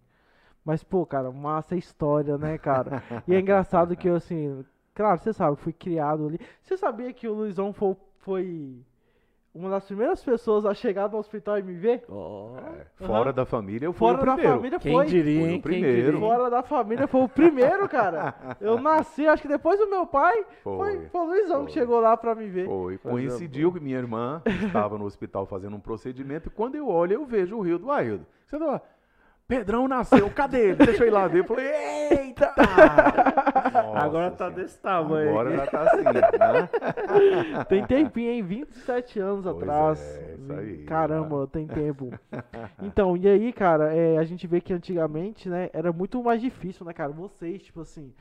Mas, 0.65 0.83
pô, 0.83 1.05
cara, 1.05 1.31
massa 1.31 1.75
história, 1.77 2.37
né, 2.37 2.57
cara? 2.57 2.95
e 3.27 3.35
é 3.35 3.39
engraçado 3.39 3.95
que 3.97 4.07
eu, 4.09 4.15
assim, 4.15 4.65
claro, 4.95 5.19
você 5.21 5.33
sabe, 5.33 5.57
fui 5.57 5.73
criado 5.73 6.27
ali. 6.27 6.39
Você 6.63 6.77
sabia 6.77 7.13
que 7.13 7.27
o 7.27 7.33
Luizão 7.35 7.73
foi, 7.73 7.95
foi 8.19 8.85
uma 9.53 9.69
das 9.69 9.83
primeiras 9.85 10.23
pessoas 10.23 10.65
a 10.65 10.73
chegar 10.73 11.09
no 11.09 11.17
hospital 11.17 11.59
e 11.59 11.63
me 11.63 11.73
ver? 11.73 12.03
Ó. 12.09 12.51
É, 12.57 13.05
fora 13.05 13.29
Aham. 13.29 13.33
da 13.33 13.45
família, 13.45 13.85
eu 13.85 13.91
fui 13.93 14.07
Fora 14.07 14.21
o 14.21 14.25
da 14.25 14.33
primeiro. 14.33 14.55
família 14.57 14.79
Quem 14.79 14.93
foi. 14.93 15.05
diria, 15.07 15.41
Foi 15.41 15.55
o 15.57 15.61
primeiro. 15.61 16.01
diria? 16.13 16.19
Fora 16.19 16.49
da 16.49 16.63
família 16.63 17.07
foi 17.07 17.21
o 17.21 17.27
primeiro, 17.29 17.89
cara. 17.89 18.33
Eu 18.61 18.79
nasci, 18.79 19.27
acho 19.27 19.41
que 19.41 19.47
depois 19.49 19.77
do 19.77 19.89
meu 19.89 20.05
pai, 20.05 20.45
foi, 20.63 20.77
Foi. 20.97 21.05
foi 21.09 21.21
o 21.21 21.25
Luizão 21.25 21.65
que 21.65 21.73
Foi. 21.73 21.81
chegou 21.81 21.99
lá 21.99 22.15
pra 22.15 22.33
me 22.33 22.47
ver. 22.47 22.65
Foi. 22.65 22.97
Coincidiu 22.97 23.73
que 23.73 23.79
minha 23.81 23.97
irmã 23.97 24.41
estava 24.65 24.97
no 24.97 25.03
hospital 25.05 25.45
fazendo 25.45 25.75
um 25.75 25.79
procedimento 25.81 26.47
e 26.47 26.51
quando 26.51 26.75
eu 26.75 26.87
olho, 26.87 27.13
eu 27.13 27.25
vejo 27.25 27.57
o 27.57 27.61
Rio 27.61 27.77
do 27.77 27.91
Aildo. 27.91 28.25
Você 28.45 28.57
tá 28.57 28.65
lá, 28.65 28.81
Pedrão 29.47 29.85
nasceu, 29.85 30.29
cadê 30.29 30.69
ele? 30.69 30.75
Deixa 30.75 31.03
eu 31.03 31.07
ir 31.07 31.11
lá 31.11 31.27
ver. 31.27 31.39
Eu 31.39 31.43
falei, 31.43 31.65
eita! 32.09 32.53
Agora 33.95 34.31
tá 34.31 34.45
Senhora. 34.47 34.55
desse 34.55 34.79
tamanho. 34.79 35.29
Agora 35.29 35.55
já 35.55 35.67
tá 35.67 35.81
assim, 35.83 36.03
né? 36.03 37.63
Tem 37.69 37.85
tempinho, 37.85 38.31
hein? 38.31 38.41
27 38.43 39.19
anos 39.19 39.43
Pois 39.43 39.57
atrás. 39.57 39.99
é, 40.01 40.35
isso 40.35 40.53
aí, 40.53 40.83
Caramba, 40.85 41.47
tem 41.47 41.67
tempo. 41.67 42.11
Então, 42.81 43.15
e 43.15 43.27
aí, 43.27 43.53
cara, 43.53 43.93
é, 43.95 44.17
a 44.17 44.23
gente 44.23 44.47
vê 44.47 44.59
que 44.61 44.73
antigamente, 44.73 45.47
né, 45.49 45.69
era 45.73 45.91
muito 45.91 46.21
mais 46.23 46.41
difícil, 46.41 46.85
né, 46.85 46.93
cara? 46.93 47.11
Vocês, 47.11 47.61
tipo 47.63 47.81
assim, 47.81 48.13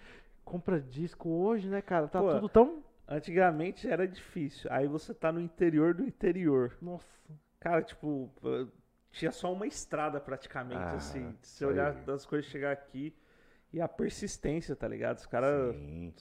compra 0.44 0.78
disco 0.80 1.28
hoje, 1.28 1.68
né, 1.68 1.80
cara? 1.80 2.06
Tá 2.08 2.20
Pô. 2.20 2.30
tudo 2.32 2.48
tão. 2.48 2.82
Antigamente 3.08 3.88
era 3.88 4.06
difícil. 4.06 4.70
Aí 4.72 4.86
você 4.86 5.12
tá 5.14 5.32
no 5.32 5.40
interior 5.40 5.94
do 5.94 6.04
interior. 6.04 6.76
Nossa. 6.80 7.06
Cara, 7.58 7.82
tipo, 7.82 8.30
eh, 8.44 8.66
tinha 9.10 9.32
só 9.32 9.52
uma 9.52 9.66
estrada 9.66 10.20
praticamente, 10.20 10.80
Ah, 10.80 10.92
assim. 10.92 11.34
Se 11.42 11.64
olhar 11.64 11.92
das 11.92 12.24
coisas 12.24 12.48
chegar 12.50 12.70
aqui. 12.72 13.12
E 13.72 13.80
a 13.80 13.86
persistência, 13.88 14.74
tá 14.74 14.88
ligado? 14.88 15.18
Os 15.18 15.26
caras 15.26 15.74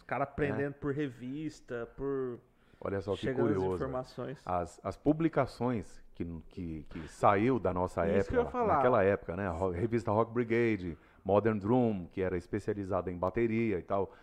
cara 0.06 0.24
aprendendo 0.24 0.74
por 0.76 0.94
revista, 0.94 1.88
por 1.96 2.40
Olha 2.80 3.02
só 3.02 3.14
que 3.14 3.20
chegando 3.22 3.48
as 3.50 3.54
curioso. 3.56 3.76
informações. 3.76 4.38
As, 4.46 4.80
as 4.84 4.96
publicações 4.96 6.02
que, 6.16 6.26
que, 6.50 6.86
que 6.90 7.08
saiu 7.08 7.60
da 7.60 7.74
nossa 7.74 8.06
Isso 8.08 8.16
época, 8.18 8.30
que 8.32 8.38
eu 8.38 8.44
ia 8.44 8.50
falar. 8.50 8.76
naquela 8.76 9.04
época, 9.04 9.36
né? 9.36 9.48
A 9.48 9.72
revista 9.72 10.12
Rock 10.12 10.32
Brigade, 10.32 10.98
Modern 11.26 11.58
Drum, 11.60 12.08
que 12.12 12.22
era 12.22 12.38
especializada 12.38 13.12
em 13.12 13.18
bateria 13.18 13.80
e 13.80 13.82
tal. 13.82 14.14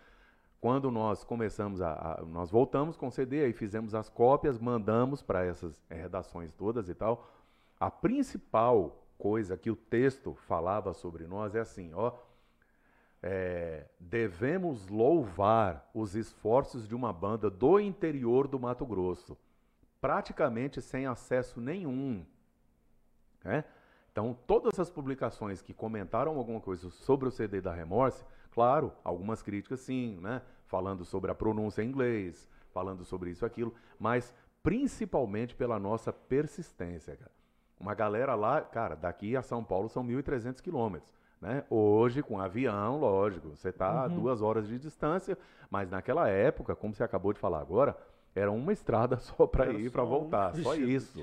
quando 0.59 0.89
nós 0.89 1.23
começamos 1.23 1.81
a, 1.81 1.91
a, 2.19 2.25
nós 2.25 2.49
voltamos 2.49 2.97
com 2.97 3.07
o 3.07 3.11
CD 3.11 3.43
aí 3.43 3.53
fizemos 3.53 3.93
as 3.93 4.09
cópias 4.09 4.57
mandamos 4.57 5.21
para 5.21 5.45
essas 5.45 5.79
eh, 5.89 5.95
redações 5.95 6.51
todas 6.51 6.89
e 6.89 6.95
tal 6.95 7.29
a 7.79 7.91
principal 7.91 9.03
coisa 9.19 9.55
que 9.55 9.69
o 9.69 9.75
texto 9.75 10.33
falava 10.47 10.93
sobre 10.93 11.27
nós 11.27 11.53
é 11.53 11.59
assim 11.59 11.91
ó 11.93 12.11
é, 13.21 13.85
devemos 13.99 14.87
louvar 14.87 15.89
os 15.93 16.15
esforços 16.15 16.87
de 16.87 16.95
uma 16.95 17.11
banda 17.11 17.49
do 17.49 17.79
interior 17.79 18.47
do 18.47 18.59
Mato 18.59 18.85
Grosso 18.85 19.37
praticamente 19.99 20.81
sem 20.81 21.07
acesso 21.07 21.59
nenhum 21.59 22.25
né? 23.43 23.63
então 24.11 24.37
todas 24.45 24.79
as 24.79 24.89
publicações 24.89 25.61
que 25.61 25.73
comentaram 25.73 26.37
alguma 26.37 26.61
coisa 26.61 26.89
sobre 26.91 27.27
o 27.27 27.31
CD 27.31 27.59
da 27.59 27.73
Remorse 27.73 28.23
Claro, 28.57 28.91
algumas 29.03 29.43
críticas 29.43 29.81
sim, 29.81 30.17
né? 30.19 30.41
Falando 30.65 31.05
sobre 31.05 31.29
a 31.29 31.35
pronúncia 31.35 31.83
em 31.83 31.89
inglês, 31.89 32.49
falando 32.73 33.05
sobre 33.05 33.29
isso 33.29 33.45
e 33.45 33.47
aquilo, 33.47 33.71
mas 33.99 34.33
principalmente 34.63 35.53
pela 35.53 35.77
nossa 35.77 36.11
persistência, 36.11 37.15
cara. 37.15 37.29
Uma 37.79 37.93
galera 37.93 38.33
lá, 38.33 38.59
cara, 38.61 38.95
daqui 38.95 39.35
a 39.35 39.43
São 39.43 39.63
Paulo 39.63 39.87
são 39.87 40.03
1.300 40.03 40.59
quilômetros. 40.59 41.13
Né? 41.41 41.63
Hoje, 41.69 42.23
com 42.23 42.39
avião, 42.39 42.99
lógico, 42.99 43.49
você 43.49 43.69
está 43.69 43.91
uhum. 43.91 43.99
a 43.99 44.07
duas 44.07 44.41
horas 44.41 44.67
de 44.67 44.79
distância, 44.79 45.37
mas 45.69 45.89
naquela 45.89 46.27
época, 46.27 46.75
como 46.75 46.95
você 46.95 47.03
acabou 47.03 47.31
de 47.31 47.39
falar 47.39 47.61
agora, 47.61 47.95
era 48.35 48.51
uma 48.51 48.73
estrada 48.73 49.17
só 49.21 49.45
para 49.45 49.71
ir 49.71 49.91
para 49.91 50.03
voltar, 50.03 50.55
um... 50.55 50.63
só 50.63 50.75
isso. 50.75 51.19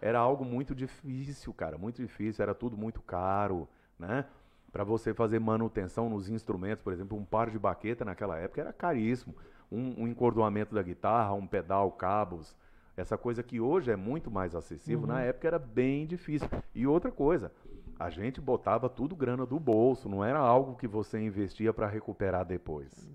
Era 0.00 0.18
algo 0.18 0.44
muito 0.44 0.74
difícil, 0.74 1.52
cara, 1.52 1.76
muito 1.76 2.00
difícil, 2.00 2.42
era 2.42 2.54
tudo 2.54 2.76
muito 2.76 3.00
caro, 3.02 3.68
né? 3.98 4.24
para 4.72 4.84
você 4.84 5.14
fazer 5.14 5.38
manutenção 5.38 6.08
nos 6.08 6.28
instrumentos, 6.28 6.82
por 6.82 6.92
exemplo, 6.92 7.16
um 7.16 7.24
par 7.24 7.50
de 7.50 7.58
baqueta 7.58 8.04
naquela 8.04 8.38
época 8.38 8.60
era 8.60 8.72
caríssimo. 8.72 9.34
Um, 9.70 10.02
um 10.02 10.08
encordoamento 10.08 10.74
da 10.74 10.82
guitarra, 10.82 11.34
um 11.34 11.46
pedal, 11.46 11.90
cabos, 11.92 12.56
essa 12.96 13.16
coisa 13.16 13.42
que 13.42 13.60
hoje 13.60 13.90
é 13.90 13.96
muito 13.96 14.30
mais 14.30 14.54
acessível, 14.54 15.00
uhum. 15.00 15.06
na 15.06 15.20
época 15.20 15.46
era 15.46 15.58
bem 15.58 16.06
difícil. 16.06 16.48
E 16.74 16.86
outra 16.86 17.10
coisa, 17.10 17.52
a 17.98 18.10
gente 18.10 18.40
botava 18.40 18.88
tudo 18.88 19.16
grana 19.16 19.44
do 19.44 19.58
bolso, 19.58 20.08
não 20.08 20.24
era 20.24 20.38
algo 20.38 20.76
que 20.76 20.86
você 20.86 21.18
investia 21.18 21.72
para 21.72 21.88
recuperar 21.88 22.44
depois, 22.44 23.08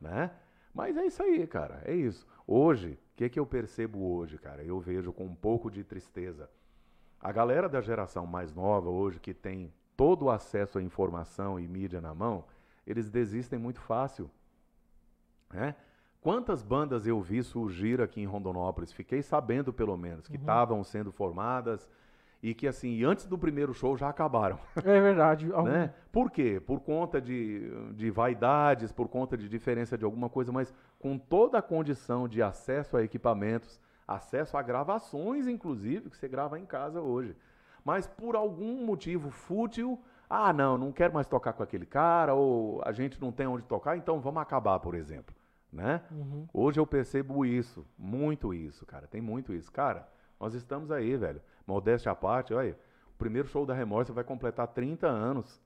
né? 0.00 0.30
Mas 0.74 0.96
é 0.96 1.06
isso 1.06 1.22
aí, 1.22 1.46
cara, 1.46 1.82
é 1.84 1.94
isso. 1.94 2.26
Hoje, 2.46 2.98
o 3.12 3.16
que, 3.16 3.28
que 3.28 3.38
eu 3.38 3.46
percebo 3.46 4.12
hoje, 4.12 4.36
cara? 4.38 4.64
Eu 4.64 4.80
vejo 4.80 5.12
com 5.12 5.24
um 5.24 5.34
pouco 5.34 5.70
de 5.70 5.84
tristeza. 5.84 6.50
A 7.20 7.30
galera 7.30 7.68
da 7.68 7.80
geração 7.80 8.26
mais 8.26 8.52
nova 8.52 8.90
hoje, 8.90 9.20
que 9.20 9.32
tem 9.32 9.72
todo 9.96 10.24
o 10.24 10.30
acesso 10.30 10.78
à 10.78 10.82
informação 10.82 11.60
e 11.60 11.68
mídia 11.68 12.00
na 12.00 12.12
mão, 12.12 12.44
eles 12.84 13.08
desistem 13.08 13.56
muito 13.56 13.80
fácil. 13.80 14.28
Né? 15.52 15.76
Quantas 16.20 16.60
bandas 16.60 17.06
eu 17.06 17.20
vi 17.20 17.42
surgir 17.42 18.00
aqui 18.00 18.20
em 18.20 18.26
Rondonópolis? 18.26 18.92
Fiquei 18.92 19.22
sabendo, 19.22 19.72
pelo 19.72 19.96
menos, 19.96 20.26
que 20.26 20.36
estavam 20.36 20.78
uhum. 20.78 20.84
sendo 20.84 21.12
formadas 21.12 21.88
e 22.44 22.54
que, 22.54 22.68
assim, 22.68 23.02
antes 23.04 23.26
do 23.26 23.38
primeiro 23.38 23.72
show 23.72 23.96
já 23.96 24.08
acabaram. 24.08 24.58
É 24.84 25.00
verdade. 25.00 25.46
né? 25.46 25.94
Por 26.12 26.30
quê? 26.30 26.60
Por 26.60 26.80
conta 26.80 27.20
de, 27.20 27.70
de 27.94 28.10
vaidades, 28.10 28.92
por 28.92 29.08
conta 29.08 29.36
de 29.36 29.48
diferença 29.48 29.96
de 29.96 30.04
alguma 30.04 30.28
coisa, 30.28 30.52
mas 30.52 30.72
com 30.98 31.16
toda 31.18 31.58
a 31.58 31.62
condição 31.62 32.28
de 32.28 32.42
acesso 32.42 32.96
a 32.96 33.02
equipamentos, 33.02 33.80
acesso 34.06 34.56
a 34.56 34.62
gravações, 34.62 35.48
inclusive, 35.48 36.10
que 36.10 36.16
você 36.16 36.28
grava 36.28 36.58
em 36.58 36.66
casa 36.66 37.00
hoje 37.00 37.34
mas 37.84 38.06
por 38.06 38.34
algum 38.34 38.84
motivo 38.84 39.30
fútil, 39.30 40.02
ah, 40.28 40.52
não, 40.52 40.78
não 40.78 40.90
quero 40.90 41.12
mais 41.12 41.28
tocar 41.28 41.52
com 41.52 41.62
aquele 41.62 41.84
cara, 41.84 42.34
ou 42.34 42.80
a 42.84 42.92
gente 42.92 43.20
não 43.20 43.30
tem 43.30 43.46
onde 43.46 43.64
tocar, 43.64 43.96
então 43.96 44.20
vamos 44.20 44.40
acabar, 44.40 44.80
por 44.80 44.94
exemplo. 44.94 45.34
Né? 45.70 46.00
Uhum. 46.10 46.46
Hoje 46.52 46.80
eu 46.80 46.86
percebo 46.86 47.44
isso, 47.44 47.84
muito 47.98 48.54
isso, 48.54 48.86
cara, 48.86 49.06
tem 49.06 49.20
muito 49.20 49.52
isso. 49.52 49.70
Cara, 49.70 50.08
nós 50.40 50.54
estamos 50.54 50.90
aí, 50.90 51.16
velho, 51.16 51.42
modéstia 51.66 52.12
à 52.12 52.14
parte, 52.14 52.52
olha, 52.54 52.78
o 53.14 53.18
primeiro 53.18 53.48
show 53.48 53.64
da 53.64 53.74
Remorse 53.74 54.12
vai 54.12 54.24
completar 54.24 54.68
30 54.68 55.06
anos, 55.06 55.60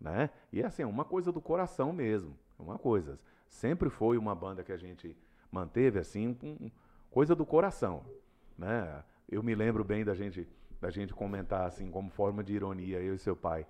né? 0.00 0.30
E 0.52 0.62
é 0.62 0.66
assim, 0.66 0.84
uma 0.84 1.04
coisa 1.04 1.32
do 1.32 1.40
coração 1.40 1.92
mesmo, 1.92 2.36
uma 2.58 2.78
coisa. 2.78 3.18
Sempre 3.48 3.88
foi 3.88 4.18
uma 4.18 4.34
banda 4.34 4.62
que 4.62 4.72
a 4.72 4.76
gente 4.76 5.16
manteve 5.50 5.98
assim, 5.98 6.36
coisa 7.10 7.34
do 7.34 7.46
coração, 7.46 8.04
né? 8.56 9.02
Eu 9.28 9.42
me 9.42 9.54
lembro 9.54 9.84
bem 9.84 10.04
da 10.04 10.14
gente 10.14 10.46
da 10.80 10.90
gente 10.90 11.12
comentar 11.12 11.66
assim, 11.66 11.90
como 11.90 12.08
forma 12.08 12.42
de 12.42 12.54
ironia, 12.54 13.00
eu 13.00 13.14
e 13.14 13.18
seu 13.18 13.34
pai. 13.34 13.66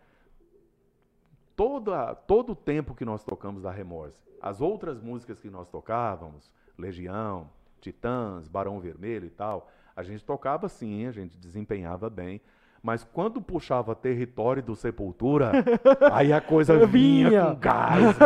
Toda, 1.57 2.15
todo 2.15 2.53
o 2.53 2.57
tempo 2.57 2.95
que 2.95 3.05
nós 3.05 3.25
tocamos 3.25 3.63
da 3.63 3.71
Remorse, 3.71 4.21
as 4.41 4.61
outras 4.61 5.01
músicas 5.01 5.41
que 5.41 5.51
nós 5.51 5.69
tocávamos, 5.69 6.53
Legião, 6.77 7.51
Titãs, 7.81 8.47
Barão 8.47 8.79
Vermelho 8.79 9.27
e 9.27 9.31
tal, 9.31 9.71
a 9.99 10.03
gente 10.05 10.25
tocava 10.25 10.69
sim, 10.69 11.09
a 11.09 11.11
gente 11.11 11.37
desempenhava 11.37 12.09
bem. 12.09 12.41
Mas 12.81 13.03
quando 13.03 13.43
puxava 13.43 13.97
território 13.97 14.63
do 14.63 14.77
Sepultura, 14.77 15.51
aí 16.13 16.33
a 16.33 16.41
coisa 16.41 16.87
vinha, 16.87 17.29
vinha. 17.29 17.45
com 17.47 17.57
gás. 17.57 18.17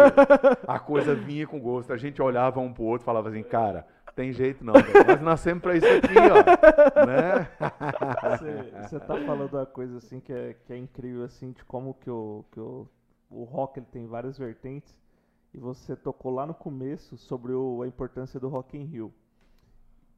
a 0.68 0.78
coisa 0.78 1.14
vinha 1.14 1.46
com 1.46 1.58
gosto. 1.58 1.90
A 1.90 1.96
gente 1.96 2.20
olhava 2.20 2.60
um 2.60 2.70
pro 2.70 2.82
outro 2.82 3.04
e 3.04 3.06
falava 3.06 3.30
assim, 3.30 3.42
cara, 3.42 3.86
tem 4.14 4.34
jeito 4.34 4.62
não, 4.62 4.74
nós 4.74 5.22
nascemos 5.22 5.62
para 5.62 5.74
isso 5.74 5.86
aqui, 5.86 6.14
ó. 6.14 7.06
né? 7.06 7.48
Você 8.82 9.00
tá 9.00 9.16
falando 9.16 9.54
uma 9.54 9.64
coisa 9.64 9.96
assim 9.96 10.20
que 10.20 10.30
é, 10.30 10.54
que 10.66 10.74
é 10.74 10.76
incrível, 10.76 11.24
assim, 11.24 11.52
de 11.52 11.64
como 11.64 11.94
que 11.94 12.10
o, 12.10 12.44
que 12.52 12.60
o, 12.60 12.86
o 13.30 13.44
rock 13.44 13.78
ele 13.78 13.86
tem 13.90 14.06
várias 14.06 14.36
vertentes. 14.36 14.94
E 15.54 15.58
você 15.58 15.96
tocou 15.96 16.30
lá 16.30 16.46
no 16.46 16.52
começo 16.52 17.16
sobre 17.16 17.52
o, 17.52 17.80
a 17.80 17.86
importância 17.86 18.38
do 18.38 18.50
Rock 18.50 18.76
in 18.76 18.84
Rio. 18.84 19.10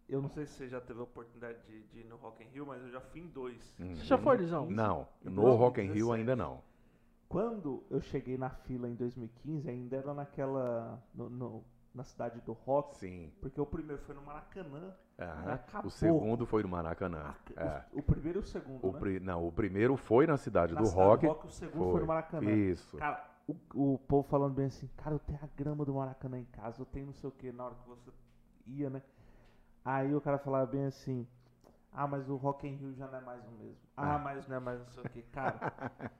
Eu 0.08 0.20
não 0.20 0.28
sei 0.28 0.46
se 0.46 0.54
você 0.54 0.68
já 0.68 0.80
teve 0.80 1.00
a 1.00 1.04
oportunidade 1.04 1.58
de, 1.66 1.82
de 1.84 2.00
ir 2.00 2.04
no 2.04 2.16
Rock 2.16 2.42
in 2.42 2.48
Rio, 2.48 2.66
mas 2.66 2.82
eu 2.82 2.90
já 2.90 3.00
fui 3.00 3.20
em 3.20 3.26
dois. 3.28 3.74
Uhum. 3.78 3.96
Você 3.96 4.04
já 4.04 4.18
foi, 4.18 4.36
Lisão? 4.36 4.68
Não, 4.70 5.08
no 5.22 5.54
Rock 5.54 5.80
in 5.80 5.90
Rio 5.92 6.12
ainda 6.12 6.36
não. 6.36 6.62
Quando 7.28 7.82
eu 7.90 8.00
cheguei 8.00 8.36
na 8.36 8.50
fila 8.50 8.88
em 8.88 8.94
2015, 8.94 9.68
ainda 9.68 9.96
era 9.96 10.14
naquela. 10.14 11.02
No, 11.14 11.30
no, 11.30 11.64
na 11.94 12.02
cidade 12.02 12.40
do 12.40 12.52
rock. 12.52 12.96
Sim. 12.96 13.32
Porque 13.40 13.60
o 13.60 13.64
primeiro 13.64 14.02
foi 14.02 14.14
no 14.14 14.22
Maracanã. 14.22 14.94
o 15.84 15.90
segundo 15.90 16.44
foi 16.44 16.62
no 16.62 16.68
Maracanã. 16.68 17.34
A, 17.56 17.62
é. 17.62 17.84
o, 17.92 18.00
o, 18.00 18.02
primeiro 18.02 18.40
e 18.40 18.42
o 18.42 18.44
segundo, 18.44 18.86
o 18.86 18.92
né? 18.92 18.98
pri, 18.98 19.20
Não, 19.20 19.46
o 19.46 19.52
primeiro 19.52 19.96
foi 19.96 20.26
na 20.26 20.36
cidade, 20.36 20.74
na 20.74 20.80
do, 20.80 20.86
cidade 20.86 21.08
rock, 21.08 21.26
do 21.26 21.32
rock. 21.32 21.46
O 21.46 21.50
segundo 21.50 21.82
foi, 21.84 21.92
foi 21.92 22.00
no 22.00 22.06
Maracanã. 22.06 22.50
Isso. 22.50 22.96
Cara, 22.96 23.24
o, 23.46 23.94
o 23.94 23.98
povo 23.98 24.26
falando 24.28 24.54
bem 24.54 24.66
assim, 24.66 24.88
cara, 24.96 25.14
eu 25.14 25.20
tenho 25.20 25.38
a 25.40 25.48
grama 25.56 25.84
do 25.84 25.94
Maracanã 25.94 26.38
em 26.38 26.46
casa, 26.46 26.82
eu 26.82 26.86
tenho 26.86 27.06
não 27.06 27.12
sei 27.14 27.28
o 27.28 27.32
que 27.32 27.52
na 27.52 27.64
hora 27.64 27.74
que 27.74 27.88
você 27.88 28.10
ia, 28.66 28.90
né? 28.90 29.02
Aí 29.84 30.14
o 30.14 30.20
cara 30.20 30.38
falava 30.38 30.66
bem 30.66 30.86
assim, 30.86 31.26
ah, 31.92 32.08
mas 32.08 32.28
o 32.28 32.34
Rock 32.34 32.66
in 32.66 32.74
Rio 32.74 32.92
já 32.94 33.06
não 33.06 33.18
é 33.18 33.20
mais 33.20 33.46
o 33.46 33.50
mesmo. 33.52 33.78
Ah, 33.96 34.16
ah. 34.16 34.18
mas 34.18 34.48
não 34.48 34.56
é 34.56 34.58
mais 34.58 34.80
não 34.80 34.88
sei 34.88 35.04
o 35.04 35.08
que, 35.08 35.22
cara. 35.22 35.60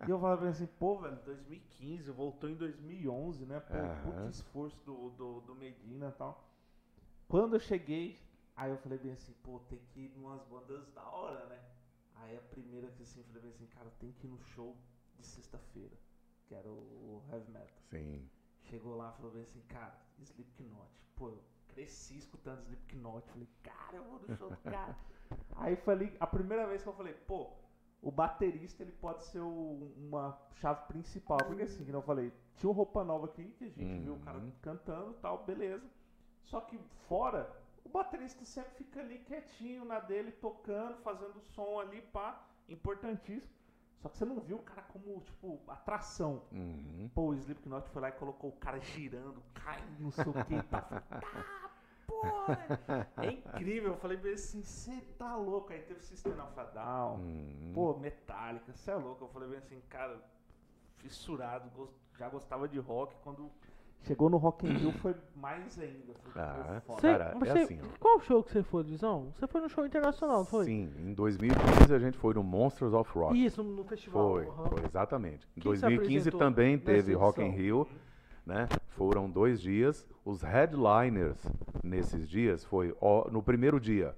e 0.07 0.11
eu 0.11 0.21
falava 0.21 0.49
assim, 0.49 0.67
pô, 0.67 1.01
velho, 1.01 1.17
2015, 1.25 2.11
voltou 2.13 2.49
em 2.49 2.55
2011, 2.55 3.45
né? 3.45 3.59
Pô, 3.59 3.75
uhum. 3.75 4.13
puta 4.13 4.29
esforço 4.29 4.79
do, 4.85 5.11
do, 5.11 5.41
do 5.41 5.55
Medina 5.57 6.11
e 6.11 6.13
tal. 6.13 6.49
Quando 7.27 7.57
eu 7.57 7.61
cheguei, 7.61 8.17
aí 8.55 8.71
eu 8.71 8.77
falei 8.79 8.99
bem 8.99 9.13
assim, 9.13 9.33
pô, 9.43 9.59
tem 9.69 9.81
que 9.87 10.01
ir 10.01 10.17
em 10.17 10.21
umas 10.21 10.45
bandas 10.45 10.87
da 10.93 11.03
hora, 11.03 11.45
né? 11.47 11.61
Aí 12.15 12.37
a 12.37 12.43
primeira 12.43 12.87
que 12.93 13.03
assim, 13.03 13.19
eu 13.19 13.25
falei 13.25 13.43
bem 13.43 13.51
assim, 13.51 13.67
cara, 13.67 13.91
tem 13.99 14.13
que 14.13 14.29
ir 14.29 14.31
no 14.31 14.39
show 14.39 14.77
de 15.17 15.27
sexta-feira, 15.27 15.97
que 16.47 16.55
era 16.55 16.71
o 16.71 17.21
Heavy 17.33 17.51
Metal. 17.51 17.83
Sim. 17.91 18.31
Chegou 18.63 18.95
lá 18.97 19.13
e 19.13 19.17
falou 19.17 19.33
bem 19.33 19.43
assim, 19.43 19.61
cara, 19.63 19.99
Slipknot. 20.21 20.89
Pô, 21.17 21.31
eu 21.31 21.43
cresci 21.75 22.17
escutando 22.17 22.61
Slipknot. 22.63 23.29
Falei, 23.29 23.49
cara, 23.63 23.97
eu 23.97 24.05
vou 24.05 24.21
no 24.21 24.37
show 24.37 24.49
do 24.49 24.57
cara. 24.59 24.97
Aí 25.57 25.77
falei, 25.77 26.17
a 26.21 26.27
primeira 26.27 26.67
vez 26.67 26.83
que 26.83 26.89
eu 26.89 26.93
falei, 26.93 27.15
pô, 27.15 27.51
o 28.01 28.11
baterista 28.11 28.83
ele 28.83 28.93
pode 28.93 29.25
ser 29.25 29.41
o, 29.41 29.93
uma 29.97 30.39
chave 30.55 30.87
principal. 30.87 31.39
Porque 31.39 31.63
assim, 31.63 31.85
eu 31.91 32.03
falei, 32.03 32.33
tinha 32.57 32.71
uma 32.71 32.77
roupa 32.77 33.03
nova 33.03 33.27
aqui 33.27 33.45
que 33.59 33.65
a 33.65 33.69
gente 33.69 33.85
uhum. 33.85 34.03
viu 34.03 34.15
o 34.15 34.21
cara 34.21 34.41
cantando 34.63 35.13
e 35.13 35.21
tal, 35.21 35.45
beleza. 35.45 35.85
Só 36.43 36.61
que 36.61 36.79
fora, 37.09 37.51
o 37.85 37.89
baterista 37.89 38.45
sempre 38.45 38.73
fica 38.75 39.01
ali 39.01 39.19
quietinho 39.21 39.85
na 39.85 39.99
dele, 39.99 40.31
tocando, 40.33 40.99
fazendo 40.99 41.41
som 41.41 41.81
ali, 41.81 42.03
pá, 42.03 42.47
importantíssimo. 42.69 43.53
Só 44.05 44.11
que 44.11 44.19
você 44.19 44.27
não 44.27 44.39
viu 44.39 44.59
o 44.59 44.63
cara 44.63 44.83
como, 44.83 45.19
tipo, 45.23 45.59
atração. 45.67 46.43
Uhum. 46.53 47.11
Pô, 47.15 47.29
o 47.29 47.35
Slipknot 47.35 47.89
foi 47.89 48.03
lá 48.03 48.11
e 48.11 48.13
colocou 48.13 48.51
o 48.51 48.57
cara 48.57 48.79
girando, 48.79 49.43
caindo, 49.55 49.99
não 49.99 50.11
sei 50.11 50.25
o 50.25 50.45
que, 50.45 50.63
tá, 50.69 50.83
pô, 52.07 52.23
é 53.23 53.31
incrível. 53.31 53.93
Eu 53.93 53.97
falei 53.97 54.17
bem 54.17 54.35
assim, 54.35 54.63
você 54.63 55.01
tá 55.19 55.37
louco. 55.37 55.73
Aí 55.73 55.81
teve 55.83 56.01
System 56.03 56.33
of 56.33 56.59
a 56.59 56.65
Down, 56.65 57.19
hum. 57.19 57.73
pô, 57.75 57.95
Metallica, 57.99 58.73
você 58.73 58.91
é 58.91 58.97
louco. 58.97 59.25
Eu 59.25 59.29
falei 59.29 59.49
bem 59.49 59.59
assim, 59.59 59.81
cara, 59.89 60.21
fissurado, 60.99 61.71
já 62.19 62.29
gostava 62.29 62.69
de 62.69 62.79
rock. 62.79 63.15
Quando 63.23 63.51
chegou 64.03 64.29
no 64.29 64.37
Rock 64.37 64.67
in 64.67 64.73
Rio 64.73 64.93
foi 65.01 65.15
mais 65.35 65.79
ainda. 65.79 66.15
Foi, 66.15 66.43
ah, 66.43 66.83
foi 66.87 66.97
cara, 66.97 67.25
é 67.25 67.39
você, 67.39 67.59
é 67.59 67.63
assim, 67.63 67.81
Qual 67.99 68.21
show 68.21 68.43
que 68.43 68.53
você 68.53 68.63
foi, 68.63 68.85
Dizão? 68.85 69.33
Você 69.35 69.47
foi 69.47 69.61
no 69.61 69.69
show 69.69 69.85
internacional, 69.85 70.45
foi? 70.45 70.65
Sim, 70.65 70.93
em 70.99 71.15
2015 71.15 71.95
a 71.95 71.99
gente 71.99 72.19
foi 72.19 72.35
no 72.35 72.43
Monsters 72.43 72.93
of 72.93 73.11
Rock. 73.19 73.45
Isso, 73.45 73.63
no 73.63 73.85
festival. 73.85 74.31
Foi, 74.31 74.47
uhum. 74.47 74.69
foi 74.69 74.85
exatamente. 74.85 75.49
Em 75.57 75.61
2015 75.61 76.31
também 76.33 76.79
teve 76.79 77.15
Rock 77.15 77.43
in 77.43 77.51
Rio, 77.51 77.89
né? 78.47 78.69
Foram 78.97 79.29
dois 79.29 79.61
dias. 79.61 80.07
Os 80.25 80.43
headliners 80.43 81.39
nesses 81.83 82.29
dias 82.29 82.65
foi 82.65 82.95
ó, 83.01 83.29
no 83.31 83.43
primeiro 83.43 83.79
dia 83.79 84.15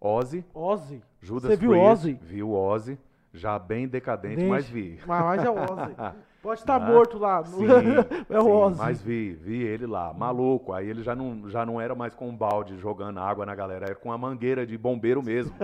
Ozzy, 0.00 0.44
Ozzy. 0.54 1.02
Judas 1.20 1.50
Você 1.50 1.56
viu 1.56 1.70
Priest, 1.70 1.86
Ozzy? 1.92 2.18
viu 2.22 2.52
Ozzy, 2.52 2.98
já 3.32 3.58
bem 3.58 3.86
decadente, 3.88 4.36
Dente. 4.36 4.48
mas 4.48 4.68
vi. 4.68 4.98
Mas, 5.06 5.24
mas 5.24 5.44
é 5.44 5.50
o 5.50 5.54
Ozzy. 5.54 5.94
Pode 6.42 6.60
estar 6.60 6.76
Ah, 6.76 6.80
morto 6.80 7.18
lá. 7.18 7.44
Sim, 7.44 7.66
é 8.30 8.38
o 8.38 8.42
sim, 8.44 8.50
Ozzy. 8.50 8.78
mas 8.78 9.02
vi, 9.02 9.34
vi 9.34 9.62
ele 9.62 9.86
lá, 9.86 10.10
maluco. 10.14 10.72
Aí 10.72 10.88
ele 10.88 11.02
já 11.02 11.14
não, 11.14 11.48
já 11.50 11.66
não 11.66 11.78
era 11.78 11.94
mais 11.94 12.14
com 12.14 12.28
um 12.30 12.36
balde 12.36 12.78
jogando 12.78 13.20
água 13.20 13.44
na 13.44 13.54
galera, 13.54 13.86
era 13.86 13.94
com 13.94 14.10
a 14.10 14.16
mangueira 14.16 14.66
de 14.66 14.76
bombeiro 14.78 15.22
mesmo. 15.22 15.54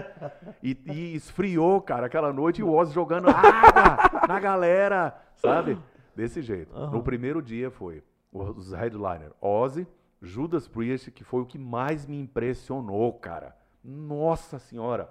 E, 0.62 0.76
e 0.86 1.14
esfriou, 1.16 1.80
cara, 1.80 2.06
aquela 2.06 2.30
noite 2.32 2.60
e 2.60 2.64
o 2.64 2.70
Ozzy 2.74 2.92
jogando 2.92 3.28
água 3.30 4.26
na 4.28 4.38
galera, 4.38 5.16
sabe? 5.36 5.78
Desse 6.14 6.42
jeito. 6.42 6.74
Aham. 6.76 6.90
No 6.92 7.02
primeiro 7.02 7.40
dia 7.40 7.70
foi 7.70 8.02
os 8.36 8.72
headliner 8.72 9.32
Ozzy, 9.40 9.86
Judas 10.20 10.66
Priest, 10.66 11.10
que 11.10 11.24
foi 11.24 11.42
o 11.42 11.46
que 11.46 11.58
mais 11.58 12.06
me 12.06 12.18
impressionou, 12.20 13.12
cara. 13.14 13.56
Nossa 13.84 14.58
senhora. 14.58 15.10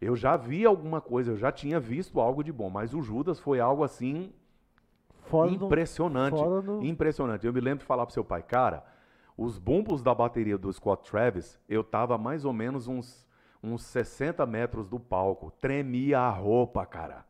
Eu 0.00 0.16
já 0.16 0.36
vi 0.36 0.64
alguma 0.64 1.00
coisa, 1.00 1.30
eu 1.32 1.36
já 1.36 1.50
tinha 1.52 1.78
visto 1.78 2.20
algo 2.20 2.42
de 2.42 2.52
bom, 2.52 2.68
mas 2.68 2.92
o 2.92 3.02
Judas 3.02 3.38
foi 3.38 3.60
algo 3.60 3.84
assim 3.84 4.32
Fora 5.24 5.50
do- 5.50 5.66
impressionante. 5.66 6.36
fora 6.38 6.60
do- 6.60 6.82
Impressionante. 6.84 7.46
Eu 7.46 7.52
me 7.52 7.60
lembro 7.60 7.80
de 7.80 7.84
falar 7.86 8.04
pro 8.04 8.12
seu 8.12 8.24
pai, 8.24 8.42
cara, 8.42 8.84
os 9.36 9.58
bumbos 9.58 10.02
da 10.02 10.14
bateria 10.14 10.58
do 10.58 10.72
Scott 10.72 11.08
Travis, 11.10 11.58
eu 11.68 11.82
tava 11.84 12.18
mais 12.18 12.44
ou 12.44 12.52
menos 12.52 12.86
uns, 12.88 13.26
uns 13.62 13.82
60 13.84 14.44
metros 14.44 14.88
do 14.88 14.98
palco. 15.00 15.52
Tremia 15.60 16.18
a 16.20 16.30
roupa, 16.30 16.84
cara. 16.84 17.24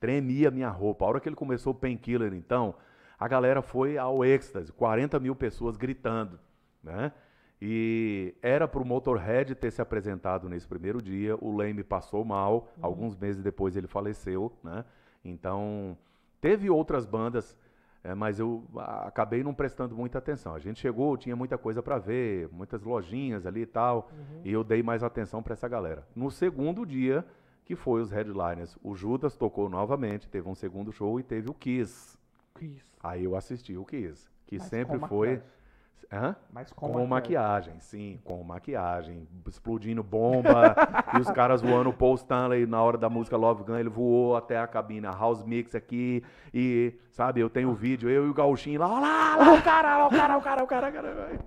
Tremia 0.00 0.48
a 0.48 0.50
minha 0.50 0.70
roupa. 0.70 1.04
A 1.04 1.08
hora 1.08 1.20
que 1.20 1.28
ele 1.28 1.36
começou 1.36 1.72
o 1.72 1.76
Painkiller, 1.76 2.32
então, 2.32 2.74
a 3.20 3.28
galera 3.28 3.60
foi 3.60 3.98
ao 3.98 4.24
êxtase. 4.24 4.72
40 4.72 5.20
mil 5.20 5.36
pessoas 5.36 5.76
gritando, 5.76 6.40
né? 6.82 7.12
E 7.60 8.34
era 8.40 8.66
pro 8.66 8.82
Motorhead 8.82 9.54
ter 9.54 9.70
se 9.70 9.82
apresentado 9.82 10.48
nesse 10.48 10.66
primeiro 10.66 11.02
dia. 11.02 11.36
O 11.38 11.54
Leme 11.54 11.84
passou 11.84 12.24
mal. 12.24 12.68
Alguns 12.80 13.14
meses 13.14 13.42
depois 13.42 13.76
ele 13.76 13.86
faleceu, 13.86 14.50
né? 14.64 14.86
Então, 15.22 15.98
teve 16.40 16.70
outras 16.70 17.04
bandas, 17.04 17.54
eh, 18.02 18.14
mas 18.14 18.40
eu 18.40 18.64
ah, 18.78 19.08
acabei 19.08 19.42
não 19.42 19.52
prestando 19.52 19.94
muita 19.94 20.16
atenção. 20.16 20.54
A 20.54 20.58
gente 20.58 20.80
chegou, 20.80 21.14
tinha 21.18 21.36
muita 21.36 21.58
coisa 21.58 21.82
para 21.82 21.98
ver, 21.98 22.48
muitas 22.50 22.82
lojinhas 22.82 23.44
ali 23.44 23.60
e 23.60 23.66
tal, 23.66 24.10
e 24.42 24.50
eu 24.50 24.64
dei 24.64 24.82
mais 24.82 25.02
atenção 25.02 25.42
para 25.42 25.52
essa 25.52 25.68
galera. 25.68 26.08
No 26.16 26.30
segundo 26.30 26.86
dia, 26.86 27.26
que 27.66 27.76
foi 27.76 28.00
os 28.00 28.10
headliners, 28.10 28.78
o 28.82 28.94
Judas 28.94 29.36
tocou 29.36 29.68
novamente, 29.68 30.30
teve 30.30 30.48
um 30.48 30.54
segundo 30.54 30.90
show 30.90 31.20
e 31.20 31.22
teve 31.22 31.50
o 31.50 31.54
Kiss. 31.54 32.18
Isso. 32.60 32.90
Aí 33.02 33.24
eu 33.24 33.36
assisti 33.36 33.76
o 33.76 33.84
Kiss, 33.84 34.28
que 34.46 34.58
Mas 34.58 34.66
sempre 34.66 34.98
foi. 34.98 35.42
Hã? 36.12 36.34
Mas 36.52 36.72
Com, 36.72 36.90
com, 36.90 37.06
maquiagem, 37.06 37.78
sim, 37.78 38.18
com 38.24 38.42
maquiagem, 38.42 39.28
explodindo 39.46 40.02
bomba 40.02 40.74
e 41.16 41.20
os 41.20 41.30
caras 41.30 41.62
voando 41.62 41.90
o 41.90 41.92
Paul 41.92 42.16
Stanley 42.16 42.66
na 42.66 42.82
hora 42.82 42.98
da 42.98 43.08
música 43.08 43.36
Love 43.36 43.62
Gun, 43.62 43.76
ele 43.76 43.88
voou 43.88 44.36
até 44.36 44.58
a 44.58 44.66
cabine, 44.66 45.06
a 45.06 45.12
House 45.12 45.44
Mix 45.44 45.72
aqui 45.72 46.24
e, 46.52 46.94
sabe, 47.12 47.40
eu 47.40 47.48
tenho 47.48 47.70
o 47.70 47.74
vídeo, 47.74 48.10
eu 48.10 48.26
e 48.26 48.28
o 48.28 48.34
Gauchinho 48.34 48.80
lá, 48.80 48.88
olha 48.88 49.00
lá, 49.00 49.36
lá 49.36 49.54
o 49.54 49.62
cara, 49.62 49.98
lá 49.98 50.06
o 50.08 50.10
cara, 50.10 50.36
o 50.36 50.42
cara, 50.42 50.64
o 50.64 50.66
cara, 50.66 50.88
o 50.88 50.92
cara. 50.92 51.38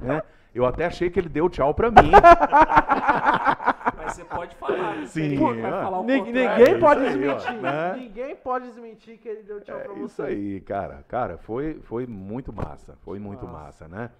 Né? 0.00 0.22
Eu 0.54 0.64
até 0.66 0.86
achei 0.86 1.10
que 1.10 1.18
ele 1.20 1.28
deu 1.28 1.48
tchau 1.48 1.72
pra 1.74 1.90
mim. 1.90 2.10
Mas 3.96 4.14
você 4.14 4.24
pode 4.24 4.56
falar. 4.56 4.96
né? 4.96 5.06
Sim, 5.06 5.36
ó. 5.36 5.82
falar 5.82 5.98
o 6.00 6.04
Nin- 6.04 6.24
contrário. 6.24 6.58
Ninguém 6.58 6.70
isso 6.74 6.80
pode 6.80 7.00
aí, 7.00 7.06
ó, 7.06 7.34
desmentir. 7.34 7.62
né? 7.62 7.96
Ninguém 7.96 8.36
pode 8.36 8.66
desmentir 8.68 9.18
que 9.18 9.28
ele 9.28 9.42
deu 9.42 9.60
tchau 9.60 9.78
pra 9.78 9.84
É 9.92 9.94
você. 9.94 10.02
isso 10.04 10.22
aí, 10.22 10.60
cara. 10.60 11.04
Cara, 11.08 11.38
foi, 11.38 11.74
foi 11.82 12.06
muito 12.06 12.52
massa. 12.52 12.96
Foi 13.02 13.18
muito 13.18 13.46
Massa. 13.46 13.86
massa, 13.86 13.88
né? 13.88 14.10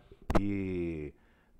E 0.40 1.12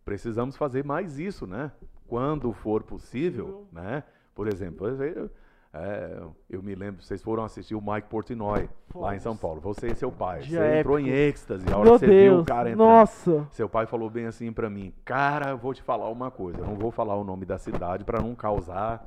precisamos 0.05 0.57
fazer 0.57 0.85
mais 0.85 1.19
isso, 1.19 1.47
né? 1.47 1.73
Quando 2.07 2.53
for 2.53 2.82
possível, 2.82 3.66
né? 3.73 4.03
Por 4.35 4.47
exemplo, 4.47 4.86
eu, 4.89 5.31
é, 5.73 6.19
eu 6.49 6.62
me 6.62 6.74
lembro, 6.74 7.03
vocês 7.03 7.23
foram 7.23 7.45
assistir 7.45 7.74
o 7.74 7.81
Mike 7.81 8.09
Portnoy 8.09 8.69
lá 8.95 9.15
em. 9.15 9.19
São 9.20 9.36
Paulo. 9.36 9.61
Você 9.61 9.89
e 9.89 9.95
seu 9.95 10.11
pai. 10.11 10.40
Dia 10.40 10.61
você 10.61 10.78
entrou 10.81 10.99
épico. 10.99 11.11
em 11.11 11.12
êxtase. 11.15 11.66
A 11.73 11.77
hora 11.77 11.90
Meu 11.90 11.93
que 11.95 11.99
você 12.01 12.07
viu 12.07 12.32
Deus. 12.32 12.43
o 12.43 12.45
cara 12.45 12.70
entrando. 12.70 12.89
Nossa. 12.89 13.47
Seu 13.51 13.69
pai 13.69 13.86
falou 13.86 14.09
bem 14.09 14.27
assim 14.27 14.53
pra 14.53 14.70
mim, 14.70 14.93
cara, 15.05 15.51
eu 15.51 15.59
vou 15.59 15.74
te 15.74 15.82
falar 15.82 16.09
uma 16.09 16.31
coisa, 16.31 16.61
eu 16.61 16.66
não 16.66 16.74
vou 16.74 16.90
falar 16.90 17.16
o 17.16 17.24
nome 17.24 17.45
da 17.45 17.59
cidade 17.59 18.05
pra 18.05 18.20
não 18.20 18.35
causar, 18.35 19.07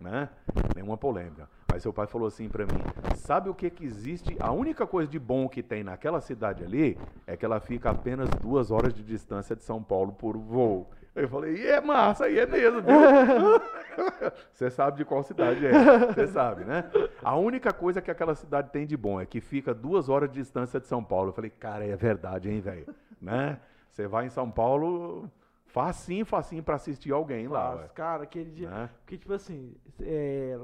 né, 0.00 0.28
nenhuma 0.74 0.96
polêmica. 0.96 1.48
Mas 1.72 1.82
seu 1.82 1.92
pai 1.92 2.08
falou 2.08 2.26
assim 2.26 2.48
pra 2.48 2.64
mim, 2.66 2.82
sabe 3.14 3.48
o 3.48 3.54
que 3.54 3.70
que 3.70 3.84
existe? 3.84 4.36
A 4.40 4.50
única 4.50 4.86
coisa 4.88 5.08
de 5.08 5.20
bom 5.20 5.48
que 5.48 5.62
tem 5.62 5.84
naquela 5.84 6.20
cidade 6.20 6.64
ali 6.64 6.98
é 7.26 7.36
que 7.36 7.44
ela 7.44 7.60
fica 7.60 7.90
apenas 7.90 8.28
duas 8.42 8.72
horas 8.72 8.92
de 8.92 9.04
distância 9.04 9.54
de 9.54 9.62
São 9.62 9.80
Paulo 9.80 10.12
por 10.12 10.36
voo. 10.36 10.90
Eu 11.14 11.28
falei, 11.28 11.56
e 11.56 11.66
é 11.66 11.80
massa, 11.80 12.28
e 12.28 12.38
é 12.38 12.46
mesmo, 12.46 12.80
viu? 12.82 12.92
Você 14.52 14.70
sabe 14.70 14.98
de 14.98 15.04
qual 15.04 15.22
cidade 15.22 15.64
é, 15.66 15.72
você 16.12 16.26
sabe, 16.26 16.64
né? 16.64 16.90
A 17.22 17.36
única 17.36 17.72
coisa 17.72 18.00
que 18.00 18.10
aquela 18.10 18.34
cidade 18.34 18.70
tem 18.70 18.86
de 18.86 18.96
bom 18.96 19.20
é 19.20 19.26
que 19.26 19.40
fica 19.40 19.72
duas 19.74 20.08
horas 20.08 20.28
de 20.30 20.36
distância 20.40 20.78
de 20.80 20.86
São 20.86 21.02
Paulo. 21.02 21.30
Eu 21.30 21.32
falei, 21.32 21.50
cara, 21.50 21.84
é 21.84 21.96
verdade, 21.96 22.50
hein, 22.50 22.60
velho? 22.60 22.94
Né? 23.20 23.58
Você 23.90 24.06
vai 24.06 24.26
em 24.26 24.30
São 24.30 24.50
Paulo, 24.50 25.30
facinho, 25.66 26.24
facinho 26.24 26.62
pra 26.62 26.76
assistir 26.76 27.12
alguém 27.12 27.48
lá, 27.48 27.76
Mas, 27.76 27.92
cara, 27.92 28.22
aquele 28.24 28.50
dia. 28.50 28.68
Né? 28.70 28.90
Porque, 29.00 29.18
tipo 29.18 29.32
assim, 29.32 29.74
é, 30.00 30.56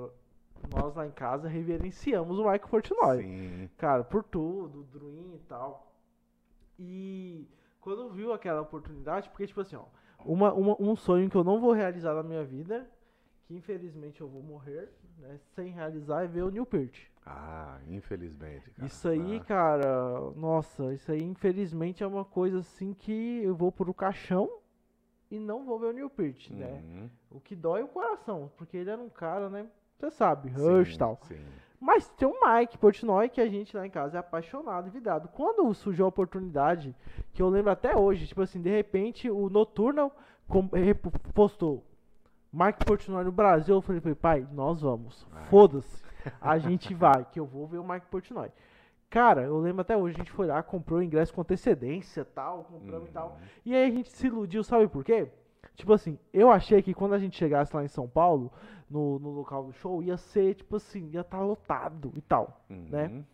nós 0.74 0.94
lá 0.94 1.06
em 1.06 1.10
casa 1.10 1.48
reverenciamos 1.48 2.38
o 2.38 2.42
Michael 2.42 2.68
Portnoy. 2.68 3.22
Sim. 3.22 3.70
Cara, 3.76 4.04
por 4.04 4.22
tudo, 4.22 4.80
o 4.80 4.84
Druin 4.84 5.34
e 5.34 5.40
tal. 5.48 5.92
E 6.78 7.48
quando 7.80 8.10
viu 8.10 8.32
aquela 8.32 8.60
oportunidade, 8.60 9.28
porque, 9.30 9.46
tipo 9.46 9.60
assim, 9.60 9.76
ó, 9.76 9.84
uma, 10.24 10.52
uma- 10.52 10.76
um 10.80 10.96
sonho 10.96 11.28
que 11.30 11.36
eu 11.36 11.44
não 11.44 11.60
vou 11.60 11.72
realizar 11.72 12.14
na 12.14 12.22
minha 12.22 12.44
vida, 12.44 12.88
que 13.46 13.54
infelizmente 13.54 14.20
eu 14.20 14.28
vou 14.28 14.42
morrer, 14.42 14.90
né, 15.18 15.38
sem 15.54 15.70
realizar, 15.72 16.24
é 16.24 16.26
ver 16.26 16.42
o 16.42 16.50
Neil 16.50 16.66
Peart. 16.66 16.98
Ah, 17.24 17.78
infelizmente. 17.88 18.70
cara. 18.70 18.86
Isso 18.86 19.08
aí, 19.08 19.38
Ah, 19.40 19.44
cara, 19.44 20.20
nossa, 20.36 20.92
isso 20.92 21.10
aí 21.10 21.22
infelizmente 21.22 22.02
é 22.02 22.06
uma 22.06 22.24
coisa 22.24 22.58
assim 22.58 22.92
que 22.92 23.40
eu 23.42 23.54
vou 23.54 23.72
pro 23.72 23.92
caixão 23.94 24.50
e 25.30 25.38
não 25.38 25.64
vou 25.64 25.78
ver 25.78 25.86
o 25.86 25.92
Neil 25.92 26.10
Peart, 26.10 26.50
né? 26.50 26.82
uhum. 26.84 27.10
O 27.30 27.40
que 27.40 27.54
dói 27.56 27.80
é 27.80 27.84
o 27.84 27.88
coração, 27.88 28.50
porque 28.56 28.76
ele 28.76 28.90
era 28.90 29.00
um 29.00 29.08
cara, 29.08 29.48
né? 29.48 29.66
Você 29.98 30.10
sabe, 30.10 30.50
Rush 30.50 30.94
e 30.94 30.98
tal. 30.98 31.18
Sim. 31.22 31.44
Mas 31.80 32.08
tem 32.10 32.26
o 32.28 32.34
Mike 32.40 32.78
Portnoy, 32.78 33.28
que 33.28 33.40
a 33.40 33.48
gente 33.48 33.76
lá 33.76 33.86
em 33.86 33.90
casa 33.90 34.16
é 34.16 34.20
apaixonado 34.20 34.88
e 34.88 34.90
vidrado. 34.90 35.28
Quando 35.28 35.72
surgiu 35.74 36.04
a 36.04 36.08
oportunidade, 36.08 36.94
que 37.32 37.42
eu 37.42 37.48
lembro 37.48 37.70
até 37.70 37.96
hoje, 37.96 38.26
tipo 38.26 38.40
assim, 38.42 38.60
de 38.60 38.70
repente 38.70 39.30
o 39.30 39.48
rep- 40.72 41.10
postou 41.34 41.84
Mike 42.52 42.84
Portnoy 42.84 43.24
no 43.24 43.32
Brasil, 43.32 43.74
eu 43.74 43.82
falei, 43.82 44.00
pai, 44.14 44.46
nós 44.52 44.80
vamos. 44.80 45.26
Foda-se. 45.50 46.02
A 46.40 46.56
gente 46.58 46.94
vai, 46.94 47.24
que 47.30 47.38
eu 47.40 47.46
vou 47.46 47.66
ver 47.66 47.78
o 47.78 47.86
Mike 47.86 48.06
Portnoy. 48.06 48.50
Cara, 49.10 49.42
eu 49.42 49.58
lembro 49.58 49.82
até 49.82 49.96
hoje, 49.96 50.16
a 50.16 50.18
gente 50.18 50.32
foi 50.32 50.46
lá, 50.46 50.62
comprou 50.62 50.98
o 50.98 51.02
ingresso 51.02 51.32
com 51.32 51.40
antecedência, 51.40 52.24
tal, 52.24 52.64
compramos 52.64 53.08
e 53.08 53.12
tal. 53.12 53.28
Uhum. 53.28 53.46
E 53.64 53.74
aí 53.74 53.84
a 53.86 53.90
gente 53.90 54.10
se 54.10 54.26
iludiu, 54.26 54.64
sabe 54.64 54.88
por 54.88 55.04
quê? 55.04 55.30
Tipo 55.74 55.92
assim, 55.92 56.18
eu 56.32 56.50
achei 56.50 56.82
que 56.82 56.94
quando 56.94 57.14
a 57.14 57.18
gente 57.18 57.36
chegasse 57.36 57.74
lá 57.76 57.84
em 57.84 57.88
São 57.88 58.08
Paulo, 58.08 58.50
no, 58.90 59.18
no 59.18 59.30
local 59.30 59.64
do 59.64 59.72
show, 59.72 60.02
ia 60.02 60.16
ser, 60.16 60.54
tipo 60.54 60.76
assim, 60.76 61.08
ia 61.12 61.20
estar 61.20 61.40
lotado 61.40 62.12
e 62.16 62.20
tal. 62.20 62.64
né? 62.68 63.06
Uhum. 63.08 63.24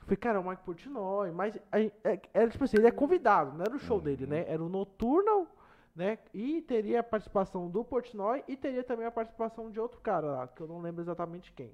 Eu 0.00 0.04
falei, 0.04 0.16
cara, 0.16 0.38
é 0.38 0.40
o 0.40 0.48
Mike 0.48 0.62
Portnoy, 0.62 1.30
mas 1.32 1.58
aí, 1.72 1.92
é- 2.04 2.20
era 2.34 2.48
tipo 2.50 2.64
assim, 2.64 2.76
ele 2.76 2.86
é 2.86 2.90
convidado, 2.90 3.52
não 3.56 3.64
era 3.64 3.74
o 3.74 3.78
show 3.78 3.96
Uhum. 3.98 4.02
dele, 4.02 4.26
né? 4.26 4.44
Era 4.48 4.62
o 4.62 4.68
Nocturnal, 4.68 5.46
né? 5.94 6.18
E 6.32 6.62
teria 6.62 7.00
a 7.00 7.02
participação 7.02 7.68
do 7.68 7.84
Portnoy 7.84 8.42
e 8.48 8.56
teria 8.56 8.84
também 8.84 9.06
a 9.06 9.10
participação 9.10 9.70
de 9.70 9.78
outro 9.80 10.00
cara 10.00 10.26
lá, 10.26 10.48
que 10.48 10.60
eu 10.60 10.66
não 10.68 10.80
lembro 10.80 11.02
exatamente 11.02 11.52
quem. 11.52 11.72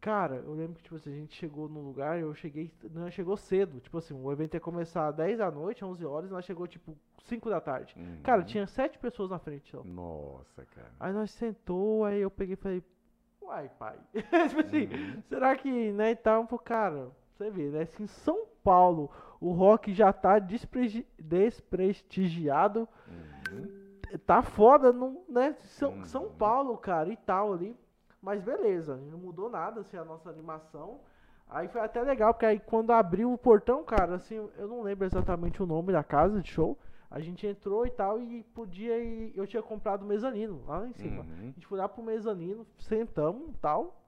Cara, 0.00 0.36
eu 0.36 0.52
lembro 0.52 0.74
que, 0.76 0.82
tipo 0.82 0.96
assim, 0.96 1.10
a 1.10 1.16
gente 1.16 1.34
chegou 1.34 1.66
no 1.66 1.80
lugar, 1.80 2.18
eu 2.20 2.34
cheguei, 2.34 2.70
não, 2.92 3.10
chegou 3.10 3.38
cedo, 3.38 3.80
tipo 3.80 3.96
assim, 3.96 4.12
o 4.12 4.30
evento 4.30 4.52
ia 4.52 4.60
começar 4.60 5.08
às 5.08 5.14
10 5.16 5.38
da 5.38 5.50
noite, 5.50 5.82
11 5.82 6.04
horas, 6.04 6.28
e 6.28 6.32
nós 6.32 6.44
chegou, 6.44 6.66
tipo, 6.66 6.94
5 7.22 7.48
da 7.48 7.58
tarde. 7.58 7.96
Cara, 8.22 8.40
Uhum. 8.42 8.46
tinha 8.46 8.66
sete 8.66 8.98
pessoas 8.98 9.30
na 9.30 9.38
frente, 9.38 9.74
ó. 9.74 9.82
Nossa, 9.82 10.66
cara. 10.66 10.90
Aí 11.00 11.10
nós 11.10 11.30
sentou, 11.30 12.04
aí 12.04 12.20
eu 12.20 12.30
peguei 12.30 12.52
e 12.52 12.56
falei, 12.56 12.82
uai, 13.40 13.70
pai. 13.78 13.98
tipo 14.50 14.60
assim, 14.60 14.84
Uhum. 14.92 15.22
será 15.22 15.56
que, 15.56 15.92
né, 15.92 16.10
então, 16.10 16.44
pô, 16.44 16.58
cara, 16.58 17.10
você 17.32 17.48
vê, 17.50 17.70
né, 17.70 17.86
se 17.86 18.02
em 18.02 18.06
São 18.06 18.44
Paulo 18.64 19.10
o 19.40 19.52
rock 19.52 19.92
já 19.92 20.10
tá 20.12 20.38
despregi- 20.38 21.06
desprestigiado, 21.18 22.88
Uhum. 23.06 23.68
tá 24.26 24.42
foda, 24.42 24.90
não, 24.92 25.22
né, 25.28 25.54
São, 25.60 25.92
Uhum. 25.92 26.04
São 26.06 26.30
Paulo, 26.30 26.76
cara, 26.78 27.10
e 27.12 27.16
tal 27.16 27.52
ali. 27.52 27.76
Mas 28.22 28.40
beleza, 28.42 28.96
não 28.96 29.18
mudou 29.18 29.50
nada, 29.50 29.80
assim, 29.82 29.98
a 29.98 30.04
nossa 30.04 30.30
animação. 30.30 31.00
Aí 31.46 31.68
foi 31.68 31.82
até 31.82 32.00
legal, 32.00 32.32
porque 32.32 32.46
aí 32.46 32.58
quando 32.58 32.90
abriu 32.90 33.30
o 33.30 33.36
portão, 33.36 33.84
cara, 33.84 34.14
assim, 34.14 34.36
eu 34.56 34.66
não 34.66 34.80
lembro 34.80 35.04
exatamente 35.04 35.62
o 35.62 35.66
nome 35.66 35.92
da 35.92 36.02
casa 36.02 36.40
de 36.40 36.48
show. 36.48 36.78
A 37.10 37.20
gente 37.20 37.46
entrou 37.46 37.86
e 37.86 37.90
tal, 37.90 38.20
e 38.20 38.42
podia 38.54 38.98
ir. 38.98 39.30
Eu 39.36 39.46
tinha 39.46 39.62
comprado 39.62 40.02
o 40.02 40.06
mezanino 40.06 40.64
lá 40.66 40.88
em 40.88 40.94
cima. 40.94 41.22
Uhum. 41.22 41.38
A 41.40 41.44
gente 41.52 41.66
foi 41.66 41.78
lá 41.78 41.86
pro 41.88 42.02
mezanino, 42.02 42.66
sentamos 42.78 43.50
e 43.50 43.58
tal. 43.58 44.00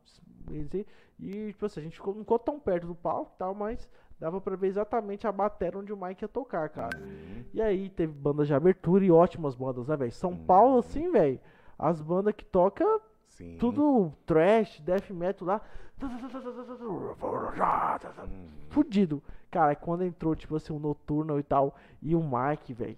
E- 1.19 1.49
tipo 1.49 1.67
assim, 1.67 1.81
a 1.81 1.83
gente 1.83 1.97
ficou, 1.97 2.15
não 2.15 2.21
ficou 2.23 2.39
tão 2.39 2.59
perto 2.59 2.87
do 2.87 2.95
palco 2.95 3.33
e 3.35 3.39
tal, 3.39 3.55
mas 3.55 3.89
dava 4.19 4.41
pra 4.41 4.57
ver 4.57 4.69
exatamente 4.69 5.27
a 5.27 5.33
bateria 5.33 5.79
onde 5.79 5.93
o 5.93 5.97
Mike 5.97 6.25
ia 6.25 6.29
tocar, 6.29 6.69
cara. 6.69 6.97
Uhum. 6.99 7.45
E 7.53 7.61
aí 7.63 7.89
teve 7.91 8.13
bandas 8.13 8.47
de 8.47 8.55
abertura 8.55 9.05
e 9.05 9.11
ótimas 9.11 9.55
bandas, 9.55 9.87
né, 9.89 9.97
velho? 9.97 10.13
São 10.13 10.31
Uhum. 10.31 10.45
Paulo, 10.47 10.79
assim, 10.79 11.11
velho, 11.11 11.39
as 11.79 12.01
bandas 12.01 12.35
que 12.35 12.45
tocam 12.45 13.01
Sim. 13.29 13.57
tudo 13.59 14.13
trash, 14.25 14.81
death 14.81 15.11
metal 15.11 15.47
lá. 15.49 15.61
Uhum. 18.25 18.49
Fudido. 18.69 19.23
Cara, 19.51 19.75
quando 19.75 20.05
entrou, 20.05 20.35
tipo 20.37 20.57
assim, 20.57 20.73
o 20.75 20.79
Noturno 20.79 21.39
e 21.39 21.43
tal, 21.43 21.75
e 22.03 22.15
o 22.15 22.21
Mike, 22.23 22.75
velho. 22.75 22.97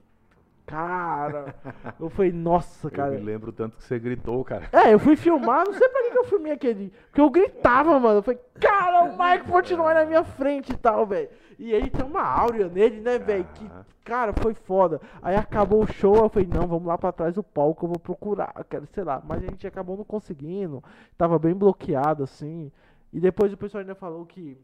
Cara, 0.69 1.55
eu 1.99 2.11
falei, 2.11 2.31
nossa, 2.31 2.89
Eu 2.89 2.91
cara. 2.93 3.11
me 3.13 3.21
lembro 3.23 3.51
tanto 3.53 3.77
que 3.79 3.83
você 3.83 3.99
gritou, 3.99 4.45
cara. 4.45 4.69
É, 4.71 4.93
eu 4.93 4.99
fui 4.99 5.17
filmar, 5.17 5.65
não 5.65 5.73
sei 5.73 5.89
pra 5.89 6.03
que, 6.03 6.11
que 6.11 6.19
eu 6.19 6.25
filmei 6.25 6.53
aquele. 6.53 6.91
Porque 7.07 7.21
eu 7.21 7.31
gritava, 7.31 7.99
mano. 7.99 8.19
Eu 8.19 8.23
falei, 8.23 8.39
cara, 8.61 9.05
o 9.05 9.17
Mike 9.19 9.51
continua 9.51 9.95
na 9.95 10.05
minha 10.05 10.23
frente 10.23 10.73
e 10.73 10.77
tal, 10.77 11.07
velho. 11.07 11.31
E 11.59 11.73
ele 11.73 11.89
tem 11.91 12.05
uma 12.05 12.23
áurea 12.23 12.69
nele, 12.69 13.01
né, 13.01 13.19
velho? 13.19 13.45
Que, 13.55 13.69
cara, 14.05 14.33
foi 14.35 14.53
foda. 14.53 15.01
Aí 15.23 15.35
acabou 15.35 15.83
o 15.83 15.87
show, 15.93 16.15
eu 16.17 16.29
falei, 16.29 16.47
não, 16.47 16.67
vamos 16.67 16.87
lá 16.87 16.99
pra 16.99 17.13
trás 17.13 17.35
do 17.35 17.43
palco, 17.43 17.87
eu 17.87 17.89
vou 17.89 17.99
procurar, 17.99 18.53
eu 18.57 18.65
quero, 18.65 18.87
sei 18.93 19.03
lá. 19.05 19.23
Mas 19.25 19.43
a 19.43 19.47
gente 19.47 19.67
acabou 19.67 19.97
não 19.97 20.05
conseguindo. 20.05 20.85
Tava 21.17 21.39
bem 21.39 21.55
bloqueado, 21.55 22.23
assim. 22.25 22.71
E 23.11 23.19
depois 23.19 23.53
o 23.53 23.57
pessoal 23.57 23.81
ainda 23.81 23.95
falou 23.95 24.27
que. 24.27 24.57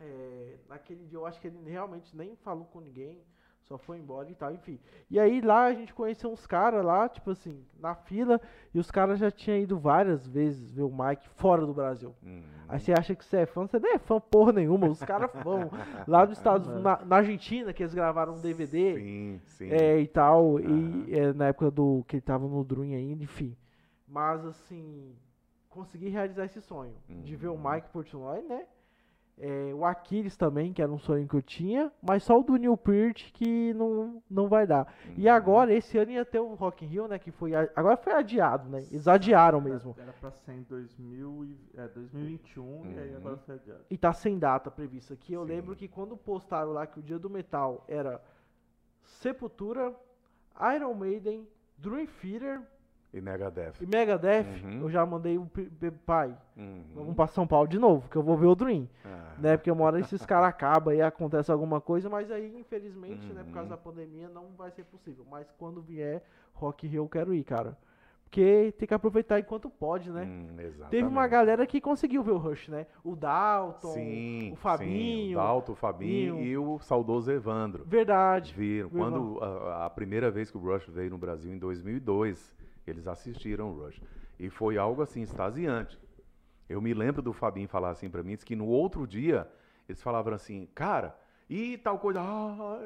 é, 0.00 0.56
naquele 0.68 1.04
dia 1.06 1.16
eu 1.18 1.24
acho 1.26 1.40
que 1.40 1.46
ele 1.46 1.58
realmente 1.70 2.14
nem 2.16 2.34
falou 2.44 2.64
com 2.64 2.80
ninguém. 2.80 3.22
Só 3.62 3.78
foi 3.78 3.98
embora 3.98 4.28
e 4.28 4.34
tal, 4.34 4.52
enfim. 4.52 4.78
E 5.08 5.18
aí 5.18 5.40
lá 5.40 5.66
a 5.66 5.72
gente 5.72 5.94
conheceu 5.94 6.30
uns 6.30 6.46
caras 6.46 6.84
lá, 6.84 7.08
tipo 7.08 7.30
assim, 7.30 7.64
na 7.78 7.94
fila, 7.94 8.40
e 8.74 8.78
os 8.78 8.90
caras 8.90 9.18
já 9.18 9.30
tinham 9.30 9.58
ido 9.58 9.78
várias 9.78 10.26
vezes 10.26 10.70
ver 10.72 10.82
o 10.82 10.90
Mike 10.90 11.28
fora 11.36 11.64
do 11.64 11.72
Brasil. 11.72 12.14
Uhum. 12.22 12.42
Aí 12.68 12.80
você 12.80 12.92
acha 12.92 13.14
que 13.14 13.24
você 13.24 13.38
é 13.38 13.46
fã, 13.46 13.66
você 13.66 13.78
nem 13.78 13.94
é 13.94 13.98
fã 13.98 14.20
porra 14.20 14.52
nenhuma, 14.52 14.88
os 14.88 15.02
caras 15.02 15.30
vão. 15.44 15.70
Lá 16.06 16.24
dos 16.24 16.36
Estados 16.36 16.66
na, 16.82 17.04
na 17.04 17.16
Argentina, 17.16 17.72
que 17.72 17.82
eles 17.82 17.94
gravaram 17.94 18.34
um 18.34 18.40
DVD 18.40 18.96
Sim, 18.96 19.40
sim. 19.46 19.70
é, 19.70 20.00
e 20.00 20.08
tal, 20.08 20.58
e 20.58 21.14
é, 21.14 21.32
na 21.32 21.46
época 21.48 21.70
do 21.70 22.04
que 22.08 22.16
ele 22.16 22.20
tava 22.22 22.46
no 22.46 22.64
Druin 22.64 22.94
ainda, 22.94 23.22
enfim. 23.22 23.56
Mas 24.08 24.44
assim, 24.44 25.14
consegui 25.70 26.08
realizar 26.08 26.44
esse 26.44 26.60
sonho 26.60 26.94
de 27.08 27.36
ver 27.36 27.48
o 27.48 27.54
Uhum. 27.54 27.70
Mike 27.72 27.88
Portnoy, 27.90 28.42
né? 28.42 28.66
É, 29.38 29.72
o 29.74 29.84
Aquiles 29.84 30.36
também, 30.36 30.72
que 30.72 30.80
era 30.82 30.92
um 30.92 30.98
sonho 30.98 31.26
que 31.26 31.34
eu 31.34 31.42
tinha, 31.42 31.90
mas 32.02 32.22
só 32.22 32.38
o 32.38 32.42
do 32.44 32.54
Neil 32.56 32.76
Peart 32.76 33.32
que 33.32 33.72
não, 33.74 34.22
não 34.30 34.46
vai 34.46 34.66
dar. 34.66 34.94
E 35.16 35.26
Uhum. 35.26 35.34
agora, 35.34 35.72
esse 35.74 35.96
ano 35.98 36.12
ia 36.12 36.24
ter 36.24 36.38
o 36.38 36.54
Rock 36.54 36.84
in 36.84 36.88
Rio, 36.88 37.08
né? 37.08 37.18
Que 37.18 37.30
foi. 37.32 37.52
Agora 37.54 37.96
foi 37.96 38.12
adiado, 38.12 38.68
né? 38.68 38.78
Eles 38.90 39.08
adiaram 39.08 39.60
mesmo. 39.60 39.96
Era 39.98 40.12
pra 40.12 40.30
ser 40.30 40.52
em 40.52 40.62
2000 40.62 41.44
e, 41.46 41.58
é, 41.74 41.88
2021 41.88 42.92
e 42.92 42.98
aí 42.98 43.10
Uhum. 43.10 43.16
agora 43.16 43.36
foi 43.38 43.54
adiado. 43.54 43.80
E 43.90 43.96
tá 43.98 44.12
sem 44.12 44.38
data 44.38 44.70
prevista 44.70 45.14
aqui. 45.14 45.32
Eu 45.32 45.42
Sim. 45.46 45.48
lembro 45.52 45.74
que 45.74 45.88
quando 45.88 46.16
postaram 46.16 46.70
lá 46.72 46.86
que 46.86 47.00
o 47.00 47.02
dia 47.02 47.18
do 47.18 47.30
metal 47.30 47.84
era 47.88 48.22
Sepultura, 49.02 49.94
Iron 50.76 50.94
Maiden, 50.94 51.48
Dream 51.78 52.06
Theater 52.20 52.60
E 53.12 53.20
Megadeth. 53.20 53.74
e 53.80 53.86
Megadeth, 53.86 54.46
Uhum. 54.64 54.80
eu 54.82 54.90
já 54.90 55.04
mandei 55.04 55.36
o 55.36 55.46
pai. 56.06 56.34
Uhum. 56.56 56.82
Vamos 56.94 57.14
pra 57.14 57.26
São 57.26 57.46
Paulo 57.46 57.68
de 57.68 57.78
novo, 57.78 58.08
que 58.08 58.16
eu 58.16 58.22
vou 58.22 58.36
ver 58.38 58.46
o 58.46 58.54
Dream. 58.54 58.88
Ah. 59.04 59.34
Né? 59.38 59.56
Porque 59.56 59.70
uma 59.70 59.84
hora 59.84 60.00
esses 60.00 60.24
caras 60.24 60.48
acabam 60.48 60.94
e 60.94 61.02
acontece 61.02 61.52
alguma 61.52 61.80
coisa, 61.80 62.08
mas 62.08 62.30
aí, 62.30 62.54
infelizmente, 62.58 63.26
né, 63.32 63.42
por 63.44 63.52
causa 63.52 63.68
Uhum. 63.68 63.76
da 63.76 63.76
pandemia, 63.76 64.28
não 64.30 64.46
vai 64.56 64.70
ser 64.70 64.84
possível. 64.84 65.26
Mas 65.30 65.46
quando 65.58 65.82
vier 65.82 66.22
Rock 66.54 66.86
Rio, 66.86 67.02
eu 67.04 67.08
quero 67.08 67.34
ir, 67.34 67.44
cara. 67.44 67.76
Porque 68.24 68.72
tem 68.78 68.88
que 68.88 68.94
aproveitar 68.94 69.38
enquanto 69.38 69.68
pode, 69.68 70.10
né? 70.10 70.22
Hum. 70.24 70.56
Teve 70.88 71.06
uma 71.06 71.26
galera 71.28 71.66
que 71.66 71.82
conseguiu 71.82 72.22
ver 72.22 72.30
o 72.30 72.38
Rush, 72.38 72.68
né? 72.68 72.86
O 73.04 73.14
Dalton, 73.14 73.88
Sim, 73.92 74.52
o 74.54 74.56
Fabinho. 74.56 75.28
Sim, 75.28 75.34
o 75.34 75.36
Dalton, 75.36 75.72
o 75.72 75.74
Fabinho 75.74 76.40
e 76.40 76.56
o 76.56 76.78
saudoso 76.78 77.30
Evandro. 77.30 77.84
Verdade. 77.84 78.54
Viram. 78.54 78.88
Quando 78.88 79.38
a, 79.44 79.84
a 79.84 79.90
primeira 79.90 80.30
vez 80.30 80.50
que 80.50 80.56
o 80.56 80.60
Rush 80.62 80.86
veio 80.88 81.10
no 81.10 81.18
Brasil, 81.18 81.52
em 81.52 81.58
2002, 81.58 82.54
eles 82.90 83.06
assistiram 83.06 83.70
o 83.70 83.84
Rush. 83.84 84.00
E 84.38 84.50
foi 84.50 84.76
algo 84.78 85.02
assim, 85.02 85.22
extasiante. 85.22 85.98
Eu 86.68 86.80
me 86.80 86.94
lembro 86.94 87.20
do 87.22 87.32
Fabinho 87.32 87.68
falar 87.68 87.90
assim 87.90 88.08
pra 88.08 88.22
mim, 88.22 88.36
que 88.36 88.56
no 88.56 88.66
outro 88.66 89.06
dia, 89.06 89.48
eles 89.88 90.02
falavam 90.02 90.32
assim, 90.34 90.68
cara, 90.74 91.14
e 91.48 91.76
tal 91.78 91.98
coisa, 91.98 92.20
ah, 92.20 92.78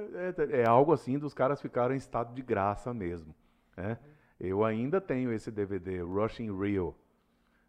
é, 0.50 0.62
é 0.62 0.66
algo 0.68 0.92
assim 0.92 1.18
dos 1.18 1.32
caras 1.32 1.60
ficaram 1.60 1.94
em 1.94 1.98
estado 1.98 2.34
de 2.34 2.42
graça 2.42 2.92
mesmo. 2.92 3.34
Né? 3.76 3.98
Eu 4.40 4.64
ainda 4.64 5.00
tenho 5.00 5.32
esse 5.32 5.50
DVD, 5.50 6.00
Rush 6.00 6.40
in 6.40 6.50
Rio. 6.58 6.94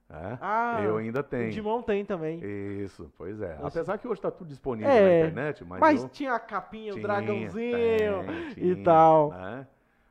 né? 0.09 0.37
Ah, 0.41 0.81
eu 0.83 0.97
ainda 0.97 1.19
O 1.19 1.23
tenho. 1.23 1.51
Dimon 1.51 1.81
tem 1.81 2.03
também. 2.03 2.39
Isso, 2.83 3.11
pois 3.17 3.39
é. 3.41 3.57
Apesar 3.61 3.97
que 3.97 4.07
hoje 4.07 4.17
está 4.19 4.31
tudo 4.31 4.47
disponível 4.47 4.89
É, 4.91 5.01
na 5.01 5.25
internet, 5.27 5.63
mas, 5.63 5.79
Mas 5.79 6.03
eu 6.03 6.09
tinha 6.09 6.33
a 6.33 6.39
capinha, 6.39 6.91
o 6.91 6.95
tinha, 6.95 7.07
dragãozinho 7.07 7.53
tem, 7.53 8.49
e 8.69 8.73
tinha, 8.73 8.83
tal. 8.83 9.29
né? 9.31 9.67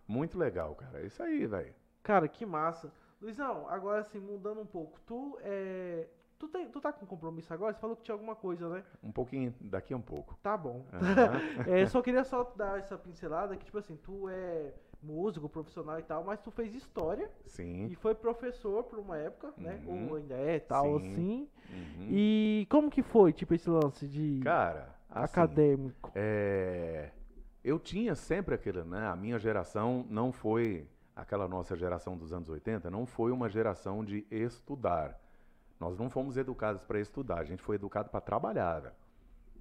Muito 0.07 0.39
legal, 0.39 0.75
cara. 0.77 1.01
É 1.01 1.07
isso 1.07 1.21
aí, 1.23 1.47
velho. 1.47 1.75
Cara, 2.07 2.29
que 2.29 2.47
massa. 2.47 2.93
Luizão, 3.21 3.69
agora 3.69 4.03
assim, 4.03 4.21
mudando 4.21 4.61
um 4.61 4.67
pouco. 4.67 5.01
Tu 5.05 5.37
é. 5.43 6.07
Tu, 6.39 6.47
tem, 6.47 6.69
tu 6.69 6.81
tá 6.81 6.93
com 6.93 7.05
compromisso 7.05 7.53
agora? 7.53 7.73
Você 7.73 7.81
falou 7.81 7.97
que 7.97 8.05
tinha 8.05 8.15
alguma 8.15 8.37
coisa, 8.37 8.69
né? 8.69 8.85
Um 9.03 9.11
pouquinho, 9.11 9.53
daqui 9.61 9.93
a 9.93 9.97
um 9.97 10.03
pouco. 10.03 10.39
Tá 10.41 10.57
bom. 10.57 10.85
Aham. 10.93 11.67
É, 11.69 11.85
só 11.87 12.01
queria 12.01 12.23
só 12.23 12.45
dar 12.55 12.79
essa 12.79 12.97
pincelada 12.97 13.57
que, 13.57 13.65
tipo 13.65 13.79
assim, 13.79 13.97
tu 13.97 14.29
é 14.29 14.73
músico, 15.03 15.49
profissional 15.49 15.99
e 15.99 16.03
tal, 16.05 16.23
mas 16.23 16.39
tu 16.41 16.53
fez 16.53 16.75
história 16.77 17.29
Sim. 17.45 17.87
e 17.87 17.97
foi 17.97 18.15
professor 18.15 18.85
por 18.85 19.01
uma 19.01 19.17
época, 19.17 19.53
né? 19.57 19.83
Uhum. 19.85 20.11
Ou 20.11 20.17
ainda 20.17 20.37
é 20.37 20.61
tal, 20.61 21.01
Sim. 21.01 21.11
assim. 21.11 21.49
Uhum. 21.71 22.09
E 22.13 22.69
como 22.71 22.89
que 22.89 23.03
foi, 23.03 23.33
tipo, 23.33 23.53
esse 23.53 23.69
lance 23.69 24.07
de 24.07 24.39
Cara, 24.45 24.95
assim, 25.11 25.25
acadêmico? 25.25 26.13
é, 26.15 27.11
eu 27.65 27.81
tinha 27.81 28.15
sempre 28.15 28.55
aquele, 28.55 28.85
né? 28.85 29.09
A 29.09 29.17
minha 29.17 29.41
geração 29.41 30.07
não 30.09 30.31
foi 30.31 30.87
aquela 31.17 31.49
nossa 31.49 31.75
geração 31.75 32.17
dos 32.17 32.33
anos 32.33 32.51
80, 32.51 32.91
não 32.91 33.07
foi 33.07 33.33
uma 33.33 33.49
geração 33.49 34.05
de 34.05 34.27
estudar. 34.31 35.19
Nós 35.81 35.99
não 35.99 36.11
fomos 36.11 36.37
educados 36.37 36.85
para 36.85 37.01
estudar, 37.01 37.39
a 37.39 37.45
gente 37.45 37.63
foi 37.63 37.77
educado 37.77 38.11
para 38.11 38.21
trabalhar, 38.21 38.93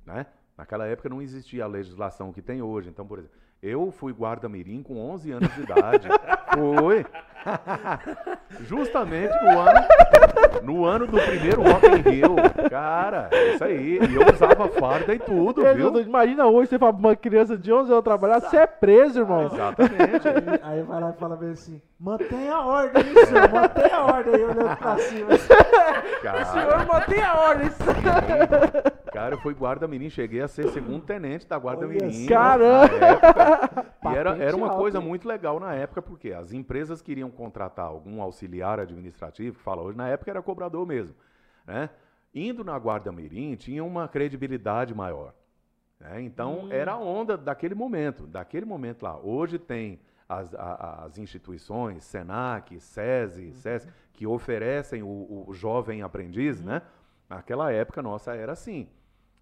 né? 0.06 0.26
Naquela 0.58 0.86
época 0.86 1.10
não 1.10 1.22
existia 1.22 1.64
a 1.64 1.68
legislação 1.68 2.32
que 2.32 2.42
tem 2.42 2.62
hoje. 2.62 2.90
Então, 2.90 3.06
por 3.08 3.20
exemplo, 3.20 3.38
eu 3.62 3.92
fui 3.92 4.14
guarda-mirim 4.14 4.84
com 4.84 4.98
11 4.98 5.32
anos 5.32 5.54
de 5.54 5.62
idade. 5.62 6.08
Foi. 6.56 7.06
Justamente 8.62 9.34
no 9.44 9.60
ano, 9.60 9.80
no 10.64 10.86
ano 10.86 11.08
do 11.08 11.20
primeiro 11.20 11.62
Rock 11.62 11.86
in 11.88 12.10
Rio. 12.10 12.36
Cara, 12.70 13.30
isso 13.54 13.64
aí. 13.64 14.00
E 14.00 14.16
eu 14.16 14.34
usava 14.34 14.68
farda 14.70 15.14
e 15.14 15.20
tudo, 15.20 15.66
É, 15.66 15.74
viu? 15.74 16.00
Imagina 16.00 16.48
hoje 16.48 16.70
você 16.70 16.80
fala 16.80 16.94
pra 16.94 17.00
uma 17.00 17.16
criança 17.16 17.58
de 17.58 17.72
11 17.72 17.92
anos 17.92 18.04
trabalhar, 18.04 18.40
você 18.40 18.58
é 18.58 18.68
preso, 18.68 19.20
irmão. 19.20 19.46
Exatamente. 19.46 20.28
Aí, 20.28 20.60
aí 20.64 20.82
vai 20.84 21.02
lá 21.02 21.14
e 21.16 21.20
fala 21.20 21.36
bem 21.36 21.52
assim: 21.52 21.82
mantenha 22.00 22.56
a 22.56 22.66
ordem, 22.66 23.04
hein, 23.04 23.26
senhor, 23.26 23.52
mantenha 23.52 23.96
a 23.96 24.06
ordem 24.06 24.36
aí, 24.36 24.44
olhando 24.44 24.78
pra 24.78 24.98
cima. 24.98 25.30
Cara, 26.22 26.46
Senhor, 26.46 26.86
mantenha 26.88 27.28
a 27.28 27.48
ordem. 27.48 27.70
cara, 29.12 29.36
eu 29.36 29.40
fui 29.42 29.54
guarda-mirim, 29.54 30.10
cheguei 30.10 30.42
a 30.42 30.48
ser 30.48 30.68
segundo 30.70 31.02
tenente 31.04 31.48
da 31.48 31.58
guarda-mirim. 31.58 32.26
Caramba! 32.26 32.90
E 34.12 34.16
era, 34.16 34.38
era 34.38 34.56
uma 34.56 34.70
coisa 34.70 34.98
hein? 34.98 35.04
muito 35.04 35.28
legal 35.28 35.60
na 35.60 35.74
época, 35.74 36.02
porque 36.02 36.32
as 36.32 36.45
empresas 36.54 37.02
queriam 37.02 37.30
contratar 37.32 37.86
algum 37.86 38.22
auxiliar 38.22 38.80
administrativo, 38.80 39.58
que 39.58 39.64
fala 39.64 39.82
hoje, 39.82 39.98
na 39.98 40.08
época 40.08 40.32
era 40.32 40.42
cobrador 40.42 40.86
mesmo. 40.86 41.16
Né? 41.66 41.90
Indo 42.34 42.64
na 42.64 42.76
guarda-mirim, 42.78 43.56
tinha 43.56 43.84
uma 43.84 44.08
credibilidade 44.08 44.94
maior. 44.94 45.34
né? 46.00 46.22
Então, 46.22 46.68
era 46.72 46.94
a 46.94 46.98
onda 46.98 47.38
daquele 47.38 47.76
momento, 47.76 48.28
daquele 48.28 48.66
momento 48.66 49.04
lá. 49.04 49.18
Hoje 49.20 49.58
tem 49.58 50.00
as, 50.28 50.54
a- 50.56 51.04
as 51.06 51.18
instituições, 51.18 52.04
SENAC, 52.04 52.80
SESI, 52.80 53.54
SESC, 53.54 53.90
que 54.14 54.26
oferecem 54.28 55.04
o, 55.04 55.46
o 55.48 55.54
jovem 55.54 56.02
aprendiz, 56.02 56.62
né? 56.62 56.82
Naquela 57.30 57.72
época 57.72 58.02
nossa 58.02 58.36
era 58.36 58.52
assim, 58.54 58.88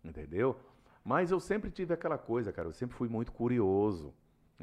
entendeu? 0.03 0.55
Mas 1.03 1.31
eu 1.31 1.39
sempre 1.39 1.69
tive 1.69 1.93
aquela 1.93 2.17
coisa, 2.17 2.51
cara, 2.51 2.67
eu 2.67 2.73
sempre 2.73 2.95
fui 2.95 3.09
muito 3.09 3.31
curioso. 3.31 4.13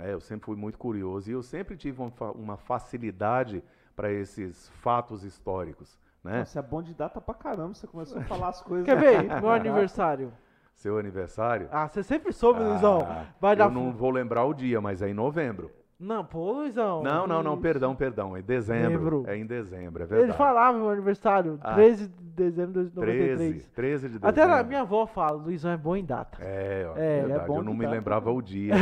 Né? 0.01 0.13
eu 0.13 0.21
sempre 0.21 0.47
fui 0.47 0.57
muito 0.57 0.79
curioso 0.79 1.31
e 1.31 1.33
eu 1.33 1.43
sempre 1.43 1.77
tive 1.77 2.01
uma, 2.01 2.13
uma 2.33 2.57
facilidade 2.57 3.63
para 3.95 4.11
esses 4.11 4.69
fatos 4.81 5.25
históricos, 5.25 5.99
né? 6.25 6.45
Você 6.45 6.59
é 6.59 6.63
bom 6.63 6.83
de 6.83 6.95
data 6.95 7.21
pra 7.21 7.35
caramba, 7.35 7.75
você 7.75 7.87
começou 7.87 8.19
a 8.19 8.25
falar 8.25 8.49
as 8.49 8.63
coisas. 8.63 8.87
Quer 8.87 8.99
ver? 8.99 9.23
Meu 9.41 9.51
aniversário. 9.51 10.33
Seu 10.75 10.99
aniversário? 10.99 11.69
Ah, 11.71 11.87
você 11.87 12.03
sempre 12.03 12.33
soube, 12.33 12.61
Luizão. 12.61 13.01
Ah, 13.03 13.27
Vai 13.39 13.55
dar 13.55 13.67
eu 13.67 13.71
não 13.71 13.93
vou 13.93 14.11
lembrar 14.11 14.45
o 14.45 14.55
dia, 14.55 14.81
mas 14.81 15.03
é 15.03 15.09
em 15.11 15.15
novembro. 15.15 15.71
Não, 16.01 16.25
pô, 16.25 16.53
Luizão. 16.53 17.03
Não, 17.03 17.27
não, 17.27 17.43
não, 17.43 17.61
perdão, 17.61 17.95
perdão. 17.95 18.35
É 18.35 18.41
em 18.41 18.43
dezembro. 18.43 19.19
Lembro. 19.19 19.25
É 19.31 19.37
em 19.37 19.45
dezembro, 19.45 20.03
é 20.03 20.07
verdade. 20.07 20.31
Ele 20.31 20.33
falava 20.39 20.79
meu 20.79 20.89
aniversário, 20.89 21.59
Ah. 21.63 21.75
13 21.75 22.09
de 22.09 22.23
dezembro 22.33 22.85
de 22.85 22.91
13, 22.91 22.97
93. 22.97 23.67
13 23.69 24.03
de 24.09 24.19
dezembro. 24.19 24.29
Até 24.29 24.43
a 24.43 24.63
minha 24.65 24.81
avó 24.81 25.07
fala, 25.07 25.33
Luizão 25.33 25.71
é 25.71 25.77
bom 25.77 25.95
em 25.95 26.05
data. 26.05 26.39
É, 26.41 26.89
ó, 26.91 26.97
É, 26.97 27.03
ele 27.19 27.19
é 27.19 27.27
verdade. 27.27 27.47
bom 27.49 27.57
eu 27.59 27.63
não 27.63 27.75
me 27.75 27.85
data 27.85 27.95
lembrava 27.97 28.33
o 28.33 28.41
dia. 28.41 28.73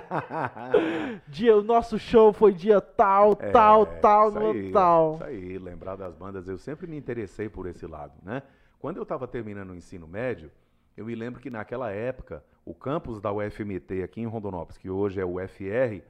assim, 0.00 1.20
dia, 1.28 1.56
o 1.56 1.62
nosso 1.62 1.98
show 1.98 2.32
foi 2.32 2.52
dia 2.54 2.80
tal, 2.80 3.32
É, 3.38 3.50
tal, 3.50 3.84
tal, 3.86 4.30
no 4.32 4.50
aí, 4.52 4.72
tal. 4.72 5.14
Isso 5.16 5.24
aí, 5.24 5.58
lembrar 5.58 5.96
das 5.96 6.14
bandas, 6.14 6.48
eu 6.48 6.56
sempre 6.58 6.86
me 6.86 6.96
interessei 6.96 7.48
por 7.48 7.66
esse 7.66 7.86
lado, 7.86 8.12
né? 8.22 8.42
Quando 8.78 8.96
eu 8.98 9.02
estava 9.02 9.26
terminando 9.26 9.70
o 9.70 9.74
ensino 9.74 10.06
médio, 10.06 10.50
eu 10.96 11.04
me 11.04 11.14
lembro 11.14 11.40
que 11.40 11.50
naquela 11.50 11.90
época, 11.90 12.44
o 12.64 12.74
campus 12.74 13.20
da 13.20 13.32
UFMT 13.32 14.02
aqui 14.02 14.20
em 14.20 14.26
Rondonópolis, 14.26 14.78
que 14.78 14.88
hoje 14.90 15.20
é 15.20 15.24
o 15.24 15.36
UFR, 15.42 16.02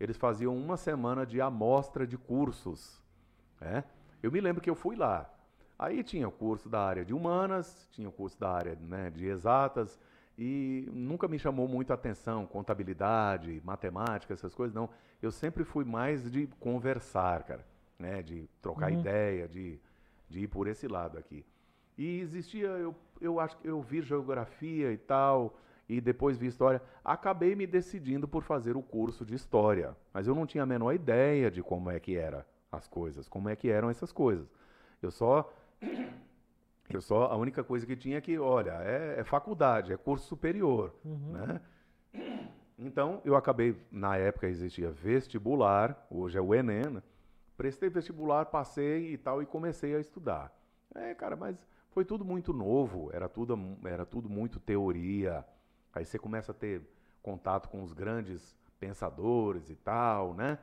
eles 0.00 0.16
faziam 0.16 0.56
uma 0.56 0.76
semana 0.76 1.26
de 1.26 1.40
amostra 1.40 2.06
de 2.06 2.16
cursos, 2.16 3.02
né? 3.60 3.84
Eu 4.22 4.30
me 4.32 4.40
lembro 4.40 4.62
que 4.62 4.70
eu 4.70 4.74
fui 4.74 4.96
lá. 4.96 5.28
Aí 5.78 6.02
tinha 6.02 6.26
o 6.28 6.32
curso 6.32 6.68
da 6.68 6.80
área 6.80 7.04
de 7.04 7.14
humanas, 7.14 7.88
tinha 7.92 8.08
o 8.08 8.12
curso 8.12 8.38
da 8.38 8.50
área 8.50 8.76
né, 8.80 9.10
de 9.10 9.26
exatas, 9.26 9.98
e 10.36 10.88
nunca 10.92 11.26
me 11.28 11.38
chamou 11.38 11.66
muito 11.68 11.90
a 11.92 11.94
atenção 11.94 12.46
contabilidade, 12.46 13.60
matemática, 13.64 14.32
essas 14.34 14.54
coisas, 14.54 14.74
não. 14.74 14.88
Eu 15.20 15.30
sempre 15.32 15.64
fui 15.64 15.84
mais 15.84 16.30
de 16.30 16.46
conversar, 16.60 17.42
cara, 17.44 17.64
né, 17.98 18.22
de 18.22 18.48
trocar 18.62 18.86
Uhum. 18.92 18.98
ideia, 19.00 19.48
de, 19.48 19.80
de 20.28 20.40
ir 20.40 20.48
por 20.48 20.66
esse 20.68 20.86
lado 20.86 21.18
aqui. 21.18 21.44
E 21.98 22.20
existia, 22.20 22.68
eu, 22.68 22.94
eu 23.20 23.40
acho 23.40 23.56
que 23.58 23.66
eu 23.68 23.82
vi 23.82 24.00
geografia 24.00 24.92
e 24.92 24.96
tal, 24.96 25.58
e 25.88 26.00
depois 26.00 26.38
vi 26.38 26.46
história. 26.46 26.80
Acabei 27.04 27.56
me 27.56 27.66
decidindo 27.66 28.28
por 28.28 28.44
fazer 28.44 28.76
o 28.76 28.82
curso 28.82 29.24
de 29.26 29.34
história, 29.34 29.96
mas 30.14 30.28
eu 30.28 30.34
não 30.34 30.46
tinha 30.46 30.62
a 30.62 30.66
menor 30.66 30.94
ideia 30.94 31.50
de 31.50 31.60
como 31.62 31.90
é 31.90 31.98
que 31.98 32.16
era 32.16 32.46
as 32.70 32.86
coisas, 32.86 33.28
como 33.28 33.48
é 33.48 33.56
que 33.56 33.68
eram 33.68 33.90
essas 33.90 34.12
coisas. 34.12 34.48
Eu 35.02 35.10
só 35.10 35.52
eu 36.88 37.00
só 37.00 37.24
a 37.24 37.36
única 37.36 37.64
coisa 37.64 37.84
que 37.84 37.96
tinha 37.96 38.18
é 38.18 38.20
que, 38.20 38.38
olha, 38.38 38.80
é, 38.82 39.16
é 39.18 39.24
faculdade, 39.24 39.92
é 39.92 39.96
curso 39.96 40.26
superior, 40.26 40.94
Uhum. 41.04 41.32
né? 41.32 41.60
Então, 42.78 43.20
eu 43.24 43.34
acabei, 43.34 43.76
na 43.90 44.16
época 44.16 44.46
existia 44.46 44.88
vestibular, 44.90 46.06
hoje 46.08 46.38
é 46.38 46.40
o 46.40 46.54
Enem, 46.54 46.88
né? 46.88 47.02
Prestei 47.56 47.88
vestibular, 47.88 48.46
passei 48.46 49.14
e 49.14 49.18
tal, 49.18 49.42
e 49.42 49.46
comecei 49.46 49.96
a 49.96 49.98
estudar. 49.98 50.56
É, 50.94 51.12
cara, 51.12 51.34
mas 51.34 51.66
foi 51.98 52.04
tudo 52.04 52.24
muito 52.24 52.52
novo, 52.52 53.10
era 53.12 53.28
tudo, 53.28 53.58
era 53.84 54.06
tudo 54.06 54.30
muito 54.30 54.60
teoria. 54.60 55.44
Aí 55.92 56.04
você 56.04 56.16
começa 56.16 56.52
a 56.52 56.54
ter 56.54 56.80
contato 57.20 57.68
com 57.68 57.82
os 57.82 57.92
grandes 57.92 58.56
pensadores 58.78 59.68
e 59.68 59.74
tal, 59.74 60.32
né? 60.32 60.60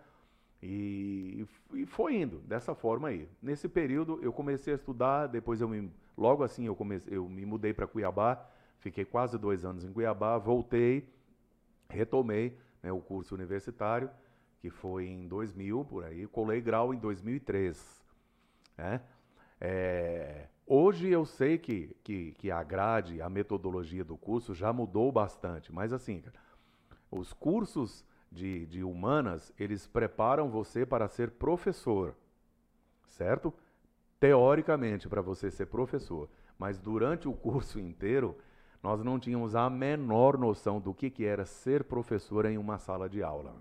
E, 0.64 1.46
e 1.74 1.86
foi 1.86 2.22
indo 2.22 2.38
dessa 2.40 2.74
forma 2.74 3.10
aí. 3.10 3.28
Nesse 3.42 3.68
período 3.68 4.18
eu 4.22 4.32
comecei 4.32 4.72
a 4.72 4.78
estudar, 4.78 5.28
depois 5.28 5.60
eu 5.60 5.68
me, 5.68 5.92
logo 6.18 6.42
assim 6.42 6.68
eu 6.68 6.74
comecei, 6.74 7.18
eu 7.18 7.28
me 7.28 7.46
mudei 7.46 7.74
para 7.74 7.86
Cuiabá, 7.86 8.50
fiquei 8.80 9.04
quase 9.04 9.38
dois 9.38 9.66
anos 9.66 9.84
em 9.84 9.92
Cuiabá, 9.92 10.38
voltei, 10.38 11.14
retomei 11.90 12.58
né, 12.82 12.94
o 12.94 13.02
curso 13.02 13.36
universitário, 13.36 14.10
que 14.62 14.70
foi 14.70 15.08
em 15.08 15.28
2000 15.28 15.84
por 15.84 16.06
aí, 16.06 16.28
colei 16.28 16.62
grau 16.62 16.94
em 16.94 16.98
2003, 16.98 18.06
né? 18.78 19.02
É, 19.60 20.48
hoje 20.66 21.10
eu 21.10 21.26
sei 21.26 21.58
que, 21.58 21.96
que, 22.04 22.32
que 22.34 22.52
a 22.52 22.64
grade, 22.64 23.22
a 23.22 23.30
metodologia 23.30 24.04
do 24.04 24.18
curso 24.18 24.54
já 24.54 24.72
mudou 24.72 25.12
bastante, 25.12 25.72
mas 25.72 25.94
assim, 25.94 26.24
os 27.12 27.34
cursos 27.34 28.06
de, 28.32 28.66
de 28.66 28.84
humanas, 28.84 29.54
eles 29.58 29.88
preparam 29.88 30.50
você 30.50 30.86
para 30.86 31.08
ser 31.08 31.32
professor, 31.32 32.16
certo? 33.08 33.54
Teoricamente, 34.20 35.08
para 35.08 35.22
você 35.22 35.50
ser 35.50 35.68
professor. 35.68 36.30
Mas 36.58 36.78
durante 36.78 37.28
o 37.28 37.34
curso 37.34 37.80
inteiro, 37.80 38.38
nós 38.84 39.02
não 39.04 39.20
tínhamos 39.20 39.56
a 39.56 39.70
menor 39.70 40.38
noção 40.38 40.80
do 40.80 40.94
que, 40.94 41.10
que 41.10 41.26
era 41.26 41.46
ser 41.46 41.84
professor 41.86 42.46
em 42.46 42.58
uma 42.58 42.78
sala 42.78 43.10
de 43.10 43.24
aula. 43.24 43.56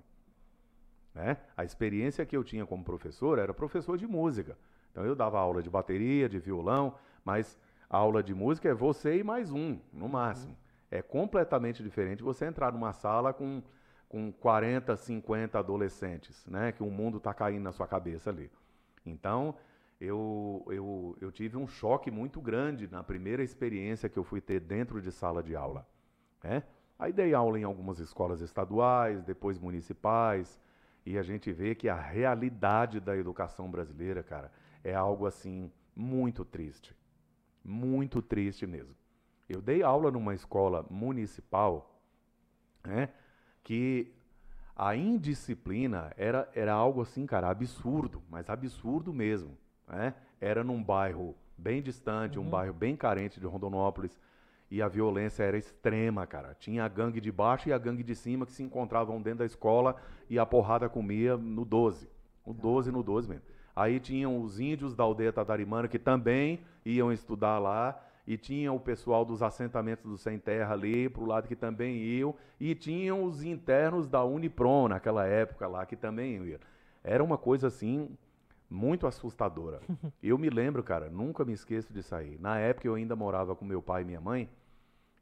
Né? 1.15 1.37
A 1.57 1.65
experiência 1.65 2.27
que 2.27 2.37
eu 2.37 2.43
tinha 2.43 2.67
como 2.67 2.85
professor 2.85 3.39
era 3.39 3.55
professor 3.55 3.97
de 3.97 4.07
música. 4.07 4.59
Então 4.95 5.05
eu 5.05 5.17
dava 5.17 5.41
aula 5.41 5.61
de 5.61 5.69
bateria, 5.69 6.29
de 6.29 6.39
violão, 6.39 6.95
mas 7.25 7.59
a 7.91 7.97
aula 7.97 8.23
de 8.23 8.33
música 8.33 8.69
é 8.69 8.75
você 8.75 9.19
e 9.19 9.25
mais 9.25 9.51
um, 9.51 9.77
no 9.93 10.09
máximo. 10.09 10.57
É 10.89 11.03
completamente 11.03 11.83
diferente 11.83 12.23
você 12.23 12.45
entrar 12.45 12.73
numa 12.73 12.93
sala 12.93 13.33
com, 13.33 13.61
com 14.09 14.31
40, 14.31 14.97
50 14.97 15.59
adolescentes, 15.59 16.47
né? 16.47 16.71
Que 16.71 16.85
o 16.85 16.91
mundo 16.93 17.17
está 17.17 17.35
caindo 17.35 17.65
na 17.65 17.73
sua 17.73 17.89
cabeça 17.89 18.31
ali. 18.31 18.49
Então, 19.05 19.57
eu, 20.01 20.65
eu, 20.69 21.17
eu 21.21 21.33
tive 21.33 21.57
um 21.57 21.67
choque 21.67 22.09
muito 22.09 22.41
grande 22.41 22.87
na 22.87 23.03
primeira 23.03 23.43
experiência 23.43 24.09
que 24.09 24.17
eu 24.17 24.23
fui 24.23 24.41
ter 24.41 24.61
dentro 24.61 25.03
de 25.03 25.11
sala 25.11 25.43
de 25.43 25.57
aula. 25.57 25.85
Né? 26.41 26.63
Aí 26.97 27.13
dei 27.13 27.35
aula 27.35 27.59
em 27.59 27.65
algumas 27.65 27.99
escolas 27.99 28.41
estaduais, 28.41 29.25
depois 29.25 29.59
municipais, 29.59 30.61
e 31.05 31.19
a 31.19 31.23
gente 31.23 31.53
vê 31.53 31.75
que 31.75 31.89
a 31.89 32.01
realidade 32.01 33.01
da 33.01 33.17
educação 33.17 33.69
brasileira, 33.69 34.23
cara, 34.23 34.53
é 34.85 34.95
algo 34.95 35.27
assim 35.27 35.73
muito 35.97 36.45
triste. 36.45 36.95
Muito 37.65 38.21
triste 38.21 38.67
mesmo. 38.67 38.95
Eu 39.49 39.61
dei 39.61 39.83
aula 39.83 40.11
numa 40.11 40.35
escola 40.35 40.87
municipal, 40.91 42.01
né, 42.85 43.09
que 43.63 44.13
a 44.77 44.95
indisciplina 44.95 46.13
era, 46.17 46.49
era 46.55 46.73
algo 46.73 47.01
assim, 47.01 47.27
cara, 47.27 47.49
absurdo, 47.49 48.23
mas 48.29 48.49
absurdo 48.51 49.13
mesmo. 49.13 49.57
Né? 49.89 50.15
Era 50.41 50.63
num 50.63 50.83
bairro 50.83 51.35
bem 51.57 51.81
distante, 51.81 52.39
um 52.39 52.49
bairro 52.49 52.75
bem 52.75 52.97
carente 52.97 53.41
de 53.41 53.47
Rondonópolis, 53.47 54.19
e 54.71 54.83
a 54.83 54.89
violência 54.89 55.45
era 55.45 55.57
extrema, 55.57 56.27
cara. 56.27 56.55
Tinha 56.59 56.85
a 56.85 56.89
gangue 56.89 57.21
de 57.21 57.31
baixo 57.31 57.69
e 57.69 57.73
a 57.73 57.79
gangue 57.79 58.03
de 58.03 58.15
cima 58.15 58.45
que 58.45 58.53
se 58.53 58.63
encontravam 58.63 59.23
dentro 59.23 59.41
da 59.41 59.47
escola 59.47 59.95
e 60.29 60.39
a 60.39 60.45
porrada 60.45 60.89
comia 60.89 61.37
no 61.37 61.65
12. 61.65 62.09
No 62.45 62.53
12 62.53 62.91
no 62.91 63.03
12 63.03 63.29
mesmo. 63.29 63.45
Aí 63.75 63.99
tinham 63.99 64.41
os 64.41 64.61
índios 64.61 64.95
da 64.95 65.05
aldeia 65.05 65.33
tatarimana 65.33 65.89
que 65.89 65.99
também 65.99 66.61
iam 66.85 67.13
estudar 67.13 67.59
lá, 67.59 68.01
e 68.27 68.39
tinha 68.39 68.73
o 68.73 68.81
pessoal 68.81 69.25
dos 69.25 69.43
assentamentos 69.43 70.05
do 70.05 70.17
Sem 70.17 70.39
Terra 70.39 70.73
ali, 70.73 71.09
pro 71.09 71.27
lado 71.27 71.47
que 71.47 71.57
também 71.57 71.97
iam, 71.97 72.35
e 72.59 72.75
tinham 72.75 73.23
os 73.25 73.43
internos 73.43 74.09
da 74.09 74.25
Unipron 74.25 74.89
naquela 74.89 75.27
época 75.27 75.69
lá 75.69 75.85
que 75.85 75.97
também 75.97 76.43
iam. 76.43 76.59
Era 77.03 77.23
uma 77.23 77.37
coisa 77.37 77.67
assim 77.67 78.09
muito 78.69 79.07
assustadora. 79.07 79.81
Eu 80.23 80.39
me 80.39 80.49
lembro, 80.49 80.83
cara, 80.83 81.11
nunca 81.11 81.45
me 81.45 81.53
esqueço 81.53 81.93
disso 81.93 82.15
aí. 82.15 82.39
Na 82.41 82.59
época 82.59 82.89
eu 82.89 82.95
ainda 82.95 83.15
morava 83.15 83.55
com 83.55 83.65
meu 83.65 83.83
pai 83.83 84.03
e 84.03 84.05
minha 84.07 84.21
mãe. 84.21 84.49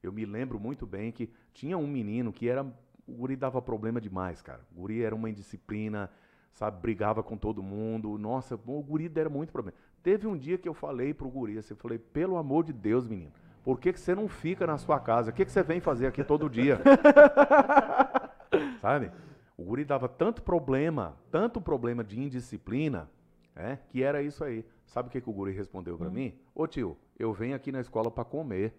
Eu 0.03 0.13
me 0.13 0.25
lembro 0.25 0.59
muito 0.59 0.87
bem 0.87 1.11
que 1.11 1.29
tinha 1.53 1.77
um 1.77 1.87
menino 1.87 2.33
que 2.33 2.49
era. 2.49 2.65
O 3.05 3.13
guri 3.13 3.35
dava 3.35 3.61
problema 3.61 4.01
demais, 4.01 4.41
cara. 4.41 4.61
O 4.71 4.81
guri 4.81 5.03
era 5.03 5.15
uma 5.15 5.29
indisciplina, 5.29 6.09
sabe? 6.55 6.81
Brigava 6.81 7.23
com 7.23 7.37
todo 7.37 7.63
mundo. 7.63 8.19
Nossa, 8.19 8.55
o 8.55 8.83
guri 8.83 9.11
era 9.15 9.29
muito 9.29 9.53
problema. 9.53 9.77
Teve 10.03 10.27
um 10.27 10.37
dia 10.37 10.59
que 10.59 10.69
eu 10.69 10.75
falei 10.75 11.15
pro 11.15 11.29
guri, 11.29 11.59
assim, 11.59 11.75
eu 11.75 11.79
falei, 11.79 11.99
pelo 11.99 12.37
amor 12.37 12.65
de 12.65 12.73
Deus, 12.73 13.07
menino, 13.07 13.33
por 13.65 13.79
que, 13.79 13.93
que 13.93 14.01
você 14.01 14.15
não 14.15 14.29
fica 14.29 14.67
na 14.67 14.77
sua 14.77 14.99
casa? 14.99 15.31
O 15.31 15.33
que, 15.33 15.45
que 15.45 15.53
você 15.53 15.63
vem 15.63 15.81
fazer 15.81 16.07
aqui 16.07 16.25
todo 16.25 16.51
dia? 16.51 16.81
sabe? 18.81 19.11
O 19.57 19.63
guri 19.63 19.85
dava 19.85 20.09
tanto 20.09 20.43
problema, 20.43 21.17
tanto 21.31 21.61
problema 21.61 22.03
de 22.03 22.21
indisciplina, 22.21 23.09
é, 23.55 23.79
que 23.89 24.03
era 24.03 24.23
isso 24.23 24.43
aí. 24.43 24.65
Sabe 24.87 25.09
o 25.09 25.13
que, 25.13 25.21
que 25.21 25.31
o 25.31 25.33
guri 25.33 25.53
respondeu 25.53 25.97
para 25.97 26.11
mim? 26.11 26.35
Ô 26.55 26.67
tio, 26.67 26.97
eu 27.19 27.33
venho 27.33 27.55
aqui 27.55 27.71
na 27.71 27.81
escola 27.81 28.11
para 28.11 28.25
comer. 28.25 28.75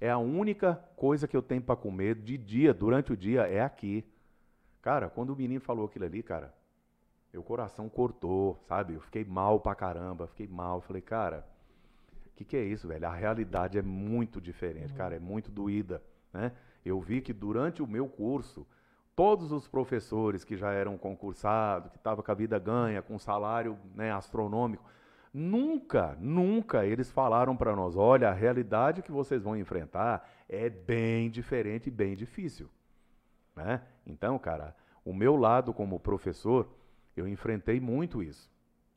É 0.00 0.10
a 0.10 0.16
única 0.16 0.82
coisa 0.96 1.28
que 1.28 1.36
eu 1.36 1.42
tenho 1.42 1.60
para 1.60 1.76
comer 1.76 2.14
de 2.14 2.38
dia, 2.38 2.72
durante 2.72 3.12
o 3.12 3.16
dia, 3.16 3.42
é 3.42 3.60
aqui. 3.60 4.04
Cara, 4.82 5.08
quando 5.08 5.30
o 5.30 5.36
menino 5.36 5.60
falou 5.60 5.86
aquilo 5.86 6.04
ali, 6.04 6.22
cara, 6.22 6.54
meu 7.32 7.42
coração 7.42 7.88
cortou, 7.88 8.58
sabe? 8.66 8.94
Eu 8.94 9.00
fiquei 9.00 9.24
mal 9.24 9.60
pra 9.60 9.74
caramba, 9.74 10.26
fiquei 10.26 10.48
mal. 10.48 10.80
Falei, 10.80 11.02
cara, 11.02 11.46
o 12.26 12.36
que, 12.36 12.44
que 12.44 12.56
é 12.56 12.64
isso, 12.64 12.88
velho? 12.88 13.06
A 13.06 13.14
realidade 13.14 13.78
é 13.78 13.82
muito 13.82 14.40
diferente, 14.40 14.92
cara, 14.94 15.14
é 15.14 15.20
muito 15.20 15.50
doída, 15.50 16.02
né? 16.32 16.52
Eu 16.84 17.00
vi 17.00 17.20
que 17.20 17.32
durante 17.32 17.82
o 17.82 17.86
meu 17.86 18.08
curso, 18.08 18.66
todos 19.14 19.52
os 19.52 19.68
professores 19.68 20.44
que 20.44 20.56
já 20.56 20.72
eram 20.72 20.96
concursados, 20.96 21.90
que 21.90 21.98
estavam 21.98 22.24
com 22.24 22.32
a 22.32 22.34
vida 22.34 22.58
ganha, 22.58 23.02
com 23.02 23.18
salário 23.18 23.78
né, 23.94 24.10
astronômico, 24.10 24.82
nunca, 25.32 26.16
nunca 26.18 26.86
eles 26.86 27.10
falaram 27.10 27.54
para 27.54 27.76
nós: 27.76 27.96
olha, 27.96 28.30
a 28.30 28.32
realidade 28.32 29.02
que 29.02 29.12
vocês 29.12 29.42
vão 29.42 29.56
enfrentar 29.56 30.28
é 30.48 30.70
bem 30.70 31.30
diferente 31.30 31.88
e 31.88 31.90
bem 31.90 32.16
difícil. 32.16 32.68
Né? 33.54 33.82
Então, 34.10 34.38
cara, 34.38 34.74
o 35.04 35.14
meu 35.14 35.36
lado 35.36 35.72
como 35.72 35.98
professor, 36.00 36.68
eu 37.16 37.26
enfrentei 37.28 37.80
muito 37.80 38.22
isso. 38.22 38.50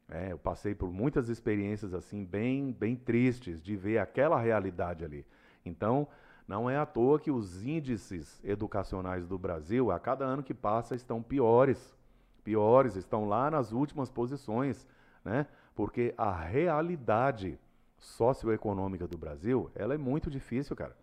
né? 0.08 0.32
eu 0.32 0.38
passei 0.38 0.76
por 0.76 0.92
muitas 0.92 1.30
experiências 1.30 1.94
assim 1.94 2.26
bem, 2.26 2.72
bem 2.72 2.96
tristes 2.96 3.62
de 3.62 3.76
ver 3.76 4.00
aquela 4.00 4.40
realidade 4.40 5.06
ali. 5.06 5.26
Então, 5.66 6.08
não 6.48 6.70
é 6.70 6.78
à 6.78 6.86
toa 6.86 7.20
que 7.20 7.32
os 7.32 7.66
índices 7.66 8.42
educacionais 8.44 9.26
do 9.26 9.38
Brasil, 9.38 9.92
a 9.92 10.00
cada 10.00 10.26
ano 10.26 10.44
que 10.44 10.54
passa, 10.54 10.96
estão 10.96 11.22
piores. 11.24 11.96
Piores, 12.44 12.96
estão 12.96 13.26
lá 13.26 13.50
nas 13.50 13.72
últimas 13.72 14.10
posições, 14.10 14.86
né? 15.24 15.48
Porque 15.74 16.14
a 16.18 16.32
realidade 16.32 17.58
socioeconômica 17.98 19.08
do 19.08 19.18
Brasil, 19.18 19.72
ela 19.74 19.94
é 19.94 19.98
muito 19.98 20.30
difícil, 20.30 20.76
cara. 20.76 20.96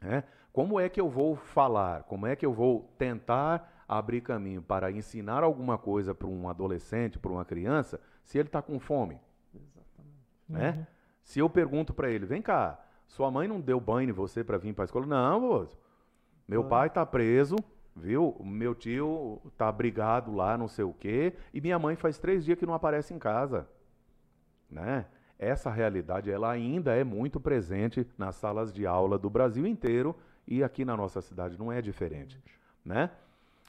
né? 0.00 0.24
Como 0.52 0.80
é 0.80 0.88
que 0.88 1.00
eu 1.00 1.08
vou 1.08 1.36
falar? 1.36 2.02
Como 2.04 2.26
é 2.26 2.34
que 2.34 2.44
eu 2.44 2.52
vou 2.52 2.90
tentar 2.98 3.84
abrir 3.86 4.20
caminho 4.20 4.62
para 4.62 4.90
ensinar 4.90 5.42
alguma 5.42 5.78
coisa 5.78 6.14
para 6.14 6.28
um 6.28 6.48
adolescente, 6.48 7.18
para 7.18 7.30
uma 7.30 7.44
criança, 7.44 8.00
se 8.24 8.38
ele 8.38 8.48
está 8.48 8.60
com 8.60 8.78
fome? 8.80 9.20
Exatamente. 9.54 10.16
Né? 10.48 10.70
Uhum. 10.78 10.86
Se 11.22 11.38
eu 11.38 11.48
pergunto 11.48 11.94
para 11.94 12.10
ele, 12.10 12.26
vem 12.26 12.42
cá, 12.42 12.80
sua 13.06 13.30
mãe 13.30 13.46
não 13.46 13.60
deu 13.60 13.80
banho 13.80 14.10
em 14.10 14.12
você 14.12 14.42
para 14.42 14.58
vir 14.58 14.74
para 14.74 14.84
a 14.84 14.86
escola? 14.86 15.06
Não, 15.06 15.40
moço. 15.40 15.78
Meu 16.48 16.62
Ah. 16.62 16.68
pai 16.68 16.86
está 16.88 17.06
preso, 17.06 17.56
viu? 17.94 18.36
Meu 18.44 18.74
tio 18.74 19.40
está 19.46 19.70
brigado 19.70 20.34
lá, 20.34 20.58
não 20.58 20.66
sei 20.66 20.84
o 20.84 20.92
quê, 20.92 21.34
e 21.54 21.60
minha 21.60 21.78
mãe 21.78 21.94
faz 21.94 22.18
três 22.18 22.44
dias 22.44 22.58
que 22.58 22.66
não 22.66 22.74
aparece 22.74 23.14
em 23.14 23.18
casa, 23.18 23.68
né? 24.68 25.06
Essa 25.38 25.70
realidade, 25.70 26.30
ela 26.30 26.50
ainda 26.50 26.94
é 26.94 27.02
muito 27.02 27.40
presente 27.40 28.06
nas 28.18 28.34
salas 28.36 28.72
de 28.72 28.86
aula 28.86 29.18
do 29.18 29.30
Brasil 29.30 29.66
inteiro 29.66 30.14
e 30.50 30.64
aqui 30.64 30.84
na 30.84 30.96
nossa 30.96 31.22
cidade 31.22 31.56
não 31.56 31.70
é 31.70 31.80
diferente, 31.80 32.42
né? 32.84 33.08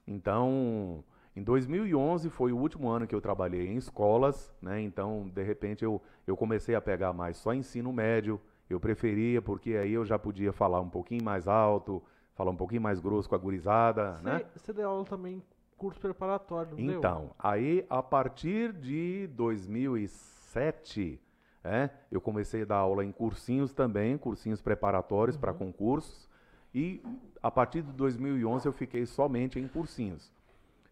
Então, 0.08 1.04
em 1.36 1.44
2011 1.44 2.30
foi 2.32 2.52
o 2.52 2.58
último 2.58 2.90
ano 2.90 3.06
que 3.06 3.14
eu 3.14 3.22
trabalhei 3.22 3.68
em 3.68 3.78
escolas, 3.78 4.52
né? 4.60 4.82
Então, 4.82 5.30
de 5.34 5.44
repente, 5.44 5.86
eu, 5.86 6.02
eu 6.26 6.36
comecei 6.36 6.74
a 6.74 6.82
pegar 6.82 7.14
mais 7.14 7.38
só 7.38 7.54
ensino 7.54 7.94
médio. 7.94 8.42
Eu 8.68 8.80
preferia, 8.80 9.42
porque 9.42 9.76
aí 9.76 9.94
eu 9.94 10.06
já 10.06 10.18
podia 10.18 10.52
falar 10.52 10.80
um 10.82 10.90
pouquinho 10.90 11.24
mais 11.24 11.48
alto, 11.48 12.02
falar 12.34 12.52
um 12.52 12.56
pouquinho 12.56 12.82
mais 12.82 13.00
grosso 13.00 13.30
com 13.30 13.36
a 13.36 13.38
gurizada, 13.38 14.14
Você, 14.14 14.24
né? 14.24 14.46
você 14.56 14.74
deu 14.74 14.90
aula 14.90 15.06
também 15.06 15.36
em 15.36 15.44
curso 15.78 16.00
preparatório, 16.00 16.72
não 16.72 16.78
deu? 16.78 16.98
Então, 16.98 17.32
aí 17.38 17.86
a 17.90 18.02
partir 18.02 18.72
de 18.72 19.28
2007, 19.28 21.20
é, 21.64 21.90
eu 22.12 22.20
comecei 22.22 22.64
a 22.64 22.66
dar 22.66 22.78
aula 22.78 23.06
em 23.06 23.12
cursinhos 23.12 23.74
também, 23.74 24.18
cursinhos 24.18 24.62
preparatórios 24.62 25.38
para 25.38 25.54
concursos, 25.54 26.30
e 26.74 27.02
a 27.42 27.50
partir 27.52 27.82
de 27.82 27.92
2011 27.92 28.66
eu 28.68 28.72
fiquei 28.74 29.06
somente 29.06 29.60
em 29.60 29.68
cursinhos. 29.68 30.32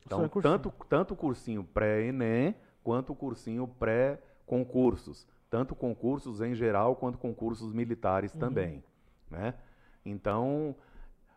Então, 0.05 0.25
em 0.25 0.29
cursinho. 0.29 0.53
tanto 0.59 0.73
tanto 0.87 1.15
cursinho 1.15 1.63
pré-ENEM 1.63 2.55
quanto 2.83 3.13
cursinho 3.15 3.67
pré-concursos, 3.67 5.27
tanto 5.49 5.75
concursos 5.75 6.41
em 6.41 6.53
geral 6.55 6.95
quanto 6.95 7.17
concursos 7.17 7.73
militares 7.73 8.33
Uhum. 8.33 8.39
também, 8.39 8.83
né? 9.29 9.53
Então, 10.05 10.75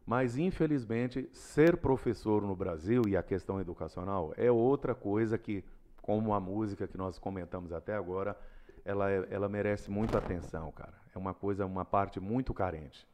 mas 0.07 0.37
infelizmente 0.37 1.29
ser 1.33 1.77
professor 1.77 2.43
no 2.43 2.57
Brasil 2.57 3.03
e 3.07 3.17
a 3.17 3.23
questão 3.23 3.61
educacional 3.61 4.33
é 4.37 4.51
outra 4.51 4.95
coisa 4.95 5.37
que, 5.39 5.65
como 6.01 6.35
a 6.35 6.41
música 6.41 6.87
que 6.89 6.97
nós 6.97 7.19
comentamos 7.19 7.73
até 7.73 7.95
agora, 7.95 8.37
ela, 8.85 9.11
é- 9.11 9.29
ela 9.31 9.49
merece 9.49 9.91
muita 9.91 10.19
atenção, 10.19 10.73
cara. 10.73 10.95
É 11.15 11.19
uma 11.19 11.33
coisa, 11.35 11.65
uma 11.67 11.85
parte 11.85 12.19
muito 12.19 12.53
carente, 12.55 13.07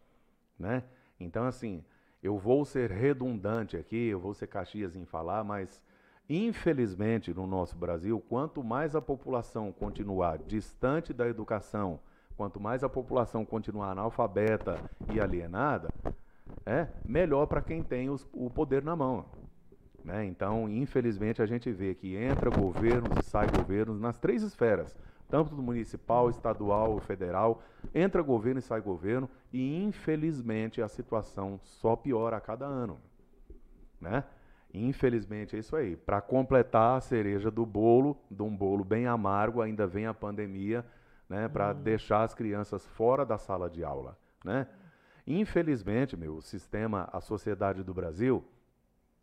né? 0.59 0.83
Então, 1.20 1.45
assim, 1.47 1.85
eu 2.23 2.39
vou 2.39 2.65
ser 2.65 2.90
redundante 2.90 3.77
aqui, 3.77 4.09
eu 4.09 4.20
vou 4.20 4.35
ser 4.35 4.47
Caxias 4.47 4.97
em 4.97 5.05
falar, 5.05 5.45
mas 5.45 5.82
infelizmente 6.28 7.32
no 7.32 7.47
nosso 7.47 7.77
Brasil, 7.77 8.20
quanto 8.28 8.62
mais 8.62 8.95
a 8.95 9.01
população 9.01 9.73
continuar 9.73 10.39
distante 10.39 11.12
da 11.15 11.27
educação, 11.27 12.01
quanto 12.36 12.61
mais 12.61 12.85
a 12.85 12.89
população 12.89 13.45
continuar 13.45 13.93
analfabeta 13.93 14.81
e 15.09 15.20
alienada, 15.20 15.93
é 16.66 16.86
melhor 17.05 17.47
para 17.47 17.62
quem 17.62 17.82
tem 17.82 18.11
os- 18.11 18.28
o 18.32 18.51
poder 18.51 18.82
na 18.82 18.95
mão. 18.95 19.24
Né? 20.05 20.24
Então, 20.27 20.69
infelizmente, 20.69 21.43
a 21.43 21.47
gente 21.47 21.73
vê 21.73 21.95
que 21.95 22.15
entra 22.15 22.51
governos 22.51 23.16
e 23.16 23.23
sai 23.23 23.49
governos 23.49 24.01
nas 24.01 24.19
três 24.19 24.43
esferas, 24.43 24.97
tanto 25.31 25.55
do 25.55 25.62
municipal, 25.62 26.31
estadual, 26.31 27.01
federal, 27.01 27.62
entra 27.94 28.23
governo 28.23 28.59
e 28.59 28.62
sai 28.62 28.81
governo, 28.81 29.28
e 29.52 29.82
infelizmente 29.82 30.82
a 30.82 30.89
situação 30.89 31.59
só 31.62 31.97
piora 31.97 32.36
a 32.36 32.40
cada 32.40 32.66
ano. 32.66 32.98
Né? 34.01 34.24
Infelizmente 34.73 35.56
é 35.56 35.59
isso 35.59 35.74
aí. 35.74 35.97
Para 35.97 36.20
completar 36.20 36.98
a 36.98 37.01
cereja 37.01 37.51
do 37.51 37.65
bolo, 37.65 38.16
de 38.31 38.43
um 38.43 38.55
bolo 38.55 38.85
bem 38.85 39.06
amargo, 39.06 39.62
ainda 39.62 39.86
vem 39.86 40.06
a 40.06 40.15
pandemia, 40.15 40.85
né, 41.28 41.48
para 41.48 41.73
deixar 41.73 42.23
as 42.23 42.35
crianças 42.35 42.86
fora 42.86 43.24
da 43.24 43.36
sala 43.36 43.69
de 43.69 43.85
aula, 43.85 44.19
né? 44.44 44.66
Infelizmente, 45.27 46.16
meu, 46.16 46.36
o 46.36 46.43
sistema, 46.43 47.06
a 47.12 47.20
sociedade 47.20 47.82
do 47.82 47.93
Brasil, 47.93 48.43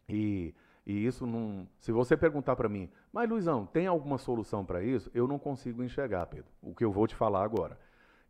e, 0.07 0.53
e 0.85 1.05
isso 1.05 1.25
não. 1.25 1.67
Se 1.79 1.91
você 1.91 2.15
perguntar 2.15 2.55
para 2.55 2.69
mim, 2.69 2.91
mas 3.11 3.27
Luizão, 3.27 3.65
tem 3.65 3.87
alguma 3.87 4.19
solução 4.19 4.63
para 4.63 4.83
isso? 4.83 5.09
Eu 5.15 5.27
não 5.27 5.39
consigo 5.39 5.83
enxergar, 5.83 6.27
Pedro. 6.27 6.51
O 6.61 6.75
que 6.75 6.85
eu 6.85 6.91
vou 6.91 7.07
te 7.07 7.15
falar 7.15 7.43
agora. 7.43 7.79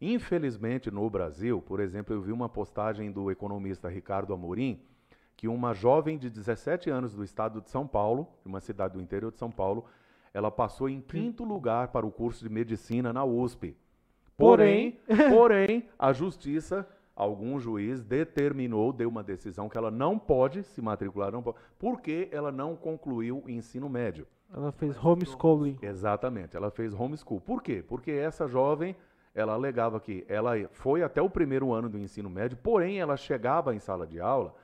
Infelizmente, 0.05 0.91
no 0.91 1.09
Brasil, 1.09 1.59
por 1.59 1.79
exemplo, 1.79 2.13
eu 2.13 2.21
vi 2.21 2.31
uma 2.31 2.47
postagem 2.47 3.11
do 3.11 3.31
economista 3.31 3.89
Ricardo 3.89 4.35
Amorim, 4.35 4.79
que 5.35 5.47
uma 5.47 5.73
jovem 5.73 6.15
de 6.15 6.29
17 6.29 6.91
anos 6.91 7.15
do 7.15 7.23
estado 7.23 7.59
de 7.59 7.71
São 7.71 7.87
Paulo, 7.87 8.27
de 8.43 8.47
uma 8.47 8.59
cidade 8.59 8.93
do 8.93 9.01
interior 9.01 9.31
de 9.31 9.39
São 9.39 9.49
Paulo, 9.49 9.85
ela 10.31 10.51
passou 10.51 10.87
em 10.87 11.01
quinto 11.01 11.43
lugar 11.43 11.87
para 11.87 12.05
o 12.05 12.11
curso 12.11 12.43
de 12.43 12.53
medicina 12.53 13.11
na 13.11 13.25
USP. 13.25 13.75
Porém, 14.37 14.99
porém, 15.33 15.89
a 15.97 16.13
justiça, 16.13 16.87
algum 17.15 17.59
juiz 17.59 18.03
determinou, 18.03 18.93
deu 18.93 19.09
uma 19.09 19.23
decisão 19.23 19.67
que 19.67 19.77
ela 19.77 19.89
não 19.89 20.19
pode 20.19 20.61
se 20.61 20.83
matricular, 20.83 21.31
não 21.31 21.41
pode, 21.41 21.57
porque 21.79 22.29
ela 22.31 22.51
não 22.51 22.75
concluiu 22.75 23.41
o 23.43 23.49
ensino 23.49 23.89
médio. 23.89 24.27
Ela 24.53 24.71
fez 24.71 24.95
homeschooling. 25.03 25.79
Exatamente, 25.81 26.55
ela 26.55 26.69
fez 26.69 26.93
homeschool. 26.93 27.41
Por 27.41 27.63
quê? 27.63 27.83
Porque 27.85 28.11
essa 28.11 28.47
jovem, 28.47 28.95
ela 29.35 29.53
alegava 29.53 29.99
que 29.99 30.25
ela 30.29 30.53
foi 30.71 31.03
até 31.03 31.21
o 31.21 31.29
primeiro 31.29 31.73
ano 31.73 31.89
do 31.89 31.99
ensino 31.99 32.29
médio, 32.29 32.57
porém 32.57 32.99
ela 32.99 33.17
chegava 33.17 33.75
em 33.75 33.79
sala 33.79 34.07
de 34.07 34.19
aula 34.19 34.55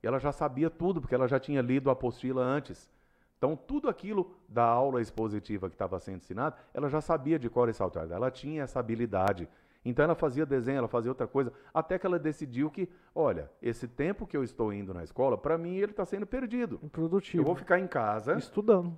e 0.00 0.06
ela 0.06 0.20
já 0.20 0.30
sabia 0.30 0.70
tudo, 0.70 1.00
porque 1.00 1.14
ela 1.14 1.26
já 1.26 1.40
tinha 1.40 1.60
lido 1.60 1.90
a 1.90 1.92
apostila 1.92 2.40
antes. 2.40 2.88
Então, 3.36 3.56
tudo 3.56 3.88
aquilo 3.88 4.36
da 4.48 4.64
aula 4.64 5.00
expositiva 5.00 5.68
que 5.68 5.74
estava 5.74 5.98
sendo 5.98 6.18
ensinado, 6.18 6.54
ela 6.72 6.88
já 6.88 7.00
sabia 7.00 7.38
de 7.38 7.50
cor 7.50 7.68
e 7.68 7.74
salteado, 7.74 8.14
ela 8.14 8.30
tinha 8.30 8.62
essa 8.62 8.78
habilidade. 8.78 9.48
Então, 9.84 10.04
ela 10.04 10.14
fazia 10.14 10.44
desenho, 10.46 10.78
ela 10.78 10.88
fazia 10.88 11.10
outra 11.10 11.26
coisa, 11.26 11.52
até 11.72 11.98
que 11.98 12.06
ela 12.06 12.18
decidiu 12.18 12.70
que, 12.70 12.88
olha, 13.14 13.50
esse 13.60 13.88
tempo 13.88 14.26
que 14.26 14.36
eu 14.36 14.44
estou 14.44 14.72
indo 14.72 14.94
na 14.94 15.02
escola, 15.02 15.36
para 15.38 15.58
mim 15.58 15.76
ele 15.76 15.90
está 15.90 16.04
sendo 16.04 16.26
perdido. 16.26 16.78
Improdutivo. 16.82 17.42
Eu 17.42 17.46
vou 17.46 17.56
ficar 17.56 17.80
em 17.80 17.88
casa 17.88 18.36
Estudando. 18.36 18.96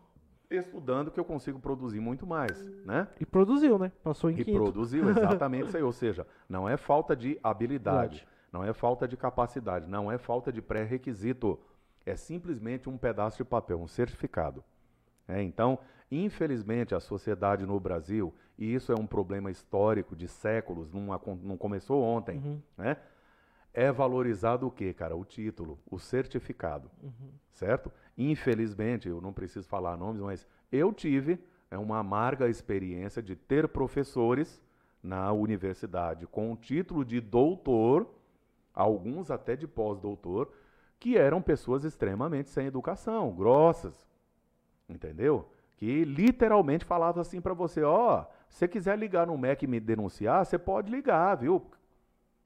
Estudando 0.59 1.11
que 1.11 1.19
eu 1.21 1.25
consigo 1.25 1.59
produzir 1.59 2.01
muito 2.01 2.27
mais, 2.27 2.61
né? 2.85 3.09
E 3.21 3.27
produziu, 3.27 3.79
né? 3.79 3.91
Passou 4.03 4.31
em 4.31 4.39
E 4.39 4.45
quinto. 4.45 4.59
produziu 4.63 5.09
exatamente 5.11 5.67
isso 5.69 5.77
aí. 5.77 5.83
Ou 5.85 5.93
seja, 5.93 6.27
não 6.49 6.69
é 6.69 6.77
falta 6.77 7.15
de 7.17 7.39
habilidade, 7.43 8.17
Verdade. 8.17 8.29
não 8.53 8.65
é 8.65 8.73
falta 8.73 9.07
de 9.09 9.17
capacidade, 9.17 9.89
não 9.89 10.11
é 10.11 10.19
falta 10.19 10.53
de 10.53 10.61
pré-requisito. 10.63 11.59
É 12.05 12.17
simplesmente 12.17 12.89
um 12.89 12.97
pedaço 12.99 13.37
de 13.39 13.45
papel, 13.45 13.81
um 13.81 13.87
certificado. 13.87 14.65
É, 15.29 15.41
então, 15.43 15.79
infelizmente, 16.11 16.95
a 16.95 17.01
sociedade 17.01 17.65
no 17.65 17.79
Brasil, 17.79 18.35
e 18.59 18.75
isso 18.75 18.93
é 18.93 18.95
um 18.97 19.07
problema 19.07 19.51
histórico 19.51 20.17
de 20.17 20.27
séculos, 20.29 20.91
não, 20.93 21.07
não 21.43 21.57
começou 21.57 22.03
ontem, 22.03 22.39
Uhum. 22.39 22.61
né? 22.77 22.97
É 23.75 23.91
valorizado 23.91 24.67
o 24.67 24.71
quê, 24.71 24.93
cara? 24.93 25.17
O 25.17 25.25
título, 25.25 25.79
o 25.91 25.99
certificado, 25.99 26.91
certo? 27.53 27.91
Infelizmente, 28.17 29.09
eu 29.09 29.21
não 29.21 29.33
preciso 29.33 29.67
falar 29.69 29.97
nomes, 29.97 30.21
mas 30.21 30.47
eu 30.71 30.93
tive 30.93 31.39
é, 31.71 31.79
uma 31.79 31.99
amarga 31.99 32.49
experiência 32.49 33.23
de 33.23 33.35
ter 33.35 33.69
professores 33.69 34.61
na 35.03 35.33
universidade 35.33 36.27
com 36.27 36.53
o 36.53 36.57
título 36.57 37.05
de 37.05 37.21
doutor, 37.21 38.07
alguns 38.75 39.31
até 39.31 39.57
de 39.57 39.67
pós-doutor, 39.67 40.53
que 41.01 41.17
eram 41.17 41.43
pessoas 41.43 41.83
extremamente 41.85 42.51
sem 42.51 42.67
educação, 42.67 43.33
grossas, 43.33 44.07
entendeu? 44.89 45.49
Que 45.77 46.05
literalmente 46.05 46.85
falavam 46.85 47.21
assim 47.21 47.41
para 47.41 47.55
você, 47.55 47.83
ó, 47.83 48.25
se 48.49 48.59
você 48.59 48.69
quiser 48.69 48.97
ligar 48.97 49.27
no 49.27 49.37
MEC 49.37 49.65
e 49.65 49.69
me 49.69 49.81
denunciar, 49.81 50.45
você 50.47 50.59
pode 50.59 50.93
ligar, 50.93 51.35
viu? 51.37 51.67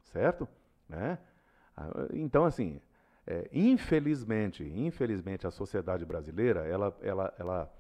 Certo? 0.04 0.48
Né? 0.88 1.18
Ah, 1.76 1.90
Então, 2.14 2.44
assim, 2.44 2.80
é, 3.26 3.48
infelizmente, 3.52 4.62
infelizmente 4.62 5.46
a 5.46 5.50
sociedade 5.50 6.04
brasileira, 6.04 6.60
ela, 6.66 6.96
ela, 7.02 7.34
ela 7.36 7.72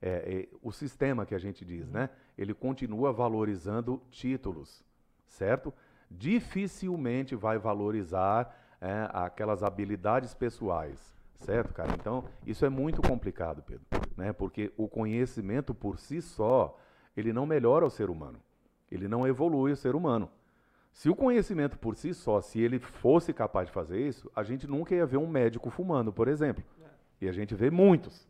é, 0.00 0.08
é, 0.08 0.48
o 0.62 0.70
sistema 0.70 1.26
que 1.26 1.34
a 1.34 1.38
gente 1.38 1.64
diz, 1.64 1.90
né? 1.90 2.08
Ele 2.38 2.54
continua 2.54 3.12
valorizando 3.12 4.00
títulos, 4.10 4.84
certo? 5.26 5.74
Dificilmente 6.08 7.34
vai 7.34 7.58
valorizar 7.58 8.54
é, 8.80 9.08
aquelas 9.12 9.62
habilidades 9.62 10.34
pessoais, 10.34 11.12
certo, 11.40 11.72
cara? 11.74 11.92
Então, 11.94 12.24
isso 12.46 12.64
é 12.64 12.68
muito 12.68 13.02
complicado, 13.02 13.62
Pedro, 13.62 13.84
né? 14.16 14.32
Porque 14.32 14.72
o 14.76 14.86
conhecimento 14.86 15.74
por 15.74 15.98
si 15.98 16.22
só, 16.22 16.78
ele 17.16 17.32
não 17.32 17.44
melhora 17.44 17.84
o 17.84 17.90
ser 17.90 18.08
humano. 18.08 18.38
Ele 18.90 19.08
não 19.08 19.26
evolui 19.26 19.72
o 19.72 19.76
ser 19.76 19.96
humano. 19.96 20.30
Se 20.94 21.10
o 21.10 21.16
conhecimento 21.16 21.76
por 21.76 21.96
si 21.96 22.14
só, 22.14 22.40
se 22.40 22.60
ele 22.60 22.78
fosse 22.78 23.32
capaz 23.32 23.66
de 23.66 23.72
fazer 23.72 24.00
isso, 24.00 24.30
a 24.34 24.44
gente 24.44 24.66
nunca 24.68 24.94
ia 24.94 25.04
ver 25.04 25.16
um 25.16 25.26
médico 25.26 25.68
fumando, 25.68 26.12
por 26.12 26.28
exemplo. 26.28 26.62
E 27.20 27.28
a 27.28 27.32
gente 27.32 27.52
vê 27.52 27.68
muitos. 27.68 28.28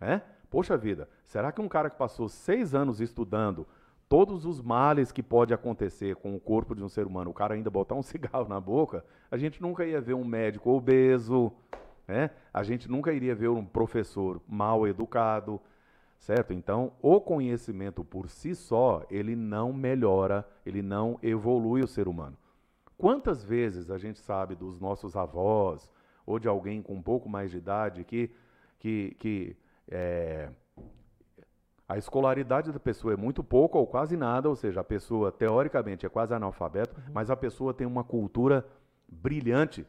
Né? 0.00 0.22
Poxa 0.48 0.76
vida, 0.76 1.08
será 1.24 1.50
que 1.50 1.60
um 1.60 1.68
cara 1.68 1.90
que 1.90 1.98
passou 1.98 2.28
seis 2.28 2.72
anos 2.72 3.00
estudando 3.00 3.66
todos 4.08 4.46
os 4.46 4.62
males 4.62 5.10
que 5.10 5.24
pode 5.24 5.52
acontecer 5.52 6.14
com 6.14 6.36
o 6.36 6.40
corpo 6.40 6.72
de 6.72 6.84
um 6.84 6.88
ser 6.88 7.04
humano, 7.04 7.32
o 7.32 7.34
cara 7.34 7.54
ainda 7.54 7.68
botar 7.68 7.96
um 7.96 8.02
cigarro 8.02 8.48
na 8.48 8.60
boca, 8.60 9.04
a 9.28 9.36
gente 9.36 9.60
nunca 9.60 9.84
ia 9.84 10.00
ver 10.00 10.14
um 10.14 10.24
médico 10.24 10.70
obeso, 10.70 11.52
né? 12.06 12.30
A 12.52 12.62
gente 12.62 12.88
nunca 12.88 13.12
iria 13.12 13.34
ver 13.34 13.48
um 13.48 13.64
professor 13.64 14.40
mal 14.46 14.86
educado, 14.86 15.60
certo? 16.18 16.52
Então, 16.52 16.92
o 17.00 17.20
conhecimento 17.20 18.04
por 18.04 18.28
si 18.28 18.54
só, 18.54 19.04
ele 19.10 19.36
não 19.36 19.72
melhora, 19.72 20.46
ele 20.64 20.82
não 20.82 21.18
evolui 21.22 21.82
o 21.82 21.86
ser 21.86 22.08
humano. 22.08 22.36
Quantas 22.96 23.44
vezes 23.44 23.90
a 23.90 23.98
gente 23.98 24.18
sabe 24.18 24.54
dos 24.54 24.80
nossos 24.80 25.16
avós 25.16 25.90
ou 26.24 26.38
de 26.38 26.48
alguém 26.48 26.80
com 26.80 26.94
um 26.94 27.02
pouco 27.02 27.28
mais 27.28 27.50
de 27.50 27.58
idade 27.58 28.04
que, 28.04 28.30
que, 28.78 29.16
que 29.18 29.56
é, 29.88 30.48
a 31.88 31.98
escolaridade 31.98 32.72
da 32.72 32.80
pessoa 32.80 33.12
é 33.12 33.16
muito 33.16 33.44
pouco 33.44 33.78
ou 33.78 33.86
quase 33.86 34.16
nada, 34.16 34.48
ou 34.48 34.56
seja, 34.56 34.80
a 34.80 34.84
pessoa 34.84 35.30
teoricamente 35.30 36.06
é 36.06 36.08
quase 36.08 36.32
analfabeta, 36.32 36.94
uhum. 36.96 37.12
mas 37.12 37.30
a 37.30 37.36
pessoa 37.36 37.74
tem 37.74 37.86
uma 37.86 38.02
cultura 38.02 38.66
brilhante. 39.06 39.86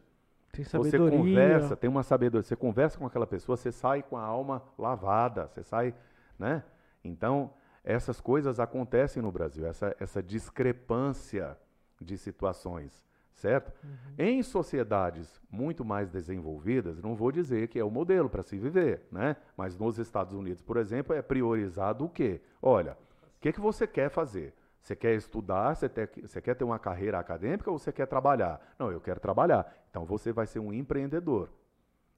Tem 0.52 0.64
sabedoria. 0.64 1.08
Você 1.08 1.16
conversa, 1.16 1.76
tem 1.76 1.90
uma 1.90 2.02
sabedoria, 2.02 2.42
você 2.42 2.56
conversa 2.56 2.98
com 2.98 3.06
aquela 3.06 3.26
pessoa, 3.26 3.56
você 3.56 3.72
sai 3.72 4.02
com 4.02 4.16
a 4.16 4.22
alma 4.22 4.62
lavada, 4.78 5.48
você 5.48 5.62
sai, 5.62 5.94
né? 6.38 6.62
Então, 7.02 7.52
essas 7.84 8.20
coisas 8.20 8.58
acontecem 8.58 9.22
no 9.22 9.30
Brasil, 9.30 9.66
essa, 9.66 9.94
essa 10.00 10.22
discrepância 10.22 11.56
de 12.00 12.18
situações 12.18 13.06
certo? 13.36 13.72
Uhum. 13.84 13.96
Em 14.18 14.42
sociedades 14.42 15.40
muito 15.50 15.84
mais 15.84 16.10
desenvolvidas, 16.10 17.00
não 17.02 17.14
vou 17.14 17.30
dizer 17.30 17.68
que 17.68 17.78
é 17.78 17.84
o 17.84 17.90
modelo 17.90 18.28
para 18.28 18.42
se 18.42 18.58
viver, 18.58 19.06
né? 19.12 19.36
Mas 19.56 19.78
nos 19.78 19.98
Estados 19.98 20.34
Unidos, 20.34 20.62
por 20.62 20.78
exemplo, 20.78 21.14
é 21.14 21.22
priorizado 21.22 22.04
o 22.06 22.08
quê? 22.08 22.40
Olha, 22.60 22.92
o 22.92 23.40
que, 23.40 23.52
que 23.52 23.60
você 23.60 23.86
quer 23.86 24.08
fazer? 24.10 24.54
Você 24.80 24.96
quer 24.96 25.14
estudar, 25.14 25.74
você, 25.74 25.88
ter, 25.88 26.10
você 26.22 26.40
quer 26.40 26.54
ter 26.54 26.64
uma 26.64 26.78
carreira 26.78 27.18
acadêmica 27.18 27.70
ou 27.70 27.78
você 27.78 27.92
quer 27.92 28.06
trabalhar? 28.06 28.60
Não, 28.78 28.90
eu 28.90 29.00
quero 29.00 29.20
trabalhar. 29.20 29.70
Então 29.90 30.04
você 30.06 30.32
vai 30.32 30.46
ser 30.46 30.60
um 30.60 30.72
empreendedor. 30.72 31.50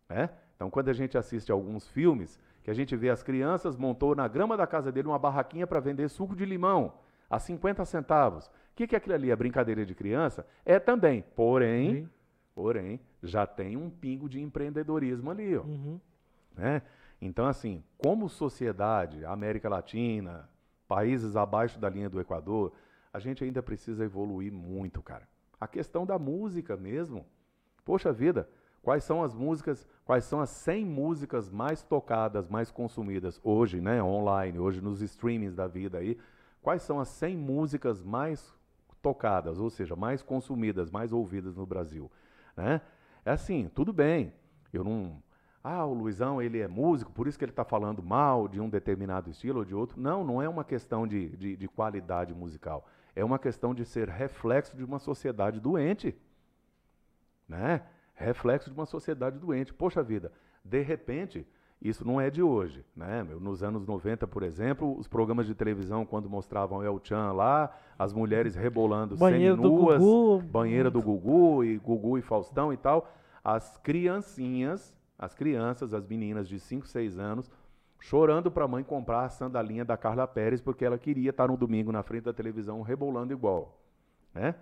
Né? 0.08 0.30
Então, 0.54 0.70
quando 0.70 0.88
a 0.88 0.92
gente 0.92 1.16
assiste 1.16 1.50
alguns 1.50 1.88
filmes, 1.88 2.38
que 2.68 2.70
a 2.70 2.74
gente 2.74 2.94
vê 2.94 3.08
as 3.08 3.22
crianças 3.22 3.76
montou 3.76 4.14
na 4.14 4.28
grama 4.28 4.56
da 4.56 4.66
casa 4.66 4.92
dele 4.92 5.08
uma 5.08 5.18
barraquinha 5.18 5.66
para 5.66 5.80
vender 5.80 6.08
suco 6.08 6.36
de 6.36 6.44
limão 6.44 6.92
a 7.30 7.38
50 7.38 7.84
centavos 7.84 8.50
que, 8.78 8.86
que 8.86 8.94
é 8.94 8.98
aquilo 8.98 9.16
ali? 9.16 9.28
É 9.32 9.34
brincadeira 9.34 9.84
de 9.84 9.92
criança? 9.92 10.46
É 10.64 10.78
também. 10.78 11.24
Porém, 11.34 12.02
uhum. 12.02 12.08
porém, 12.54 13.00
já 13.20 13.44
tem 13.44 13.76
um 13.76 13.90
pingo 13.90 14.28
de 14.28 14.40
empreendedorismo 14.40 15.32
ali. 15.32 15.56
Ó. 15.56 15.62
Uhum. 15.62 16.00
Né? 16.56 16.82
Então, 17.20 17.44
assim, 17.44 17.82
como 17.96 18.28
sociedade, 18.28 19.24
América 19.24 19.68
Latina, 19.68 20.48
países 20.86 21.34
abaixo 21.34 21.76
da 21.76 21.88
linha 21.88 22.08
do 22.08 22.20
Equador, 22.20 22.72
a 23.12 23.18
gente 23.18 23.42
ainda 23.42 23.60
precisa 23.60 24.04
evoluir 24.04 24.52
muito, 24.52 25.02
cara. 25.02 25.26
A 25.60 25.66
questão 25.66 26.06
da 26.06 26.16
música 26.16 26.76
mesmo. 26.76 27.26
Poxa 27.84 28.12
vida, 28.12 28.48
quais 28.82 29.04
são 29.04 29.22
as 29.22 29.34
músicas, 29.34 29.86
quais 30.04 30.24
são 30.24 30.40
as 30.40 30.50
100 30.50 30.84
músicas 30.84 31.50
mais 31.50 31.82
tocadas, 31.82 32.48
mais 32.48 32.70
consumidas 32.70 33.40
hoje, 33.42 33.80
né, 33.80 34.02
online, 34.02 34.58
hoje 34.58 34.80
nos 34.80 35.02
streamings 35.02 35.54
da 35.54 35.66
vida 35.66 35.98
aí? 35.98 36.18
Quais 36.62 36.82
são 36.82 36.98
as 36.98 37.08
100 37.08 37.36
músicas 37.36 38.02
mais 38.02 38.54
tocadas, 39.02 39.58
ou 39.58 39.70
seja, 39.70 39.96
mais 39.96 40.22
consumidas, 40.22 40.90
mais 40.90 41.12
ouvidas 41.12 41.56
no 41.56 41.66
Brasil. 41.66 42.10
Né? 42.56 42.80
É 43.24 43.30
assim, 43.30 43.70
tudo 43.74 43.92
bem. 43.92 44.32
Eu 44.72 44.84
não. 44.84 45.22
Ah, 45.62 45.84
o 45.84 45.92
Luizão, 45.92 46.40
ele 46.40 46.60
é 46.60 46.68
músico, 46.68 47.12
por 47.12 47.26
isso 47.26 47.38
que 47.38 47.44
ele 47.44 47.52
está 47.52 47.64
falando 47.64 48.02
mal 48.02 48.48
de 48.48 48.60
um 48.60 48.68
determinado 48.68 49.28
estilo 49.28 49.60
ou 49.60 49.64
de 49.64 49.74
outro. 49.74 50.00
Não, 50.00 50.24
não 50.24 50.40
é 50.40 50.48
uma 50.48 50.64
questão 50.64 51.06
de, 51.06 51.36
de, 51.36 51.56
de 51.56 51.68
qualidade 51.68 52.32
musical. 52.34 52.86
É 53.14 53.24
uma 53.24 53.38
questão 53.38 53.74
de 53.74 53.84
ser 53.84 54.08
reflexo 54.08 54.76
de 54.76 54.84
uma 54.84 54.98
sociedade 54.98 55.60
doente. 55.60 56.16
Né? 57.48 57.82
Reflexo 58.18 58.70
de 58.70 58.76
uma 58.76 58.86
sociedade 58.86 59.38
doente. 59.38 59.72
Poxa 59.72 60.02
vida, 60.02 60.32
de 60.64 60.82
repente, 60.82 61.46
isso 61.80 62.04
não 62.04 62.20
é 62.20 62.28
de 62.28 62.42
hoje, 62.42 62.84
né? 62.96 63.22
Nos 63.22 63.62
anos 63.62 63.86
90, 63.86 64.26
por 64.26 64.42
exemplo, 64.42 64.98
os 64.98 65.06
programas 65.06 65.46
de 65.46 65.54
televisão, 65.54 66.04
quando 66.04 66.28
mostravam 66.28 66.82
El 66.82 67.00
Chan 67.02 67.32
lá, 67.32 67.72
as 67.96 68.12
mulheres 68.12 68.56
rebolando 68.56 69.16
banheiro 69.16 69.56
semi-nuas, 69.56 70.02
do 70.02 70.42
banheira 70.50 70.90
do 70.90 71.00
Gugu 71.00 71.62
e 71.64 71.78
Gugu 71.78 72.18
e 72.18 72.22
Faustão 72.22 72.72
e 72.72 72.76
tal, 72.76 73.08
as 73.44 73.76
criancinhas, 73.78 74.92
as 75.16 75.34
crianças, 75.34 75.94
as 75.94 76.04
meninas 76.04 76.48
de 76.48 76.58
5, 76.58 76.88
6 76.88 77.16
anos, 77.16 77.48
chorando 78.00 78.50
para 78.50 78.64
a 78.64 78.68
mãe 78.68 78.82
comprar 78.82 79.24
a 79.24 79.28
sandalinha 79.28 79.84
da 79.84 79.96
Carla 79.96 80.26
Pérez 80.26 80.60
porque 80.60 80.84
ela 80.84 80.98
queria 80.98 81.30
estar 81.30 81.46
no 81.46 81.56
domingo 81.56 81.92
na 81.92 82.02
frente 82.02 82.24
da 82.24 82.32
televisão 82.32 82.82
rebolando 82.82 83.32
igual, 83.32 83.80
né? 84.34 84.56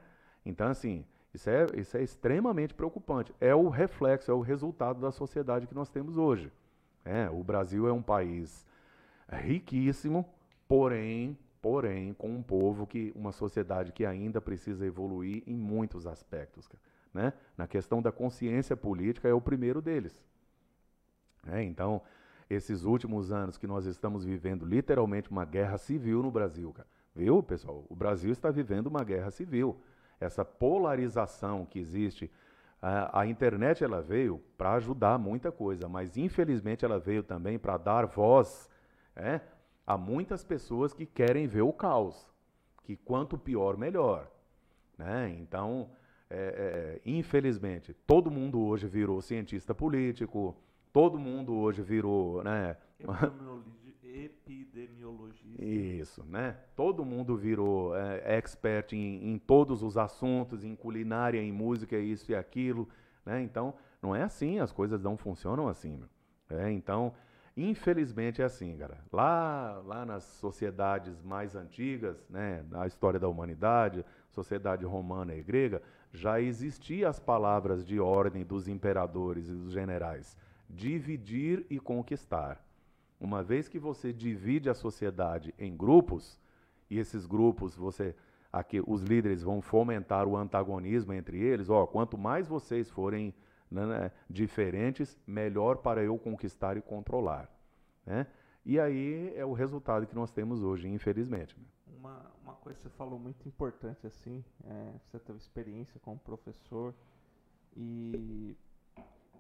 Então 0.45 0.69
assim, 0.69 1.05
isso 1.37 1.51
é, 1.51 1.67
isso 1.75 1.97
é 1.99 2.03
extremamente 2.03 2.73
preocupante. 2.73 3.33
É 3.39 3.55
o 3.55 3.69
reflexo, 3.69 4.31
é 4.31 4.35
o 4.35 4.41
resultado 4.41 5.01
da 5.01 5.13
sociedade 5.13 5.67
que 5.67 5.75
nós 5.75 5.91
temos 5.91 6.17
hoje. 6.17 6.51
É, 7.05 7.29
o 7.29 7.45
Brasil 7.45 7.87
é 7.87 7.93
um 7.93 8.03
país 8.03 8.67
riquíssimo, 9.29 10.27
porém, 10.67 11.39
porém, 11.61 12.15
com 12.15 12.31
um 12.31 12.43
povo 12.43 12.87
que, 12.87 13.13
uma 13.15 13.33
sociedade 13.33 13.93
que 13.93 14.07
ainda 14.07 14.41
precisa 14.41 14.87
evoluir 14.87 15.43
em 15.47 15.55
muitos 15.55 16.07
aspectos. 16.07 16.67
Né? 17.13 17.35
Na 17.57 17.67
questão 17.67 18.01
da 18.01 18.11
consciência 18.11 18.75
política 18.75 19.29
é 19.29 19.35
o 19.35 19.41
primeiro 19.41 19.83
deles. 19.83 20.25
É, 21.47 21.63
então, 21.63 22.01
esses 22.49 22.85
últimos 22.85 23.31
anos 23.31 23.59
que 23.59 23.67
nós 23.67 23.85
estamos 23.85 24.25
vivendo 24.25 24.65
literalmente 24.65 25.31
uma 25.31 25.45
guerra 25.45 25.77
civil 25.77 26.23
no 26.23 26.31
Brasil, 26.31 26.73
cara. 26.73 26.89
viu, 27.15 27.43
pessoal? 27.43 27.85
O 27.91 27.95
Brasil 27.95 28.33
está 28.33 28.51
vivendo 28.51 28.87
uma 28.87 29.05
guerra 29.05 29.31
civil. 29.31 29.79
Essa 30.21 30.45
polarização 30.45 31.67
que 31.67 31.79
existe 31.79 32.31
a, 32.81 33.21
a 33.21 33.27
internet 33.27 33.83
ela 33.83 34.01
veio 34.03 34.41
para 34.57 34.75
ajudar 34.75 35.19
muita 35.19 35.51
coisa, 35.51 35.89
mas 35.89 36.17
infelizmente 36.17 36.85
ela 36.85 36.99
veio 36.99 37.23
também 37.23 37.59
para 37.59 37.77
dar 37.77 38.07
voz 38.07 38.71
é, 39.15 39.41
a 39.87 39.97
muitas 39.97 40.45
pessoas 40.45 40.93
que 40.93 41.07
querem 41.07 41.47
ver 41.47 41.63
o 41.63 41.73
caos, 41.73 42.31
que 42.85 42.97
quanto 42.97 43.39
pior 43.39 43.77
melhor, 43.77 44.31
né? 44.97 45.35
Então, 45.41 45.91
é, 46.29 47.01
é, 47.05 47.11
infelizmente, 47.11 47.95
todo 48.07 48.31
mundo 48.31 48.61
hoje 48.61 48.87
virou 48.87 49.21
cientista 49.23 49.75
político, 49.75 50.57
todo 50.93 51.19
mundo 51.19 51.55
hoje 51.55 51.83
virou, 51.83 52.43
né? 52.43 52.77
Epidemiologista. 54.25 55.65
Isso, 55.65 56.25
né? 56.25 56.57
Todo 56.75 57.05
mundo 57.05 57.37
virou 57.37 57.97
é, 57.97 58.37
expert 58.37 58.93
em, 58.93 59.33
em, 59.33 59.39
todos 59.39 59.83
os 59.83 59.99
assuntos, 59.99 60.65
em 60.65 60.75
culinária, 60.75 61.41
em 61.41 61.53
música, 61.53 61.99
isso 61.99 62.33
e 62.33 62.35
aquilo, 62.35 62.89
né? 63.25 63.43
Então, 63.43 63.75
não 64.01 64.15
é 64.15 64.23
assim, 64.23 64.59
as 64.59 64.73
coisas 64.73 65.03
não 65.03 65.17
funcionam 65.17 65.69
assim. 65.69 66.03
É, 66.49 66.71
então, 66.71 67.13
infelizmente 67.57 68.41
é 68.41 68.45
assim, 68.45 68.77
cara. 68.77 68.99
Lá, 69.13 69.83
lá 69.85 70.07
nas 70.07 70.25
sociedades 70.25 71.23
mais 71.23 71.55
antigas, 71.55 72.25
né, 72.29 72.65
na 72.71 72.87
história 72.87 73.19
da 73.19 73.29
humanidade, 73.29 74.05
sociedade 74.31 74.85
romana 74.85 75.35
e 75.35 75.43
grega, 75.43 75.83
já 76.13 76.41
existiam 76.41 77.11
as 77.11 77.19
palavras 77.19 77.85
de 77.85 78.01
ordem 78.01 78.45
dos 78.45 78.69
imperadores 78.69 79.49
e 79.49 79.53
dos 79.53 79.73
generais: 79.73 80.37
dividir 80.69 81.67
e 81.69 81.79
conquistar. 81.79 82.66
Uma 83.21 83.43
vez 83.43 83.69
que 83.69 83.79
você 83.79 84.13
divide 84.13 84.69
a 84.69 84.75
sociedade 84.75 85.55
em 85.59 85.77
grupos, 85.77 86.41
e 86.91 86.99
esses 86.99 87.27
grupos 87.27 87.77
você 87.77 88.15
aqui 88.53 88.83
os 88.87 89.03
líderes 89.03 89.43
vão 89.43 89.61
fomentar 89.61 90.27
o 90.27 90.37
antagonismo 90.37 91.13
entre 91.13 91.39
eles, 91.39 91.69
ó, 91.69 91.87
quanto 91.87 92.17
mais 92.17 92.47
vocês 92.47 92.91
forem 92.91 93.35
né, 93.71 93.85
né, 93.85 94.13
diferentes, 94.31 95.19
melhor 95.27 95.79
para 95.79 96.03
eu 96.03 96.17
conquistar 96.19 96.77
e 96.77 96.81
controlar, 96.81 97.51
né? 98.05 98.27
E 98.65 98.81
aí 98.81 99.33
é 99.37 99.45
o 99.45 99.53
resultado 99.53 100.07
que 100.07 100.15
nós 100.15 100.33
temos 100.33 100.61
hoje, 100.63 100.89
infelizmente. 100.89 101.57
Uma, 101.99 102.21
uma 102.43 102.55
coisa 102.55 102.77
que 102.77 102.83
você 102.83 102.91
falou 102.91 103.19
muito 103.19 103.47
importante 103.47 104.07
assim, 104.07 104.45
é, 104.65 104.93
você 105.05 105.21
teve 105.21 105.39
experiência 105.39 106.01
como 106.01 106.19
professor 106.19 106.93
e 107.77 108.57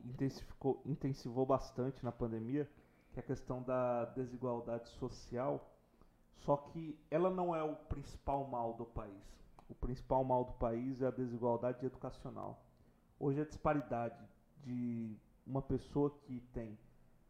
intensificou, 0.05 0.81
intensivou 0.87 1.45
bastante 1.45 2.05
na 2.05 2.13
pandemia 2.13 2.69
que 3.17 3.21
é 3.21 3.23
a 3.23 3.27
questão 3.27 3.63
da 3.63 4.05
desigualdade 4.05 4.91
social, 4.91 5.75
só 6.37 6.55
que 6.55 6.99
ela 7.11 7.31
não 7.31 7.57
é 7.57 7.63
o 7.63 7.75
principal 7.75 8.47
mal 8.47 8.75
do 8.75 8.85
país. 8.85 9.25
O 9.71 9.75
principal 9.75 10.23
mal 10.23 10.45
do 10.45 10.53
país 10.53 11.01
é 11.01 11.07
a 11.07 11.11
desigualdade 11.11 11.87
educacional. 11.87 12.63
Hoje 13.19 13.41
a 13.41 13.47
disparidade 13.47 14.23
de 14.63 15.17
uma 15.47 15.63
pessoa 15.63 16.11
que 16.11 16.41
tem 16.53 16.79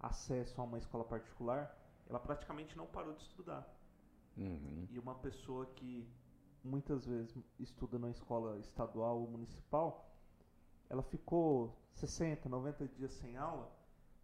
acesso 0.00 0.60
a 0.60 0.64
uma 0.64 0.76
escola 0.76 1.04
particular, 1.04 1.72
ela 2.10 2.18
praticamente 2.18 2.76
não 2.76 2.86
parou 2.86 3.14
de 3.14 3.22
estudar. 3.22 3.64
Uhum. 4.36 4.88
E 4.90 4.98
uma 4.98 5.14
pessoa 5.14 5.66
que 5.66 6.04
muitas 6.64 7.06
vezes 7.06 7.38
estuda 7.60 7.96
na 7.96 8.10
escola 8.10 8.58
estadual 8.58 9.20
ou 9.20 9.28
municipal, 9.28 10.10
ela 10.90 11.04
ficou 11.04 11.78
60, 11.92 12.48
90 12.48 12.88
dias 12.88 13.12
sem 13.12 13.36
aula, 13.36 13.70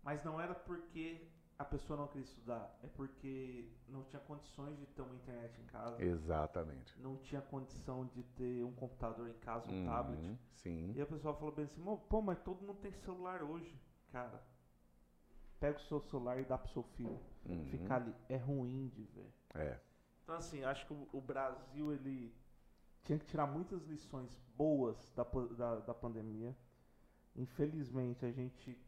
mas 0.02 0.24
não 0.24 0.40
era 0.40 0.56
porque 0.56 1.30
a 1.62 1.64
pessoa 1.64 1.98
não 1.98 2.06
queria 2.08 2.24
estudar? 2.24 2.78
É 2.82 2.86
porque 2.88 3.68
não 3.88 4.02
tinha 4.04 4.20
condições 4.20 4.76
de 4.78 4.86
ter 4.86 5.02
uma 5.02 5.14
internet 5.14 5.60
em 5.60 5.64
casa. 5.66 6.02
Exatamente. 6.02 7.00
Não 7.00 7.16
tinha 7.16 7.40
condição 7.40 8.06
de 8.06 8.22
ter 8.22 8.64
um 8.64 8.72
computador 8.72 9.28
em 9.28 9.38
casa, 9.38 9.70
um 9.70 9.74
Uhum, 9.74 9.86
tablet. 9.86 10.38
Sim. 10.52 10.92
E 10.94 11.00
a 11.00 11.06
pessoa 11.06 11.34
falou 11.34 11.54
bem 11.54 11.64
assim, 11.64 11.80
"Mô, 11.80 11.96
pô, 11.96 12.20
mas 12.20 12.38
todo 12.40 12.60
mundo 12.60 12.78
tem 12.80 12.92
celular 12.92 13.42
hoje. 13.42 13.80
Cara, 14.10 14.42
pega 15.58 15.78
o 15.78 15.82
seu 15.82 16.00
celular 16.00 16.38
e 16.40 16.44
dá 16.44 16.58
pro 16.58 16.70
seu 16.72 16.82
filho. 16.82 17.18
Uhum. 17.46 17.64
Ficar 17.66 17.96
ali. 17.96 18.14
É 18.28 18.36
ruim 18.36 18.88
de 18.88 19.04
ver. 19.04 19.32
É. 19.54 19.78
Então, 20.22 20.34
assim, 20.34 20.62
acho 20.64 20.86
que 20.86 20.92
o, 20.92 21.08
o 21.12 21.20
Brasil, 21.20 21.92
ele 21.92 22.34
tinha 23.04 23.18
que 23.18 23.26
tirar 23.26 23.46
muitas 23.46 23.82
lições 23.86 24.38
boas 24.56 25.10
da, 25.16 25.24
da, 25.24 25.76
da 25.80 25.94
pandemia. 25.94 26.56
Infelizmente, 27.34 28.24
a 28.24 28.30
gente, 28.30 28.78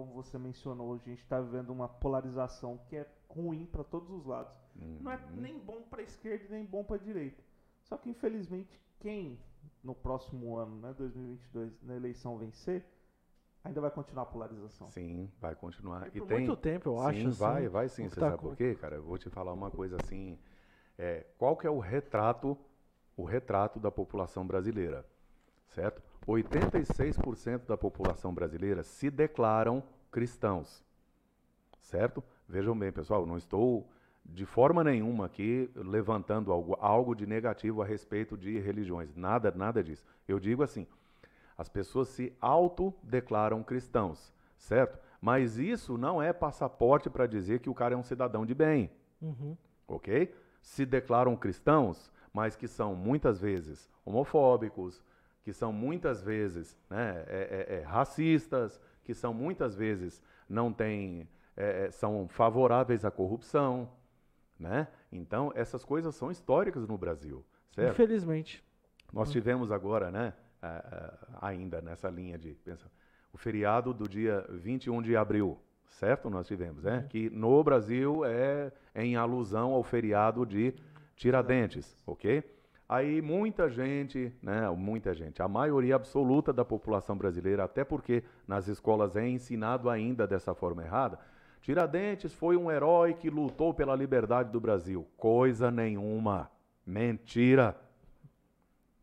como 0.00 0.12
você 0.14 0.38
mencionou, 0.38 0.94
a 0.94 0.98
gente 0.98 1.20
está 1.22 1.40
vivendo 1.40 1.70
uma 1.70 1.88
polarização 1.88 2.78
que 2.88 2.96
é 2.96 3.06
ruim 3.28 3.66
para 3.66 3.84
todos 3.84 4.10
os 4.10 4.24
lados. 4.24 4.52
Não 5.00 5.10
é 5.12 5.16
Uhum. 5.16 5.36
nem 5.36 5.58
bom 5.58 5.82
para 5.82 6.02
esquerda 6.02 6.44
e 6.46 6.50
nem 6.50 6.64
bom 6.64 6.82
para 6.82 6.96
direita. 6.96 7.42
Só 7.84 7.96
que, 7.98 8.08
infelizmente, 8.08 8.80
quem 8.98 9.38
no 9.84 9.94
próximo 9.94 10.56
ano, 10.56 10.76
né, 10.80 10.94
2022, 10.96 11.72
na 11.82 11.96
eleição 11.96 12.38
vencer, 12.38 12.84
ainda 13.62 13.80
vai 13.80 13.90
continuar 13.90 14.22
a 14.22 14.26
polarização. 14.26 14.88
Sim, 14.90 15.30
vai 15.40 15.54
continuar. 15.54 16.08
E 16.14 16.20
por 16.20 16.30
muito 16.30 16.56
tempo, 16.56 16.88
eu 16.88 16.96
sim, 16.98 17.04
acho. 17.28 17.30
vai, 17.32 17.62
assim, 17.64 17.68
vai 17.72 17.88
sim. 17.88 18.02
o 18.06 18.08
que 18.08 18.14
Você 18.14 18.20
tá 18.20 18.26
sabe 18.30 18.38
com- 18.38 18.48
por 18.48 18.56
quê, 18.56 18.74
cara? 18.74 18.96
Eu 18.96 19.02
vou 19.02 19.18
te 19.18 19.28
falar 19.28 19.52
uma 19.52 19.70
coisa 19.70 19.96
assim. 20.02 20.38
É, 20.98 21.26
qual 21.38 21.56
que 21.56 21.66
é 21.66 21.70
o 21.70 21.78
retrato, 21.78 22.56
o 23.16 23.24
retrato 23.24 23.78
da 23.78 23.90
população 23.90 24.46
brasileira, 24.46 25.04
certo? 25.70 26.02
86% 26.26 27.66
da 27.66 27.76
população 27.76 28.32
brasileira 28.32 28.82
se 28.82 29.10
declaram 29.10 29.82
cristãos, 30.10 30.84
certo? 31.80 32.22
Vejam 32.48 32.78
bem, 32.78 32.92
pessoal, 32.92 33.26
não 33.26 33.36
estou 33.36 33.88
de 34.24 34.44
forma 34.44 34.84
nenhuma 34.84 35.26
aqui 35.26 35.70
levantando 35.74 36.52
algo, 36.52 36.76
algo 36.80 37.14
de 37.14 37.26
negativo 37.26 37.82
a 37.82 37.86
respeito 37.86 38.36
de 38.36 38.58
religiões, 38.58 39.14
nada, 39.16 39.50
nada 39.50 39.82
disso. 39.82 40.04
Eu 40.28 40.38
digo 40.38 40.62
assim, 40.62 40.86
as 41.56 41.68
pessoas 41.68 42.08
se 42.08 42.32
autodeclaram 42.40 43.62
cristãos, 43.62 44.32
certo? 44.58 44.98
Mas 45.20 45.58
isso 45.58 45.96
não 45.98 46.22
é 46.22 46.32
passaporte 46.32 47.10
para 47.10 47.26
dizer 47.26 47.60
que 47.60 47.68
o 47.70 47.74
cara 47.74 47.94
é 47.94 47.96
um 47.96 48.02
cidadão 48.02 48.44
de 48.46 48.54
bem, 48.54 48.90
Uhum. 49.20 49.56
ok? 49.86 50.34
Se 50.62 50.86
declaram 50.86 51.36
cristãos, 51.36 52.10
mas 52.32 52.56
que 52.56 52.66
são 52.68 52.94
muitas 52.94 53.40
vezes 53.40 53.90
homofóbicos, 54.04 55.02
que 55.42 55.52
são 55.52 55.72
muitas 55.72 56.22
vezes 56.22 56.76
né, 56.88 57.24
é- 57.26 57.66
é- 57.68 57.76
é, 57.76 57.82
racistas, 57.82 58.80
que 59.04 59.14
são 59.14 59.32
muitas 59.32 59.74
vezes 59.74 60.22
não 60.48 60.72
têm, 60.72 61.28
é, 61.56 61.86
é, 61.86 61.90
são 61.90 62.28
favoráveis 62.28 63.04
à 63.04 63.10
corrupção, 63.10 63.90
né? 64.58 64.88
Então 65.10 65.50
essas 65.54 65.84
coisas 65.84 66.14
são 66.14 66.30
históricas 66.30 66.86
no 66.86 66.98
Brasil, 66.98 67.44
certo? 67.70 67.92
Infelizmente. 67.92 68.62
Nós 69.12 69.30
tivemos 69.30 69.72
agora, 69.72 70.10
né, 70.10 70.34
ainda 71.40 71.80
nessa 71.80 72.08
linha 72.08 72.38
de 72.38 72.54
pensa, 72.54 72.90
o 73.32 73.38
feriado 73.38 73.92
do 73.94 74.08
dia 74.08 74.44
21 74.50 75.00
de 75.02 75.16
abril, 75.16 75.58
certo? 75.88 76.28
Nós 76.30 76.46
tivemos, 76.46 76.84
né? 76.84 77.06
Que 77.08 77.30
no 77.30 77.62
Brasil 77.64 78.24
é 78.24 78.70
em 78.94 79.16
alusão 79.16 79.72
ao 79.72 79.82
feriado 79.82 80.44
de 80.44 80.74
Tiradentes, 81.16 82.02
ok? 82.06 82.42
Aí 82.92 83.22
muita 83.22 83.70
gente, 83.70 84.32
né, 84.42 84.68
muita 84.70 85.14
gente, 85.14 85.40
a 85.40 85.46
maioria 85.46 85.94
absoluta 85.94 86.52
da 86.52 86.64
população 86.64 87.16
brasileira, 87.16 87.62
até 87.62 87.84
porque 87.84 88.24
nas 88.48 88.66
escolas 88.66 89.14
é 89.14 89.28
ensinado 89.28 89.88
ainda 89.88 90.26
dessa 90.26 90.56
forma 90.56 90.82
errada, 90.82 91.16
Tiradentes 91.62 92.34
foi 92.34 92.56
um 92.56 92.68
herói 92.68 93.14
que 93.14 93.30
lutou 93.30 93.72
pela 93.72 93.94
liberdade 93.94 94.50
do 94.50 94.58
Brasil. 94.58 95.06
Coisa 95.16 95.70
nenhuma. 95.70 96.50
Mentira. 96.84 97.76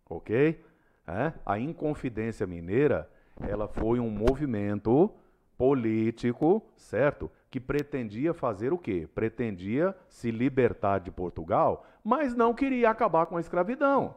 Ok? 0.10 0.62
É? 1.08 1.32
A 1.46 1.58
Inconfidência 1.58 2.46
Mineira, 2.46 3.10
ela 3.40 3.70
foi 3.70 4.02
um 4.02 4.10
movimento 4.10 5.10
político, 5.58 6.62
certo? 6.76 7.32
Que 7.50 7.60
pretendia 7.60 8.34
fazer 8.34 8.74
o 8.74 8.78
quê? 8.78 9.08
Pretendia 9.16 9.96
se 10.10 10.32
libertar 10.32 11.00
de 11.00 11.12
Portugal, 11.12 11.86
mas 12.04 12.36
não 12.36 12.54
queria 12.54 12.90
acabar 12.90 13.26
com 13.26 13.38
a 13.38 13.40
escravidão. 13.40 14.16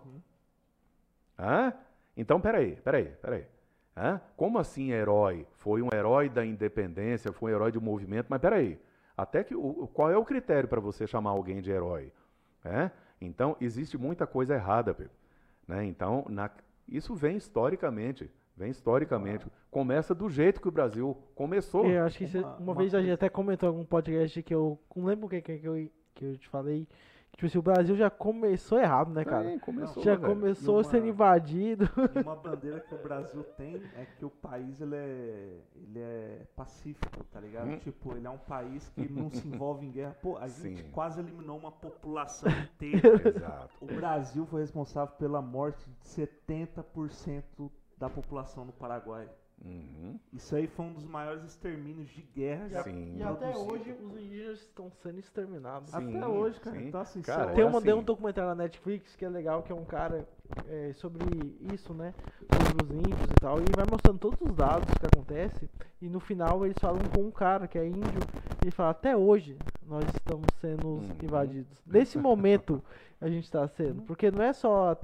É? 1.39 1.73
Então, 2.17 2.41
peraí, 2.41 2.77
peraí, 2.77 3.07
peraí. 3.23 3.47
É? 3.97 4.21
Como 4.37 4.59
assim 4.59 4.91
herói? 4.93 5.47
Foi 5.57 5.83
um 5.83 5.89
herói 5.93 6.29
da 6.29 6.45
independência, 6.45 7.33
foi 7.33 7.53
um 7.53 7.55
herói 7.55 7.73
de 7.73 7.79
um 7.79 7.83
movimento, 7.83 8.27
mas 8.29 8.41
peraí. 8.41 8.79
Até 9.17 9.45
que 9.45 9.55
o, 9.55 9.87
qual 9.93 10.11
é 10.11 10.17
o 10.17 10.25
critério 10.25 10.69
para 10.69 10.81
você 10.81 11.07
chamar 11.07 11.31
alguém 11.31 11.61
de 11.61 11.71
herói? 11.71 12.13
É? 12.65 12.91
Então, 13.21 13.57
existe 13.61 13.99
muita 13.99 14.27
coisa 14.27 14.55
errada, 14.55 14.95
Pedro. 14.95 15.13
Né? 15.69 15.85
Então, 15.85 16.25
na- 16.29 16.51
isso 16.89 17.15
vem 17.15 17.37
historicamente. 17.37 18.31
Vem 18.61 18.71
historicamente. 18.71 19.47
Começa 19.71 20.15
do 20.15 20.29
jeito 20.29 20.61
que 20.61 20.69
o 20.69 20.71
Brasil 20.71 21.17
começou. 21.35 21.87
Eu 21.87 22.05
acho 22.05 22.19
que 22.19 22.27
cê- 22.29 22.41
Uma- 22.41 22.49
uma, 22.57 22.59
uma 22.59 22.75
vez 22.75 22.95
a 22.95 23.01
gente 23.01 23.13
até 23.13 23.29
comentou 23.31 23.67
em 23.67 23.73
algum 23.73 23.87
podcast 23.87 24.43
que 24.43 24.55
eu 24.55 24.79
não 24.95 25.07
lembro 25.07 25.25
o 25.27 25.29
que, 25.31 25.41
que, 25.41 25.59
que, 25.59 25.67
eu, 25.67 25.91
que 26.15 26.25
eu 26.27 26.37
te 26.37 26.47
falei. 26.47 26.87
Que, 27.33 27.37
tipo 27.39 27.47
assim, 27.47 27.59
o 27.59 27.63
Brasil 27.63 27.97
já 27.97 28.11
começou 28.11 28.79
errado, 28.79 29.13
né, 29.15 29.25
cara? 29.25 29.49
Sim, 29.51 29.59
começou, 29.61 30.03
já 30.03 30.15
velho. 30.17 30.35
começou 30.35 30.77
uma- 30.77 30.85
sendo 30.85 31.07
invadido. 31.07 31.89
Uma 32.23 32.37
bandeira 32.37 32.81
que 32.81 32.95
o 32.95 32.99
Brasil 32.99 33.43
tem 33.57 33.77
é 33.97 34.05
que 34.19 34.25
o 34.27 34.31
país 34.31 34.79
ele 34.83 34.97
é, 34.97 35.57
ele 35.77 35.99
é 36.01 36.43
pacífico, 36.55 37.25
tá 37.33 37.41
ligado? 37.41 37.69
Hum. 37.71 37.79
Tipo, 37.79 38.15
ele 38.15 38.27
é 38.27 38.31
um 38.31 38.37
país 38.37 38.91
que 38.91 39.11
não 39.11 39.31
se 39.31 39.47
envolve 39.49 39.87
em 39.87 39.91
guerra. 39.91 40.17
Pô, 40.21 40.37
a 40.37 40.49
gente 40.49 40.83
Sim. 40.83 40.91
quase 40.91 41.21
eliminou 41.21 41.57
uma 41.57 41.73
população 41.73 42.51
inteira. 42.75 43.27
Exato. 43.27 43.71
O 43.81 43.87
Brasil 43.87 44.45
foi 44.45 44.61
responsável 44.61 45.15
pela 45.17 45.41
morte 45.41 45.89
de 45.89 46.09
70% 46.09 47.71
da 48.01 48.09
população 48.09 48.65
no 48.65 48.73
Paraguai. 48.73 49.29
Uhum. 49.63 50.19
Isso 50.33 50.57
aí 50.57 50.67
foi 50.67 50.87
um 50.87 50.93
dos 50.95 51.05
maiores 51.05 51.45
extermínios 51.45 52.09
de 52.09 52.23
guerra 52.23 52.67
já 52.71 52.83
Sim. 52.83 53.19
E 53.19 53.23
até 53.23 53.55
hoje 53.55 53.93
os 53.93 54.17
indígenas 54.17 54.61
estão 54.61 54.91
sendo 55.03 55.19
exterminados. 55.19 55.91
Sim, 55.91 56.17
Até 56.17 56.27
hoje, 56.27 56.61
cara. 56.61 56.79
sim. 56.79 56.89
Então, 56.89 57.01
assim, 57.03 57.21
Cara, 57.21 57.53
Tem, 57.53 57.63
uma, 57.65 57.77
assim. 57.77 57.85
tem 57.87 57.95
um 57.95 58.03
documentário 58.03 58.49
na 58.49 58.55
Netflix 58.55 59.15
que 59.15 59.23
é 59.23 59.29
legal, 59.29 59.63
que 59.63 59.71
é 59.71 59.75
um 59.75 59.85
cara 59.85 60.27
é, 60.67 60.95
sobre 60.95 61.23
isso, 61.75 61.93
né? 61.93 62.15
Sobre 62.51 62.87
os 62.87 62.91
índios 62.91 63.31
e 63.31 63.35
tal. 63.39 63.59
E 63.61 63.67
vai 63.77 63.85
mostrando 63.91 64.19
todos 64.19 64.41
os 64.41 64.57
dados 64.57 64.89
que 64.95 65.07
acontece. 65.07 65.69
E 66.01 66.09
no 66.09 66.21
final 66.21 66.65
eles 66.65 66.79
falam 66.81 67.03
com 67.15 67.21
um 67.21 67.31
cara 67.31 67.69
que 67.69 67.79
é 67.79 67.87
índio. 67.87 68.01
E 68.63 68.65
ele 68.65 68.71
fala, 68.71 68.91
até 68.91 69.15
hoje 69.15 69.59
nós 69.91 70.05
estamos 70.15 70.47
sendo 70.61 70.87
Uhum. 70.87 71.09
invadidos. 71.21 71.83
Nesse 71.85 72.17
momento 72.17 72.81
a 73.21 73.29
gente 73.29 73.45
está 73.45 73.67
sendo. 73.67 74.03
Porque 74.03 74.31
não 74.31 74.43
é 74.43 74.53
só 74.53 74.93
é 74.93 74.97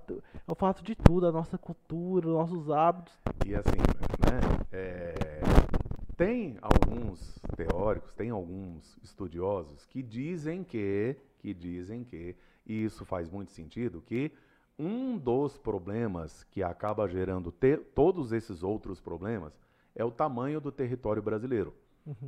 o 0.46 0.54
fato 0.54 0.82
de 0.84 0.94
tudo, 0.94 1.26
a 1.26 1.32
nossa 1.32 1.58
cultura, 1.58 2.28
os 2.28 2.34
nossos 2.34 2.70
hábitos. 2.70 3.12
E 3.44 3.54
assim, 3.54 3.78
né? 4.20 4.64
é, 4.72 5.40
tem 6.16 6.56
alguns 6.62 7.38
teóricos, 7.56 8.14
tem 8.14 8.30
alguns 8.30 8.96
estudiosos 9.02 9.84
que 9.86 10.02
dizem 10.02 10.62
que, 10.62 11.16
que 11.40 11.52
dizem 11.52 12.04
que, 12.04 12.36
e 12.64 12.84
isso 12.84 13.04
faz 13.04 13.28
muito 13.28 13.50
sentido, 13.50 14.00
que 14.00 14.30
um 14.78 15.18
dos 15.18 15.58
problemas 15.58 16.44
que 16.44 16.62
acaba 16.62 17.08
gerando 17.08 17.52
todos 17.94 18.32
esses 18.32 18.62
outros 18.62 19.00
problemas 19.00 19.52
é 19.94 20.04
o 20.04 20.10
tamanho 20.10 20.60
do 20.60 20.70
território 20.70 21.22
brasileiro. 21.22 21.74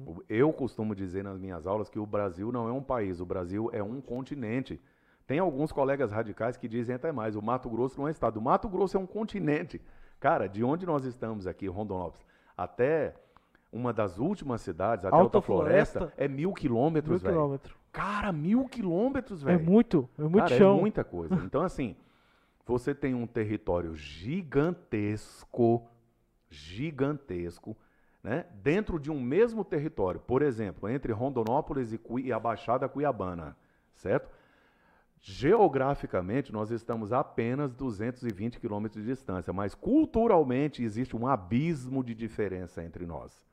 O- 0.06 0.22
Eu 0.28 0.52
costumo 0.52 0.94
dizer 0.94 1.22
nas 1.22 1.38
minhas 1.38 1.66
aulas 1.66 1.88
que 1.88 1.98
o 1.98 2.06
Brasil 2.06 2.50
não 2.50 2.68
é 2.68 2.72
um 2.72 2.82
país, 2.82 3.20
o 3.20 3.26
Brasil 3.26 3.70
é 3.72 3.82
um 3.82 4.00
continente. 4.00 4.80
Tem 5.26 5.38
alguns 5.38 5.70
colegas 5.70 6.10
radicais 6.10 6.56
que 6.56 6.66
dizem 6.66 6.94
até 6.96 7.12
mais, 7.12 7.36
o 7.36 7.42
Mato 7.42 7.68
Grosso 7.70 8.00
não 8.00 8.08
é 8.08 8.10
estado, 8.10 8.38
o 8.38 8.42
Mato 8.42 8.68
Grosso 8.68 8.96
é 8.96 9.00
um 9.00 9.06
continente. 9.06 9.80
Cara, 10.18 10.48
de 10.48 10.64
onde 10.64 10.84
nós 10.86 11.04
estamos 11.04 11.46
aqui, 11.46 11.66
Rondonópolis, 11.68 12.26
até 12.56 13.14
uma 13.72 13.92
das 13.92 14.18
últimas 14.18 14.62
cidades, 14.62 15.04
até 15.04 15.14
Alta 15.14 15.36
Alta 15.38 15.46
Floresta, 15.46 15.98
Floresta, 16.00 16.22
é 16.24 16.26
mil 16.26 16.52
quilômetros, 16.54 17.20
Mil 17.22 17.30
velho. 17.30 17.34
quilômetros. 17.34 17.76
Cara, 17.92 18.32
mil 18.32 18.64
quilômetros, 18.68 19.42
É 19.42 19.46
velho. 19.46 19.60
muito, 19.64 20.08
é 20.18 20.22
muito 20.22 20.38
Cara, 20.38 20.56
chão. 20.56 20.78
é 20.78 20.80
muita 20.80 21.04
coisa. 21.04 21.34
Então, 21.52 21.62
assim, 21.62 21.94
você 22.66 22.94
tem 22.94 23.14
um 23.14 23.26
território 23.26 23.94
gigantesco, 23.94 25.86
gigantesco, 26.50 27.76
né? 28.22 28.46
Dentro 28.62 28.98
de 28.98 29.10
um 29.10 29.20
mesmo 29.20 29.64
território, 29.64 30.20
por 30.20 30.42
exemplo, 30.42 30.88
entre 30.88 31.12
Rondonópolis 31.12 31.92
e, 31.92 31.98
Cui- 31.98 32.24
e 32.26 32.32
a 32.32 32.38
Baixada 32.38 32.88
Cuiabana, 32.88 33.56
certo? 33.94 34.30
Geograficamente, 35.20 36.52
nós 36.52 36.70
estamos 36.70 37.12
a 37.12 37.20
apenas 37.20 37.74
220 37.74 38.60
quilômetros 38.60 39.02
de 39.02 39.08
distância, 39.10 39.52
mas 39.52 39.74
culturalmente 39.74 40.82
existe 40.82 41.16
um 41.16 41.26
abismo 41.26 42.04
de 42.04 42.14
diferença 42.14 42.84
entre 42.84 43.04
nós. 43.04 43.44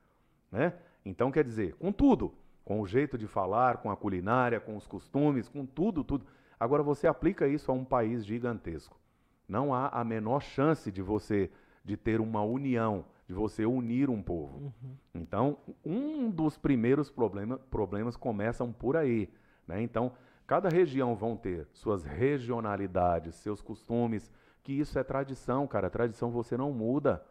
Né? 0.52 0.74
Então, 1.04 1.32
quer 1.32 1.44
dizer, 1.44 1.74
com 1.76 1.92
tudo, 1.92 2.34
com 2.64 2.82
o 2.82 2.88
jeito 2.88 3.18
de 3.18 3.28
falar, 3.28 3.78
com 3.78 3.90
a 3.90 3.98
culinária, 3.98 4.60
com 4.60 4.76
os 4.76 4.86
costumes, 4.88 5.50
com 5.50 5.66
tudo, 5.66 6.04
tudo. 6.04 6.26
Agora, 6.60 6.84
você 6.84 7.08
aplica 7.08 7.48
isso 7.48 7.72
a 7.72 7.74
um 7.76 7.84
país 7.84 8.26
gigantesco. 8.26 9.00
Não 9.48 9.74
há 9.74 9.90
a 9.90 10.04
menor 10.04 10.42
chance 10.42 10.92
de 10.92 11.02
você 11.02 11.52
de 11.84 11.98
ter 11.98 12.20
uma 12.22 12.42
união, 12.42 13.06
de 13.27 13.34
você 13.34 13.65
unir 13.65 14.10
um 14.10 14.22
povo. 14.22 14.57
Uhum. 14.57 14.95
Então, 15.14 15.57
um 15.84 16.30
dos 16.30 16.57
primeiros 16.57 17.10
problema, 17.10 17.57
problemas 17.57 18.15
começam 18.15 18.72
por 18.72 18.95
aí. 18.95 19.30
Né? 19.68 19.81
Então, 19.81 20.11
cada 20.45 20.69
região 20.69 21.15
vão 21.15 21.35
ter 21.35 21.68
suas 21.73 22.03
regionalidades, 22.03 23.35
seus 23.35 23.61
costumes, 23.61 24.31
que 24.61 24.73
isso 24.73 24.97
é 24.99 25.03
tradição, 25.03 25.68
cara. 25.68 25.89
Tradição 25.89 26.30
você 26.30 26.56
não 26.56 26.72
muda. 26.72 27.23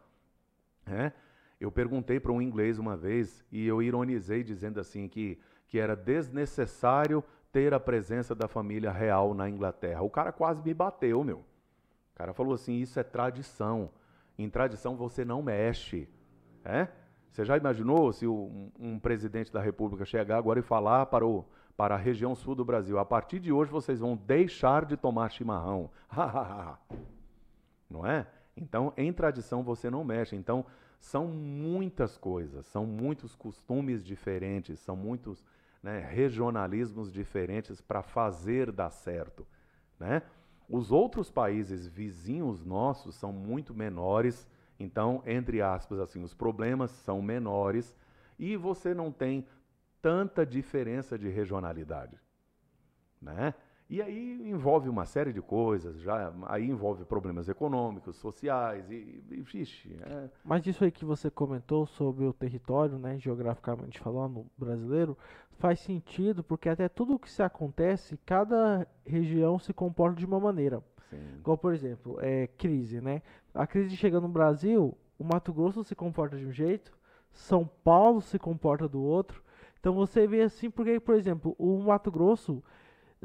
Né? 0.84 1.12
Eu 1.60 1.70
perguntei 1.70 2.18
para 2.18 2.32
um 2.32 2.42
inglês 2.42 2.78
uma 2.78 2.96
vez 2.96 3.44
e 3.50 3.66
eu 3.66 3.80
ironizei 3.80 4.42
dizendo 4.42 4.80
assim 4.80 5.08
que, 5.08 5.38
que 5.68 5.78
era 5.78 5.94
desnecessário 5.94 7.22
ter 7.52 7.72
a 7.72 7.78
presença 7.78 8.34
da 8.34 8.48
família 8.48 8.90
real 8.90 9.32
na 9.32 9.48
Inglaterra. 9.48 10.02
O 10.02 10.10
cara 10.10 10.32
quase 10.32 10.60
me 10.62 10.74
bateu, 10.74 11.22
meu. 11.22 11.38
O 11.38 12.16
cara 12.16 12.34
falou 12.34 12.52
assim: 12.52 12.74
isso 12.74 12.98
é 12.98 13.04
tradição. 13.04 13.90
Em 14.38 14.48
tradição 14.48 14.96
você 14.96 15.24
não 15.24 15.42
mexe. 15.42 16.08
É? 16.64 16.88
Você 17.30 17.44
já 17.44 17.56
imaginou 17.56 18.12
se 18.12 18.26
um, 18.26 18.70
um 18.78 18.98
presidente 18.98 19.52
da 19.52 19.60
República 19.60 20.04
chegar 20.04 20.38
agora 20.38 20.60
e 20.60 20.62
falar 20.62 21.06
para, 21.06 21.26
o, 21.26 21.44
para 21.76 21.94
a 21.94 21.98
região 21.98 22.34
sul 22.34 22.54
do 22.54 22.64
Brasil: 22.64 22.98
a 22.98 23.04
partir 23.04 23.40
de 23.40 23.52
hoje 23.52 23.70
vocês 23.70 24.00
vão 24.00 24.16
deixar 24.16 24.84
de 24.84 24.96
tomar 24.96 25.30
chimarrão? 25.30 25.90
não 27.90 28.06
é? 28.06 28.26
Então, 28.56 28.92
em 28.96 29.12
tradição 29.12 29.62
você 29.62 29.90
não 29.90 30.04
mexe. 30.04 30.36
Então, 30.36 30.64
são 31.00 31.26
muitas 31.26 32.16
coisas, 32.16 32.64
são 32.66 32.86
muitos 32.86 33.34
costumes 33.34 34.04
diferentes, 34.04 34.78
são 34.80 34.96
muitos 34.96 35.44
né, 35.82 35.98
regionalismos 35.98 37.12
diferentes 37.12 37.80
para 37.80 38.02
fazer 38.02 38.72
dar 38.72 38.90
certo. 38.90 39.46
Né? 40.00 40.22
Os 40.68 40.90
outros 40.90 41.30
países 41.30 41.86
vizinhos 41.86 42.64
nossos 42.64 43.14
são 43.14 43.32
muito 43.32 43.74
menores, 43.74 44.48
então, 44.78 45.22
entre 45.26 45.60
aspas, 45.60 46.00
assim, 46.00 46.22
os 46.22 46.34
problemas 46.34 46.90
são 46.90 47.20
menores 47.22 47.94
e 48.38 48.56
você 48.56 48.94
não 48.94 49.12
tem 49.12 49.46
tanta 50.00 50.44
diferença 50.44 51.18
de 51.18 51.28
regionalidade. 51.28 52.18
Né? 53.20 53.54
E 53.88 54.00
aí 54.00 54.48
envolve 54.48 54.88
uma 54.88 55.04
série 55.04 55.32
de 55.32 55.42
coisas, 55.42 56.00
já 56.00 56.32
aí 56.46 56.68
envolve 56.68 57.04
problemas 57.04 57.48
econômicos, 57.48 58.16
sociais 58.16 58.90
e, 58.90 59.22
e 59.30 59.40
vixe, 59.42 59.94
é... 60.00 60.30
Mas 60.42 60.66
isso 60.66 60.84
aí 60.84 60.90
que 60.90 61.04
você 61.04 61.30
comentou 61.30 61.86
sobre 61.86 62.24
o 62.24 62.32
território, 62.32 62.98
né, 62.98 63.18
geograficamente 63.18 64.00
falando, 64.00 64.46
brasileiro, 64.56 65.16
faz 65.58 65.80
sentido 65.80 66.42
porque 66.42 66.68
até 66.68 66.88
tudo 66.88 67.18
que 67.18 67.30
se 67.30 67.42
acontece, 67.42 68.18
cada 68.24 68.86
região 69.06 69.58
se 69.58 69.72
comporta 69.72 70.18
de 70.18 70.26
uma 70.26 70.40
maneira. 70.40 70.82
Sim. 71.10 71.38
Igual, 71.38 71.58
por 71.58 71.72
exemplo, 71.72 72.18
é 72.20 72.46
crise, 72.46 73.00
né? 73.00 73.22
A 73.52 73.66
crise 73.66 73.96
chega 73.96 74.20
no 74.20 74.28
Brasil, 74.28 74.96
o 75.18 75.24
Mato 75.24 75.52
Grosso 75.52 75.84
se 75.84 75.94
comporta 75.94 76.36
de 76.36 76.46
um 76.46 76.52
jeito, 76.52 76.92
São 77.32 77.66
Paulo 77.82 78.20
se 78.20 78.38
comporta 78.38 78.88
do 78.88 79.02
outro. 79.02 79.42
Então 79.78 79.94
você 79.94 80.26
vê 80.26 80.42
assim, 80.42 80.70
porque, 80.70 80.98
por 80.98 81.14
exemplo, 81.14 81.54
o 81.58 81.78
Mato 81.78 82.10
Grosso 82.10 82.62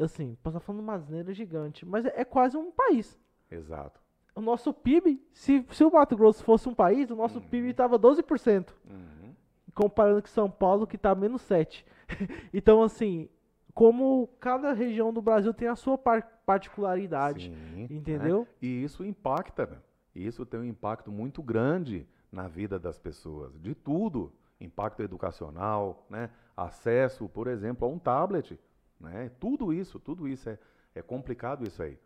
assim, 0.04 0.38
posso 0.42 0.60
falando 0.60 0.82
uma 0.82 0.94
asneira 0.94 1.34
gigante, 1.34 1.86
mas 1.86 2.06
é, 2.06 2.14
é, 2.22 2.26
quase 2.26 2.58
um 2.58 2.72
país. 2.72 3.20
Exato. 3.50 4.00
O 4.36 4.42
nosso 4.42 4.74
PIB, 4.74 5.22
se, 5.32 5.66
se 5.72 5.84
o 5.84 5.92
Mato 5.92 6.16
Grosso 6.16 6.44
fosse 6.44 6.70
um 6.70 6.74
país, 6.74 7.10
o 7.10 7.16
nosso 7.16 7.40
uhum. 7.40 7.48
PIB 7.48 7.70
estava 7.70 8.00
12%. 8.00 8.70
Uhum. 8.90 9.34
Comparando 9.74 10.22
com 10.22 10.28
São 10.28 10.50
Paulo, 10.50 10.88
que 10.88 10.96
está 10.96 11.14
menos 11.14 11.42
7%. 11.42 11.84
então, 12.54 12.82
assim, 12.82 13.30
como 13.74 14.28
cada 14.40 14.74
região 14.74 15.14
do 15.14 15.22
Brasil 15.22 15.54
tem 15.54 15.68
a 15.68 15.76
sua 15.76 15.98
par 15.98 16.40
particularidade. 16.46 17.52
Sim, 17.52 17.88
entendeu? 17.90 18.40
Né? 18.40 18.48
E 18.62 18.84
isso 18.84 19.06
impacta, 19.06 19.68
né? 19.68 19.78
Isso 20.16 20.46
tem 20.46 20.60
um 20.60 20.66
impacto 20.66 21.12
muito 21.12 21.44
grande 21.44 22.08
na 22.32 22.48
vida 22.48 22.80
das 22.80 22.98
pessoas, 22.98 23.60
de 23.60 23.76
tudo. 23.76 24.34
Impacto 24.60 25.02
educacional, 25.02 26.06
né? 26.10 26.30
acesso, 26.58 27.30
por 27.30 27.48
exemplo, 27.48 27.88
a 27.88 27.92
um 27.92 27.98
tablet. 27.98 28.60
Né? 29.00 29.32
Tudo 29.40 29.72
isso, 29.72 30.00
tudo 30.00 30.28
isso 30.28 30.50
é, 30.50 30.60
é 30.94 31.02
complicado 31.02 31.66
isso 31.66 31.82
aí, 31.82 31.98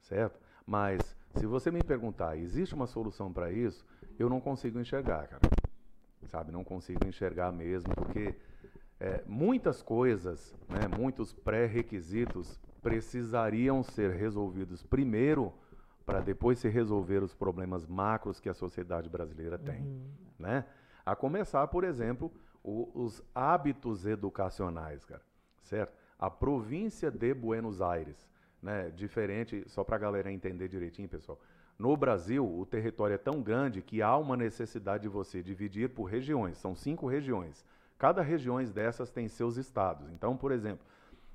certo? 0.00 0.38
Mas 0.66 1.16
se 1.36 1.46
você 1.46 1.70
me 1.70 1.82
perguntar, 1.82 2.36
existe 2.36 2.74
uma 2.74 2.86
solução 2.86 3.32
para 3.32 3.50
isso? 3.50 3.86
Eu 4.18 4.28
não 4.28 4.40
consigo 4.40 4.78
enxergar, 4.78 5.26
cara. 5.28 5.40
Sabe, 6.26 6.52
não 6.52 6.62
consigo 6.62 7.06
enxergar 7.06 7.50
mesmo, 7.50 7.94
porque 7.94 8.34
é, 9.02 9.20
muitas 9.26 9.82
coisas, 9.82 10.54
né, 10.68 10.86
muitos 10.96 11.32
pré-requisitos 11.32 12.60
precisariam 12.80 13.82
ser 13.82 14.12
resolvidos 14.12 14.84
primeiro 14.84 15.52
para 16.06 16.20
depois 16.20 16.60
se 16.60 16.68
resolver 16.68 17.20
os 17.20 17.34
problemas 17.34 17.84
macros 17.84 18.38
que 18.38 18.48
a 18.48 18.54
sociedade 18.54 19.08
brasileira 19.08 19.58
tem, 19.58 19.82
uhum. 19.82 20.10
né? 20.38 20.64
A 21.04 21.16
começar, 21.16 21.66
por 21.66 21.82
exemplo, 21.82 22.32
o, 22.62 22.90
os 22.94 23.20
hábitos 23.34 24.06
educacionais, 24.06 25.04
cara, 25.04 25.22
certo? 25.62 25.96
a 26.16 26.30
província 26.30 27.10
de 27.10 27.34
Buenos 27.34 27.82
Aires, 27.82 28.28
né? 28.62 28.88
Diferente, 28.90 29.64
só 29.66 29.82
para 29.82 29.96
a 29.96 29.98
galera 29.98 30.30
entender 30.30 30.68
direitinho, 30.68 31.08
pessoal. 31.08 31.40
No 31.76 31.96
Brasil, 31.96 32.46
o 32.46 32.64
território 32.64 33.14
é 33.14 33.18
tão 33.18 33.42
grande 33.42 33.82
que 33.82 34.00
há 34.00 34.16
uma 34.16 34.36
necessidade 34.36 35.02
de 35.02 35.08
você 35.08 35.42
dividir 35.42 35.88
por 35.88 36.04
regiões. 36.04 36.56
São 36.58 36.76
cinco 36.76 37.08
regiões. 37.08 37.64
Cada 38.02 38.20
região 38.20 38.60
dessas 38.64 39.12
tem 39.12 39.28
seus 39.28 39.56
estados. 39.56 40.10
Então, 40.10 40.36
por 40.36 40.50
exemplo, 40.50 40.84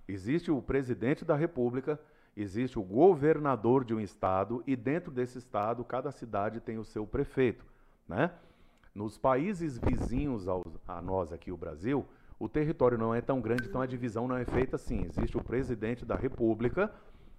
existe 0.05 0.51
o 0.51 0.61
presidente 0.61 1.23
da 1.23 1.33
República, 1.33 1.97
existe 2.35 2.77
o 2.77 2.83
governador 2.83 3.85
de 3.85 3.95
um 3.95 4.01
estado 4.01 4.61
e 4.67 4.75
dentro 4.75 5.09
desse 5.09 5.37
estado 5.37 5.81
cada 5.85 6.11
cidade 6.11 6.59
tem 6.59 6.77
o 6.77 6.83
seu 6.83 7.07
prefeito, 7.07 7.65
né? 8.05 8.31
Nos 8.93 9.17
países 9.17 9.77
vizinhos 9.77 10.49
aos, 10.49 10.65
a 10.85 11.01
nós 11.01 11.31
aqui, 11.31 11.53
o 11.53 11.57
Brasil, 11.57 12.05
o 12.37 12.49
território 12.49 12.97
não 12.97 13.15
é 13.15 13.21
tão 13.21 13.39
grande, 13.39 13.69
então 13.69 13.79
a 13.79 13.87
divisão 13.87 14.27
não 14.27 14.35
é 14.35 14.43
feita 14.43 14.75
assim. 14.75 15.05
Existe 15.05 15.37
o 15.37 15.41
presidente 15.41 16.03
da 16.03 16.17
República 16.17 16.93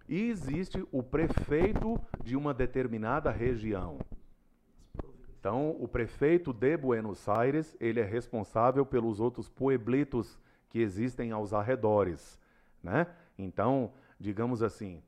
e 0.09 0.31
existe 0.31 0.83
o 0.91 1.03
prefeito 1.03 2.01
de 2.25 2.35
uma 2.35 2.55
determinada 2.55 3.31
região. 3.31 3.99
Então, 5.39 5.77
o 5.79 5.87
prefeito 5.87 6.53
de 6.53 6.77
Buenos 6.77 7.29
Aires, 7.29 7.77
ele 7.81 8.01
é 8.01 8.05
responsável 8.05 8.85
pelos 8.85 9.21
outros 9.21 9.49
pueblitos 9.49 10.39
que 10.69 10.81
existem 10.81 11.31
aos 11.31 11.53
arredores, 11.53 12.39
né? 12.83 13.07
Então, 13.39 13.93
digamos 14.19 14.63
assim, 14.63 15.01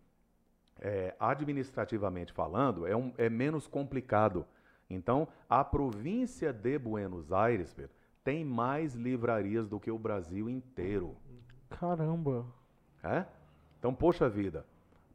é, 0.79 1.15
administrativamente 1.19 2.33
falando, 2.33 2.87
é, 2.87 2.97
um, 2.97 3.13
é 3.19 3.29
menos 3.29 3.67
complicado. 3.67 4.47
Então, 4.89 5.27
a 5.49 5.65
província 5.65 6.53
de 6.53 6.79
Buenos 6.79 7.33
Aires, 7.33 7.75
Pedro, 7.75 7.95
tem 8.23 8.45
mais 8.45 8.95
livrarias 8.95 9.69
do 9.69 9.81
que 9.81 9.91
o 9.91 9.99
Brasil 9.99 10.49
inteiro. 10.49 11.17
Caramba. 11.69 12.47
É? 13.03 13.25
Então, 13.79 13.95
poxa 13.95 14.29
vida. 14.29 14.65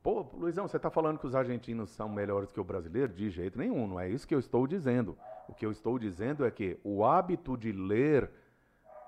Pô, 0.06 0.23
Luizão, 0.36 0.68
você 0.68 0.77
está 0.77 0.91
falando 0.91 1.18
que 1.18 1.26
os 1.26 1.34
argentinos 1.34 1.90
são 1.90 2.07
melhores 2.07 2.52
que 2.52 2.60
o 2.60 2.64
brasileiro? 2.64 3.11
De 3.11 3.27
jeito 3.32 3.57
nenhum, 3.57 3.88
não 3.88 3.99
é 3.99 4.07
isso 4.07 4.27
que 4.27 4.36
eu 4.36 4.40
estou 4.40 4.68
dizendo. 4.68 5.18
O 5.49 5.53
que 5.56 5.65
eu 5.65 5.72
estou 5.72 5.98
dizendo 5.98 6.45
é 6.45 6.52
que 6.52 6.80
o 6.84 7.03
hábito 7.03 7.57
de 7.57 7.72
ler 7.72 8.30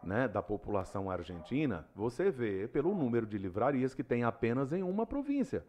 né, 0.02 0.28
da 0.28 0.42
população 0.42 1.08
argentina, 1.12 1.88
você 1.94 2.32
vê 2.32 2.68
pelo 2.68 2.96
número 2.96 3.28
de 3.28 3.38
livrarias 3.38 3.94
que 3.94 4.04
tem 4.04 4.24
apenas 4.24 4.74
em 4.74 4.82
uma 4.82 5.06
província. 5.06 5.64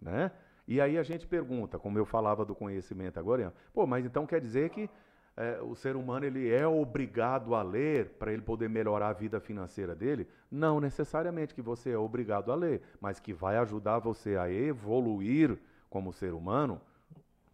Né? 0.00 0.30
E 0.68 0.80
aí 0.80 0.96
a 0.96 1.02
gente 1.02 1.26
pergunta, 1.26 1.76
como 1.76 1.98
eu 1.98 2.06
falava 2.06 2.44
do 2.44 2.54
conhecimento 2.54 3.18
agora, 3.18 3.52
pô, 3.74 3.84
mas 3.84 4.06
então 4.06 4.28
quer 4.28 4.40
dizer 4.40 4.70
que 4.70 4.88
é, 5.36 5.60
o 5.60 5.74
ser 5.74 5.96
humano 5.96 6.24
ele 6.24 6.50
é 6.50 6.66
obrigado 6.66 7.54
a 7.54 7.62
ler 7.62 8.10
para 8.18 8.32
ele 8.32 8.40
poder 8.40 8.70
melhorar 8.70 9.08
a 9.08 9.12
vida 9.12 9.38
financeira 9.38 9.94
dele? 9.94 10.26
Não 10.50 10.80
necessariamente 10.80 11.54
que 11.54 11.60
você 11.60 11.90
é 11.90 11.98
obrigado 11.98 12.50
a 12.50 12.54
ler, 12.54 12.82
mas 13.00 13.20
que 13.20 13.34
vai 13.34 13.58
ajudar 13.58 13.98
você 13.98 14.36
a 14.36 14.50
evoluir 14.50 15.58
como 15.90 16.12
ser 16.12 16.32
humano. 16.32 16.80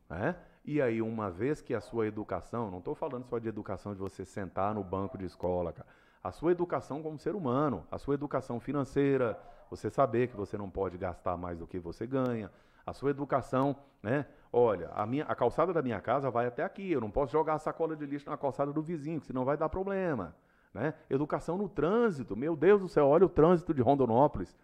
Né? 0.09 0.37
E 0.65 0.81
aí, 0.81 1.03
uma 1.03 1.29
vez 1.29 1.61
que 1.61 1.75
a 1.75 1.81
sua 1.81 2.07
educação, 2.07 2.71
não 2.71 2.79
estou 2.79 2.95
falando 2.95 3.27
só 3.27 3.39
de 3.39 3.49
educação 3.49 3.93
de 3.93 3.99
você 3.99 4.25
sentar 4.25 4.73
no 4.73 4.85
banco 4.85 5.19
de 5.19 5.25
escola, 5.25 5.73
cara, 5.73 5.89
a 6.23 6.31
sua 6.31 6.53
educação 6.53 7.03
como 7.03 7.19
ser 7.19 7.35
humano, 7.35 7.85
a 7.91 7.99
sua 7.99 8.15
educação 8.15 8.61
financeira, 8.61 9.37
você 9.69 9.91
saber 9.91 10.29
que 10.29 10.37
você 10.37 10.57
não 10.57 10.71
pode 10.71 10.97
gastar 10.97 11.37
mais 11.37 11.59
do 11.59 11.67
que 11.67 11.81
você 11.81 12.07
ganha, 12.07 12.49
a 12.87 12.93
sua 12.93 13.11
educação, 13.11 13.77
né? 14.03 14.27
Olha, 14.53 14.91
a, 14.95 15.07
minha, 15.07 15.25
a 15.25 15.35
calçada 15.35 15.73
da 15.73 15.81
minha 15.81 16.01
casa 16.01 16.31
vai 16.31 16.47
até 16.47 16.63
aqui, 16.63 16.93
eu 16.93 17.01
não 17.01 17.11
posso 17.11 17.33
jogar 17.33 17.55
a 17.55 17.59
sacola 17.59 17.97
de 17.97 18.05
lixo 18.05 18.29
na 18.29 18.37
calçada 18.37 18.73
do 18.73 18.83
vizinho, 18.83 19.21
senão 19.21 19.45
vai 19.45 19.57
dar 19.57 19.69
problema. 19.69 20.37
Né? 20.75 20.93
Educação 21.09 21.57
no 21.57 21.69
trânsito, 21.69 22.37
meu 22.37 22.55
Deus 22.55 22.81
do 22.81 22.89
céu, 22.89 23.07
olha 23.07 23.25
o 23.25 23.29
trânsito 23.29 23.73
de 23.73 23.81
Rondonópolis. 23.81 24.57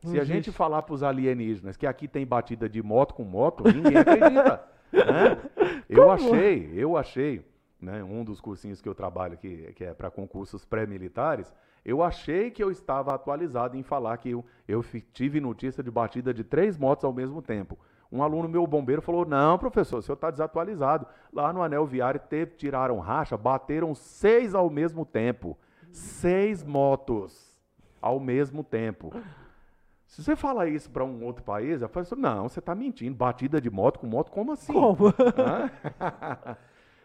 Se 0.00 0.18
a 0.18 0.24
gente 0.24 0.50
falar 0.50 0.82
para 0.82 0.94
os 0.94 1.02
alienígenas 1.02 1.76
que 1.76 1.86
aqui 1.86 2.08
tem 2.08 2.26
batida 2.26 2.68
de 2.68 2.82
moto 2.82 3.14
com 3.14 3.22
moto, 3.22 3.64
ninguém 3.64 3.96
acredita. 3.96 4.64
né? 4.92 5.38
Eu 5.88 6.10
achei, 6.10 6.72
eu 6.74 6.96
achei, 6.96 7.44
né, 7.78 8.02
um 8.02 8.24
dos 8.24 8.40
cursinhos 8.40 8.80
que 8.80 8.88
eu 8.88 8.94
trabalho 8.94 9.34
aqui, 9.34 9.70
que 9.76 9.84
é 9.84 9.92
para 9.92 10.10
concursos 10.10 10.64
pré-militares, 10.64 11.52
eu 11.84 12.02
achei 12.02 12.50
que 12.50 12.62
eu 12.62 12.70
estava 12.70 13.14
atualizado 13.14 13.76
em 13.76 13.82
falar 13.82 14.16
que 14.16 14.30
eu, 14.30 14.44
eu 14.68 14.84
tive 15.12 15.40
notícia 15.40 15.82
de 15.82 15.90
batida 15.90 16.32
de 16.32 16.44
três 16.44 16.78
motos 16.78 17.04
ao 17.04 17.12
mesmo 17.12 17.42
tempo. 17.42 17.78
Um 18.10 18.22
aluno 18.22 18.48
meu 18.48 18.66
bombeiro 18.66 19.00
falou: 19.00 19.24
Não, 19.24 19.58
professor, 19.58 19.98
o 19.98 20.02
senhor 20.02 20.14
está 20.14 20.30
desatualizado. 20.30 21.06
Lá 21.32 21.52
no 21.52 21.62
anel 21.62 21.86
viário 21.86 22.20
teve, 22.20 22.52
tiraram 22.56 22.98
racha, 22.98 23.36
bateram 23.36 23.94
seis 23.94 24.54
ao 24.54 24.68
mesmo 24.68 25.06
tempo. 25.06 25.58
Seis 25.90 26.62
motos 26.62 27.58
ao 28.00 28.20
mesmo 28.20 28.62
tempo. 28.62 29.12
Se 30.06 30.22
você 30.22 30.36
falar 30.36 30.68
isso 30.68 30.90
para 30.90 31.04
um 31.04 31.24
outro 31.24 31.42
país, 31.42 31.80
eu 31.80 31.88
falo 31.88 32.02
assim, 32.02 32.16
não, 32.16 32.46
você 32.46 32.58
está 32.58 32.74
mentindo. 32.74 33.16
Batida 33.16 33.58
de 33.58 33.70
moto 33.70 33.98
com 33.98 34.06
moto, 34.06 34.30
como 34.30 34.52
assim? 34.52 34.72
Como? 34.72 35.06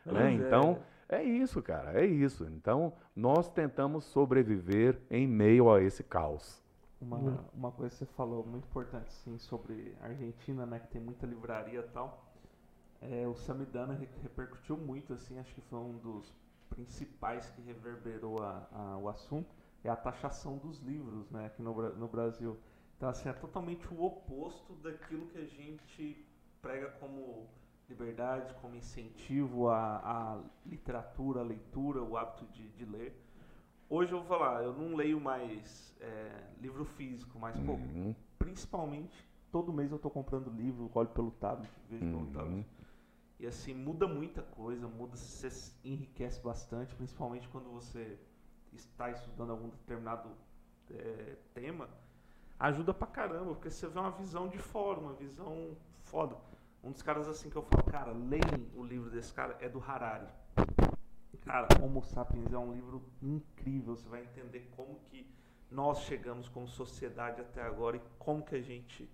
Né? 0.05 0.13
Pois 0.39 0.41
é. 0.75 0.96
É 1.09 1.23
isso, 1.23 1.61
cara, 1.61 1.99
é 2.01 2.05
isso. 2.05 2.45
Então, 2.45 2.93
nós 3.15 3.49
tentamos 3.49 4.05
sobreviver 4.05 5.01
em 5.09 5.25
meio 5.27 5.71
a 5.71 5.81
esse 5.81 6.03
caos. 6.03 6.61
Uma, 6.99 7.17
Hum. 7.17 7.37
uma 7.53 7.71
coisa 7.71 7.91
que 7.91 7.99
você 7.99 8.05
falou 8.05 8.45
muito 8.45 8.65
importante 8.65 9.11
sim 9.13 9.37
sobre 9.37 9.95
a 10.01 10.05
Argentina, 10.07 10.65
né, 10.65 10.79
que 10.79 10.87
tem 10.87 10.99
muita 11.01 11.25
livraria 11.27 11.79
e 11.79 11.83
tal. 11.89 12.25
É, 13.01 13.27
o 13.27 13.35
Samidana 13.35 13.93
re- 13.93 14.09
repercutiu 14.23 14.75
muito, 14.77 15.13
assim, 15.13 15.37
acho 15.39 15.53
que 15.53 15.61
foi 15.61 15.79
um 15.79 15.97
dos 15.99 16.33
principais 16.69 17.49
que 17.51 17.61
reverberou 17.61 18.41
a- 18.41 18.67
a- 18.71 18.97
o 18.97 19.07
assunto, 19.07 19.53
é 19.83 19.89
a 19.89 19.95
taxação 19.95 20.57
dos 20.57 20.79
livros, 20.79 21.29
né, 21.31 21.45
aqui 21.47 21.61
no, 21.61 21.73
no 21.95 22.07
Brasil. 22.07 22.57
Então, 22.97 23.09
assim, 23.09 23.29
é 23.29 23.33
totalmente 23.33 23.87
o 23.93 24.03
oposto 24.03 24.73
daquilo 24.75 25.27
que 25.27 25.37
a 25.37 25.45
gente 25.45 26.25
prega 26.61 26.89
como 26.99 27.47
liberdade, 27.89 28.53
como 28.55 28.75
incentivo 28.75 29.69
à, 29.69 29.97
à 29.97 30.41
literatura, 30.65 31.41
à 31.41 31.43
leitura, 31.43 32.01
o 32.01 32.17
hábito 32.17 32.45
de, 32.47 32.67
de 32.69 32.85
ler. 32.85 33.23
Hoje 33.89 34.11
eu 34.11 34.19
vou 34.19 34.27
falar, 34.27 34.63
eu 34.63 34.73
não 34.73 34.95
leio 34.95 35.19
mais 35.19 35.95
é, 36.01 36.43
livro 36.59 36.83
físico, 36.83 37.39
mas 37.39 37.57
pô, 37.59 37.73
Uhum, 37.73 38.13
principalmente 38.37 39.27
todo 39.51 39.71
mês 39.71 39.91
eu 39.91 39.99
tô 39.99 40.09
comprando 40.09 40.49
livro, 40.49 40.91
olho 40.93 41.09
pelo 41.09 41.31
tablet, 41.31 41.71
vejo 41.89 42.05
pelo 42.05 42.17
uhum. 42.17 42.31
tablet. 42.31 42.67
E 43.39 43.45
assim, 43.45 43.73
muda 43.73 44.07
muita 44.07 44.41
coisa, 44.41 44.87
muda, 44.87 45.15
você 45.15 45.49
se 45.49 45.73
enriquece 45.83 46.41
bastante, 46.41 46.95
principalmente 46.95 47.47
quando 47.49 47.69
você 47.69 48.19
está 48.73 49.09
estudando 49.11 49.51
algum 49.51 49.69
determinado 49.69 50.29
é, 50.91 51.37
tema, 51.53 51.87
ajuda 52.59 52.93
pra 52.93 53.07
caramba, 53.07 53.53
porque 53.53 53.69
você 53.69 53.87
vê 53.87 53.99
uma 53.99 54.11
visão 54.11 54.47
de 54.49 54.57
fora, 54.57 54.99
uma 54.99 55.13
visão 55.13 55.77
foda. 56.01 56.35
Um 56.87 56.91
dos 56.93 57.01
caras 57.01 57.27
assim 57.27 57.49
que 57.49 57.57
eu 57.57 57.63
falo, 57.63 57.83
cara, 57.83 58.13
leem 58.13 58.71
o 58.73 58.81
livro 58.81 59.09
desse 59.09 59.33
cara, 59.33 59.57
é 59.59 59.67
do 59.67 59.77
Harari. 59.77 60.25
Cara, 61.43 61.67
Homo 61.83 62.01
Sapiens 62.01 62.53
é 62.53 62.57
um 62.57 62.71
livro 62.73 63.03
incrível, 63.21 63.93
você 63.93 64.07
vai 64.07 64.21
entender 64.21 64.69
como 64.71 64.97
que 65.01 65.29
nós 65.69 65.99
chegamos 66.03 66.47
como 66.47 66.65
sociedade 66.65 67.41
até 67.41 67.61
agora 67.61 67.97
e 67.97 68.01
como 68.17 68.41
que 68.41 68.55
a 68.55 68.61
gente 68.61 69.09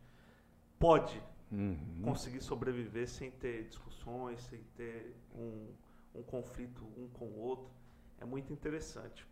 pode 0.77 1.19
Uhum. 1.51 2.01
conseguir 2.03 2.41
sobreviver 2.41 3.07
sem 3.07 3.31
ter 3.31 3.67
discussões, 3.67 4.39
sem 4.41 4.59
ter 4.75 5.15
um, 5.35 5.67
um 6.15 6.23
conflito 6.23 6.83
um 6.95 7.07
com 7.09 7.25
o 7.25 7.39
outro. 7.39 7.71
É 8.19 8.25
muito 8.25 8.53
interessante. 8.53 9.27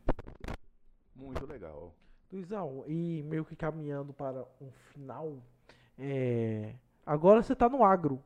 Muito 1.15 1.45
legal. 1.45 1.93
Luizão, 2.31 2.83
e 2.87 3.21
meio 3.23 3.45
que 3.45 3.55
caminhando 3.55 4.13
para 4.13 4.47
um 4.59 4.71
final, 4.71 5.37
é, 5.97 6.75
agora 7.05 7.43
você 7.43 7.55
tá 7.55 7.69
no 7.69 7.83
agro. 7.83 8.23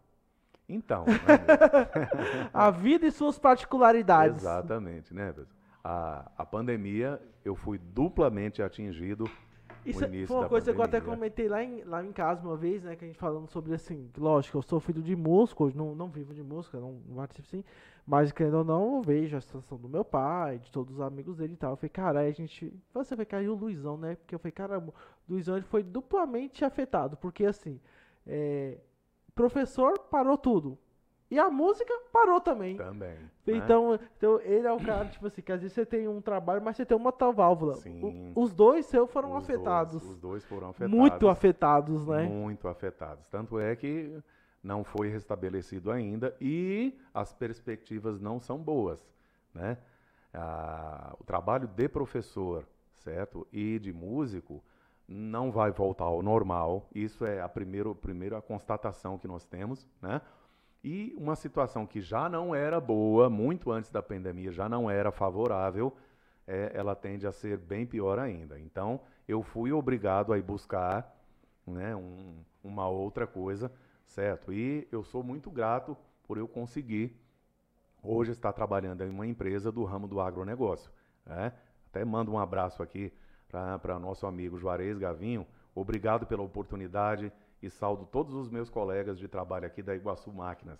Então, 0.68 1.06
né, 1.28 2.50
A 2.54 2.72
vida 2.72 3.06
e 3.06 3.12
suas 3.12 3.38
particularidades. 3.38 4.38
exatamente, 4.38 5.14
né? 5.14 5.34
A, 5.84 6.32
a 6.38 6.46
pandemia, 6.46 7.22
eu 7.44 7.56
fui 7.56 7.78
duplamente 7.78 8.64
atingido 8.64 9.26
Isso 9.86 10.04
é- 10.04 10.26
foi 10.26 10.38
uma 10.38 10.50
coisa 10.50 10.74
que 10.74 10.80
eu 10.80 10.84
até 10.84 10.98
pandemia. 11.00 11.16
comentei 11.16 11.48
lá 11.48 11.64
em, 11.64 11.84
lá 11.84 12.04
em 12.04 12.12
casa 12.12 12.42
uma 12.48 12.58
vez, 12.58 12.84
né? 12.84 12.96
Que 12.96 13.06
a 13.06 13.08
gente 13.08 13.20
falando 13.20 13.48
sobre 13.48 13.72
assim, 13.76 14.10
lógico, 14.18 14.58
eu 14.58 14.64
sou 14.64 14.80
filho 14.80 15.04
de 15.04 15.16
músico, 15.16 15.66
hoje 15.66 15.78
não, 15.78 15.94
não 15.94 16.10
vivo 16.10 16.34
de 16.34 16.42
música, 16.42 16.80
não, 16.80 16.94
não 17.08 17.18
participo 17.18 17.48
sim, 17.48 17.64
mas 18.08 18.32
querendo 18.32 18.58
ou 18.58 18.64
não, 18.64 18.96
eu 18.96 19.02
vejo 19.04 19.38
a 19.38 19.42
situação 19.42 19.78
do 19.78 19.88
meu 19.88 20.04
pai, 20.04 20.58
de 20.58 20.72
todos 20.72 20.96
os 20.96 21.02
amigos 21.02 21.38
dele 21.38 21.54
e 21.54 21.58
tal. 21.58 21.74
Eu 21.74 21.78
falei, 21.78 21.90
cara, 21.92 22.20
aí 22.22 22.30
a 22.30 22.34
gente. 22.34 22.74
Você 22.92 23.16
vai 23.16 23.26
cair 23.28 23.50
o 23.50 23.54
Luizão, 23.54 23.96
né? 23.98 24.16
Porque 24.16 24.34
eu 24.34 24.40
falei, 24.40 24.52
caramba, 24.54 24.92
o 25.30 25.32
Luizão 25.34 25.56
ele 25.56 25.66
foi 25.66 25.84
duplamente 25.84 26.66
afetado, 26.66 27.16
porque 27.18 27.46
assim, 27.46 27.80
é, 28.26 28.80
professor 29.36 29.99
parou 29.99 30.38
tudo. 30.38 30.78
E 31.30 31.38
a 31.40 31.49
música 31.49 31.94
parou 32.14 32.40
também. 32.40 32.78
também. 32.78 33.10
né? 33.18 33.30
Então, 33.48 33.99
então, 34.18 34.40
ele 34.41 34.66
é 34.66 34.72
o 34.72 34.80
cara, 34.80 35.06
tipo 35.06 35.26
assim, 35.28 35.41
que 35.41 35.52
às 35.52 35.60
vezes 35.62 35.74
você 35.74 35.86
tem 35.86 36.07
um 36.07 36.22
trabalho, 36.22 36.64
mas 36.64 36.78
você 36.78 36.86
tem 36.86 36.95
uma 36.95 37.12
tal 37.12 37.34
válvula. 37.34 37.74
O- 37.74 37.78
Sim. 37.78 38.32
os 38.36 38.53
dois 38.53 38.86
seus 38.86 39.12
foram 39.12 39.36
Os 39.36 39.44
afetados. 39.44 40.02
Dois, 40.02 40.14
os 40.14 40.20
dois 40.20 40.45
foram 40.45 40.70
afetados. 40.70 40.95
Muito 40.98 41.28
afetados, 41.28 42.07
né? 42.07 42.24
Muito 42.24 42.68
afetados. 42.68 43.28
Tanto 43.28 43.60
é 43.60 43.76
que 43.76 44.18
não 44.64 44.84
foi 44.84 45.10
restabelecido 45.10 45.91
ainda 45.91 46.36
e 46.40 46.98
as 47.14 47.34
perspectivas 47.34 48.20
não 48.22 48.40
são 48.40 48.57
boas, 48.60 48.99
né? 49.53 49.78
Ah, 50.34 51.16
o 51.20 51.24
trabalho 51.24 51.68
de 51.68 51.88
professor, 51.88 52.68
certo? 52.98 53.48
E 53.52 53.80
de 53.80 53.91
músico 53.91 54.64
não 55.07 55.52
vai 55.52 55.72
voltar 55.72 56.06
ao 56.06 56.22
normal. 56.22 56.90
Isso 56.94 57.26
é 57.26 57.41
a 57.41 57.49
primeira, 57.49 57.94
primeira 57.94 58.41
constatação 58.41 59.18
que 59.18 59.27
nós 59.27 59.45
temos, 59.45 59.88
né? 60.02 60.22
E 60.84 61.15
uma 61.18 61.36
situação 61.36 61.86
que 61.86 61.99
já 61.99 62.30
não 62.30 62.53
era 62.53 62.80
boa, 62.80 63.30
muito 63.30 63.72
antes 63.72 63.90
da 63.90 64.03
pandemia, 64.03 64.52
já 64.52 64.69
não 64.69 64.90
era 64.90 65.11
favorável, 65.11 65.95
é, 66.48 66.72
ela 66.76 66.95
tende 66.95 67.26
a 67.26 67.32
ser 67.32 67.57
bem 67.57 67.86
pior 67.88 68.19
ainda. 68.19 68.60
Então, 68.60 69.02
eu 69.27 69.41
fui 69.41 69.72
obrigado 69.72 70.32
a 70.32 70.38
ir 70.38 70.44
buscar 70.44 71.11
né, 71.65 71.95
um- 71.95 72.44
uma 72.64 72.88
outra 72.88 73.26
coisa, 73.26 73.72
certo? 74.06 74.53
E 74.53 74.88
eu 74.91 75.03
sou 75.03 75.23
muito 75.23 75.49
grato 75.49 75.98
por 76.23 76.38
eu 76.38 76.48
conseguir 76.48 77.19
hoje 78.03 78.32
estar 78.32 78.53
trabalhando 78.53 79.03
em 79.03 79.10
uma 79.10 79.26
empresa 79.26 79.72
do 79.72 79.84
ramo 79.84 80.07
do 80.07 80.19
agronegócio. 80.19 80.91
né? 81.26 81.52
Até 81.90 82.06
mando 82.06 82.32
um 82.32 82.38
abraço 82.38 82.84
aqui 82.84 83.11
para 83.82 83.99
nosso 83.99 84.27
amigo 84.27 84.57
Juarez 84.57 84.98
Gavinho. 84.98 85.45
Obrigado 85.73 86.26
pela 86.26 86.44
oportunidade 86.44 87.32
e 87.61 87.69
saldo 87.69 88.06
todos 88.06 88.34
os 88.34 88.49
meus 88.49 88.69
colegas 88.69 89.18
de 89.18 89.27
trabalho 89.27 89.65
aqui 89.65 89.82
da 89.82 89.95
Iguaçu 89.95 90.32
Máquinas. 90.32 90.80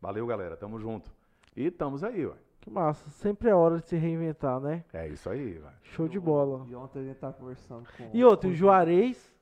Valeu, 0.00 0.26
galera. 0.26 0.56
Tamo 0.56 0.78
junto. 0.78 1.10
E 1.56 1.66
estamos 1.66 2.04
aí, 2.04 2.26
ué. 2.26 2.34
Que 2.60 2.70
massa. 2.70 3.08
Sempre 3.10 3.48
é 3.48 3.54
hora 3.54 3.78
de 3.78 3.88
se 3.88 3.96
reinventar, 3.96 4.60
né? 4.60 4.84
É 4.92 5.08
isso 5.08 5.30
aí, 5.30 5.58
ué. 5.58 5.72
Show 5.82 6.08
de 6.08 6.20
bola. 6.20 6.66
E 6.68 6.74
ontem 6.74 7.00
a 7.00 7.04
gente 7.04 7.16
tava 7.16 7.32
conversando 7.32 7.86
com. 7.96 8.10
E 8.12 8.24
outro, 8.24 8.48
com 8.48 8.54
o 8.54 8.56
Juarez, 8.56 9.34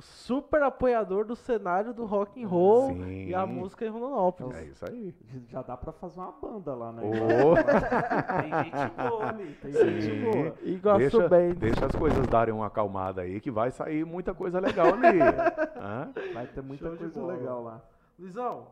super 0.00 0.62
apoiador 0.62 1.24
do 1.24 1.34
cenário 1.36 1.92
do 1.92 2.04
rock 2.04 2.42
and 2.42 2.46
roll 2.48 2.88
Sim. 2.94 3.26
e 3.28 3.34
a 3.34 3.46
música 3.46 3.84
em 3.84 3.88
Rondonópolis. 3.88 4.56
É 4.56 4.64
isso 4.64 4.84
aí. 4.88 5.14
Já 5.48 5.62
dá 5.62 5.76
pra 5.76 5.92
fazer 5.92 6.18
uma 6.20 6.32
banda 6.32 6.74
lá, 6.74 6.92
né? 6.92 7.02
Ô. 7.02 7.54
Tem 8.40 8.64
gente 8.64 8.94
boa 8.96 9.28
ali, 9.28 9.54
tem 9.62 9.72
Sim. 9.72 10.00
gente 10.00 10.20
boa. 10.22 10.54
Iguaçu 10.62 10.98
Deixa, 10.98 11.28
Band. 11.28 11.54
deixa 11.54 11.86
as 11.86 11.92
coisas 11.94 12.26
darem 12.28 12.54
uma 12.54 12.66
acalmada 12.66 13.22
aí 13.22 13.40
que 13.40 13.50
vai 13.50 13.70
sair 13.70 14.04
muita 14.04 14.32
coisa 14.34 14.58
legal 14.60 14.86
ali. 14.94 15.20
Hã? 15.78 16.12
Vai 16.32 16.46
ter 16.46 16.62
muita 16.62 16.88
Show 16.88 16.96
coisa 16.96 17.26
legal 17.26 17.62
lá. 17.62 17.80
Luizão, 18.18 18.68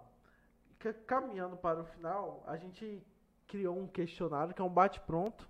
ca- 0.78 0.92
caminhando 1.06 1.56
para 1.56 1.80
o 1.80 1.84
final, 1.84 2.42
a 2.46 2.56
gente 2.56 3.02
criou 3.46 3.78
um 3.78 3.86
questionário 3.86 4.52
que 4.54 4.60
é 4.60 4.64
um 4.64 4.68
bate-pronto, 4.68 5.48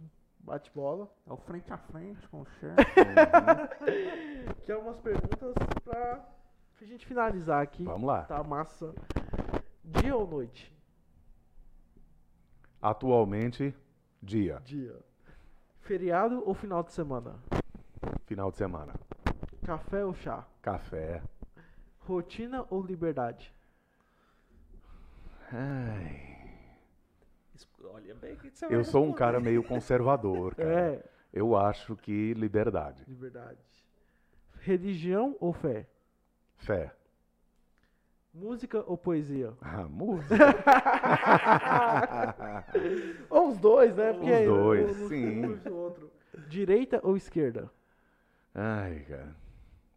bate-bola, 0.48 1.08
É 1.26 1.32
o 1.32 1.36
frente 1.36 1.72
a 1.72 1.76
frente 1.76 2.26
com 2.28 2.40
o 2.40 2.46
Cher. 2.58 2.74
que 4.64 4.72
é 4.72 4.76
umas 4.76 4.98
perguntas 4.98 5.54
pra 5.84 6.24
a 6.80 6.84
gente 6.84 7.04
finalizar 7.06 7.62
aqui. 7.62 7.84
Vamos 7.84 8.06
lá. 8.06 8.22
Tá 8.24 8.42
massa. 8.42 8.94
Dia 9.84 10.16
ou 10.16 10.26
noite? 10.26 10.72
Atualmente, 12.80 13.74
dia, 14.22 14.60
Dia. 14.64 14.96
Feriado 15.80 16.42
ou 16.46 16.54
final 16.54 16.82
de 16.82 16.92
semana? 16.92 17.34
final 18.26 18.50
de 18.50 18.56
semana. 18.58 18.94
Café 19.64 20.04
ou 20.04 20.14
chá? 20.14 20.46
Café. 20.62 21.22
Rotina 22.00 22.64
ou 22.70 22.82
liberdade? 22.82 23.52
Ai, 25.50 26.37
Olha 27.84 28.14
bem 28.14 28.36
que 28.36 28.50
você 28.50 28.66
eu 28.66 28.84
sou 28.84 29.04
um 29.04 29.12
cara 29.12 29.40
meio 29.40 29.62
conservador, 29.62 30.54
cara. 30.56 30.70
É, 30.70 31.04
Eu 31.32 31.56
acho 31.56 31.96
que 31.96 32.34
liberdade. 32.34 33.04
liberdade. 33.06 33.58
Religião 34.60 35.36
ou 35.40 35.52
fé? 35.52 35.86
Fé. 36.56 36.92
Música 38.34 38.82
ou 38.86 38.96
poesia? 38.96 39.52
Ah, 39.60 39.84
música. 39.88 40.34
Ou 43.30 43.48
os 43.48 43.58
dois, 43.58 43.96
né? 43.96 44.12
Porque 44.12 44.30
Os 44.30 44.44
dois, 44.46 45.02
um 45.02 45.08
sim. 45.08 45.44
o 45.70 45.74
outro. 45.74 46.10
Direita 46.48 47.00
ou 47.02 47.16
esquerda? 47.16 47.70
Ai, 48.54 49.04
cara. 49.08 49.34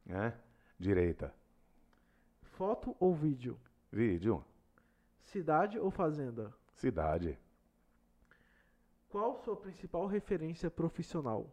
É? 0.09 0.33
Direita. 0.79 1.33
Foto 2.43 2.95
ou 2.99 3.13
vídeo? 3.13 3.57
Vídeo. 3.91 4.43
Cidade 5.23 5.79
ou 5.79 5.91
fazenda? 5.91 6.51
Cidade. 6.73 7.37
Qual 9.11 9.35
sua 9.35 9.57
principal 9.57 10.07
referência 10.07 10.71
profissional? 10.71 11.45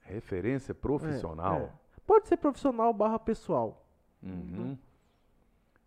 Referência 0.00 0.74
profissional. 0.74 1.60
É, 1.60 1.64
é. 1.64 1.72
Pode 2.06 2.28
ser 2.28 2.36
profissional 2.36 2.92
barra 2.92 3.18
pessoal. 3.18 3.82
Uhum. 4.22 4.76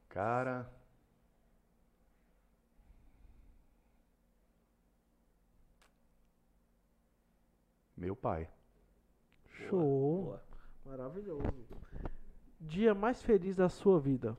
Cara. 0.10 0.68
Meu 7.96 8.16
pai. 8.16 8.50
Show. 9.46 10.24
Boa. 10.24 10.44
Maravilhoso. 10.84 11.44
Dia 12.60 12.96
mais 12.96 13.22
feliz 13.22 13.56
da 13.56 13.70
sua 13.70 14.00
vida. 14.00 14.36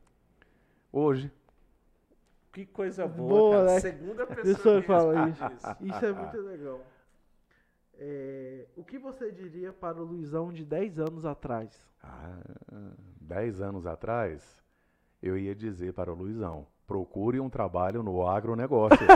Hoje. 0.92 1.30
Que 2.52 2.66
coisa 2.66 3.06
boa, 3.06 3.28
Boa, 3.28 3.56
cara. 3.58 3.74
né? 3.74 3.80
Segunda 3.80 4.26
pessoa 4.26 4.80
que 4.80 4.86
fala 4.86 5.28
isso. 5.30 5.44
Isso 5.80 6.04
é 6.04 6.12
muito 6.12 6.36
legal. 6.40 6.80
É, 8.00 8.66
o 8.76 8.84
que 8.84 8.98
você 8.98 9.30
diria 9.30 9.72
para 9.72 10.00
o 10.00 10.04
Luizão 10.04 10.52
de 10.52 10.64
10 10.64 10.98
anos 11.00 11.24
atrás? 11.24 11.80
Ah, 12.02 12.38
dez 13.20 13.60
anos 13.60 13.86
atrás, 13.86 14.56
eu 15.20 15.36
ia 15.36 15.54
dizer 15.54 15.92
para 15.92 16.12
o 16.12 16.14
Luizão: 16.14 16.66
procure 16.86 17.40
um 17.40 17.50
trabalho 17.50 18.02
no 18.02 18.26
agronegócio. 18.26 18.98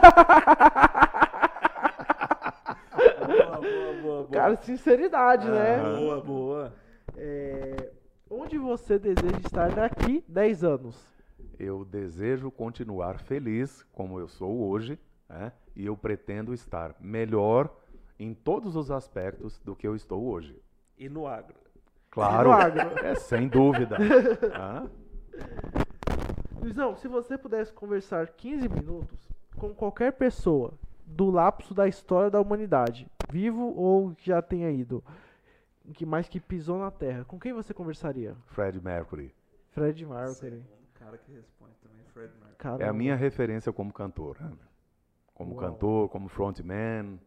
Boa, 3.27 3.57
boa, 3.61 3.61
boa, 3.61 4.03
boa. 4.03 4.29
Cara, 4.31 4.57
sinceridade, 4.57 5.49
né? 5.49 5.77
Aham. 5.81 5.97
boa, 6.01 6.21
boa. 6.21 6.73
É, 7.17 7.91
onde 8.31 8.59
você 8.59 8.99
deseja 8.99 9.39
estar 9.45 9.71
daqui 9.71 10.25
10 10.29 10.65
anos? 10.65 11.12
Eu 11.59 11.85
desejo 11.85 12.51
continuar 12.51 13.19
feliz 13.19 13.83
como 13.93 14.19
eu 14.19 14.29
sou 14.29 14.69
hoje, 14.69 14.99
né? 15.29 15.53
e 15.75 15.87
eu 15.87 15.97
pretendo 15.97 16.53
estar 16.53 16.95
melhor 17.01 17.75
em 18.19 18.35
todos 18.35 18.77
os 18.77 18.91
aspectos 18.91 19.59
do 19.61 19.75
que 19.75 19.87
eu 19.87 19.97
estou 19.97 20.25
hoje. 20.25 20.61
E 20.99 21.09
no 21.09 21.27
agro? 21.27 21.57
Claro, 22.11 22.51
no 22.51 22.55
agro. 22.55 22.99
é 23.05 23.15
sem 23.15 23.49
dúvida. 23.49 23.97
Luizão, 26.61 26.95
se 26.97 27.09
você 27.09 27.37
pudesse 27.37 27.73
conversar 27.73 28.29
15 28.29 28.69
minutos 28.69 29.19
com 29.57 29.75
qualquer 29.75 30.13
pessoa 30.13 30.75
do 31.05 31.31
lapso 31.31 31.75
da 31.75 31.89
história 31.89 32.31
da 32.31 32.41
humanidade, 32.41 33.07
vivo 33.31 33.75
ou 33.77 34.15
que 34.15 34.27
já 34.27 34.41
tenha 34.41 34.71
ido, 34.71 35.03
que 35.95 36.07
mais 36.07 36.29
que 36.29 36.39
pisou 36.39 36.79
na 36.79 36.91
Terra, 36.91 37.25
com 37.25 37.39
quem 37.41 37.53
você 37.53 37.75
conversaria? 37.75 38.37
Fred 38.47 38.81
Mercury 38.81 39.35
Fred 39.73 40.05
Mercury. 40.05 40.63
Segundo 40.63 40.82
cara 41.03 41.19
que 41.19 41.33
responde 41.33 41.75
também, 41.83 42.05
Fred 42.07 42.33
Mercury. 42.35 42.57
Caramba. 42.59 42.85
é 42.85 42.89
a 42.89 42.93
minha 42.93 43.17
referência 43.17 43.73
como 43.73 43.93
cantor, 43.93 44.41
né? 44.41 44.57
como 45.35 45.55
Uau. 45.55 45.61
cantor, 45.61 46.09
como 46.09 46.29
frontman. 46.29 47.19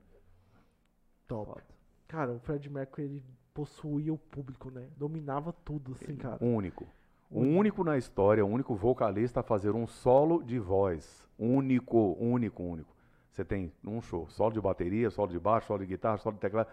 top. 1.28 1.62
Cara, 2.08 2.32
o 2.32 2.40
Fred 2.40 2.70
Mercury 2.70 3.04
ele 3.04 3.24
possuía 3.54 4.14
o 4.14 4.18
público, 4.18 4.70
né? 4.70 4.88
Dominava 4.96 5.52
tudo, 5.52 5.94
assim, 5.94 6.16
cara. 6.16 6.38
Único. 6.40 6.88
O 7.30 7.42
único 7.42 7.84
na 7.84 7.98
história, 7.98 8.46
o 8.46 8.48
único 8.48 8.76
vocalista 8.76 9.40
a 9.40 9.44
fazer 9.44 9.72
um 9.72 9.88
solo 9.88 10.44
de 10.44 10.60
voz. 10.60 11.28
Único, 11.38 12.16
único, 12.20 12.64
único. 12.64 12.96
Você 13.32 13.44
tem 13.44 13.74
um 13.84 14.00
show, 14.02 14.30
solo 14.30 14.54
de 14.54 14.62
bateria, 14.62 15.10
solo 15.10 15.32
de 15.32 15.40
baixo, 15.40 15.68
solo 15.68 15.80
de 15.80 15.88
guitarra, 15.88 16.18
solo 16.18 16.36
de 16.36 16.42
teclado. 16.42 16.70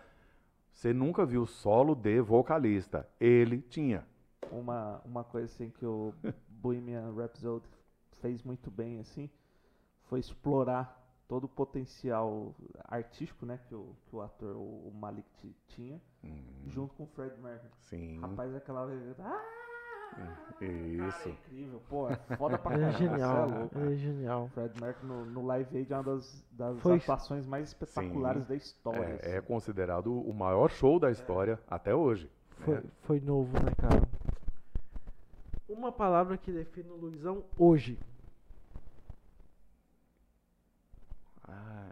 Você 0.71 0.93
nunca 0.93 1.27
viu 1.27 1.47
solo 1.47 1.95
de 1.95 2.21
vocalista. 2.21 3.09
Ele 3.19 3.61
tinha. 3.63 4.07
Uma, 4.51 5.01
uma 5.05 5.25
coisa 5.25 5.47
assim 5.47 5.71
que 5.71 5.87
o 5.87 6.13
Bohemian 6.49 7.13
Rhapsody 7.15 7.65
fez 8.21 8.43
muito 8.43 8.71
bem 8.71 9.01
assim 9.01 9.31
foi 10.05 10.21
explorar 10.21 11.01
todo 11.27 11.45
o 11.45 11.49
potencial 11.49 12.55
artístico 12.85 13.47
né, 13.47 13.59
que, 13.67 13.75
o, 13.75 13.97
que 14.07 14.15
o 14.15 14.21
ator, 14.21 14.55
o, 14.57 14.89
o 14.89 14.93
Malik 14.95 15.27
ti- 15.39 15.57
tinha, 15.69 16.01
Hum, 16.23 16.45
junto 16.67 16.95
com 16.95 17.05
o 17.05 17.07
Fred 17.07 17.35
Mercury. 17.41 17.71
sim. 17.79 18.21
Rapaz, 18.21 18.55
aquela 18.55 18.83
hora 18.83 18.93
ele- 18.93 19.15
ah, 19.19 19.43
cara, 20.15 20.39
é 20.61 20.65
Isso. 20.67 21.29
incrível, 21.31 21.83
pô, 21.89 22.09
é 22.11 22.17
foda 22.37 22.59
pra 22.59 22.75
é 22.79 22.93
genial, 22.93 23.49
cê 23.49 23.55
é 23.55 23.59
louco. 23.59 23.79
ele 23.79 23.93
é 23.93 23.97
genial. 23.97 24.49
Fred 24.49 24.81
Mercury 24.81 25.07
no, 25.07 25.25
no 25.25 25.47
Live 25.47 25.77
Aid 25.79 25.91
é 25.93 25.97
uma 25.97 26.03
das, 26.05 26.45
das 26.53 26.79
Foi- 26.81 26.99
atuações 26.99 27.47
mais 27.47 27.69
espetaculares 27.69 28.43
Sim. 28.43 28.49
da 28.51 28.55
história. 28.55 29.19
É, 29.23 29.31
é 29.33 29.39
assim. 29.39 29.47
considerado 29.47 30.13
o 30.13 30.33
maior 30.35 30.69
show 30.71 31.01
da 31.01 31.11
história 31.11 31.59
até 31.67 31.95
hoje. 31.95 32.31
Foi, 32.59 32.75
né? 32.75 32.83
foi 33.01 33.21
novo, 33.21 33.53
né, 33.55 33.73
cara? 33.77 34.12
Uma 35.83 35.91
palavra 35.91 36.37
que 36.39 36.53
define 36.53 36.91
o 36.91 36.95
Luizão 36.95 37.43
hoje. 37.59 37.99
Ah, 41.43 41.91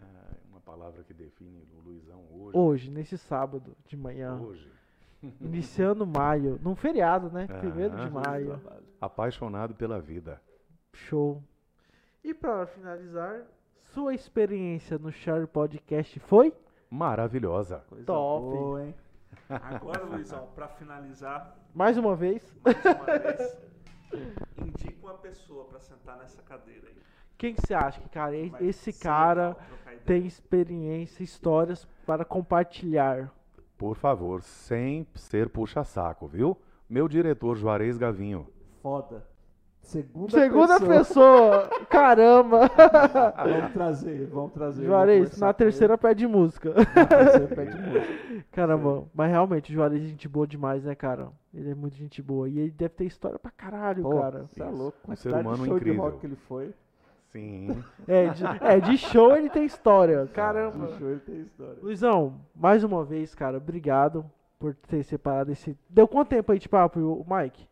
uma 0.49 0.61
palavra 0.61 1.03
que 1.03 1.13
define 1.13 1.61
o 1.75 1.81
Luizão 1.81 2.23
hoje. 2.31 2.57
Hoje, 2.57 2.89
nesse 2.89 3.17
sábado 3.17 3.75
de 3.85 3.97
manhã. 3.97 4.39
Hoje. 4.39 4.71
Iniciando 5.41 6.07
maio. 6.07 6.57
Num 6.63 6.73
feriado, 6.73 7.29
né? 7.31 7.47
Primeiro 7.59 7.97
de 7.97 8.09
maio. 8.09 8.61
Apaixonado 9.01 9.75
pela 9.75 9.99
vida. 9.99 10.41
Show. 10.93 11.43
E 12.23 12.33
pra 12.33 12.65
finalizar, 12.67 13.41
sua 13.93 14.13
experiência 14.13 14.97
no 14.97 15.11
Share 15.11 15.45
Podcast 15.47 16.17
foi? 16.21 16.53
Maravilhosa. 16.89 17.83
Coisa 17.89 18.05
Top. 18.05 18.55
boa, 18.55 18.85
hein? 18.85 18.95
Agora, 19.49 20.05
Luizão, 20.05 20.47
pra 20.55 20.69
finalizar, 20.69 21.57
Mais 21.75 21.97
uma 21.97 22.15
vez. 22.15 22.55
mais 22.63 22.85
uma 22.85 23.19
vez, 23.19 23.57
indica 24.57 24.97
uma 25.01 25.15
pessoa 25.15 25.65
pra 25.65 25.79
sentar 25.79 26.17
nessa 26.17 26.41
cadeira 26.41 26.87
aí. 26.87 26.95
Quem 27.37 27.55
que 27.55 27.61
você 27.61 27.73
acha 27.73 27.99
que, 27.99 28.09
cara, 28.09 28.35
Vai 28.49 28.65
esse 28.65 28.93
cara 28.93 29.57
tem 30.05 30.25
experiência, 30.27 31.23
histórias 31.23 31.87
para 32.05 32.23
compartilhar? 32.23 33.33
Por 33.77 33.95
favor, 33.95 34.43
sem 34.43 35.07
ser 35.15 35.49
puxa-saco, 35.49 36.27
viu? 36.27 36.55
Meu 36.87 37.07
diretor 37.07 37.55
Juarez 37.55 37.97
Gavinho. 37.97 38.47
Foda. 38.81 39.25
Segunda, 39.81 40.31
Segunda 40.31 40.79
pessoa. 40.79 41.67
pessoa! 41.67 41.85
Caramba! 41.89 42.69
Vamos 43.43 43.73
trazer, 43.73 44.27
vamos 44.27 44.53
trazer. 44.53 44.85
Juarez, 44.85 45.37
na 45.37 45.51
terceira 45.53 45.97
pede 45.97 46.25
música. 46.27 46.73
Na 46.73 47.05
terceira 47.05 47.47
pede 47.55 47.75
música. 47.81 48.45
Caramba, 48.51 49.03
mas 49.13 49.29
realmente 49.29 49.71
o 49.71 49.73
Juarez 49.73 50.01
é 50.03 50.05
gente 50.07 50.29
boa 50.29 50.47
demais, 50.47 50.83
né, 50.83 50.95
cara? 50.95 51.29
Ele 51.53 51.71
é 51.71 51.75
muito 51.75 51.95
gente 51.97 52.21
boa. 52.21 52.47
E 52.47 52.59
ele 52.59 52.71
deve 52.71 52.93
ter 52.93 53.05
história 53.05 53.37
pra 53.37 53.51
caralho, 53.51 54.03
Pô, 54.03 54.21
cara. 54.21 54.45
Você 54.49 54.61
é 54.61 54.65
louco. 54.65 54.97
Um 55.07 55.15
ser 55.15 55.33
humano 55.33 55.65
show 55.65 55.75
incrível. 55.77 55.93
de 55.93 55.99
rock 55.99 56.17
que 56.19 56.25
ele 56.27 56.37
foi. 56.47 56.73
Sim. 57.31 57.83
É 58.07 58.27
de, 58.29 58.43
é, 58.61 58.79
de 58.79 58.97
show 58.97 59.35
ele 59.35 59.49
tem 59.49 59.65
história. 59.65 60.25
Caramba. 60.33 60.87
De 60.87 60.97
show 60.97 61.09
ele 61.09 61.19
tem 61.21 61.41
história. 61.41 61.77
Luizão, 61.81 62.35
mais 62.55 62.83
uma 62.83 63.03
vez, 63.03 63.33
cara, 63.35 63.57
obrigado 63.57 64.23
por 64.59 64.73
ter 64.75 65.03
separado 65.03 65.51
esse. 65.51 65.77
Deu 65.89 66.07
quanto 66.07 66.29
tempo 66.29 66.51
aí 66.51 66.59
de 66.59 66.69
papo, 66.69 66.99
o 66.99 67.25
Mike? 67.27 67.67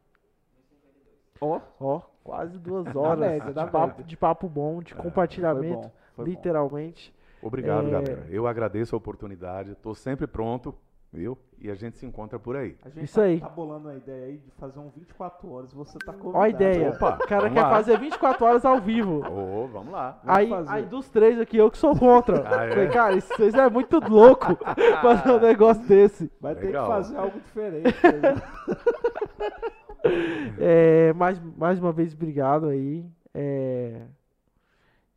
Ó, 1.42 1.60
Ó, 1.80 2.02
quase 2.24 2.58
duas 2.58 2.96
horas 2.96 3.20
média, 3.20 3.54
de, 3.54 3.72
papo, 3.72 4.04
de 4.04 4.18
papo 4.18 4.48
bom, 4.50 4.82
de 4.82 4.94
foi 4.94 5.04
compartilhamento, 5.04 5.76
bom. 5.82 5.92
Foi 6.16 6.26
bom. 6.26 6.32
literalmente. 6.32 7.14
Obrigado, 7.42 7.88
É. 7.88 7.92
galera. 7.92 8.26
Eu 8.30 8.46
agradeço 8.48 8.96
a 8.96 8.98
oportunidade. 8.98 9.72
Estou 9.72 9.96
sempre 9.96 10.28
pronto, 10.28 10.76
viu? 11.12 11.38
E 11.62 11.70
a 11.72 11.76
gente 11.76 11.98
se 11.98 12.06
encontra 12.06 12.38
por 12.38 12.56
aí. 12.56 12.78
A 12.84 12.90
gente 12.90 13.06
Isso 13.06 13.16
tá, 13.20 13.26
aí. 13.26 13.40
tá 13.40 13.48
bolando 13.50 13.90
a 13.90 13.96
ideia 13.96 14.26
aí 14.28 14.38
de 14.38 14.52
fazer 14.52 14.80
um 14.80 14.90
24 14.90 15.50
horas. 15.52 15.74
Você 15.74 15.98
tá 16.00 16.12
convidado. 16.14 16.38
Ó 16.38 16.42
a 16.42 16.50
ideia. 16.50 16.90
Opa, 16.92 17.16
o 17.22 17.28
cara 17.28 17.50
quer 17.50 17.62
lá. 17.62 17.70
fazer 17.70 17.98
24 18.00 18.46
horas 18.46 18.66
ao 18.66 18.80
vivo. 18.80 19.20
Ô, 19.30 19.68
vamos 19.68 19.92
lá. 19.92 20.20
Vamos 20.24 20.38
Aí, 20.38 20.50
fazer. 20.50 20.72
aí 20.72 20.86
dos 20.86 21.10
três 21.10 21.40
aqui, 21.40 21.58
eu 21.58 21.72
que 21.72 21.78
sou 21.78 21.98
contra. 21.98 22.44
Ah, 22.48 22.66
é? 22.66 22.70
Falei, 22.70 22.88
cara, 22.90 23.14
isso- 23.16 23.34
vocês 23.34 23.54
é 23.54 23.70
muito 23.70 24.00
louco 24.00 24.46
fazer 25.02 25.32
um 25.32 25.40
negócio 25.40 25.84
desse. 25.88 26.30
Vai 26.42 26.54
ter 26.56 26.62
que 26.62 26.68
Legal. 26.68 26.88
fazer 26.88 27.18
algo 27.18 27.40
diferente. 27.40 27.94
É, 30.62 31.14
mais, 31.14 31.40
mais 31.58 31.80
uma 31.80 31.92
vez, 31.92 32.14
obrigado 32.14 32.68
aí. 32.68 33.06
É, 33.34 34.02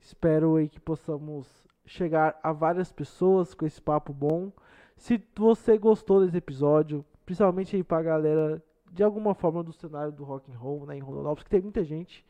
espero 0.01 0.57
aí 0.57 0.69
que 0.69 0.79
possamos 0.81 1.49
chegar 1.85 2.39
a 2.43 2.53
várias 2.53 2.93
pessoas 2.93 3.55
com 3.55 3.67
esse 3.67 3.81
papo 3.81 4.13
bom. 4.13 4.53
Se 4.97 5.21
você 5.37 5.77
gostou 5.79 6.25
desse 6.25 6.37
episódio, 6.37 7.05
principalmente 7.27 7.75
aí 7.75 7.83
pra 7.83 8.03
galera 8.03 8.63
de 8.93 9.03
alguma 9.03 9.35
forma 9.35 9.63
do 9.63 9.73
cenário 9.73 10.13
do 10.13 10.23
rock 10.23 10.53
and 10.53 10.59
roll, 10.59 10.87
né, 10.87 10.97
em 10.97 11.01
Rondonópolis, 11.01 11.43
que 11.45 11.51
tem 11.51 11.61
muita 11.63 11.83
gente 11.83 12.25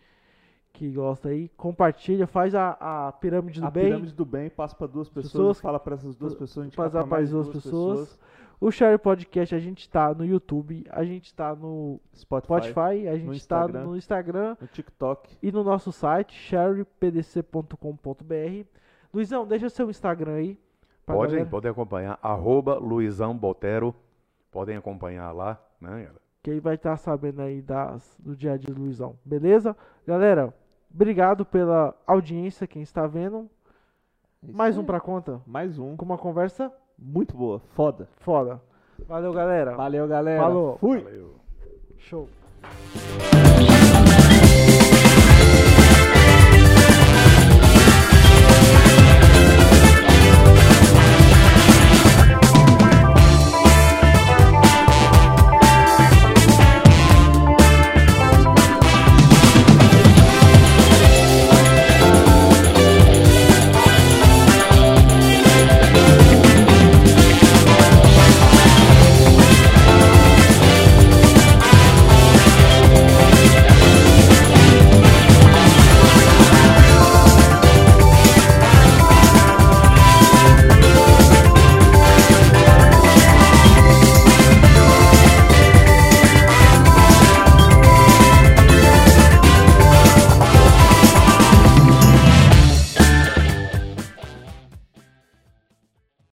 que 0.72 0.90
gosta 0.92 1.28
aí, 1.28 1.50
compartilha, 1.50 2.26
faz 2.26 2.54
a, 2.54 2.70
a 3.08 3.12
pirâmide 3.12 3.60
do 3.60 3.66
a 3.66 3.70
bem. 3.70 3.84
pirâmide 3.86 4.14
do 4.14 4.24
bem 4.24 4.48
passa 4.48 4.74
pra 4.74 4.86
duas 4.86 5.08
pessoas, 5.10 5.32
Pessoas- 5.32 5.60
fala 5.60 5.78
pra 5.78 5.94
essas 5.96 6.16
duas 6.16 6.34
pessoas, 6.34 6.62
a 6.62 6.68
gente 6.68 6.76
Passar 6.76 6.90
pra 7.00 7.06
para 7.08 7.16
mais 7.18 7.30
duas 7.30 7.48
pessoas. 7.48 8.18
O 8.62 8.70
Share 8.70 8.96
Podcast, 8.96 9.52
a 9.56 9.58
gente 9.58 9.90
tá 9.90 10.14
no 10.14 10.24
YouTube, 10.24 10.86
a 10.88 11.02
gente 11.02 11.34
tá 11.34 11.52
no 11.52 11.98
Spotify, 12.14 12.68
Spotify, 12.70 13.08
a 13.08 13.18
gente 13.18 13.44
tá 13.44 13.56
Instagram. 13.56 13.82
no 13.82 13.96
Instagram 13.96 14.56
no 14.60 14.68
TikTok. 14.68 15.36
e 15.42 15.50
no 15.50 15.64
nosso 15.64 15.90
site, 15.90 16.32
sharepdc.com.br. 16.32 17.74
Luizão, 19.12 19.44
deixa 19.48 19.68
seu 19.68 19.90
Instagram 19.90 20.34
aí. 20.34 20.60
Podem, 21.04 21.30
galera, 21.30 21.50
podem 21.50 21.70
acompanhar. 21.72 22.20
Arroba 22.22 22.78
Luizão 22.78 23.36
Botero. 23.36 23.92
Podem 24.52 24.76
acompanhar 24.76 25.32
lá, 25.32 25.60
né, 25.80 25.90
galera? 25.90 26.22
Que 26.40 26.52
aí 26.52 26.60
vai 26.60 26.76
estar 26.76 26.96
sabendo 26.98 27.42
aí 27.42 27.60
das, 27.60 28.16
do 28.20 28.36
dia 28.36 28.52
a 28.52 28.56
dia 28.56 28.72
do 28.72 28.80
Luizão. 28.80 29.16
Beleza? 29.24 29.76
Galera, 30.06 30.54
obrigado 30.88 31.44
pela 31.44 31.96
audiência, 32.06 32.68
quem 32.68 32.82
está 32.82 33.08
vendo. 33.08 33.50
Isso 34.40 34.56
Mais 34.56 34.76
aí. 34.76 34.82
um 34.84 34.86
pra 34.86 35.00
conta. 35.00 35.42
Mais 35.44 35.80
um. 35.80 35.96
Com 35.96 36.04
uma 36.04 36.16
conversa 36.18 36.72
Muito 37.04 37.36
boa. 37.36 37.60
Foda. 37.74 38.08
foda. 38.18 38.60
Valeu, 39.08 39.32
galera. 39.32 39.74
Valeu, 39.74 40.06
galera. 40.06 40.40
Falou. 40.40 40.78
Fui. 40.78 41.00
Valeu. 41.00 41.34
Show. 41.98 42.28